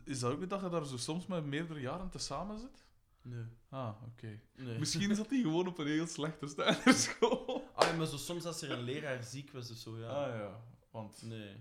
[0.05, 2.85] is dat ook niet dat je daar zo soms met meerdere jaren te samen zit?
[3.21, 3.45] Nee.
[3.69, 4.39] Ah, oké.
[4.55, 4.79] nee.
[4.79, 7.61] Misschien zat hij gewoon op een heel slechte Steinerschool.
[7.75, 10.07] Ah, ja, maar zo, soms als er een leraar ziek was of zo, ja.
[10.07, 11.55] Ah ja, want Nee.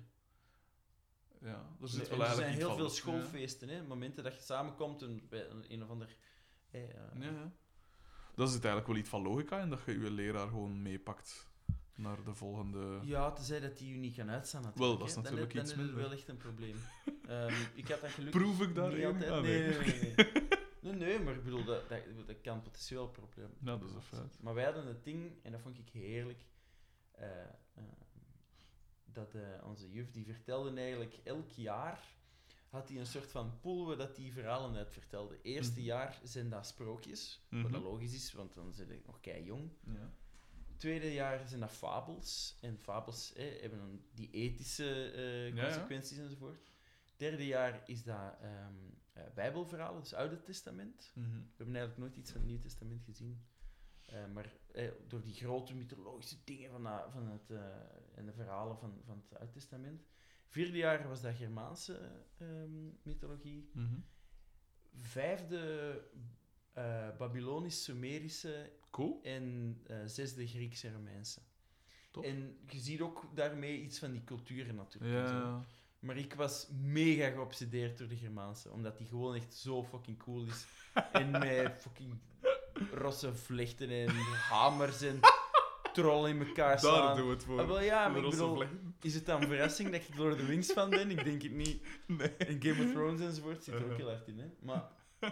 [1.40, 2.90] ja, er zit Nee, wel en er eigenlijk zijn heel veel ja.
[2.90, 3.82] schoolfeesten, hè.
[3.82, 6.16] Momenten dat je samenkomt en bij een, een of ander...
[6.70, 7.52] eh, ja.
[8.42, 11.50] Dat zit eigenlijk wel iets van logica in dat je je leraar gewoon meepakt
[11.94, 12.98] naar de volgende.
[13.02, 14.72] Ja, tenzij dat die je niet kan uitstaan.
[14.74, 15.22] Wel, dat is hè.
[15.22, 16.02] natuurlijk dan, iets is het minder.
[16.02, 16.76] wel echt een probleem.
[17.26, 19.30] Ehm, ik had dat gelukkig Proef ik daar niet altijd.
[19.30, 19.78] Ah, nee, nee.
[19.78, 20.50] nee, nee, nee.
[20.82, 23.94] Nee, nee, maar ik bedoel, dat, dat, dat kan potentieel een probleem Ja, dat is
[23.94, 24.38] een feit.
[24.40, 26.44] Maar wij hadden het ding, en dat vond ik heerlijk,
[27.10, 27.42] eh,
[27.74, 27.82] eh,
[29.04, 32.04] dat eh, onze juf, die vertelde eigenlijk elk jaar,
[32.72, 35.42] had hij een soort van pool waar dat die verhalen uit vertelde.
[35.42, 35.82] Eerste Mhm.
[35.86, 37.72] jaar zijn dat sprookjes, wat Mhm.
[37.72, 39.70] dat logisch is, want dan zit ik nog kei jong.
[39.86, 40.10] Ja.
[40.76, 42.56] Tweede jaar zijn dat fabels.
[42.60, 45.62] En fabels hè, hebben dan die ethische eh, Ja, ja.
[45.62, 46.70] consequenties enzovoort.
[47.16, 48.74] Derde jaar is dat ehm,
[49.12, 51.10] eh, Bijbelverhalen, dus Oude Testament.
[51.14, 51.26] Mhm.
[51.30, 53.44] We hebben eigenlijk nooit iets van het Nieuw Testament gezien.
[54.06, 57.50] Eh, maar eh, door die grote mythologische dingen van, dat- van het,
[58.14, 60.02] en de verhalen van, van het Oude Testament.
[60.52, 61.98] Vierde jaar was dat Germaanse
[62.38, 63.70] ehm, mythologie.
[63.72, 64.00] Mhm.
[64.94, 66.02] Vijfde
[66.72, 69.20] eh Babylonisch-Sumerische Cool.
[69.22, 71.40] en eh, zesde Griekse en Romeinse.
[72.10, 72.24] Tof.
[72.24, 75.28] En je ziet ook daarmee iets van die culturen natuurlijk.
[75.28, 75.64] Ja.
[75.98, 80.44] Maar ik was mega geobsedeerd door de Germaanse, omdat die gewoon echt zo fucking cool
[80.44, 80.66] is.
[81.12, 82.18] en met fucking
[82.90, 84.08] rosse vlechten en
[84.50, 85.20] hamers en
[85.92, 87.16] trollen in elkaar Daar slaan.
[87.16, 87.60] doen we het voor.
[87.60, 88.64] Ah, wel ja, maar ik bedoel,
[89.00, 91.10] is het dan een verrassing dat ik Lord of the Rings fan ben?
[91.10, 91.82] Ik denk het niet.
[92.06, 92.36] Nee.
[92.36, 94.46] En Game of Thrones enzovoort zit er ook heel hard in, hè.
[94.60, 94.88] Maar...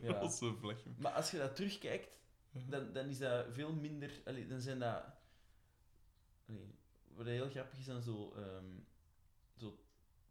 [0.00, 0.30] Ja.
[0.98, 2.18] Maar als je dat terugkijkt,
[2.50, 4.10] dan, dan is dat veel minder.
[4.24, 5.02] Allee, dan zijn dat.
[6.48, 6.74] Allee,
[7.14, 8.93] wat heel grappig is aan zo, ehm, zo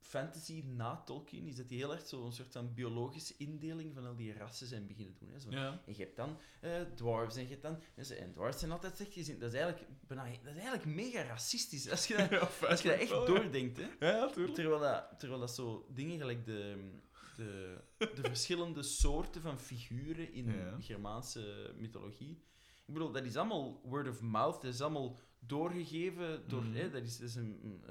[0.05, 4.15] fantasy na Tolkien, is dat die heel erg zo'n soort van biologische indeling van al
[4.15, 5.29] die rassen zijn beginnen doen.
[5.31, 5.39] Hè.
[5.39, 5.49] Zo.
[5.51, 5.81] Ja.
[5.85, 7.79] En je hebt dan eh dwarves en je hebt dan.
[7.95, 9.39] En, zo- en dwarves zijn altijd slecht gezien.
[9.39, 11.89] Dat is eigenlijk, bijna, dat is eigenlijk mega racistisch.
[11.89, 13.77] Als je dat, Ja, als je dat echt wel, doordenkt.
[13.77, 14.07] Hè.
[14.11, 14.27] Ja.
[14.29, 16.89] Terwijl dat, terwijl dat zo dingen gelijk de,
[17.35, 20.53] de, de verschillende soorten van figuren in.
[20.79, 22.41] Germaanse mythologie.
[22.85, 26.63] Ik bedoel, dat is allemaal word of mouth, dat is allemaal doorgegeven door.
[26.63, 26.73] Mhm.
[26.75, 27.81] hè, dat is, dat is een,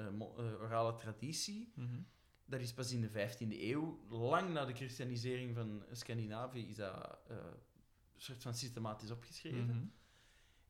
[0.61, 1.73] orale traditie.
[1.75, 2.01] Mhm.
[2.45, 7.19] Dat is pas in de 15e eeuw, lang na de christianisering van Scandinavië, is dat
[7.29, 7.39] een
[8.17, 9.65] soort van systematisch opgeschreven.
[9.67, 9.85] Mhm.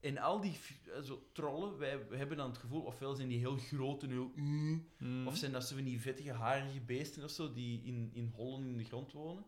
[0.00, 0.58] En al die
[1.02, 4.32] zo, trollen, wij, hebben dan het gevoel, ofwel zijn die heel groot en heel.
[4.34, 8.32] mm, of zijn dat zo van die vettige, harige beesten of zo, die in, in
[8.34, 9.44] hollen in de grond wonen?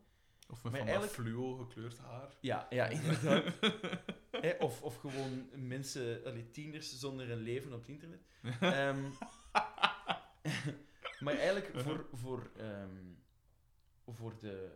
[0.49, 2.37] Of met Maar van eigenlijk- fluo gekleurd haar.
[2.41, 3.45] Ja, ja inderdaad.
[4.41, 8.21] Hè, of, of gewoon mensen, allee, tieners zonder een leven op het internet.
[8.61, 9.11] Ehm,
[11.25, 12.97] maar eigenlijk voor, voor, ehm,
[14.07, 14.71] voor de...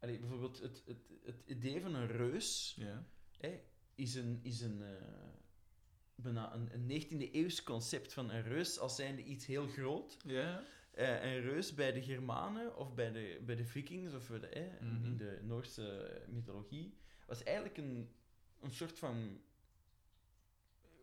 [0.00, 3.06] allee, bijvoorbeeld het, het, het idee van een reus Ja.
[3.38, 3.60] hè,
[3.94, 4.40] is een...
[4.42, 4.90] Is een eh,
[6.14, 10.16] bijna een, een 19e eeuws concept van een reus als zijnde iets heel groot.
[10.24, 10.62] Ja.
[10.90, 14.46] Eh, een reus bij de Germanen of bij de, bij de Vikings of bij de,
[14.46, 15.04] eh, Mhm.
[15.04, 16.94] in de Noorse mythologie
[17.26, 18.08] was eigenlijk een,
[18.60, 19.40] een soort van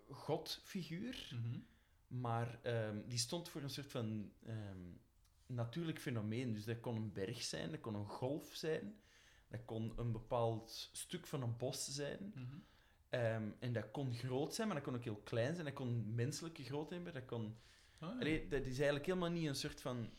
[0.09, 1.59] godfiguur, Mhm.
[2.07, 4.81] maar ehm, die stond voor een soort van ehm,
[5.45, 6.53] natuurlijk fenomeen.
[6.53, 9.01] Dus dat kon een berg zijn, dat kon een golf zijn,
[9.47, 12.31] dat kon een bepaald stuk van een bos zijn.
[12.35, 12.57] Mhm.
[13.09, 15.65] Ehm, en dat kon groot zijn, maar dat kon ook heel klein zijn.
[15.65, 17.13] Dat kon menselijke grootte hebben.
[17.13, 17.57] Dat, kon...
[17.99, 18.19] Ah, ja.
[18.19, 20.09] Allee, dat is eigenlijk helemaal niet een soort van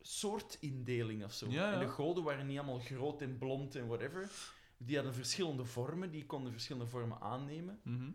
[0.00, 1.50] soortindeling of zo.
[1.50, 1.72] Ja, ja.
[1.72, 4.54] En de goden waren niet allemaal groot en blond en whatever.
[4.78, 7.80] Die hadden verschillende vormen, die konden verschillende vormen aannemen.
[7.82, 8.10] Mhm.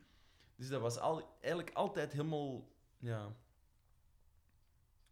[0.55, 2.69] Dus dat was al, eigenlijk altijd helemaal...
[2.99, 3.35] Ja...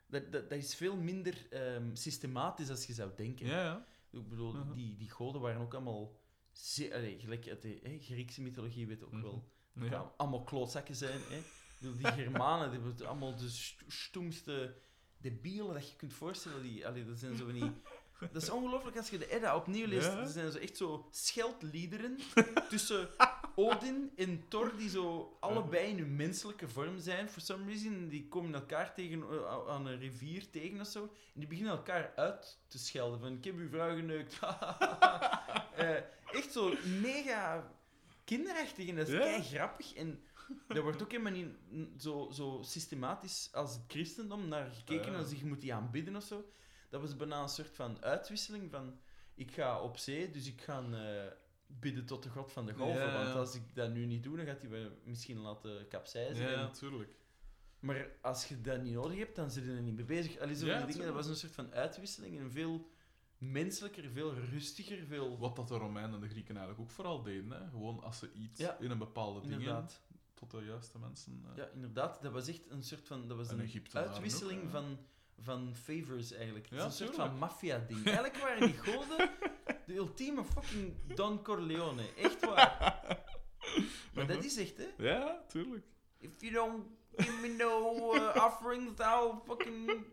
[0.07, 3.45] Dat, dat, dat is veel minder ehm, systematisch als je zou denken.
[3.45, 3.85] Ja, ja.
[4.09, 4.73] Ik bedoel, Mhm.
[4.73, 6.17] die, die goden waren ook allemaal...
[6.51, 9.21] Zeer, allee, gelijk uit de Griekse mythologie weet ook Mhm.
[9.21, 9.47] wel.
[9.73, 10.13] Ja.
[10.17, 11.19] allemaal klootzakken zijn.
[11.21, 11.41] Hè.
[11.97, 14.75] Die Germanen, die hebben allemaal de st- stoemste
[15.17, 16.61] debielen dat je kunt voorstellen.
[16.61, 17.71] Die, allee, dat zijn zo van die...
[18.19, 20.07] Dat is ongelooflijk als je de Edda opnieuw leest.
[20.07, 20.19] Ja.
[20.19, 22.17] Er zijn zo echt zo scheldliederen
[22.69, 23.09] tussen
[23.55, 27.29] Odin en Thor, die zo allebei in hun menselijke vorm zijn.
[27.29, 31.03] For some reason, die komen elkaar tegen, eh, aan een rivier tegen of zo.
[31.03, 33.19] En die beginnen elkaar uit te schelden.
[33.19, 34.39] Van, ik heb uw vrouw geneukt.
[35.75, 35.95] Eh,
[36.31, 37.71] echt zo mega
[38.23, 39.19] kinderachtig en dat is Ja.
[39.19, 39.93] kei grappig.
[39.93, 40.19] En
[40.67, 41.47] daar wordt ook helemaal niet
[41.97, 45.11] zo, zo systematisch als het christendom naar gekeken.
[45.11, 45.17] Ja.
[45.17, 46.45] Als je moet die aanbidden of zo.
[46.89, 48.99] Dat was bijna een soort van uitwisseling van...
[49.33, 51.31] Ik ga op zee, dus ik ga eh,
[51.67, 53.01] bidden tot de god van de golven.
[53.05, 53.23] Ja.
[53.23, 56.49] Want als ik dat nu niet doe, dan gaat hij me misschien laten capseizen.
[56.51, 57.11] Ja, natuurlijk.
[57.79, 60.37] Maar als je dat niet nodig hebt, dan zit je er niet mee bezig.
[60.39, 62.39] Allee, Ja, dingen, dat was een soort van uitwisseling.
[62.39, 62.89] En veel
[63.37, 65.37] menselijker, veel rustiger, veel...
[65.37, 67.51] Wat dat de Romeinen en de Grieken eigenlijk ook vooral deden.
[67.51, 67.69] Hè?
[67.69, 68.77] Gewoon als ze iets Ja.
[68.79, 70.01] in een bepaalde dingen Inderdaad.
[70.33, 71.43] tot de juiste mensen...
[71.51, 72.21] eh, Ja, inderdaad.
[72.21, 73.27] Dat was echt een soort van...
[73.27, 74.97] Dat was En een uitwisseling ook, van,
[75.41, 76.69] van favors, eigenlijk.
[76.69, 78.05] Het is een soort van maffia-ding.
[78.05, 79.29] Eigenlijk waren die goden
[79.85, 82.03] de ultieme fucking Don Corleone.
[82.17, 82.97] Echt waar.
[84.13, 84.87] Maar dat is echt, hè.
[84.97, 85.85] Ja, tuurlijk.
[86.17, 86.85] If you don't
[87.15, 90.05] give me no uh, offerings, I'll fucking...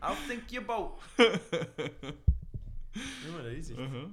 [0.00, 1.02] I'll think you both.
[2.94, 3.78] Ja, maar dat is echt.
[3.78, 4.10] Uh-huh.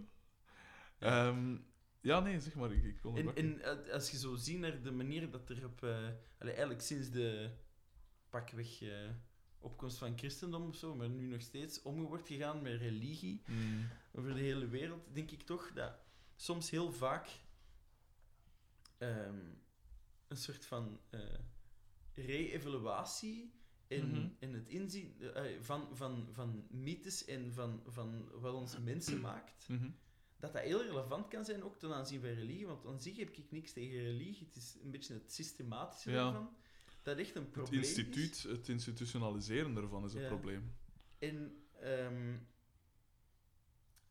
[0.99, 1.57] Ehm,
[2.01, 2.71] ja, nee, zeg maar.
[2.71, 3.33] Ik, ik En, je.
[3.33, 3.61] en
[3.91, 5.83] als je zo ziet naar de manier dat er op...
[5.83, 7.51] eh, eigenlijk sinds de
[8.31, 9.09] pakweg eh,
[9.59, 13.87] opkomst van christendom of zo, maar nu nog steeds om wordt gegaan met religie Mm.
[14.13, 15.93] over de hele wereld, denk ik toch dat
[16.35, 17.27] soms heel vaak
[18.97, 19.39] ehm,
[20.27, 21.19] een soort van eh
[22.15, 23.53] re-evaluatie
[23.87, 24.27] en, Mhm.
[24.39, 29.67] en het inzien eh, van, van, van mythes en van, van wat ons mensen maakt,
[29.69, 29.89] Mhm.
[30.39, 32.67] dat dat heel relevant kan zijn ook ten aanzien van religie.
[32.67, 34.45] Want aan zich heb ik niks tegen religie.
[34.45, 36.27] Het is een beetje het systematische Ja.
[36.27, 36.55] ervan.
[37.03, 38.43] Dat echt een Het probleem instituut, is.
[38.43, 40.27] het institutionaliseren ervan is een Ja.
[40.27, 40.75] probleem.
[41.19, 42.37] En ehm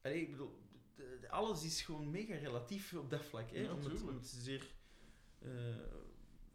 [0.03, 0.59] allee, ik bedoel,
[1.29, 3.51] alles is gewoon mega relatief op dat vlak.
[3.51, 3.61] Hè?
[3.61, 4.75] Ja, om, het, om het zeer
[5.39, 5.77] eh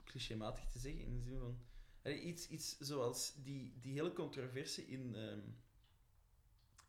[0.04, 1.02] clichématig te zeggen.
[1.02, 1.60] In de zin van
[2.04, 5.40] allee, iets, iets zoals die, die hele controverse in, ehm,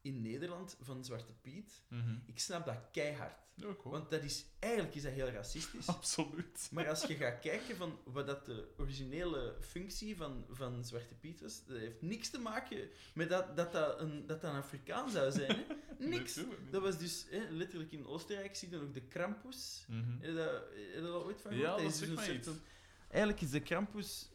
[0.06, 1.82] in Nederland van Zwarte Piet.
[2.26, 3.44] Ik snap dat keihard.
[3.54, 3.66] Ja.
[3.84, 5.86] Want dat is, eigenlijk is dat heel racistisch.
[5.96, 6.68] Absoluut.
[6.72, 11.40] Maar als je gaat kijken van wat dat de originele functie van, van Zwarte Piet
[11.40, 15.10] was, dat heeft niks te maken met dat dat, dat, een, dat, dat een Afrikaan
[15.10, 15.56] zou zijn.
[15.56, 15.64] Hè?
[16.06, 16.40] Niks.
[16.70, 19.84] Dat was dus hè, letterlijk in Oostenrijk zie je dan ook de Krampus.
[19.88, 20.10] Mhm.
[20.20, 20.50] Heb je dat,
[20.94, 22.46] heb je ooit van Ja, dat is dus mij een iets.
[22.46, 22.66] soort van-
[23.08, 24.28] Eigenlijk is de Krampus.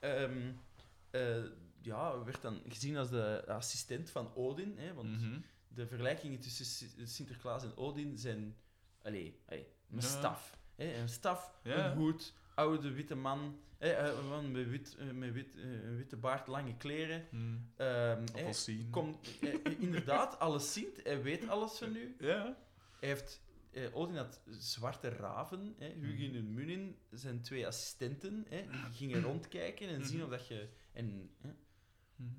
[0.00, 0.52] ehm,
[1.10, 1.44] eh,
[1.84, 4.78] ja, werd dan gezien als de assistent van Odin.
[4.78, 5.38] Hè, want Mhm.
[5.68, 8.56] de vergelijkingen tussen Si- Sinterklaas en Odin zijn...
[9.02, 10.00] Allee, allee, een Ja.
[10.00, 10.58] staf.
[10.74, 10.94] Hè?
[10.94, 11.90] Een staf, Ja.
[11.90, 13.90] een hoed, oude witte man, hè?
[13.92, 17.26] eh, een man met, wit, eh, met wit, eh, een witte baard, lange kleren.
[17.30, 18.90] Ehm, hè, Appelsien.
[18.90, 22.16] komt, eh, eh, inderdaad, alles ziet, hij weet alles van u.
[22.18, 22.56] Ja.
[23.00, 23.42] Hij heeft...
[23.70, 26.38] eh, Odin had zwarte raven, hè, Hugin Mhm.
[26.38, 30.68] en Munin, zijn twee assistenten, hè, die gingen rondkijken en zien of dat je...
[30.92, 31.50] En, hè,
[32.16, 32.30] Mhm.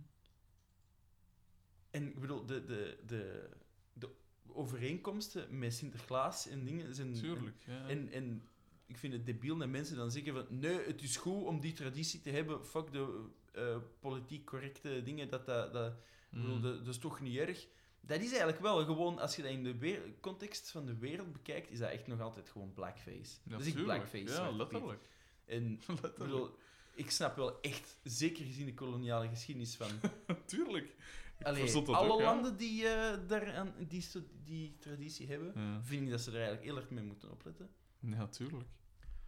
[1.92, 3.50] En ik bedoel, de, de, de,
[3.94, 4.10] de
[4.48, 7.14] overeenkomsten met Sinterklaas en dingen zijn.
[7.14, 7.56] Tuurlijk.
[7.68, 7.88] Ja.
[7.88, 8.48] En, en
[8.86, 11.74] ik vind het debiel dat mensen dan zeggen van nee, het is goed om die
[11.74, 12.66] traditie te hebben.
[12.66, 15.30] Fuck de eh, politiek correcte dingen.
[15.30, 15.98] Dat, dat, dat, ik
[16.42, 16.62] bedoel, Mhm.
[16.64, 17.68] dat, dat is toch niet erg.
[18.02, 21.72] Dat is eigenlijk wel gewoon, als je dat in de context van de wereld bekijkt,
[21.72, 23.38] is dat echt nog altijd gewoon blackface.
[23.44, 24.10] Ja, dat is echt tuurlijk.
[24.10, 24.42] blackface.
[24.42, 25.02] Ja, letterlijk.
[25.46, 26.18] En ik letterlijk.
[26.18, 26.56] bedoel,
[26.96, 29.88] ik snap wel echt, zeker gezien de koloniale geschiedenis van
[30.46, 30.96] Tuurlijk.
[31.42, 34.06] Allee, alle ook, landen die, eh daar aan, die,
[34.44, 35.82] die traditie hebben, Ja.
[35.84, 37.70] vind ik dat ze er eigenlijk heel erg mee moeten opletten.
[38.00, 38.68] Ja, tuurlijk.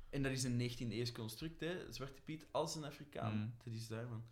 [0.10, 1.92] En dat is een 19e eeuws construct, hè.
[1.94, 3.38] Zwarte Piet als een Afrikaan.
[3.38, 3.54] Mm.
[3.64, 4.24] Dat is daarvan.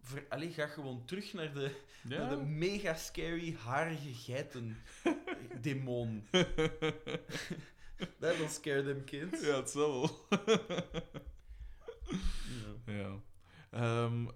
[0.00, 1.74] Ver, allee, ga gewoon terug naar de,
[2.08, 2.18] Ja.
[2.18, 4.76] naar de mega scary harige geiten
[5.60, 6.26] demon.
[8.20, 9.40] That will scare them kids.
[9.40, 10.26] ja, het zal wel.
[12.88, 13.20] Ja.
[13.70, 14.26] Ehm,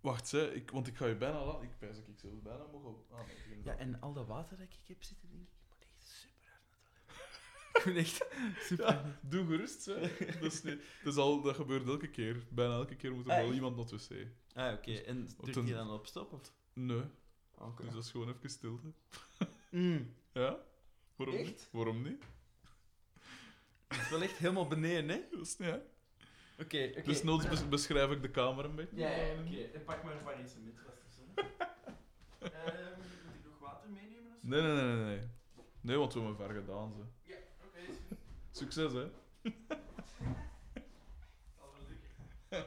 [0.00, 1.62] wacht, hè, ik, want ik ga je bijna laten.
[1.62, 3.06] Ik pijs dat ik zelf bijna mogen op.
[3.12, 5.86] Ah, nee, Ja, en al dat water dat ik heb zitten, denk ik, ik moet
[5.86, 6.94] echt super hard naar.
[7.76, 8.26] Ik moet echt
[8.66, 10.00] super Ja, doe gerust, hè.
[10.40, 12.46] Dat, is niet, dat, is al, dat gebeurt elke keer.
[12.50, 14.26] Bijna elke keer moet er Ah, wel iemand naar het wc.
[14.54, 14.92] Ah, oké.
[14.92, 16.32] En Op druk je dan op stop?
[16.32, 16.52] Of?
[16.72, 17.02] Nee,
[17.58, 17.82] Oké.
[17.84, 18.92] dus dat is gewoon even stilte.
[19.70, 20.14] Mm.
[20.32, 20.58] Ja?
[21.16, 21.46] Waarom Echt?
[21.46, 21.68] niet?
[21.72, 22.24] Waarom niet?
[23.88, 25.22] Het is wel echt helemaal beneden, hè?
[25.30, 25.82] Dat is niet erg.
[26.58, 27.02] Oké, oké.
[27.02, 28.96] Dus noods bes- beschrijf ik de kamer een beetje.
[28.96, 29.62] Ja, ja, oké.
[29.74, 31.20] En pak maar een variësement vast of zo.
[32.38, 34.48] Ehm, moet ik nog water meenemen of zo?
[34.48, 35.28] Nee, nee, nee, nee, nee.
[35.80, 37.02] Nee, want we hebben ver gedaan, ze.
[37.30, 37.78] Ja, oké.
[37.78, 38.18] is goed.
[38.50, 39.10] Succes, hè.
[41.58, 42.10] Zal wel lukken.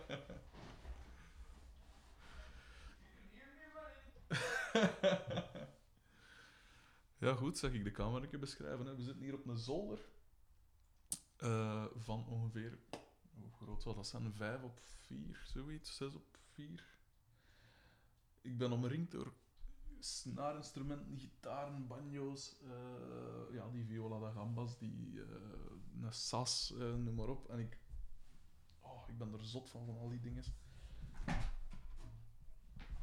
[7.18, 8.86] Ja, goed, zeg ik de kamer een keer beschrijven.
[8.86, 8.96] Hè.
[8.96, 10.00] We zitten hier op een zolder
[11.38, 12.78] eh, van ongeveer,
[13.42, 14.34] hoe groot zal dat zijn?
[14.34, 16.98] Vijf op vier, zoiets, zes op vier.
[18.42, 19.34] Ik ben omringd door
[20.00, 25.28] snaarinstrumenten, gitaren, banjo's, eh, ja, die viola da gambas, die eh
[26.02, 27.50] een sas, eh, noem maar op.
[27.50, 27.78] En ik,
[28.82, 30.44] oh, ik ben er zot van, van al die dingen.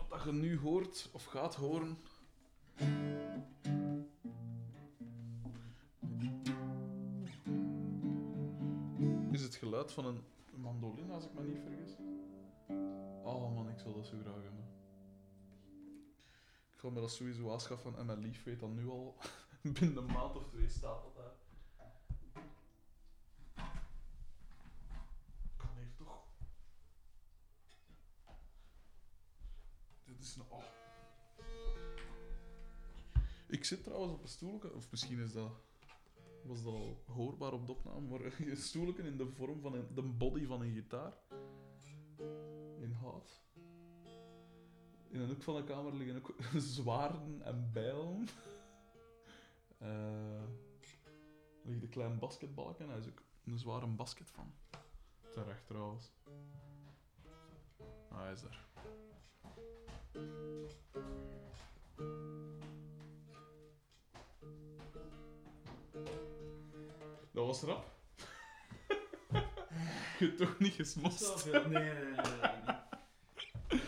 [0.08, 1.98] Wat je nu hoort, of gaat horen,
[9.46, 10.24] het geluid van een
[10.56, 11.96] mandoline, als ik me niet vergis.
[13.22, 14.64] Oh man, ik zou dat zo graag hebben.
[16.72, 19.16] Ik ga me dat sowieso aanschaffen en mijn lief weet dat nu al.
[19.78, 21.34] Binnen een maand of twee staat dat daar.
[25.56, 26.24] Kan hier toch.
[30.04, 30.44] Dit is een.
[30.48, 30.64] Oh.
[33.46, 35.50] Ik zit trouwens op een stoelje, of misschien is dat,
[36.46, 38.20] was dat al hoorbaar op de opname, maar
[38.50, 41.12] een stoelje in de vorm van een, de body van een gitaar.
[42.78, 43.42] In hout.
[45.08, 46.34] In een hoek van de kamer liggen ook
[46.76, 48.26] zwaarden en bijlen.
[49.78, 50.42] Eh
[51.66, 54.52] er ligt een klein basketbalken en hij is ook een zware basket van.
[55.30, 56.12] Terecht trouwens.
[58.08, 58.66] Ah, hij is daar.
[67.60, 67.94] Was rap.
[70.18, 71.44] Je hebt toch niet gesmost?
[71.44, 73.80] Nee, nee, nee, nee, nee.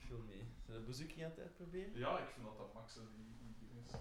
[0.00, 0.46] Ik wil mee.
[0.64, 1.98] Zullen we bezoekje aan het uitproberen?
[1.98, 3.92] Ja, ik vind dat dat max die, is.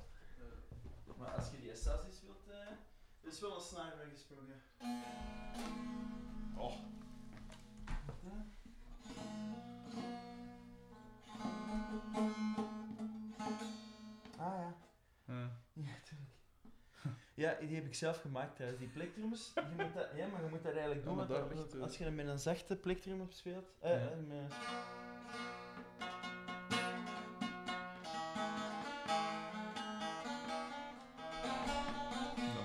[1.18, 2.48] Maar als je die Assassin's wilt...
[2.50, 2.58] eh
[3.22, 4.62] er is wel een snaar gesprongen.
[6.58, 6.74] Oh,
[17.42, 18.58] Ja, die heb ik zelf gemaakt.
[18.80, 21.18] Die plektrums, je moet dat, ja, maar je moet dat eigenlijk doen.
[21.28, 23.72] dat- ligt, eh, als je hem met een zachte plektrum op speelt...
[23.80, 24.10] eh, Ja.
[24.28, 24.54] met-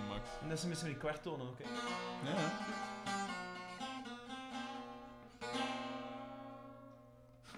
[0.09, 1.65] dat en dat is met zo'n kwarttonen ook, hè.
[2.31, 2.37] Ja.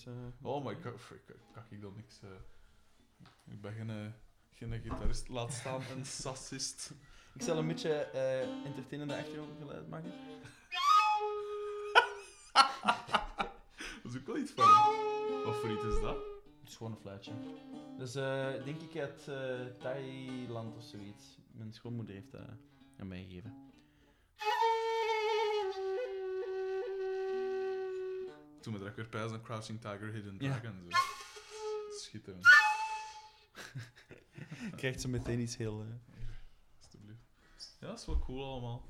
[0.05, 0.95] eh, Oh, maar ik, ik,
[1.27, 2.19] ik, kan ik dan niks.
[2.21, 2.29] eh.
[3.53, 4.05] ik ben geen, eh,
[4.51, 6.93] geen gitarist, laat staan een sassist.
[7.33, 10.11] Ik zal een beetje eh entertainende achtergrondgeluid maken.
[14.03, 14.65] Dat is ook wel iets van.
[15.45, 16.15] Wat voor iets is dat?
[16.59, 17.31] Het is gewoon een fluitje.
[17.97, 18.11] Dus
[18.63, 19.23] denk ik uit
[19.79, 21.37] Thailand of zoiets.
[21.51, 22.41] Mijn schoonmoeder heeft dat
[22.97, 23.53] aan mij gegeven.
[28.65, 30.59] Toen me direct weer pijs aan Crouching Tiger, Hidden Ja.
[30.59, 30.87] Dragon.
[30.89, 30.97] Zo.
[31.99, 32.47] Schitterend,
[34.77, 35.81] Krijgt ze meteen iets heel...
[35.81, 35.87] eh,
[36.83, 37.19] alsjeblieft.
[37.79, 38.85] Ja, dat is wel cool allemaal.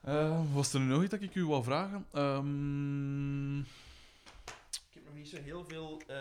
[0.00, 2.06] Eh, was er nu nog iets dat ik u wou vragen?
[2.12, 3.66] Ehm, Ik
[4.94, 6.16] heb nog niet zo heel veel eh,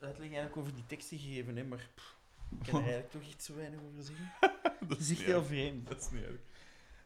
[0.00, 2.16] uitleg eigenlijk over die teksten gegeven, hè, maar pff,
[2.60, 4.32] ik kan er eigenlijk toch iets zo weinig over zeggen.
[4.80, 5.88] dat Het is echt heel vreemd.
[5.88, 6.40] Dat is niet erg.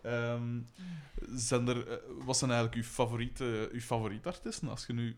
[0.02, 0.60] Ehm,
[1.30, 4.68] zijn er, eh, wat zijn eigenlijk uw favoriete, uw favoriete artiesten?
[4.68, 5.16] Als je nu...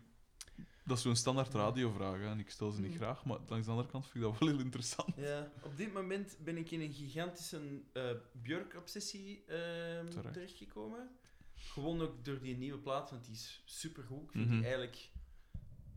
[0.85, 2.97] Dat is zo'n standaard radiovraag, hè, en ik stel ze niet Mm.
[2.97, 5.15] graag, maar langs de andere kant vind ik dat wel heel interessant.
[5.15, 10.33] Ja, op dit moment ben ik in een gigantische eh Björk-obsessie ehm, Terecht.
[10.33, 11.09] terechtgekomen.
[11.55, 14.23] Gewoon ook door die nieuwe plaat, want die is supergoed.
[14.23, 14.53] Ik vind Mhm.
[14.55, 15.09] die eigenlijk...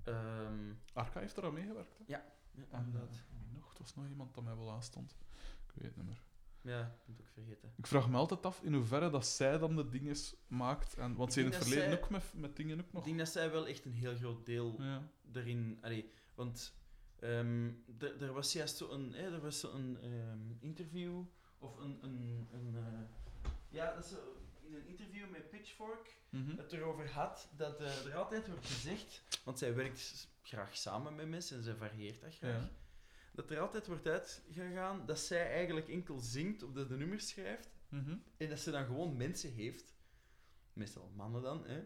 [0.05, 1.99] ehm Arca heeft er aan meegewerkt.
[1.99, 2.05] Hè?
[2.07, 3.11] ja, En, inderdaad.
[3.43, 3.69] wie nog?
[3.69, 5.17] Het was nog iemand dat mij wel aanstond.
[5.67, 6.23] Ik weet het niet meer.
[6.67, 7.73] Ja, ik moet het ook vergeten.
[7.77, 10.17] Ik vraag me altijd af in hoeverre dat zij dan de dingen
[10.47, 10.95] maakt.
[10.95, 12.93] En, want Ik ze in het dat verleden zij- ook met, met dingen ook Ik
[12.93, 13.05] nog.
[13.05, 15.11] denk dat zij wel echt een heel groot deel Ja.
[15.33, 15.79] erin.
[15.83, 16.75] Allee, want
[17.19, 17.71] ehm,
[18.21, 21.23] er was juist zo een, hè, er was zo een ehm, interview
[21.59, 21.99] of een.
[22.03, 24.11] een, een eh, ja, dat is
[24.63, 26.57] in een interview met Pitchfork Mhm.
[26.57, 31.29] het erover had dat eh, er altijd wordt gezegd, want zij werkt graag samen met
[31.29, 32.53] mensen en zij varieert dat graag.
[32.63, 32.71] Ja.
[33.37, 37.75] Dat er altijd wordt uitgegaan dat zij eigenlijk enkel zingt of dat de nummers schrijft
[37.89, 38.17] Mhm.
[38.37, 39.95] en dat ze dan gewoon mensen heeft,
[40.73, 41.85] meestal mannen dan, hè,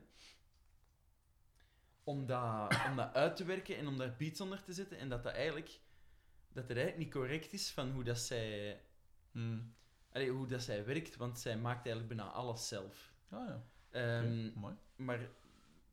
[2.04, 4.98] om, dat, om dat uit te werken en om daar beats onder te zetten.
[4.98, 5.80] En dat dat eigenlijk,
[6.52, 8.80] dat het eigenlijk niet correct is van hoe dat zij,
[9.32, 9.60] Mhm.
[10.12, 13.12] allee, hoe dat zij werkt, want zij maakt eigenlijk bijna alles zelf.
[13.28, 13.64] Ah ja.
[13.90, 14.74] Ehm, mooi.
[14.96, 15.28] Maar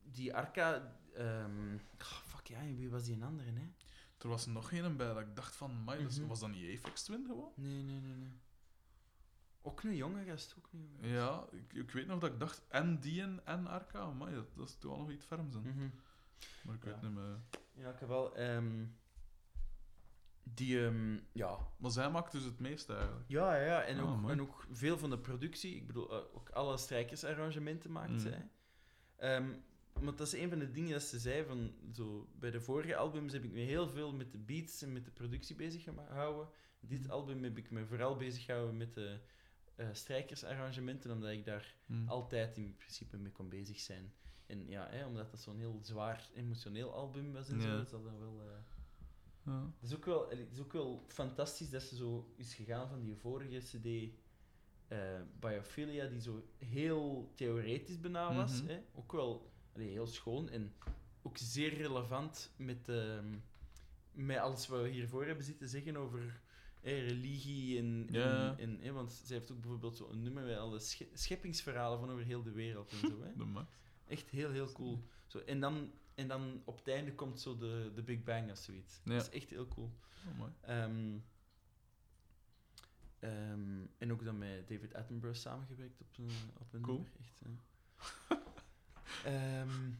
[0.02, 3.72] die Arca, ehm, oh, fuck ja, wie was die een andere, hè?
[4.18, 6.28] Er was nog een bij dat ik dacht van, "Amai, dat is- Mhm.
[6.28, 7.52] was dat niet Apex Twin gewoon?
[7.56, 8.32] Nee, nee, nee, nee.
[9.62, 11.10] Ook een jonge gast, ook een jonge gast.
[11.52, 14.68] Ja, ik, ik weet nog dat ik dacht, en die en, Arca, maar dat, dat
[14.68, 15.60] is toch wel nog iets ferms in.
[15.62, 15.88] Mhm.
[16.64, 16.90] Maar ik Ja.
[16.90, 17.38] weet niet meer.
[17.72, 18.36] Ja, ik heb wel.
[18.36, 18.84] ehm,
[20.42, 21.58] die, ehm, ja.
[21.76, 23.28] Maar zij maakt dus het meeste eigenlijk.
[23.28, 23.82] Ja, ja.
[23.82, 24.32] En, Ah, ook, mooi.
[24.32, 25.74] en ook veel van de productie.
[25.76, 28.18] Ik bedoel, eh, ook alle strijkersarrangementen maakt Mm.
[28.18, 28.48] zij.
[29.16, 29.54] Ehm,
[30.00, 31.44] want dat is een van de dingen dat ze zei.
[31.44, 34.92] Van, zo, bij de vorige albums heb ik me heel veel met de beats en
[34.92, 36.48] met de productie bezig gehouden.
[36.80, 37.10] Dit Mm.
[37.10, 39.20] album heb ik me vooral bezig gehouden met de
[39.76, 42.08] eh, strijkersarrangementen, omdat ik daar Mhm.
[42.08, 44.12] altijd in principe mee kon bezig zijn.
[44.46, 47.62] En ja, hè, omdat dat zo'n heel zwaar emotioneel album was en Ja.
[47.62, 48.40] zo, is dat dan wel...
[48.40, 48.56] eh,
[49.44, 49.72] Ja.
[49.80, 53.00] het is, ook wel, het is ook wel fantastisch dat ze zo is gegaan van
[53.00, 54.14] die vorige CD,
[54.88, 58.62] eh Biophilia, die zo heel theoretisch bijna was.
[58.62, 58.70] Mhm.
[58.70, 58.80] hè?
[58.94, 60.72] Ook wel allee, heel schoon en
[61.22, 63.34] ook zeer relevant met, ehm,
[64.12, 66.40] met alles wat we hiervoor hebben zitten zeggen over
[66.82, 67.78] religie.
[67.78, 68.56] En, Ja.
[68.58, 72.24] en, want zij heeft ook bijvoorbeeld zo een nummer met alle sche- scheppingsverhalen van over
[72.24, 73.22] heel de wereld en zo.
[73.22, 73.36] Hè?
[73.36, 73.76] De max.
[74.06, 75.02] Echt heel, heel cool.
[75.26, 78.58] Zo, en, dan, en dan op het einde komt zo de, de Big Bang of
[78.58, 79.00] zoiets.
[79.04, 79.12] Ja.
[79.16, 79.90] Dat is echt heel cool.
[80.28, 80.52] Oh, mooi.
[80.60, 81.18] Ehm,
[83.18, 86.96] ehm, en ook dan met David Attenborough samengewerkt op een, op een Cool.
[86.96, 87.12] nummer.
[87.18, 87.42] Echt.
[89.24, 89.90] Ehm,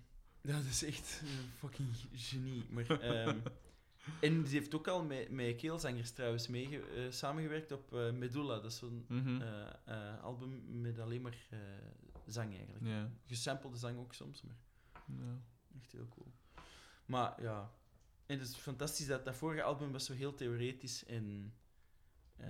[0.41, 2.65] dat is echt een fucking genie.
[2.71, 3.39] Maar, ehm,
[4.21, 6.81] en die heeft ook al met, met keelzangers trouwens mee
[7.11, 8.55] samengewerkt op eh, Medulla.
[8.55, 9.41] Dat is zo'n Mhm.
[9.41, 11.59] eh, eh, album met alleen maar eh,
[12.27, 12.85] zang eigenlijk.
[13.27, 14.57] Gesampelde zang ook soms, maar
[15.81, 16.33] echt heel cool.
[17.07, 17.73] Maar ja,
[18.27, 21.55] en het is fantastisch dat dat vorige album was zo heel theoretisch en,
[22.37, 22.49] eh,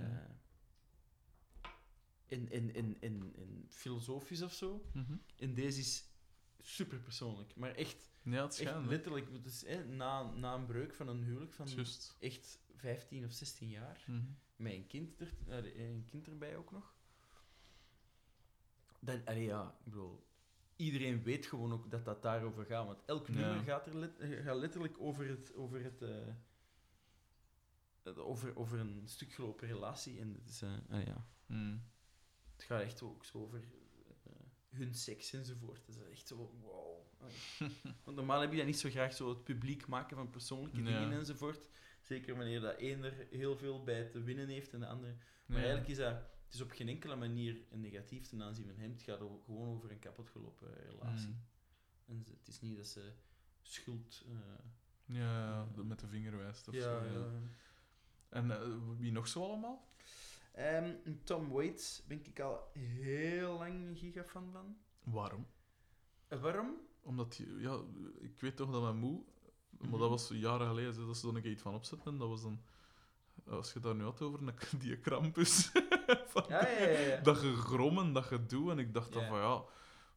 [2.27, 4.85] en, en, en, en, en filosofisch of zo.
[4.93, 5.15] Mhm.
[5.37, 6.03] En deze is
[6.59, 8.83] super persoonlijk, maar echt, Ja, het echt schijnt.
[8.83, 8.89] hè.
[8.89, 9.31] letterlijk.
[9.31, 11.67] Het is, hè, na, na een breuk van een huwelijk van
[12.19, 14.03] echt 15 of 16 jaar.
[14.07, 14.21] Mhm.
[14.55, 16.93] Met een kind, er, eh, een kind erbij ook nog.
[18.99, 20.27] Dan, allee, ja, ik bedoel,
[20.75, 22.85] iedereen weet gewoon ook dat dat daarover gaat.
[22.85, 23.33] Want elk Ja.
[23.33, 25.53] nummer gaat, er let- gaat letterlijk over het...
[25.55, 26.27] Over het eh,
[28.17, 30.19] over, over een stuk gelopen relatie.
[30.19, 31.77] En het, is, eh, allee, ja, Mhm.
[32.55, 33.63] het gaat echt ook zo over
[34.69, 35.85] hun seks enzovoort.
[35.85, 36.97] Het is echt zo, wow.
[38.03, 41.11] Want normaal heb je dat niet zo graag zo het publiek maken van persoonlijke dingen
[41.11, 41.69] enzovoort.
[42.01, 45.15] Zeker wanneer dat een er heel veel bij te winnen heeft en de andere
[45.45, 46.13] maar eigenlijk is dat
[46.45, 48.91] het is op geen enkele manier een negatief ten aanzien van hem.
[48.91, 51.27] Het gaat gewoon over een kapotgelopen relatie.
[51.29, 51.37] Mhm.
[52.05, 53.11] En het is niet dat ze
[53.61, 54.25] schuld.
[54.27, 57.03] eh, Ja, dat met de vinger wijst of zo.
[57.03, 57.31] Ja.
[58.29, 59.87] En eh, wie nog zo allemaal?
[60.51, 64.77] Ehm, Tom Waits ben ik al heel lang een gigafan van.
[65.03, 65.47] Waarom?
[66.27, 66.73] Eh, waarom?
[67.01, 67.79] Omdat, je- ja,
[68.21, 69.21] ik weet toch dat mijn moe,
[69.79, 69.99] maar Mhm.
[69.99, 72.11] dat was jaren geleden, zei dat ze er een keer iets van opzetten.
[72.11, 72.61] En dat was dan,
[73.47, 75.71] als je daar nu had over, een- die krampus.
[76.33, 76.99] van Ja, ja, ja.
[76.99, 77.21] ja.
[77.21, 77.37] Dat
[77.99, 78.71] en dat gedoe.
[78.71, 79.63] En ik dacht dan van ja,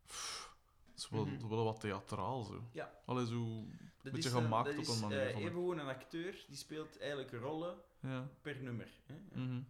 [0.06, 0.54] pff,
[0.90, 1.48] het is wel, Mhm.
[1.48, 2.62] wel wat theatraal zo.
[2.72, 2.92] Ja.
[3.06, 3.64] Allee, zo,
[4.02, 5.40] Dat beetje is een- gemaakt dat op is, een manier, eh, vond ik.
[5.42, 8.28] even gewoon een acteur die speelt eigenlijk rollen ja.
[8.40, 9.00] per nummer.
[9.06, 9.14] Hè?
[9.40, 9.60] Mhm.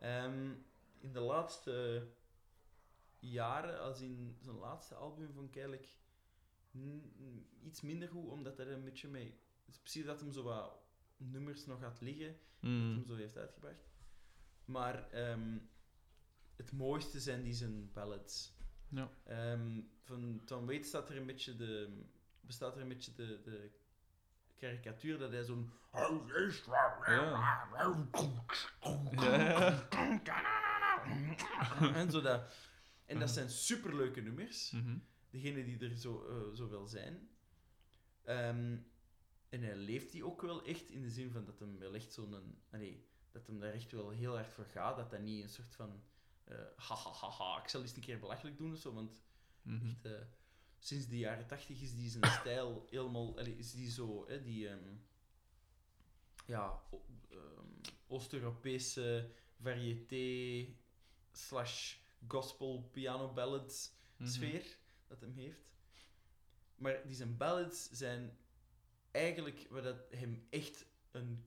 [0.00, 0.50] Ehm,
[1.00, 2.06] in de laatste
[3.18, 5.94] jaren, als in zijn laatste album, vond ik eigenlijk
[7.62, 9.38] iets minder goed, omdat hij er een beetje mee...
[9.64, 10.78] Het is precies dat hem zo wat
[11.16, 12.26] nummers nog gaat liggen,
[12.60, 12.90] dat Mhm.
[12.94, 13.88] hem zo heeft uitgebracht.
[14.64, 15.58] Maar ehm,
[16.56, 18.52] het mooiste zijn die zijn ballads.
[18.88, 19.10] Ja.
[19.24, 22.02] Ehm, van Tom Waits staat er een beetje de,
[22.40, 23.70] bestaat er een beetje de, de
[24.60, 25.70] karikatuur dat hij zo'n...
[27.06, 27.68] Ja.
[29.14, 29.88] Ja,
[31.94, 32.54] en, zo dat,
[33.04, 34.70] En dat zijn superleuke nummers.
[34.70, 34.98] Mhm.
[35.30, 37.28] Degene die er zo, eh, zo wel zijn.
[38.24, 38.76] Ehm,
[39.48, 42.12] en hij leeft die ook wel echt in de zin van dat hem wel echt
[42.12, 42.60] zo'n.
[42.70, 44.96] Nee, dat hem daar echt wel heel hard voor gaat.
[44.96, 46.02] Dat dat niet een soort van.
[46.44, 48.92] eh ha, ha, ha, ha, ik zal eens een keer belachelijk doen of zo.
[48.94, 49.22] Want
[49.62, 49.86] Mhm.
[49.88, 50.20] echt, eh,
[50.80, 53.38] sinds de jaren tachtig is die zijn stijl helemaal.
[53.38, 54.26] allee, is die zo.
[54.28, 54.68] Hè, die.
[54.68, 54.94] ehm,
[56.46, 56.82] ja,
[57.30, 57.66] ehm,
[58.06, 59.30] Oost-Europese
[59.62, 60.66] variété
[61.32, 61.96] slash
[62.28, 64.28] gospel piano ballads Mhm.
[64.30, 65.68] sfeer dat hem heeft.
[66.74, 68.38] Maar die zijn ballads zijn
[69.10, 71.44] eigenlijk wat dat hem echt een,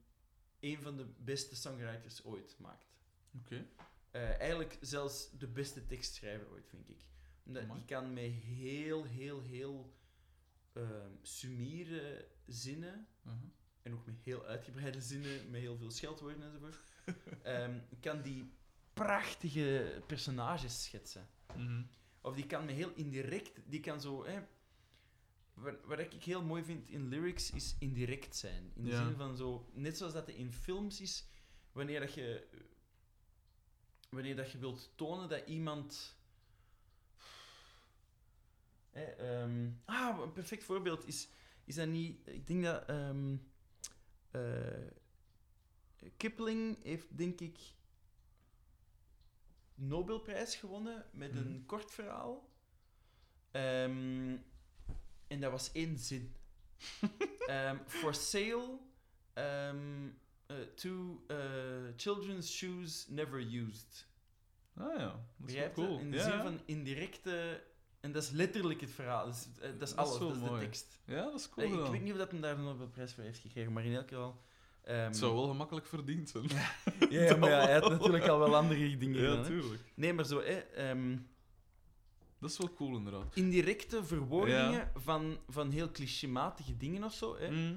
[0.59, 2.93] een van de beste songwriters ooit maakt.
[3.39, 3.67] Oké.
[4.11, 7.05] Eh, eigenlijk zelfs de beste tekstschrijver ooit, vind ik.
[7.43, 9.93] Die kan met heel, heel, heel
[10.73, 13.37] ehm sumiere zinnen, Mhm.
[13.81, 16.75] en ook met heel uitgebreide zinnen, met heel veel scheldwoorden enzovoort,
[17.43, 18.51] ehm, kan die
[18.93, 21.27] prachtige personages schetsen.
[21.55, 21.83] Mhm.
[22.21, 24.25] Of die kan me heel indirect, die kan zo.
[24.25, 24.39] Hè,
[25.53, 28.71] wat, wat ik heel mooi vind in lyrics is indirect zijn.
[28.75, 29.05] In de Ja.
[29.07, 31.25] zin van zo, net zoals dat in films is,
[31.71, 32.47] wanneer dat je,
[34.09, 36.15] wanneer dat je wilt tonen dat iemand.
[38.93, 41.29] Ehm, ah, een perfect voorbeeld is,
[41.65, 42.27] is dat niet.
[42.27, 42.89] Ik denk dat.
[44.31, 44.41] eh,
[46.17, 47.59] Kipling heeft, denk ik,
[49.75, 51.65] Nobelprijs gewonnen met een Mhm.
[51.65, 52.49] kort verhaal.
[53.51, 54.37] Ehm,
[55.27, 56.35] en dat was één zin.
[57.87, 58.79] For sale,
[59.37, 59.73] uh,
[60.75, 61.37] two uh,
[61.95, 64.07] children's shoes never used.
[64.73, 65.99] Ah ja, dat is wel cool.
[65.99, 66.23] In de ja.
[66.23, 67.63] zin van indirecte...
[68.03, 69.25] En dat is letterlijk het verhaal.
[69.25, 70.99] Dat is, eh, dat is Dat is alles, dat is de tekst.
[71.05, 73.23] Ja, dat is cool Eh, ik weet niet of dat hem daar de Nobelprijs voor
[73.23, 74.41] heeft gekregen, maar in elk geval...
[74.83, 76.43] ehm, Het zou wel gemakkelijk verdiend zijn.
[76.47, 76.71] Ja,
[77.25, 79.37] ja, maar ja, hij had natuurlijk al wel andere dingen Ja, gedaan.
[79.43, 79.45] hè.
[79.49, 79.81] tuurlijk.
[79.93, 81.17] Nee, maar zo, hè, ehm,
[82.39, 83.35] Dat is wel cool, inderdaad.
[83.35, 87.37] indirecte verwoordingen van, van heel clichématige dingen of zo.
[87.37, 87.51] Hè.
[87.51, 87.75] Mhm.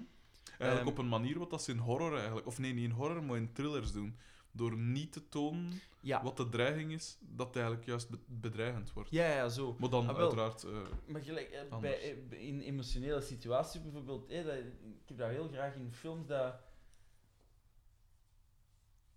[0.58, 2.46] Eigenlijk Ehm, op een manier wat dat ze in horror eigenlijk...
[2.46, 4.16] Of nee, niet in horror, maar in thrillers doen.
[4.56, 6.22] Door niet te tonen Ja.
[6.22, 9.10] wat de dreiging is, dat het eigenlijk juist be- bedreigend wordt.
[9.10, 9.76] ja, ja, zo.
[9.78, 10.62] Maar dan Ah, uiteraard...
[10.64, 10.70] eh,
[11.06, 15.74] Maar gelijk, eh, bij, eh, in emotionele situaties bijvoorbeeld, dat, ik heb dat heel graag
[15.74, 16.54] in films, dat...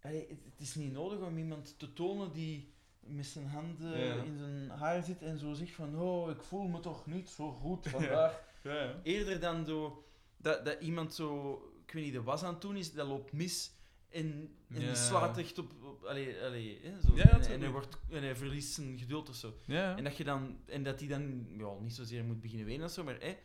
[0.02, 4.24] Allee, het, het is niet nodig om iemand te tonen die met zijn handen Ja.
[4.24, 7.52] in zijn haar zit en zo zegt van oh, ik voel me toch niet zo
[7.52, 8.42] goed vandaag.
[8.64, 9.00] ja, ja.
[9.04, 10.04] Eerder dan zo,
[10.38, 11.54] dat, dat iemand zo,
[11.86, 13.72] ik weet niet, de was aan het doen is, dat loopt mis
[14.10, 14.96] en, en Ja.
[14.96, 15.84] slaat echt op...
[15.84, 17.16] op allee, allee, hè, zo.
[17.16, 19.58] Ja, en, hij wordt, en hij verliest zijn geduld of zo.
[19.66, 22.86] Ja, En dat je dan, en dat die dan, ja, niet zozeer moet beginnen wenen
[22.86, 23.38] of zo, maar hè,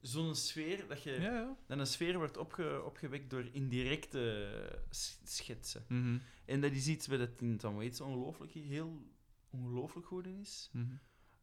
[0.00, 4.84] zo'n sfeer, dat je, dan een sfeer wordt opge, opgewekt door indirecte
[5.22, 5.84] schetsen.
[5.88, 6.18] Mhm.
[6.44, 9.06] En dat is iets waar het in Tom Waits ongelooflijk, heel
[9.50, 10.70] ongelooflijk goed in is.
[10.72, 10.86] Mhm.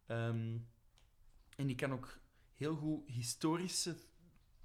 [0.05, 0.57] Ehm,
[1.55, 2.19] en die kan ook
[2.55, 3.95] heel goed historische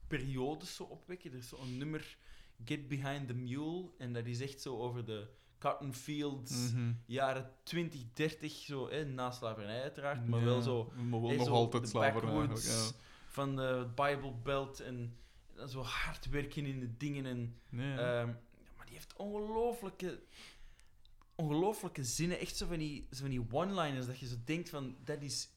[0.06, 1.30] periodes zo opwekken.
[1.32, 2.18] Er is zo'n nummer,
[2.64, 5.26] Get Behind the Mule, en dat is echt zo over de
[5.58, 6.92] cotton fields, Mhm.
[7.06, 11.46] jaren 20, 30, zo, hè, na slavernij uiteraard, maar Ja, wel zo Maar wel nog
[11.46, 12.90] zo altijd slavernij Ja.
[13.26, 15.16] van de Bible Belt en
[15.68, 17.26] zo hard werken in de dingen.
[17.26, 18.20] En, ja.
[18.20, 18.26] ehm,
[18.76, 20.22] maar die heeft ongelooflijke,
[21.34, 22.38] ongelooflijke zinnen.
[22.38, 25.48] Echt zo van die, zo van die one-liners dat je zo denkt van dat is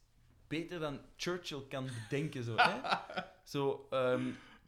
[0.47, 2.43] beter dan Churchill kan bedenken.
[2.43, 2.79] Zo, hè?
[3.53, 3.87] zo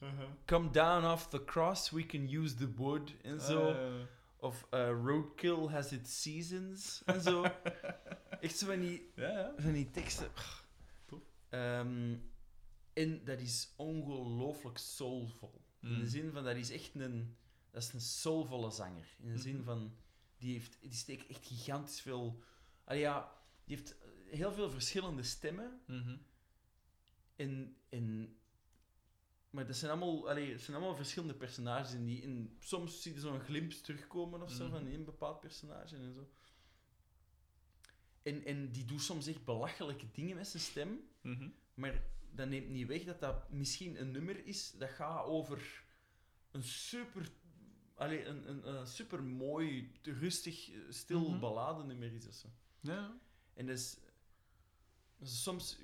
[0.02, 0.26] Uh-huh.
[0.46, 3.14] come down off the cross, we can use the wood.
[3.22, 3.70] En zo.
[3.70, 4.08] Ah, ja.
[4.42, 7.02] Of eh, roadkill has its seasons.
[7.06, 7.44] En zo.
[8.42, 9.54] Echt zo van die, ja, ja.
[9.58, 10.32] van die teksten.
[11.06, 11.20] Tof.
[11.50, 12.16] Ehm,
[12.94, 15.62] en dat is ongelooflijk soulvol.
[15.82, 16.00] In Mm.
[16.00, 17.36] de zin van, dat is echt een...
[17.72, 19.16] Dat is een soulvolle zanger.
[19.20, 19.64] In de zin Mhm.
[19.64, 19.96] van,
[20.38, 22.44] die, heeft, die steekt echt gigantisch veel...
[22.84, 23.32] Allee, ja,
[23.66, 23.96] die heeft
[24.30, 25.82] heel veel verschillende stemmen.
[25.88, 26.16] Mhm.
[27.36, 28.36] En, en,
[29.50, 31.92] maar dat zijn allemaal, allee, het zijn allemaal verschillende personages.
[32.06, 34.72] Die, en soms zie je zo'n glimp terugkomen of zo Mhm.
[34.74, 36.30] van een bepaald personage en zo.
[38.24, 41.00] En, en die doet soms echt belachelijke dingen met zijn stem.
[41.22, 41.50] Mhm.
[41.74, 45.84] Maar dat neemt niet weg dat dat misschien een nummer is dat gaat over
[46.52, 47.30] een super,
[47.96, 51.40] allee, een, een, een super mooi, rustig, eh, stil Mhm.
[51.40, 52.48] balladenummer is of zo.
[52.80, 53.20] Ja.
[53.54, 53.98] En dat is,
[55.18, 55.78] dat is soms.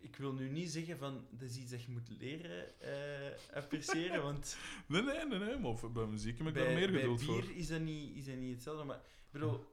[0.00, 4.22] Ik wil nu niet zeggen van dat is iets dat je moet leren eh, appreciëren,
[4.22, 4.56] want
[4.86, 7.26] Nee, nee, nee, nee, maar bij muziek heb ik daar bij, meer bij geduld bier
[7.26, 7.50] voor.
[7.50, 8.84] is dat, niet, is dat niet hetzelfde.
[8.84, 9.64] Maar ik bedoel,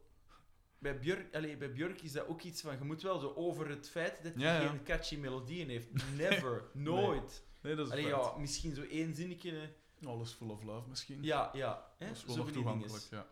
[0.80, 3.70] bij Björk, allee, bij Björk is dat ook iets van je moet wel zo over
[3.70, 4.70] het feit dat hij Ja, ja.
[4.70, 5.88] geen catchy melodieën heeft.
[6.16, 7.44] Never, nooit.
[7.62, 9.70] Nee, dat is Allee, ja, misschien zo één zinnetje.
[10.06, 11.24] Alles full of love misschien.
[11.24, 11.92] Ja, ja.
[11.98, 12.08] Hè?
[12.08, 13.28] dat is wel zo nog van die toegankelijk, ja.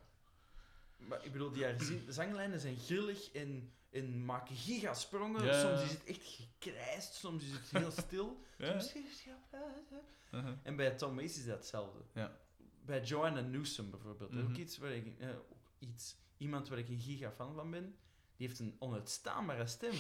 [0.98, 1.76] Maar ik bedoel, die haar
[2.08, 5.44] zanglijnen zijn grillig en, en maken gigasprongen.
[5.46, 5.60] Ja.
[5.62, 8.38] Soms is het echt gekrijsd, soms is het heel stil.
[8.58, 8.80] Ja.
[8.80, 10.58] Soms is het-.
[10.64, 12.00] En bij Tom Waits is dat hetzelfde.
[12.14, 12.38] Ja.
[12.86, 14.32] Bij Joanna Newsom bijvoorbeeld.
[14.32, 14.44] Mhm.
[14.44, 15.20] Ook iets waar ik...
[15.20, 17.96] eh, ook iets, iemand waar ik een giga fan van ben.
[18.36, 19.94] Die heeft een onuitstaanbare stem.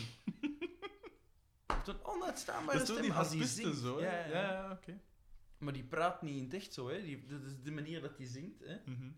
[1.73, 3.77] heeft een onuitstaanbare Dat stem die als hij zingt.
[3.77, 4.25] zo, ja.
[4.25, 4.99] ja oké.
[5.57, 7.01] Maar die praat niet in het echt zo, hè.
[7.01, 8.77] Die, dat is de manier dat hij zingt, hè.
[8.85, 9.11] Mhm.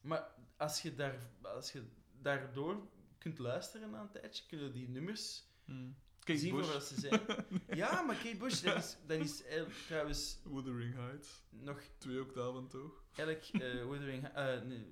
[0.00, 1.82] Maar als je, daar, als je
[2.20, 2.88] daardoor
[3.22, 5.96] kunt luisteren na een tijdje, kunnen die nummers Mm.
[6.18, 7.20] Kate zien Bush, voor wat ze zijn.
[7.82, 9.42] ja, maar Kate Bush, dat is, dat is
[9.86, 11.42] trouwens Wuthering Heights.
[11.50, 13.04] nog Twee octaven toch?
[13.14, 14.86] eigenlijk eh Wuthering, eh, nee,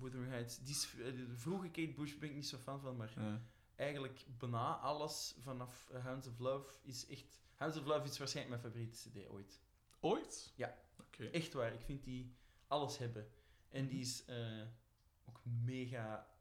[0.00, 0.58] Wuthering Heights.
[0.58, 3.42] Die is, eh, de vroege Kate Bush ben ik niet zo fan van, maar Ja.
[3.76, 7.42] eigenlijk bijna alles vanaf eh, Hounds of Love is echt...
[7.54, 9.60] Hounds of Love is waarschijnlijk mijn favoriete cd ooit.
[10.00, 10.52] Ooit?
[10.56, 10.78] Ja.
[11.32, 12.36] Echt waar, ik vind die
[12.66, 13.28] alles hebben.
[13.68, 14.62] En die is eh,
[15.28, 16.33] ook mega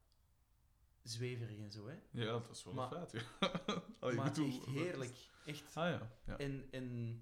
[1.04, 1.96] zweverig en zo, hè.
[2.12, 3.52] Ja, dat is wel Maar- een feit, ja.
[4.00, 5.16] Allee, maar bedoel, echt heerlijk.
[5.46, 5.76] Echt.
[5.78, 6.38] Ah ja, ja.
[6.38, 7.18] En, en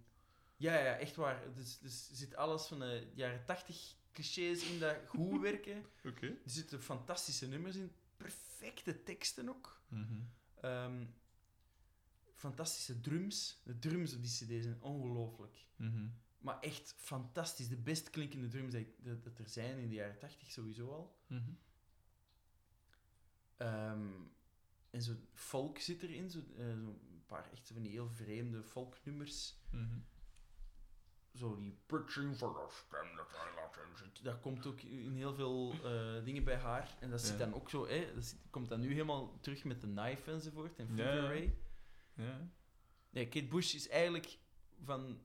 [0.57, 1.53] ja, ja, echt waar.
[1.55, 5.85] Dus, dus er zit alles van de jaren tachtig clichés in dat goed werken.
[6.05, 6.25] Oké.
[6.27, 7.91] Er zitten fantastische nummers in.
[8.17, 9.81] Perfecte teksten ook.
[9.87, 10.19] Mhm.
[10.61, 11.05] Ehm,
[12.35, 13.61] fantastische drums.
[13.63, 15.65] De drums op die cd zijn ongelooflijk.
[15.75, 16.07] Mhm.
[16.39, 17.67] Maar echt fantastisch.
[17.67, 21.19] De best klinkende drums dat, er zijn in de jaren tachtig sowieso al.
[21.27, 21.51] Mhm.
[23.65, 24.07] Ehm,
[24.89, 26.29] en zo folk zit erin.
[26.29, 29.57] Zo, eh, zo een paar echt van die heel vreemde folknummers.
[29.71, 29.97] Mhm.
[31.33, 33.15] Zo die pitching voor de stem
[34.23, 36.95] dat komt ook in heel veel eh, dingen bij haar.
[36.99, 37.45] En dat zit Ja.
[37.45, 40.79] dan ook zo, hè, dat zit- komt dan nu helemaal terug met de knife enzovoort.
[40.79, 41.27] En Fever ja.
[41.27, 41.55] Ray.
[42.13, 42.49] Ja.
[43.09, 44.37] Nee, Kate Bush is eigenlijk
[44.83, 45.21] van.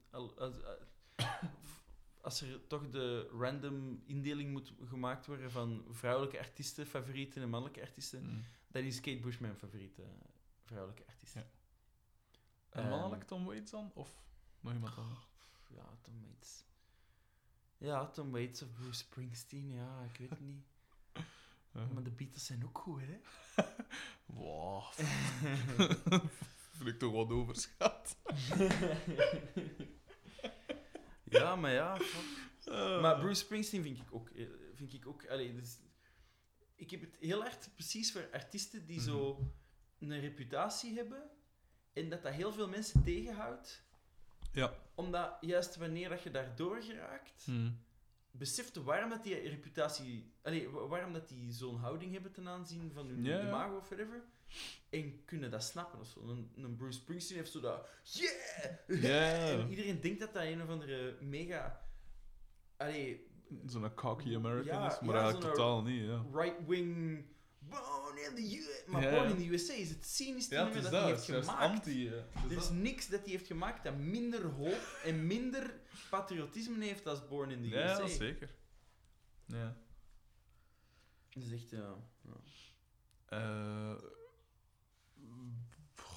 [2.26, 7.48] Al- Als, er toch de random indeling moet gemaakt worden van vrouwelijke artiesten, favorieten en
[7.48, 8.40] mannelijke artiesten, Mhm.
[8.68, 10.02] dan is Kate Bush mijn favoriete
[10.64, 11.34] vrouwelijke artiest.
[11.34, 11.46] Ja.
[12.70, 13.90] Ehm, En mannelijk Tom Waits dan?
[13.94, 14.10] Of
[14.60, 15.26] nog iemand anders?
[15.74, 16.64] Ja, Tom Waits.
[17.78, 20.64] Ja, Tom Waits of Bruce Springsteen, ja, ik weet het niet.
[21.72, 21.90] Uh-huh.
[21.94, 23.18] Maar de Beatles zijn ook goed, hè?
[24.26, 24.82] Wow.
[26.76, 28.16] Vind ik toch wat overschat.
[31.28, 31.98] Ja, maar ja.
[32.68, 33.00] Uh.
[33.02, 34.28] Maar Bruce Springsteen vind ik ook.
[34.30, 35.78] eh, Vind ik ook allee, dus,
[36.74, 39.52] ik heb het heel hard precies voor artiesten die zo
[39.98, 41.30] een reputatie hebben
[41.92, 43.84] en dat dat heel veel mensen tegenhoudt.
[44.52, 44.74] Ja.
[44.94, 47.70] Omdat juist wanneer dat je daardoor geraakt, Mhm.
[48.30, 50.32] beseft waarom dat die reputatie...
[50.42, 53.46] Allee, wa- waarom dat die zo'n houding hebben ten aanzien van hun ja.
[53.46, 54.24] imago of whatever.
[54.90, 56.20] En kunnen dat snappen of zo.
[56.28, 57.88] Een, een Bruce Springsteen heeft zo dat...
[58.88, 59.60] Yeah!
[59.60, 61.82] En iedereen denkt dat dat een of andere mega...
[62.76, 63.26] Allee,
[63.66, 66.24] Zo'n cocky American Ja, is, maar ja, eigenlijk totaal niet, ja.
[66.32, 67.24] right-wing...
[67.58, 68.90] Born in the USA.
[68.90, 71.60] Maar Born in the USA is het cynischste Ja, nummer dat hij heeft gemaakt.
[71.62, 72.08] anti...
[72.08, 72.72] eh, Er is dat.
[72.72, 75.74] niks dat hij heeft gemaakt dat minder hoop en minder
[76.10, 78.02] patriotisme heeft als Born in the Ja, USA.
[78.02, 78.54] ja, zeker.
[79.46, 79.76] Ja.
[81.30, 81.96] Dat is echt, ja.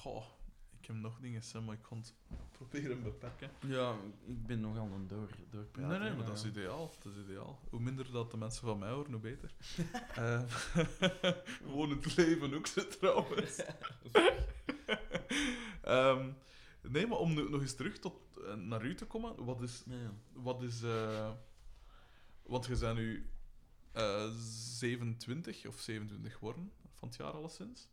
[0.00, 0.24] Goh,
[0.80, 2.14] ik heb nog dingen, maar ik kon het
[2.52, 3.50] proberen beperken.
[3.66, 3.96] Ja,
[4.26, 5.90] ik ben nogal een door, doorprater.
[5.90, 6.94] Nee, nee, maar dat is ideaal.
[7.02, 7.58] Dat is ideaal.
[7.70, 9.54] Hoe minder dat de mensen van mij horen, hoe beter.
[10.14, 10.42] Eh,
[11.66, 13.56] gewoon het leven ook zo trouwens.
[15.82, 16.32] Ehm,
[16.80, 18.14] nee, maar om nog eens terug tot,
[18.46, 19.82] eh, naar u te komen, wat is...
[19.86, 20.12] Ja.
[20.32, 21.30] Wat is eh,
[22.42, 23.30] want je bent nu
[23.92, 27.88] eh 27 of 27 geworden van het jaar alleszins.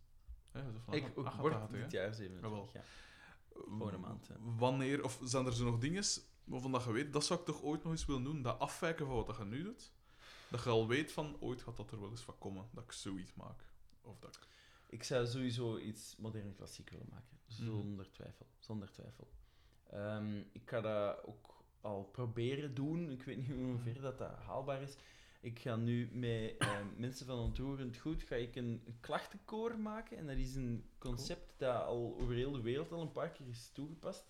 [0.92, 2.70] Ik 88, word dit jaar 27, Jawel.
[2.74, 2.82] ja.
[3.68, 4.36] Volgende maand, ja.
[4.40, 6.04] Wanneer, of zijn er zo nog dingen
[6.44, 9.06] waarvan dat je weet, dat zou ik toch ooit nog eens willen doen, dat afwijken
[9.06, 9.92] van wat je nu doet?
[10.50, 12.92] Dat je al weet van, ooit gaat dat er wel eens van komen, dat ik
[12.92, 13.64] zoiets maak.
[14.02, 14.48] Of dat ik...
[14.90, 17.40] Ik zou sowieso iets modern klassiek willen maken.
[17.48, 17.66] Mhm.
[17.66, 18.46] Zonder twijfel.
[18.60, 19.28] Zonder twijfel.
[19.84, 23.12] Ehm, ik ga dat ook al proberen doen.
[23.12, 24.96] Ik weet niet in hoeverre dat, dat haalbaar is.
[25.40, 30.18] Ik ga nu met ehm, mensen van Ontroerend Goed ga ik een, een klachtenkoor maken.
[30.18, 33.48] En dat is een concept dat al over heel de wereld al een paar keer
[33.48, 34.26] is toegepast.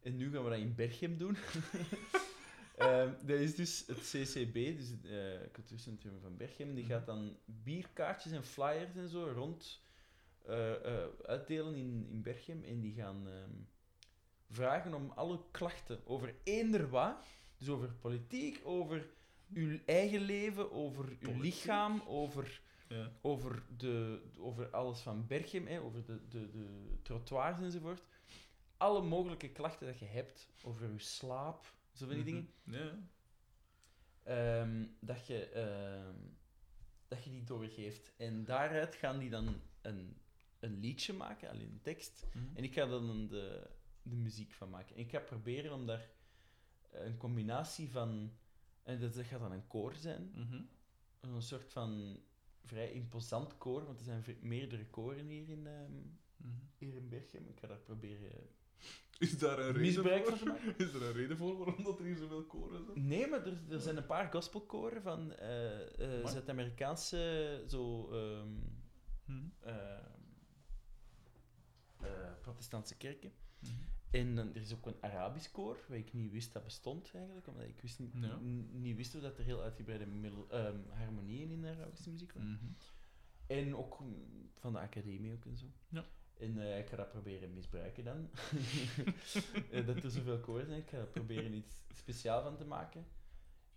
[0.00, 1.36] En nu gaan we dat in Berchem doen.
[2.76, 6.74] Ehm, dat is dus het CCB, dus het eh, Cultuurcentrum van Berchem.
[6.74, 6.92] Die Mhm.
[6.92, 9.82] gaat dan bierkaartjes en flyers en zo rond
[10.46, 12.64] eh, eh, uitdelen in, in Berchem.
[12.64, 13.50] En die gaan ehm,
[14.50, 17.24] vragen om alle klachten over eender wat.
[17.58, 19.06] Dus over politiek, over
[19.54, 21.42] uw eigen leven, over uw Politiek?
[21.42, 23.10] lichaam, over Ja.
[23.20, 28.02] over, de, over alles van Berchem, hè, over de, de, de trottoirs enzovoort.
[28.76, 32.50] Alle mogelijke klachten dat je hebt over je slaap, zo van die dingen.
[32.64, 32.76] Mhm.
[32.76, 32.98] Ja.
[34.22, 36.16] Ehm, dat, je, ehm,
[37.08, 38.12] dat je die doorgeeft.
[38.16, 40.16] En daaruit gaan die dan een,
[40.60, 42.26] een liedje maken, alleen een tekst.
[42.34, 42.56] Mhm.
[42.56, 43.70] En ik ga dan de,
[44.02, 44.94] de muziek van maken.
[44.96, 46.08] En ik ga proberen om daar
[46.90, 48.32] een combinatie van...
[48.82, 50.30] En dat gaat dan een koor zijn.
[50.34, 50.60] Mhm.
[51.20, 52.20] Een soort van
[52.64, 55.62] vrij imposant koor, want er zijn meerdere koren hier in,
[56.36, 56.52] Mhm.
[56.78, 57.48] hier in Berchem.
[57.48, 58.30] Ik ga daar proberen
[59.18, 60.24] Is daar een reden voor?
[60.24, 60.78] van te maken.
[60.86, 63.06] Is er een reden voor waarom dat er hier zoveel koren zijn?
[63.06, 66.26] Nee, maar er, er zijn een paar gospelkoren van eh, eh.
[66.26, 69.98] Zuid-Amerikaanse zo, eh,
[72.40, 73.32] protestantse kerken.
[74.12, 77.46] En dan, er is ook een Arabisch koor, waar ik niet wist dat bestond eigenlijk,
[77.46, 78.38] omdat ik wist niet, Ja.
[78.72, 80.06] niet wist dat er heel uitgebreide
[80.50, 82.50] ehm, harmonieën in de Arabische muziek waren.
[82.50, 82.72] Mhm.
[83.46, 83.98] En ook
[84.54, 85.66] van de academie ook en zo.
[85.88, 86.04] Ja.
[86.38, 88.28] En eh, ik ga dat proberen misbruiken dan.
[89.70, 90.78] Eh, dat er zoveel koren zijn.
[90.78, 93.06] Ik ga er proberen iets speciaal van te maken.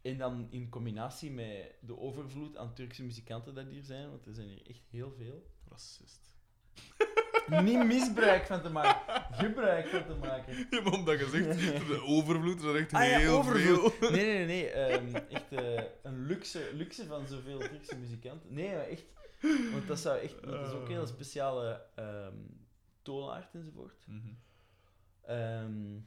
[0.02, 4.34] En dan in combinatie met de overvloed aan Turkse muzikanten dat hier zijn, want er
[4.34, 5.46] zijn hier echt heel veel.
[5.70, 6.34] Racist.
[7.48, 10.68] Niet misbruik van te maken, gebruik van te maken.
[10.70, 13.94] Ja, maar omdat je zegt, de overvloed, er is echt Ah ja, heel overvloed.
[13.94, 14.10] veel.
[14.12, 14.70] Nee, nee, nee.
[14.82, 18.54] ehm, echt eh, een luxe, luxe van zoveel Turkse muzikanten.
[18.54, 19.06] Nee, maar echt.
[19.72, 22.34] Want dat, zou echt, dat is ook een hele speciale ehm
[23.02, 24.08] toonaard enzovoort.
[24.08, 24.34] Mhm.
[25.22, 26.00] Ehm,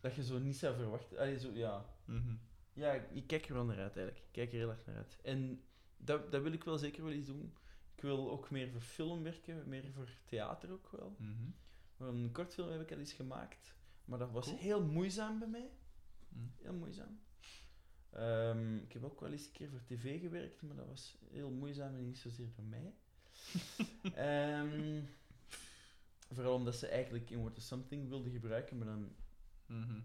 [0.00, 1.18] dat je zo niet zou verwachten.
[1.18, 1.84] Allee, zo, ja.
[2.04, 2.34] Mhm.
[2.72, 4.26] ja, ik kijk er wel naar uit eigenlijk.
[4.26, 5.18] Ik kijk er heel erg naar uit.
[5.22, 5.62] En
[5.96, 7.54] dat, dat wil ik wel zeker wel eens doen.
[8.02, 11.16] Ik wil ook meer voor film werken, meer voor theater ook wel.
[11.18, 11.50] Mhm.
[11.96, 13.74] Maar een kortfilm heb ik al eens gemaakt.
[14.04, 14.58] Maar dat was Cool.
[14.58, 15.70] heel moeizaam bij mij.
[16.28, 16.44] Mhm.
[16.62, 17.20] Heel moeizaam.
[18.10, 21.50] Ehm, ik heb ook wel eens een keer voor tv gewerkt, maar dat was heel
[21.50, 22.94] moeizaam en niet zozeer voor mij.
[24.14, 25.00] Ehm,
[26.30, 29.14] vooral omdat ze eigenlijk in What is Something wilden gebruiken, maar dan,
[29.66, 30.00] Mhm.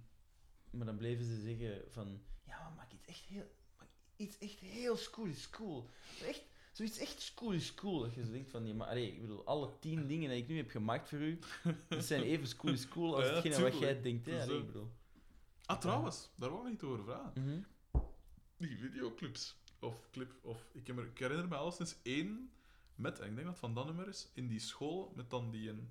[0.69, 2.21] maar dan bleven ze zeggen van...
[2.43, 3.51] Ja, maar maak iets echt heel...
[3.77, 5.89] Maak iets echt heel school is cool.
[6.23, 6.43] Echt,
[6.77, 7.99] zoiets echt school is cool.
[7.99, 8.67] Dat je zo denkt van...
[8.67, 11.39] Ja, maar allee, ik bedoel, alle tien dingen die ik nu heb gemaakt voor u,
[11.89, 14.25] die zijn even school is cool als Ja, hetgene wat jij denkt.
[14.25, 14.41] Hè?
[14.41, 14.87] Allee, ik bedoel...
[15.65, 17.31] Ah, trouwens, daar wou ik niet over vragen.
[17.43, 17.61] Mhm.
[18.57, 19.55] Die videoclips.
[19.79, 20.69] Of clip, of...
[20.73, 22.51] Ik, heb er- ik herinner me alleszins één
[22.95, 25.69] met, en ik denk dat van dat nummer is, in die school, met dan die
[25.69, 25.89] een.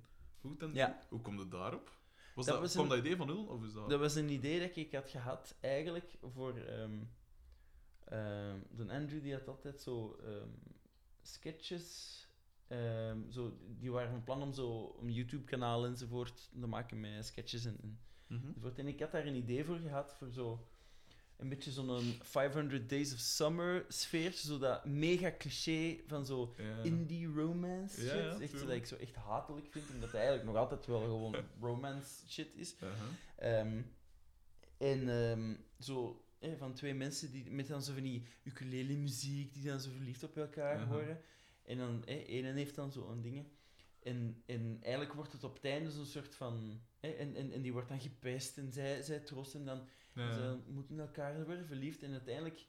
[0.73, 1.05] Ja.
[1.09, 1.91] Hoe komt het daarop?
[2.35, 3.89] Was Dat dat, kwam een- dat idee van nul, of is dat...
[3.89, 6.57] Dat was een idee dat ik had gehad, eigenlijk, voor...
[6.57, 6.99] ehm
[8.05, 10.47] ehm, de Andrew die had altijd zo ehm,
[11.33, 12.15] sketches...
[12.67, 17.65] ehm, zo, die waren van plan om zo een YouTube-kanaal enzovoort te maken met sketches
[17.65, 18.47] en, en, Mhm.
[18.47, 18.79] enzovoort.
[18.79, 20.67] En ik had daar een idee voor gehad, voor zo...
[21.37, 26.83] Een beetje zo'n 500 Days of Summer sfeertje, zo dat mega cliché van zo Ja.
[26.83, 28.11] indie romance shit.
[28.11, 30.99] ja, echt zo dat ik zo echt hatelijk vind, omdat het eigenlijk nog altijd wel
[31.01, 32.75] gewoon romance shit is.
[32.75, 33.59] Uh-huh.
[33.59, 33.81] Ehm,
[34.77, 39.63] en ehm, zo hè, van twee mensen die met dan zo van die ukulele-muziek, die
[39.63, 40.87] dan zo verliefd op elkaar Aha.
[40.87, 41.21] worden.
[41.63, 43.51] En dan, hè, ene heeft dan zo'n dingen.
[44.03, 46.81] En, en eigenlijk wordt het op het einde zo'n soort van...
[46.99, 49.87] Hè, en, en, en die wordt dan gepest en zij, zij troost hem dan.
[50.13, 50.33] Ja.
[50.33, 52.03] Ze moeten elkaar worden verliefd.
[52.03, 52.65] En uiteindelijk,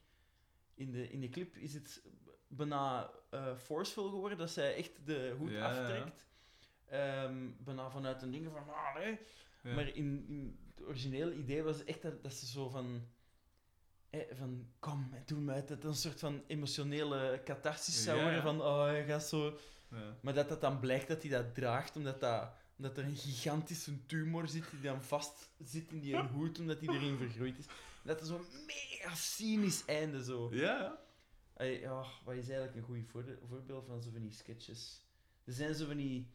[0.74, 2.02] in de, in de clip, is het
[2.46, 5.80] bijna eh forceful geworden, dat zij echt de hoed Ja, ja.
[5.80, 6.26] aftrekt.
[6.86, 8.68] Ehm, bijna vanuit een ding van...
[8.68, 8.94] Ah,
[9.62, 13.08] maar in, in het originele idee was echt dat, dat ze zo van...
[14.32, 15.68] van, kom, doe me uit.
[15.68, 18.36] Dat het een soort van emotionele catharsis zou worden.
[18.36, 18.42] ja.
[18.42, 19.58] Van, oh, hij gaat zo...
[19.90, 20.16] Ja.
[20.20, 24.06] Maar dat dat dan blijkt dat hij dat draagt, omdat, dat, omdat er een gigantische
[24.06, 27.66] tumor zit die dan vast zit in die hoed, omdat die erin vergroeid is.
[28.02, 30.48] Dat is zo'n mega cynisch einde zo.
[30.54, 30.98] Ja,
[31.58, 35.06] ja, wat is eigenlijk een goed voorde- voorbeeld van zo van die sketches?
[35.44, 36.30] Er zijn zo van die...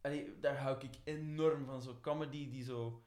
[0.00, 3.02] Allee, daar hou ik enorm van, zo comedy die zo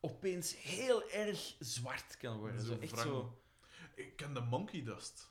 [0.00, 2.60] opeens heel erg zwart kan worden.
[2.62, 3.06] Zo, echt wrang.
[3.08, 3.42] zo...
[3.94, 5.30] Ik ken de Monkey Dust.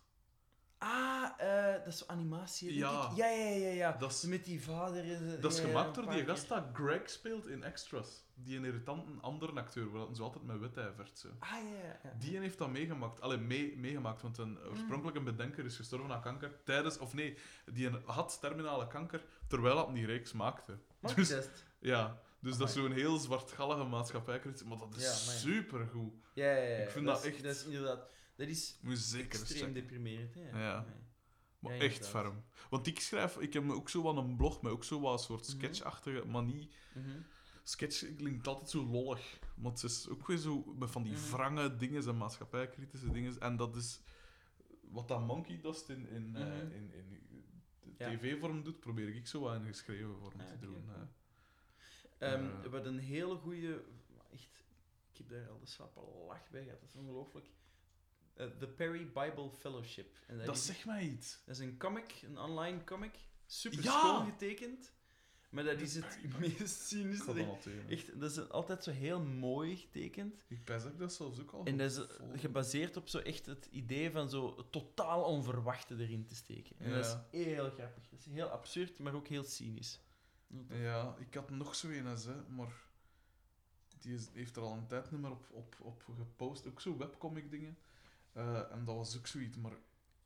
[0.80, 3.10] Ah, eh, dat is zo animatie, denk Ja.
[3.10, 3.16] ik.
[3.18, 3.92] Ja, ja, ja, ja.
[3.92, 5.42] Dat is, Met die vader...
[5.42, 8.26] dat is ja, gemaakt door die gast dat Greg speelt in Extras.
[8.34, 11.20] Die een irritante andere acteur, waar dat zo altijd met wetijvert.
[11.20, 11.28] Zo.
[11.40, 12.14] Ah, ja, ja, ja.
[12.20, 13.22] Die heeft dat meegemaakt.
[13.22, 16.64] Allee, mee, meegemaakt, want een oorspronkelijk een bedenker is gestorven aan kanker.
[16.64, 20.78] Tijdens, of nee, die een- had terminale kanker terwijl hij die reeks maakte.
[21.00, 21.66] Monkey Dus- Dust.
[21.80, 26.14] Ja, dus dat is zo'n heel zwartgallige maatschappijkritiek, maar dat is Ja, supergoed.
[26.34, 26.78] Ja, ja, ja.
[26.84, 28.10] Ik vind dat, dat is, echt- Dat is inderdaad...
[28.36, 30.50] Dat is zeker extreem deprimerend, hè.
[30.64, 30.86] Ja.
[31.60, 32.10] Maar echt inderdaad.
[32.10, 32.44] ferm.
[32.70, 35.20] Want ik schrijf, ik heb ook zo wel een blog met ook zo wat een
[35.26, 35.58] soort Mhm.
[35.58, 36.70] sketchachtige manie.
[36.94, 37.20] Mhm.
[37.64, 41.30] Sketch klinkt altijd zo lollig, maar het is ook weer zo met van die Mhm.
[41.32, 43.40] wrange dingen en maatschappijkritische dingen.
[43.40, 44.02] En dat is
[44.92, 46.72] wat dat Monkey Dust in, in, eh, Mhm.
[46.72, 46.92] in,
[47.98, 50.74] tv-vorm doet, probeer ik zo wel in geschreven vorm Ah, te doen.
[50.86, 51.08] cool.
[52.18, 52.34] Eh.
[52.34, 52.70] Ehm, Eh.
[52.72, 53.84] Wat een hele goede...
[54.32, 54.66] Echt...
[55.12, 56.80] Ik heb daar al de slappe lach bij gehad.
[56.80, 57.46] Dat is ongelooflijk.
[58.34, 60.18] Eh, The Perry Bible Fellowship.
[60.28, 61.42] En Dat is, zegt mij iets.
[61.46, 63.16] dat is een comic, een online comic.
[63.46, 63.92] Super Ja!
[63.92, 64.96] schoon getekend.
[65.50, 67.34] Maar dat is het meest cynische.
[67.34, 67.68] dat.
[67.90, 70.44] Echt, dat is altijd zo heel mooi getekend.
[70.48, 72.40] Ik dat ik dat zelfs ook al En dat is gevolgd.
[72.42, 76.76] gebaseerd op zo echt het idee van zo totaal onverwachte erin te steken.
[76.80, 78.10] En dat is heel grappig.
[78.10, 80.00] Dat is heel absurd, maar ook heel cynisch.
[80.70, 82.86] Ja, ik had nog zo een hè, maar
[84.00, 86.68] die is, heeft er al een tijd niet meer op, op, op gepost.
[86.68, 87.78] Ook zo webcomic dingen.
[88.32, 89.78] Eh, en dat was ook zoiets, maar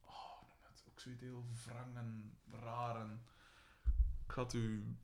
[0.02, 3.02] oh, net, ook zoiets heel wrang en raar.
[3.02, 3.22] En
[4.26, 4.96] ik ga het u,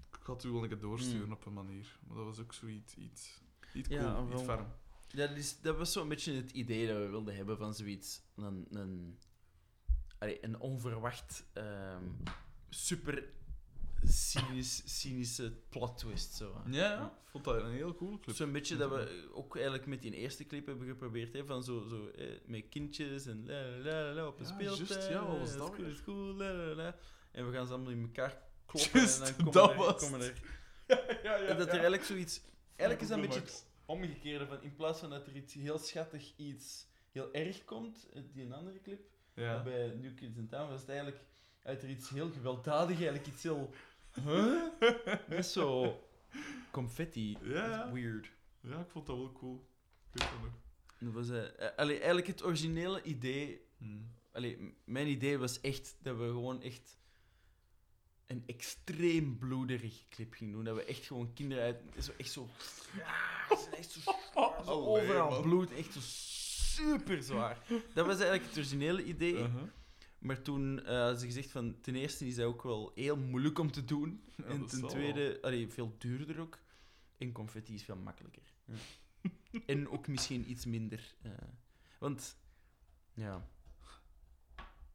[0.00, 1.32] ik ga het u wel een keer doorsturen Hmm.
[1.32, 1.98] op een manier.
[2.06, 3.42] Maar dat was ook zoiets, iets,
[3.74, 4.32] iets cool, wel.
[4.32, 4.66] iets ferm.
[5.08, 8.22] Dat, is, dat was zo'n beetje het idee dat we wilden hebben van zoiets.
[8.34, 9.18] Een, een,
[10.18, 12.04] een onverwacht, ehm,
[12.68, 13.32] super
[14.04, 16.34] cynisch, cynische plot twist.
[16.34, 16.62] Zo.
[16.66, 18.36] Ja, ja, ik vond dat een heel cool clip.
[18.36, 21.86] Zo'n beetje dat we ook eigenlijk met die eerste clip hebben geprobeerd, hè, van zo,
[21.88, 24.86] zo eh, met kindjes en la la la la op een Ja, speeltuin.
[24.88, 26.96] juist, ja, wat was dat is cool, la la.
[27.32, 30.20] En we gaan ze allemaal in elkaar kloppen en dan komen dat er, was komen
[30.20, 30.40] er
[31.22, 32.40] ja, ja, en dat er eigenlijk zoiets.
[32.76, 35.78] Eigenlijk is dat een beetje het omgekeerde van in plaats van dat er iets heel
[35.78, 39.00] schattig, iets heel erg komt, eh, die een andere clip,
[39.34, 39.62] Ja.
[39.62, 41.20] bij New Kids in Town was het eigenlijk
[41.62, 43.70] uit er iets heel gewelddadig, eigenlijk iets heel.
[44.24, 44.62] Huh?
[45.28, 45.98] Met zo
[46.70, 47.36] confetti.
[47.42, 47.76] Ja.
[47.76, 48.30] Dat is Weird.
[48.60, 49.66] ja, ik vond dat wel cool.
[50.12, 50.52] Ik weet dat nog.
[50.98, 53.60] Dat was, eh, eh, allee, eigenlijk het originele idee.
[53.78, 54.10] Hmm.
[54.32, 56.98] Allee, m- mijn idee was echt dat we gewoon echt
[58.26, 60.64] een extreem bloederige clip gingen doen.
[60.64, 61.76] Dat we echt gewoon kinderen uit.
[62.04, 62.48] Zo, echt zo.
[62.96, 64.00] Ja, ze zijn echt zo,
[64.34, 65.42] zo Allee, overal man.
[65.42, 65.72] bloed.
[65.74, 67.58] Echt zo super zwaar.
[67.94, 69.34] Dat was eigenlijk het originele idee.
[69.34, 69.62] Uh-huh.
[70.22, 71.80] Maar toen hadden ze gezegd van.
[71.80, 74.24] Ten eerste is dat ook wel heel moeilijk om te doen.
[74.36, 76.58] Ja, en ten tweede, allee, veel duurder ook.
[77.18, 78.42] En confetti is veel makkelijker.
[78.64, 78.74] Ja.
[79.66, 81.14] en ook misschien iets minder.
[81.22, 81.30] eh,
[81.98, 82.36] want,
[83.14, 83.50] ja.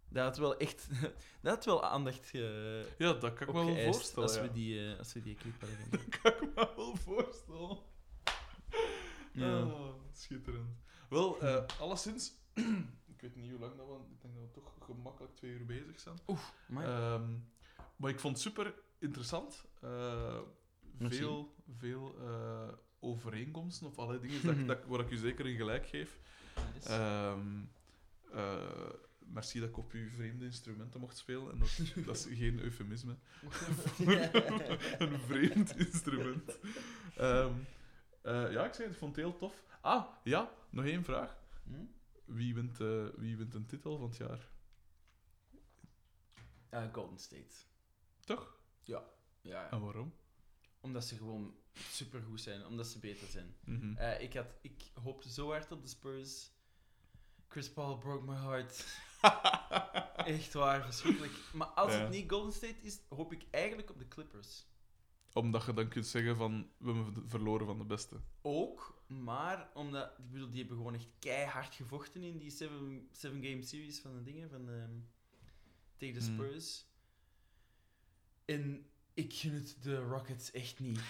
[0.09, 0.87] Dat had wel echt...
[1.41, 4.27] dat had wel aandacht ge, Ja, dat kan ik me wel voorstellen.
[4.29, 4.41] als, ja.
[4.41, 5.77] we die, eh, als we die clip hadden.
[5.91, 7.77] Dat kan ik me wel voorstellen.
[9.31, 9.59] Ja.
[9.59, 10.75] Ah, schitterend.
[11.09, 12.33] Wel, eh alleszins,
[13.17, 15.65] ik weet niet hoe lang dat we, ik denk dat we toch gemakkelijk twee uur
[15.65, 16.17] bezig zijn.
[16.65, 17.31] Maar, Ehm,
[17.95, 19.65] maar ik vond het super interessant.
[19.81, 20.39] Eh,
[20.99, 22.67] veel veel eh,
[22.99, 26.19] overeenkomsten of allerlei dingen dat, dat, waar ik u zeker in gelijk geef.
[26.83, 27.61] Ehm,
[28.31, 28.89] eh,
[29.19, 31.51] merci dat ik op uw vreemde instrumenten mocht spelen.
[31.51, 33.15] En dat, dat is geen eufemisme.
[34.97, 36.57] een vreemd instrument.
[37.15, 37.53] Ehm,
[38.21, 39.63] eh, ja, ik zei, het, ik vond het heel tof.
[39.81, 41.37] Ah, ja, nog één vraag.
[41.63, 41.73] Hm?
[42.27, 44.49] Wie wint, eh, wie wint een titel van het jaar?
[46.91, 47.55] Golden State.
[48.19, 48.59] Toch?
[48.83, 49.03] Ja.
[49.41, 49.71] ja.
[49.71, 50.13] En waarom?
[50.79, 52.65] Omdat ze gewoon supergoed zijn.
[52.65, 53.55] Omdat ze beter zijn.
[53.65, 53.95] Mhm.
[53.97, 56.51] Eh, ik, had, ik hoopte zo hard op de Spurs.
[57.47, 58.85] Chris Paul broke my heart.
[60.35, 61.33] Echt waar, verschrikkelijk.
[61.53, 61.99] Maar als Ja.
[61.99, 64.65] het niet Golden State is, hoop ik eigenlijk op de Clippers.
[65.37, 68.15] Omdat je dan kunt zeggen van, we hebben verloren van de beste.
[68.41, 73.43] Ook, maar omdat, ik bedoel, die hebben gewoon echt keihard gevochten in die seven, seven
[73.43, 74.91] game series van de dingen, van ehm,
[75.97, 76.33] tegen de Hmm.
[76.35, 76.85] Spurs.
[78.45, 80.99] En ik gun het de Rockets echt niet.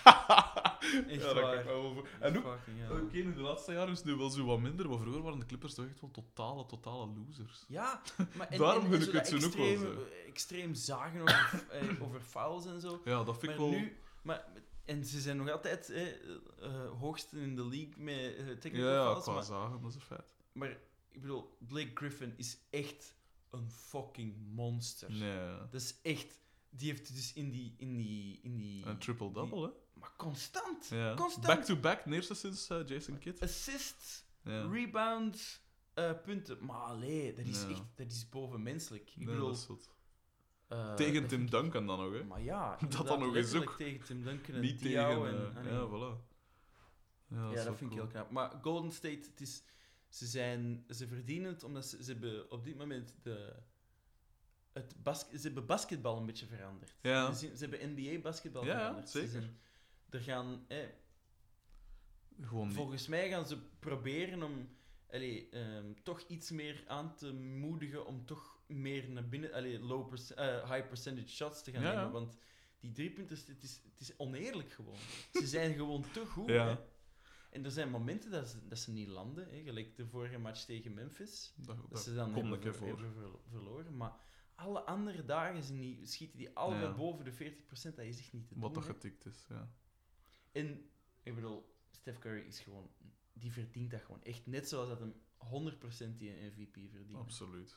[1.08, 1.66] Echt ja, waar.
[1.66, 3.02] wel En hell.
[3.02, 5.40] oké, nu de laatste jaren is het nu wel zo wat minder, maar vroeger waren
[5.40, 7.66] de Clippers toch echt wel totale, totale losers.
[7.68, 8.02] Ja,
[8.38, 10.06] maar en, Daarom gun ik zo het ze ook wel extreem, zo.
[10.28, 13.02] extreem zagen over, eh, over fouls en zo.
[13.06, 13.70] Ja, dat vind ik wel...
[13.70, 14.48] nu, maar,
[14.86, 18.94] en ze zijn nog altijd eh, eh, hoogste in de league met eh, technical Ja,
[18.94, 19.24] ja, fouls.
[19.24, 20.26] qua Maar, zagen, dat is een feit.
[20.52, 20.70] maar
[21.12, 23.16] ik bedoel, Blake Griffin is echt
[23.50, 25.12] een fucking monster.
[25.12, 25.58] Nee.
[25.72, 26.40] Dat is echt.
[26.70, 27.74] Die heeft dus in die.
[27.78, 29.70] In die, in die Een triple-double, hè?
[30.00, 30.88] Maar constant.
[30.88, 31.14] Ja.
[31.16, 31.46] Constant.
[31.48, 33.42] Back-to-back, de eerste sinds eh, Jason Kidd.
[33.42, 34.68] Assists, Ja.
[34.70, 35.62] rebounds,
[35.94, 36.66] eh, punten.
[36.66, 37.70] Maar allee, dat is Ja.
[37.70, 39.10] echt dat is bovenmenselijk.
[39.10, 39.90] Ik Nee, bedoel, dat is zot.
[40.68, 42.24] Eh, Tegen Tim Duncan dan nog, hè?
[42.24, 43.76] Maar ja, Dat dan nog eens ook.
[43.78, 45.00] tegen Tim Duncan en Niet tegen...
[45.28, 45.74] en, eh, allee.
[45.74, 46.26] ja, voilà.
[47.30, 48.32] Ja, dat vind ik heel knap.
[48.32, 49.64] Maar Golden State, het is,
[50.10, 53.56] ze, zijn, ze verdienen het omdat ze, ze hebben op dit moment de,
[54.74, 56.96] het bas, ze hebben basketbal een beetje veranderd.
[57.02, 57.34] Ja.
[57.34, 59.10] Ze, ze hebben NBA basketbal Ja, ja, veranderd.
[59.10, 59.32] Ze zeker.
[59.42, 59.58] zijn-
[60.10, 60.78] er gaan, eh,
[62.42, 64.70] Gewoon volgens mij gaan ze proberen om
[65.12, 70.14] allee, ehm, toch iets meer aan te moedigen om toch meer naar binnen, allee, low
[70.36, 72.12] eh, high percentage shots te gaan Ja, nemen.
[72.12, 72.38] Want
[72.80, 74.98] die drie punten, het is, het is oneerlijk gewoon.
[75.32, 76.50] ze zijn gewoon te goed.
[76.60, 76.68] Ja.
[76.68, 76.78] hè.
[77.50, 80.64] En er zijn momenten dat ze, dat ze niet landen, hè, gelijk de vorige match
[80.66, 81.54] tegen Memphis.
[81.56, 83.98] Dat, Dat dat ze dan hebben, ver- hebben ver- verloren.
[83.98, 84.14] Maar
[84.56, 86.94] alle andere dagen zijn die, schieten die Ja.
[86.96, 87.96] boven de 40%.
[87.96, 88.84] Dat is echt niet te Wat doen.
[88.84, 88.94] dat hè.
[88.94, 89.72] getikt is, ja.
[90.52, 90.90] En
[91.24, 92.90] ik bedoel, Steph Curry is gewoon,
[93.34, 94.46] die verdient dat gewoon echt.
[94.46, 97.22] Net zoals dat hem 100% die een MVP verdienen.
[97.22, 97.76] Absoluut.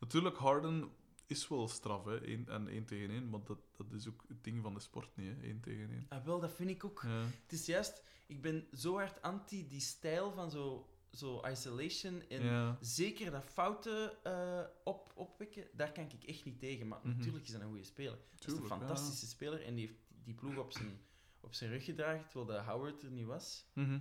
[0.00, 0.90] Natuurlijk, Harden
[1.26, 4.44] is wel straf, hè, één, en één tegen één, maar dat, dat is ook het
[4.44, 6.06] ding van de sport niet, hè, één tegen één.
[6.08, 7.02] Ah, wel, dat vind ik ook.
[7.06, 7.20] Ja.
[7.42, 12.42] Het is juist, ik ben zo hard anti die stijl van zo, zo isolation en
[12.44, 12.78] Ja.
[12.80, 16.88] zeker dat fouten eh, op, opwekken, daar kan ik echt niet tegen.
[16.88, 17.16] Maar Mhm.
[17.16, 18.10] natuurlijk is dat een goede speler.
[18.16, 21.00] Dat is Tuurlijk, een fantastische speler en die heeft die ploeg op zijn,
[21.40, 23.66] op zijn rug gedragen terwijl de Howard er niet was.
[23.72, 23.98] Mhm.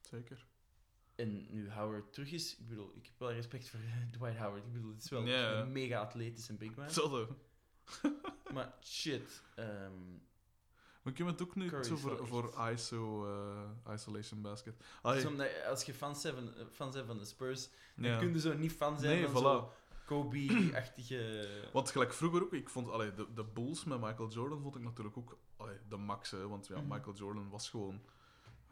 [0.00, 0.46] Zeker.
[1.16, 3.80] En nu Howard terug is, ik bedoel, ik heb wel respect voor
[4.18, 4.64] Dwight Howard.
[4.64, 6.84] Ik bedoel, het is wel een mega atletische big man.
[6.84, 7.28] Hetzelfde.
[8.52, 9.42] Maar shit.
[9.54, 10.10] ehm,
[11.02, 13.26] Maar ik heb het ook nu zo voor, voor ISO,
[13.86, 14.74] eh, Isolation Basket.
[15.26, 18.54] omdat je- als je fan bent fan bent van de Spurs, dan kun je zo
[18.54, 19.44] niet fan zijn Nee, van voilà.
[19.44, 19.72] zo
[20.06, 21.48] Kobe-achtige...
[21.72, 24.82] Want gelijk vroeger ook, ik vond allee, de, de Bulls met Michael Jordan vond ik
[24.82, 26.30] natuurlijk ook allee, de max.
[26.30, 26.88] Hè, want ja, Mhm.
[26.88, 28.00] Michael Jordan was gewoon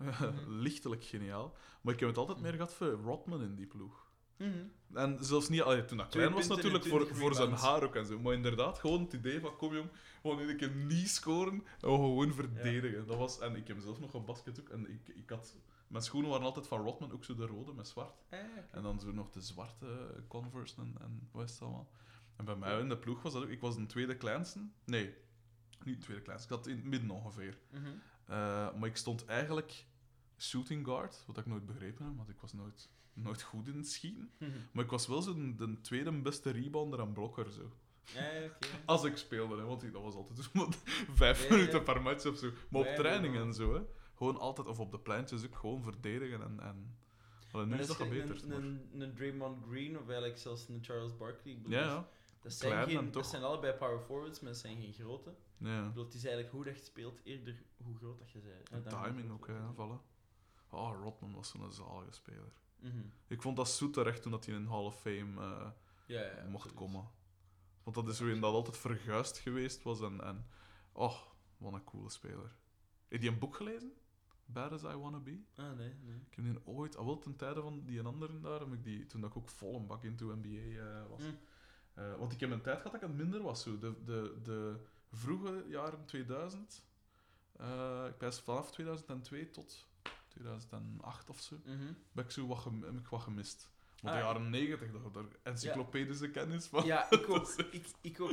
[0.65, 1.57] lichtelijk geniaal.
[1.81, 4.09] Maar ik heb het altijd meer gehad voor Rodman in die ploeg.
[4.37, 4.67] Mhm.
[4.95, 7.97] En zelfs niet, allee, toen dat klein was natuurlijk, voor, 20 voor zijn haar ook
[7.97, 8.19] en zo.
[8.19, 12.33] Maar inderdaad, gewoon het idee van, kom jong, gewoon iedere keer niet scoren en gewoon
[12.33, 13.07] verdedigen.
[13.07, 14.69] Dat was, en ik heb zelf nog een basket ook.
[14.69, 15.57] En ik, ik had,
[15.87, 18.23] mijn schoenen waren altijd van Rodman, ook zo de rode met zwart.
[18.31, 18.39] Ah.
[18.71, 21.91] En dan zo nog de zwarte Converse en, en wat is het allemaal.
[22.37, 23.49] En bij mij in de ploeg was dat ook...
[23.49, 24.61] Ik was een tweede kleinste.
[24.85, 25.15] Nee,
[25.85, 26.49] niet de tweede kleinste.
[26.49, 27.59] Ik had in het midden ongeveer.
[27.71, 27.87] Mhm.
[28.27, 29.87] Eh, maar ik stond eigenlijk
[30.43, 33.89] shooting guard, wat ik nooit begrepen heb, want ik was nooit, nooit goed in het
[33.89, 34.31] schieten.
[34.39, 34.51] Mhm.
[34.73, 37.71] Maar ik was wel zo de, de tweede beste rebounder en blokker, zo.
[38.11, 38.53] Oké.
[38.85, 40.67] Als ik speelde, hè, want dat was altijd maar
[41.23, 41.55] vijf Ja, ja.
[41.55, 42.51] minuten per match of zo.
[42.69, 43.41] Maar op Ja, ja, training ja.
[43.41, 43.81] en zo, hè.
[44.15, 46.61] Gewoon altijd, of op de pleintjes ook, gewoon verdedigen en...
[46.61, 46.99] en...
[47.53, 50.79] Allee, nu Maar is dat gebeterd, een, een, een Draymond Green of eigenlijk zelfs een
[50.83, 51.55] Charles Barkley.
[51.55, 52.09] Ik bedoel, Ja, ja.
[52.41, 53.23] Dat zijn, Klein en geen, toch.
[53.23, 55.35] dat zijn allebei power forwards, maar dat zijn geen grote.
[55.57, 55.81] ja.
[55.83, 58.71] Ik bedoel, het is eigenlijk hoe dat je speelt, eerder hoe groot dat je bent.
[58.71, 59.75] En timing ook, bent.
[59.75, 60.01] vallen.
[60.71, 62.53] Oh, Rodman was zo'n zalige speler.
[62.79, 63.03] Mhm.
[63.27, 65.71] Ik vond dat zoet terecht toen dat hij in Hall of Fame eh,
[66.07, 67.11] Ja, ja, mocht komen.
[67.83, 70.01] Want dat is zo een dat altijd verguisd geweest was.
[70.01, 70.47] En, en
[70.93, 71.17] oh,
[71.57, 72.57] wat een coole speler.
[73.09, 73.93] Heb je een boek gelezen?
[74.53, 75.41] Bad as I Wanna Be?
[75.57, 76.17] Ah, nee, nee.
[76.31, 78.85] Ik heb die ooit, al wel ten tijde van die een andere daar, heb ik
[78.85, 81.23] die, toen dat ik ook vol een bak into NBA eh, was.
[81.23, 81.39] Mm.
[81.95, 83.63] Eh, want ik heb een tijd gehad dat ik het minder was.
[83.63, 83.79] Zo.
[83.79, 84.77] De, de, de
[85.13, 86.85] vroege jaren 2000,
[87.53, 89.89] eh, ik pijs vanaf 2002 tot
[90.31, 91.93] 2008 of zo, Mhm.
[92.13, 93.69] ben ik zo wat, heb ik wat gemist.
[94.01, 94.33] Want Ah, de ja.
[94.33, 96.85] jaren 90, daar, daar encyclopedische kennis van.
[96.85, 97.57] Ja, ik ook.
[97.57, 98.31] Dat ik, ik ook.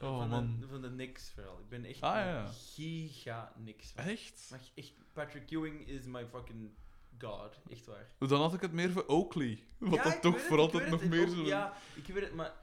[0.00, 0.56] Oh, van, man.
[0.60, 1.58] de, van de Knicks vooral.
[1.58, 4.04] Ik ben echt Ah, ja, giga fan.
[4.04, 4.46] Echt?
[4.50, 6.70] Maar echt, Patrick Ewing is my fucking
[7.18, 7.60] god.
[7.70, 8.06] Echt waar.
[8.18, 9.62] Dan had ik het meer voor Oakley.
[9.78, 11.08] Wat Ja, ik toch voor altijd nog het.
[11.10, 11.44] meer zo...
[11.44, 12.54] Ja, ik weet het, maar...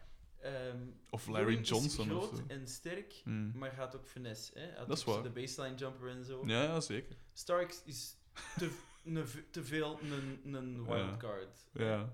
[0.42, 0.78] ehm,
[1.10, 2.44] Of Larry Johnson is of groot zo.
[2.48, 3.52] en sterk, Hmm.
[3.58, 4.60] maar gaat ook finesse.
[4.60, 4.78] Hè?
[4.78, 5.24] Had Dat is waar.
[5.24, 6.44] De baseline jumper en zo.
[6.46, 7.16] Ja, ja, zeker.
[7.34, 8.16] Starks is
[8.58, 8.72] te,
[9.04, 10.00] ne- te veel
[10.44, 11.68] een, wildcard.
[11.74, 12.14] Ja.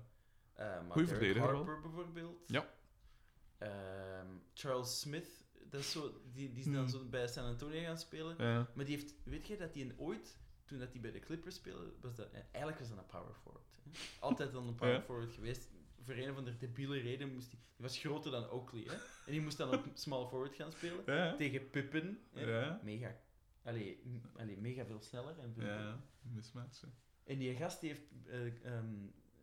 [0.54, 1.36] Eh, maar Goeie Derek.
[1.36, 2.42] Harper bijvoorbeeld.
[2.46, 2.68] Ja.
[3.58, 5.28] Ehm, Charles Smith,
[5.70, 6.88] dat is zo, die, die is dan Hmm.
[6.88, 8.34] zo bij San Antonio gaan spelen.
[8.38, 8.70] ja.
[8.74, 11.92] Maar die heeft, weet je dat een ooit, toen dat die bij de Clippers speelde,
[12.00, 13.64] was dat, eh, eigenlijk was dat een power forward.
[13.82, 13.90] Hè?
[14.20, 15.02] Altijd dan een power Ja.
[15.02, 15.68] forward geweest.
[16.04, 18.82] Voor een of andere debiele reden moest die, die was groter dan Oakley.
[18.82, 18.94] Hè?
[19.26, 21.02] En die moest dan op small forward gaan spelen.
[21.06, 21.36] Ja.
[21.36, 22.20] Tegen Pippen.
[22.82, 23.20] Mega.
[23.64, 24.02] Allee,
[24.36, 25.38] allee, mega veel sneller.
[25.38, 26.80] En, veel Ja, mismatch.
[26.80, 26.86] hè.
[27.32, 28.94] en die gast die heeft, eh, ehm,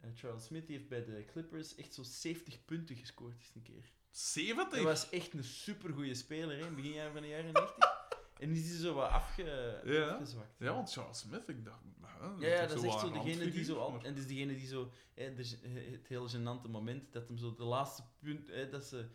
[0.01, 3.61] eh, Charles Smith, die heeft bij de Clippers echt zo 70 punten gescoord eens een
[3.61, 3.91] keer.
[4.09, 4.73] 70?
[4.75, 7.95] Hij was echt een supergoeie speler, hè, begin jaren van de jaren 90.
[8.39, 10.07] En die is hij zo wat afge, Ja.
[10.09, 10.55] afgezwakt.
[10.59, 11.79] Ja, want Charles Smith, ik dacht...
[12.01, 13.77] hè, Ja, dat is echt zo degene die zo...
[13.79, 14.91] Al, maar- en dat is degene die zo...
[15.13, 15.57] Hè, de,
[15.91, 18.47] het heel gênante moment dat hem zo de laatste punt...
[18.47, 19.07] Hè, dat ze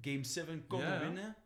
[0.00, 1.00] Game 7 konden Ja, ja.
[1.00, 1.36] winnen.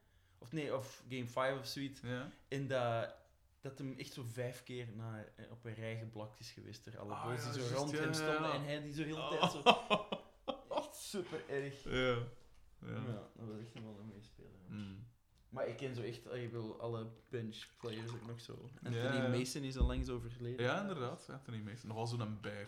[0.43, 2.01] Of nee, of Game 5 of zoiets.
[2.01, 2.31] Ja.
[2.49, 3.15] En dat,
[3.61, 6.99] dat hem echt zo vijf keer naar, eh, op een rij geblokt is geweest door
[6.99, 8.53] alle Ah, boys ja, die zo rond hem stonden.
[8.53, 9.31] En hij die zo heel de Oh.
[9.41, 9.63] tijd zo...
[10.77, 11.85] Echt super erg.
[11.85, 11.91] Ja.
[11.91, 12.89] Ja.
[12.89, 13.29] Ja.
[13.37, 14.51] dat was echt wel een goede speler.
[14.69, 15.07] Mm.
[15.49, 18.69] Maar ik ken zo echt, eh, ik wil alle bench players ook nog zo.
[18.85, 19.39] Anthony.
[19.39, 20.65] Mason is al lang zo overleden.
[20.67, 21.29] Ja, inderdaad.
[21.31, 21.89] Anthony Mason.
[21.89, 22.67] Nogal zo'n bear.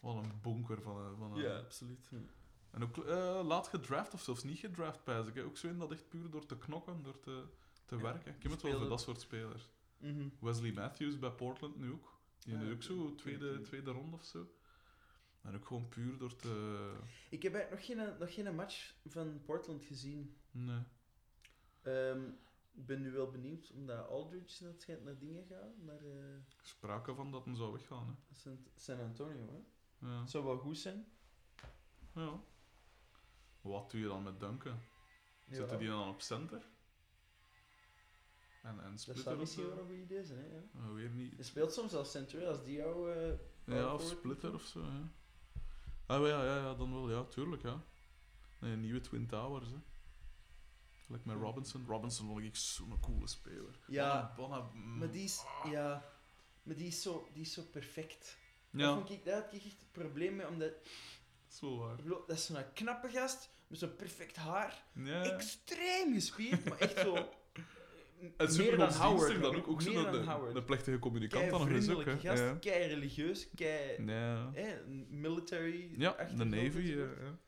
[0.00, 1.16] Wel een bonker van een...
[1.16, 2.08] Van een Ja, absoluut.
[2.70, 5.34] En ook eh, laat gedraft of zelfs niet gedraft, pijs ik.
[5.34, 5.44] hè.
[5.44, 7.44] Ook zo in dat echt puur door te knokken, door te,
[7.84, 8.02] te Ja.
[8.02, 8.34] werken.
[8.34, 9.68] Ik heb het wel voor dat soort spelers.
[9.98, 10.28] Mhm.
[10.40, 12.18] Wesley Matthews bij Portland nu ook.
[12.38, 14.46] Die Ah, is ook zo tweede, tweede ronde of zo.
[15.42, 16.92] En ook gewoon puur door te...
[17.30, 20.36] Ik heb eigenlijk nog geen, nog geen match van Portland gezien.
[20.50, 20.82] Nee.
[21.82, 22.24] Ehm,
[22.72, 27.14] ik ben nu wel benieuwd, omdat Aldridge net schijnt naar dingen gaat, naar eh, Sprake
[27.14, 28.06] van dat hem zou weggaan.
[28.28, 28.34] Hè.
[28.34, 29.46] San, San Antonio.
[29.98, 30.06] Hè.
[30.08, 30.26] Ja.
[30.26, 31.06] Zou wel goed zijn.
[32.14, 32.40] ja.
[33.60, 34.78] Wat doe je dan met Duncan?
[35.50, 36.62] Zetten die dan op center?
[38.62, 40.40] En, en Dat zou of misschien wel een goed idee zijn.
[40.40, 40.92] Hè, ja.
[40.92, 41.36] Weer niet.
[41.36, 43.12] Je speelt soms als center, als die jou...
[43.12, 44.80] eh, Ja, of splitter of zo.
[44.80, 45.08] Ja.
[46.06, 47.82] Ah, ja, ja, ja, dan wel, ja, tuurlijk, ja.
[48.58, 49.76] Nee, nieuwe Twin Towers, hè.
[51.04, 51.86] Gelijk met Robinson.
[51.86, 53.78] Robinson vond ik zo'n coole speler.
[53.86, 56.04] Ja, een- Maar die is, ja,
[56.62, 58.38] maar die is zo, die is zo perfect.
[58.70, 60.88] Dat Ja, vond ik, daar had ik echt het probleem mee, omdat dat
[61.52, 61.98] is wel waar.
[61.98, 65.22] ik bedoel, dat is zo'n knappe gast met zo'n perfect haar, Ja.
[65.22, 67.14] extreem gespierd, maar echt zo.
[68.36, 69.40] En meer dan Howard.
[69.42, 69.68] dan ook.
[69.68, 70.54] Ook zo dan de, Howard.
[70.54, 72.34] de plechtige communicant dan nog eens ook, vriendelijke hè.
[72.36, 72.56] gast, Ja.
[72.72, 74.50] kei religieus, kei Ja.
[75.08, 75.90] military.
[75.96, 76.92] Ja, de Navy, ja.
[76.92, 77.18] enzovoort.
[77.20, 77.38] ja.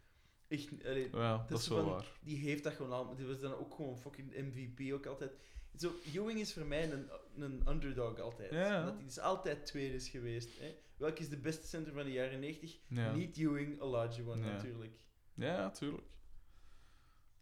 [0.48, 2.06] Echt, allee, Ja, dat, is is zo wel van- waar.
[2.20, 5.32] die heeft dat gewoon al, die was dan ook gewoon fucking MVP ook altijd.
[5.78, 8.50] Zo, Ewing is voor mij een, een underdog altijd.
[8.50, 8.84] Ja.
[8.84, 10.58] Dat hij is altijd tweede is geweest.
[10.58, 10.74] Hè.
[11.02, 12.78] Welk is de beste center van de jaren 90?
[12.88, 13.12] Ja.
[13.12, 14.44] Niet Ewing, Olajuwon Ja.
[14.44, 15.04] natuurlijk.
[15.34, 16.06] Ja, tuurlijk.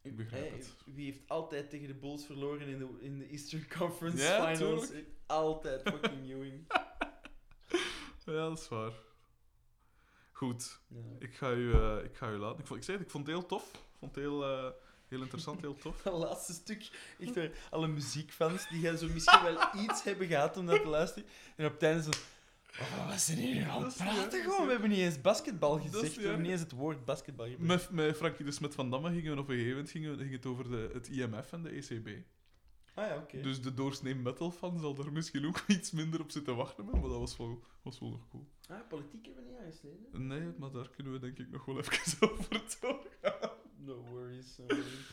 [0.02, 0.76] Ik begrijp het.
[0.84, 4.86] Wie heeft altijd tegen de Bulls verloren in de, in de Eastern Conference Ja, Finals?
[4.86, 5.08] tuurlijk.
[5.26, 6.64] Altijd fucking Ewing.
[8.24, 8.92] Ja, dat is waar.
[10.32, 10.96] Goed, Ja.
[11.18, 12.60] ik ga u, eh, ik ga u laten.
[12.60, 13.70] Ik, vond, ik zei het, ik vond het heel tof.
[13.72, 14.70] Ik vond het heel, eh,
[15.08, 16.02] heel interessant, heel tof.
[16.02, 20.56] Dat laatste stuk, echt waar, alle muziekfans die gaan zo misschien wel iets hebben gehad
[20.56, 21.28] om dat te luisteren.
[21.56, 22.10] En op het einde zo...
[22.80, 24.66] Oh, wat zijn hier aan het praten gewoon?
[24.66, 26.16] We hebben niet eens basketbal gezegd.
[26.16, 27.90] We hebben niet eens het woord basketbal gebruikt.
[27.90, 30.32] Met, met Frankie de Smet van Damme gingen we op een gegeven moment gingen, ging
[30.32, 32.08] het over de, het IMF en de ECB.
[32.94, 33.40] Ah ja, oké.
[33.40, 37.00] Dus de doorsnee metal fan zal daar misschien ook iets minder op zitten wachten, maar
[37.00, 38.46] dat was wel, was wel nog cool.
[38.68, 40.26] Ah, politiek hebben we niet aangesneden?
[40.26, 43.50] Nee, maar daar kunnen we denk ik nog wel even over doorgaan.
[43.76, 44.56] No worries.
[44.56, 45.08] no worries.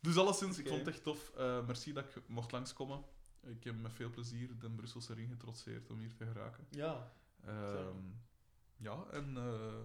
[0.00, 1.32] Dus alleszins, ik vond het echt tof.
[1.36, 3.04] Eh, merci dat ik mocht langskomen.
[3.40, 6.66] Ik heb met veel plezier de Brusselse ring getrotseerd om hier te geraken.
[6.70, 7.12] Ja.
[7.44, 7.96] Ehm,
[8.76, 9.80] ja, en eh,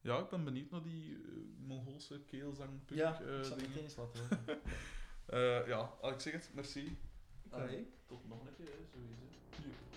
[0.00, 1.20] ja, ik ben benieuwd naar die eh,
[1.58, 4.28] Mongoolse keelzang punk, Ja, eh, ik zal het eens laten.
[5.26, 6.98] Eh, ja, ik zeg het, merci.
[7.50, 9.89] En tot nog een keer, sowieso.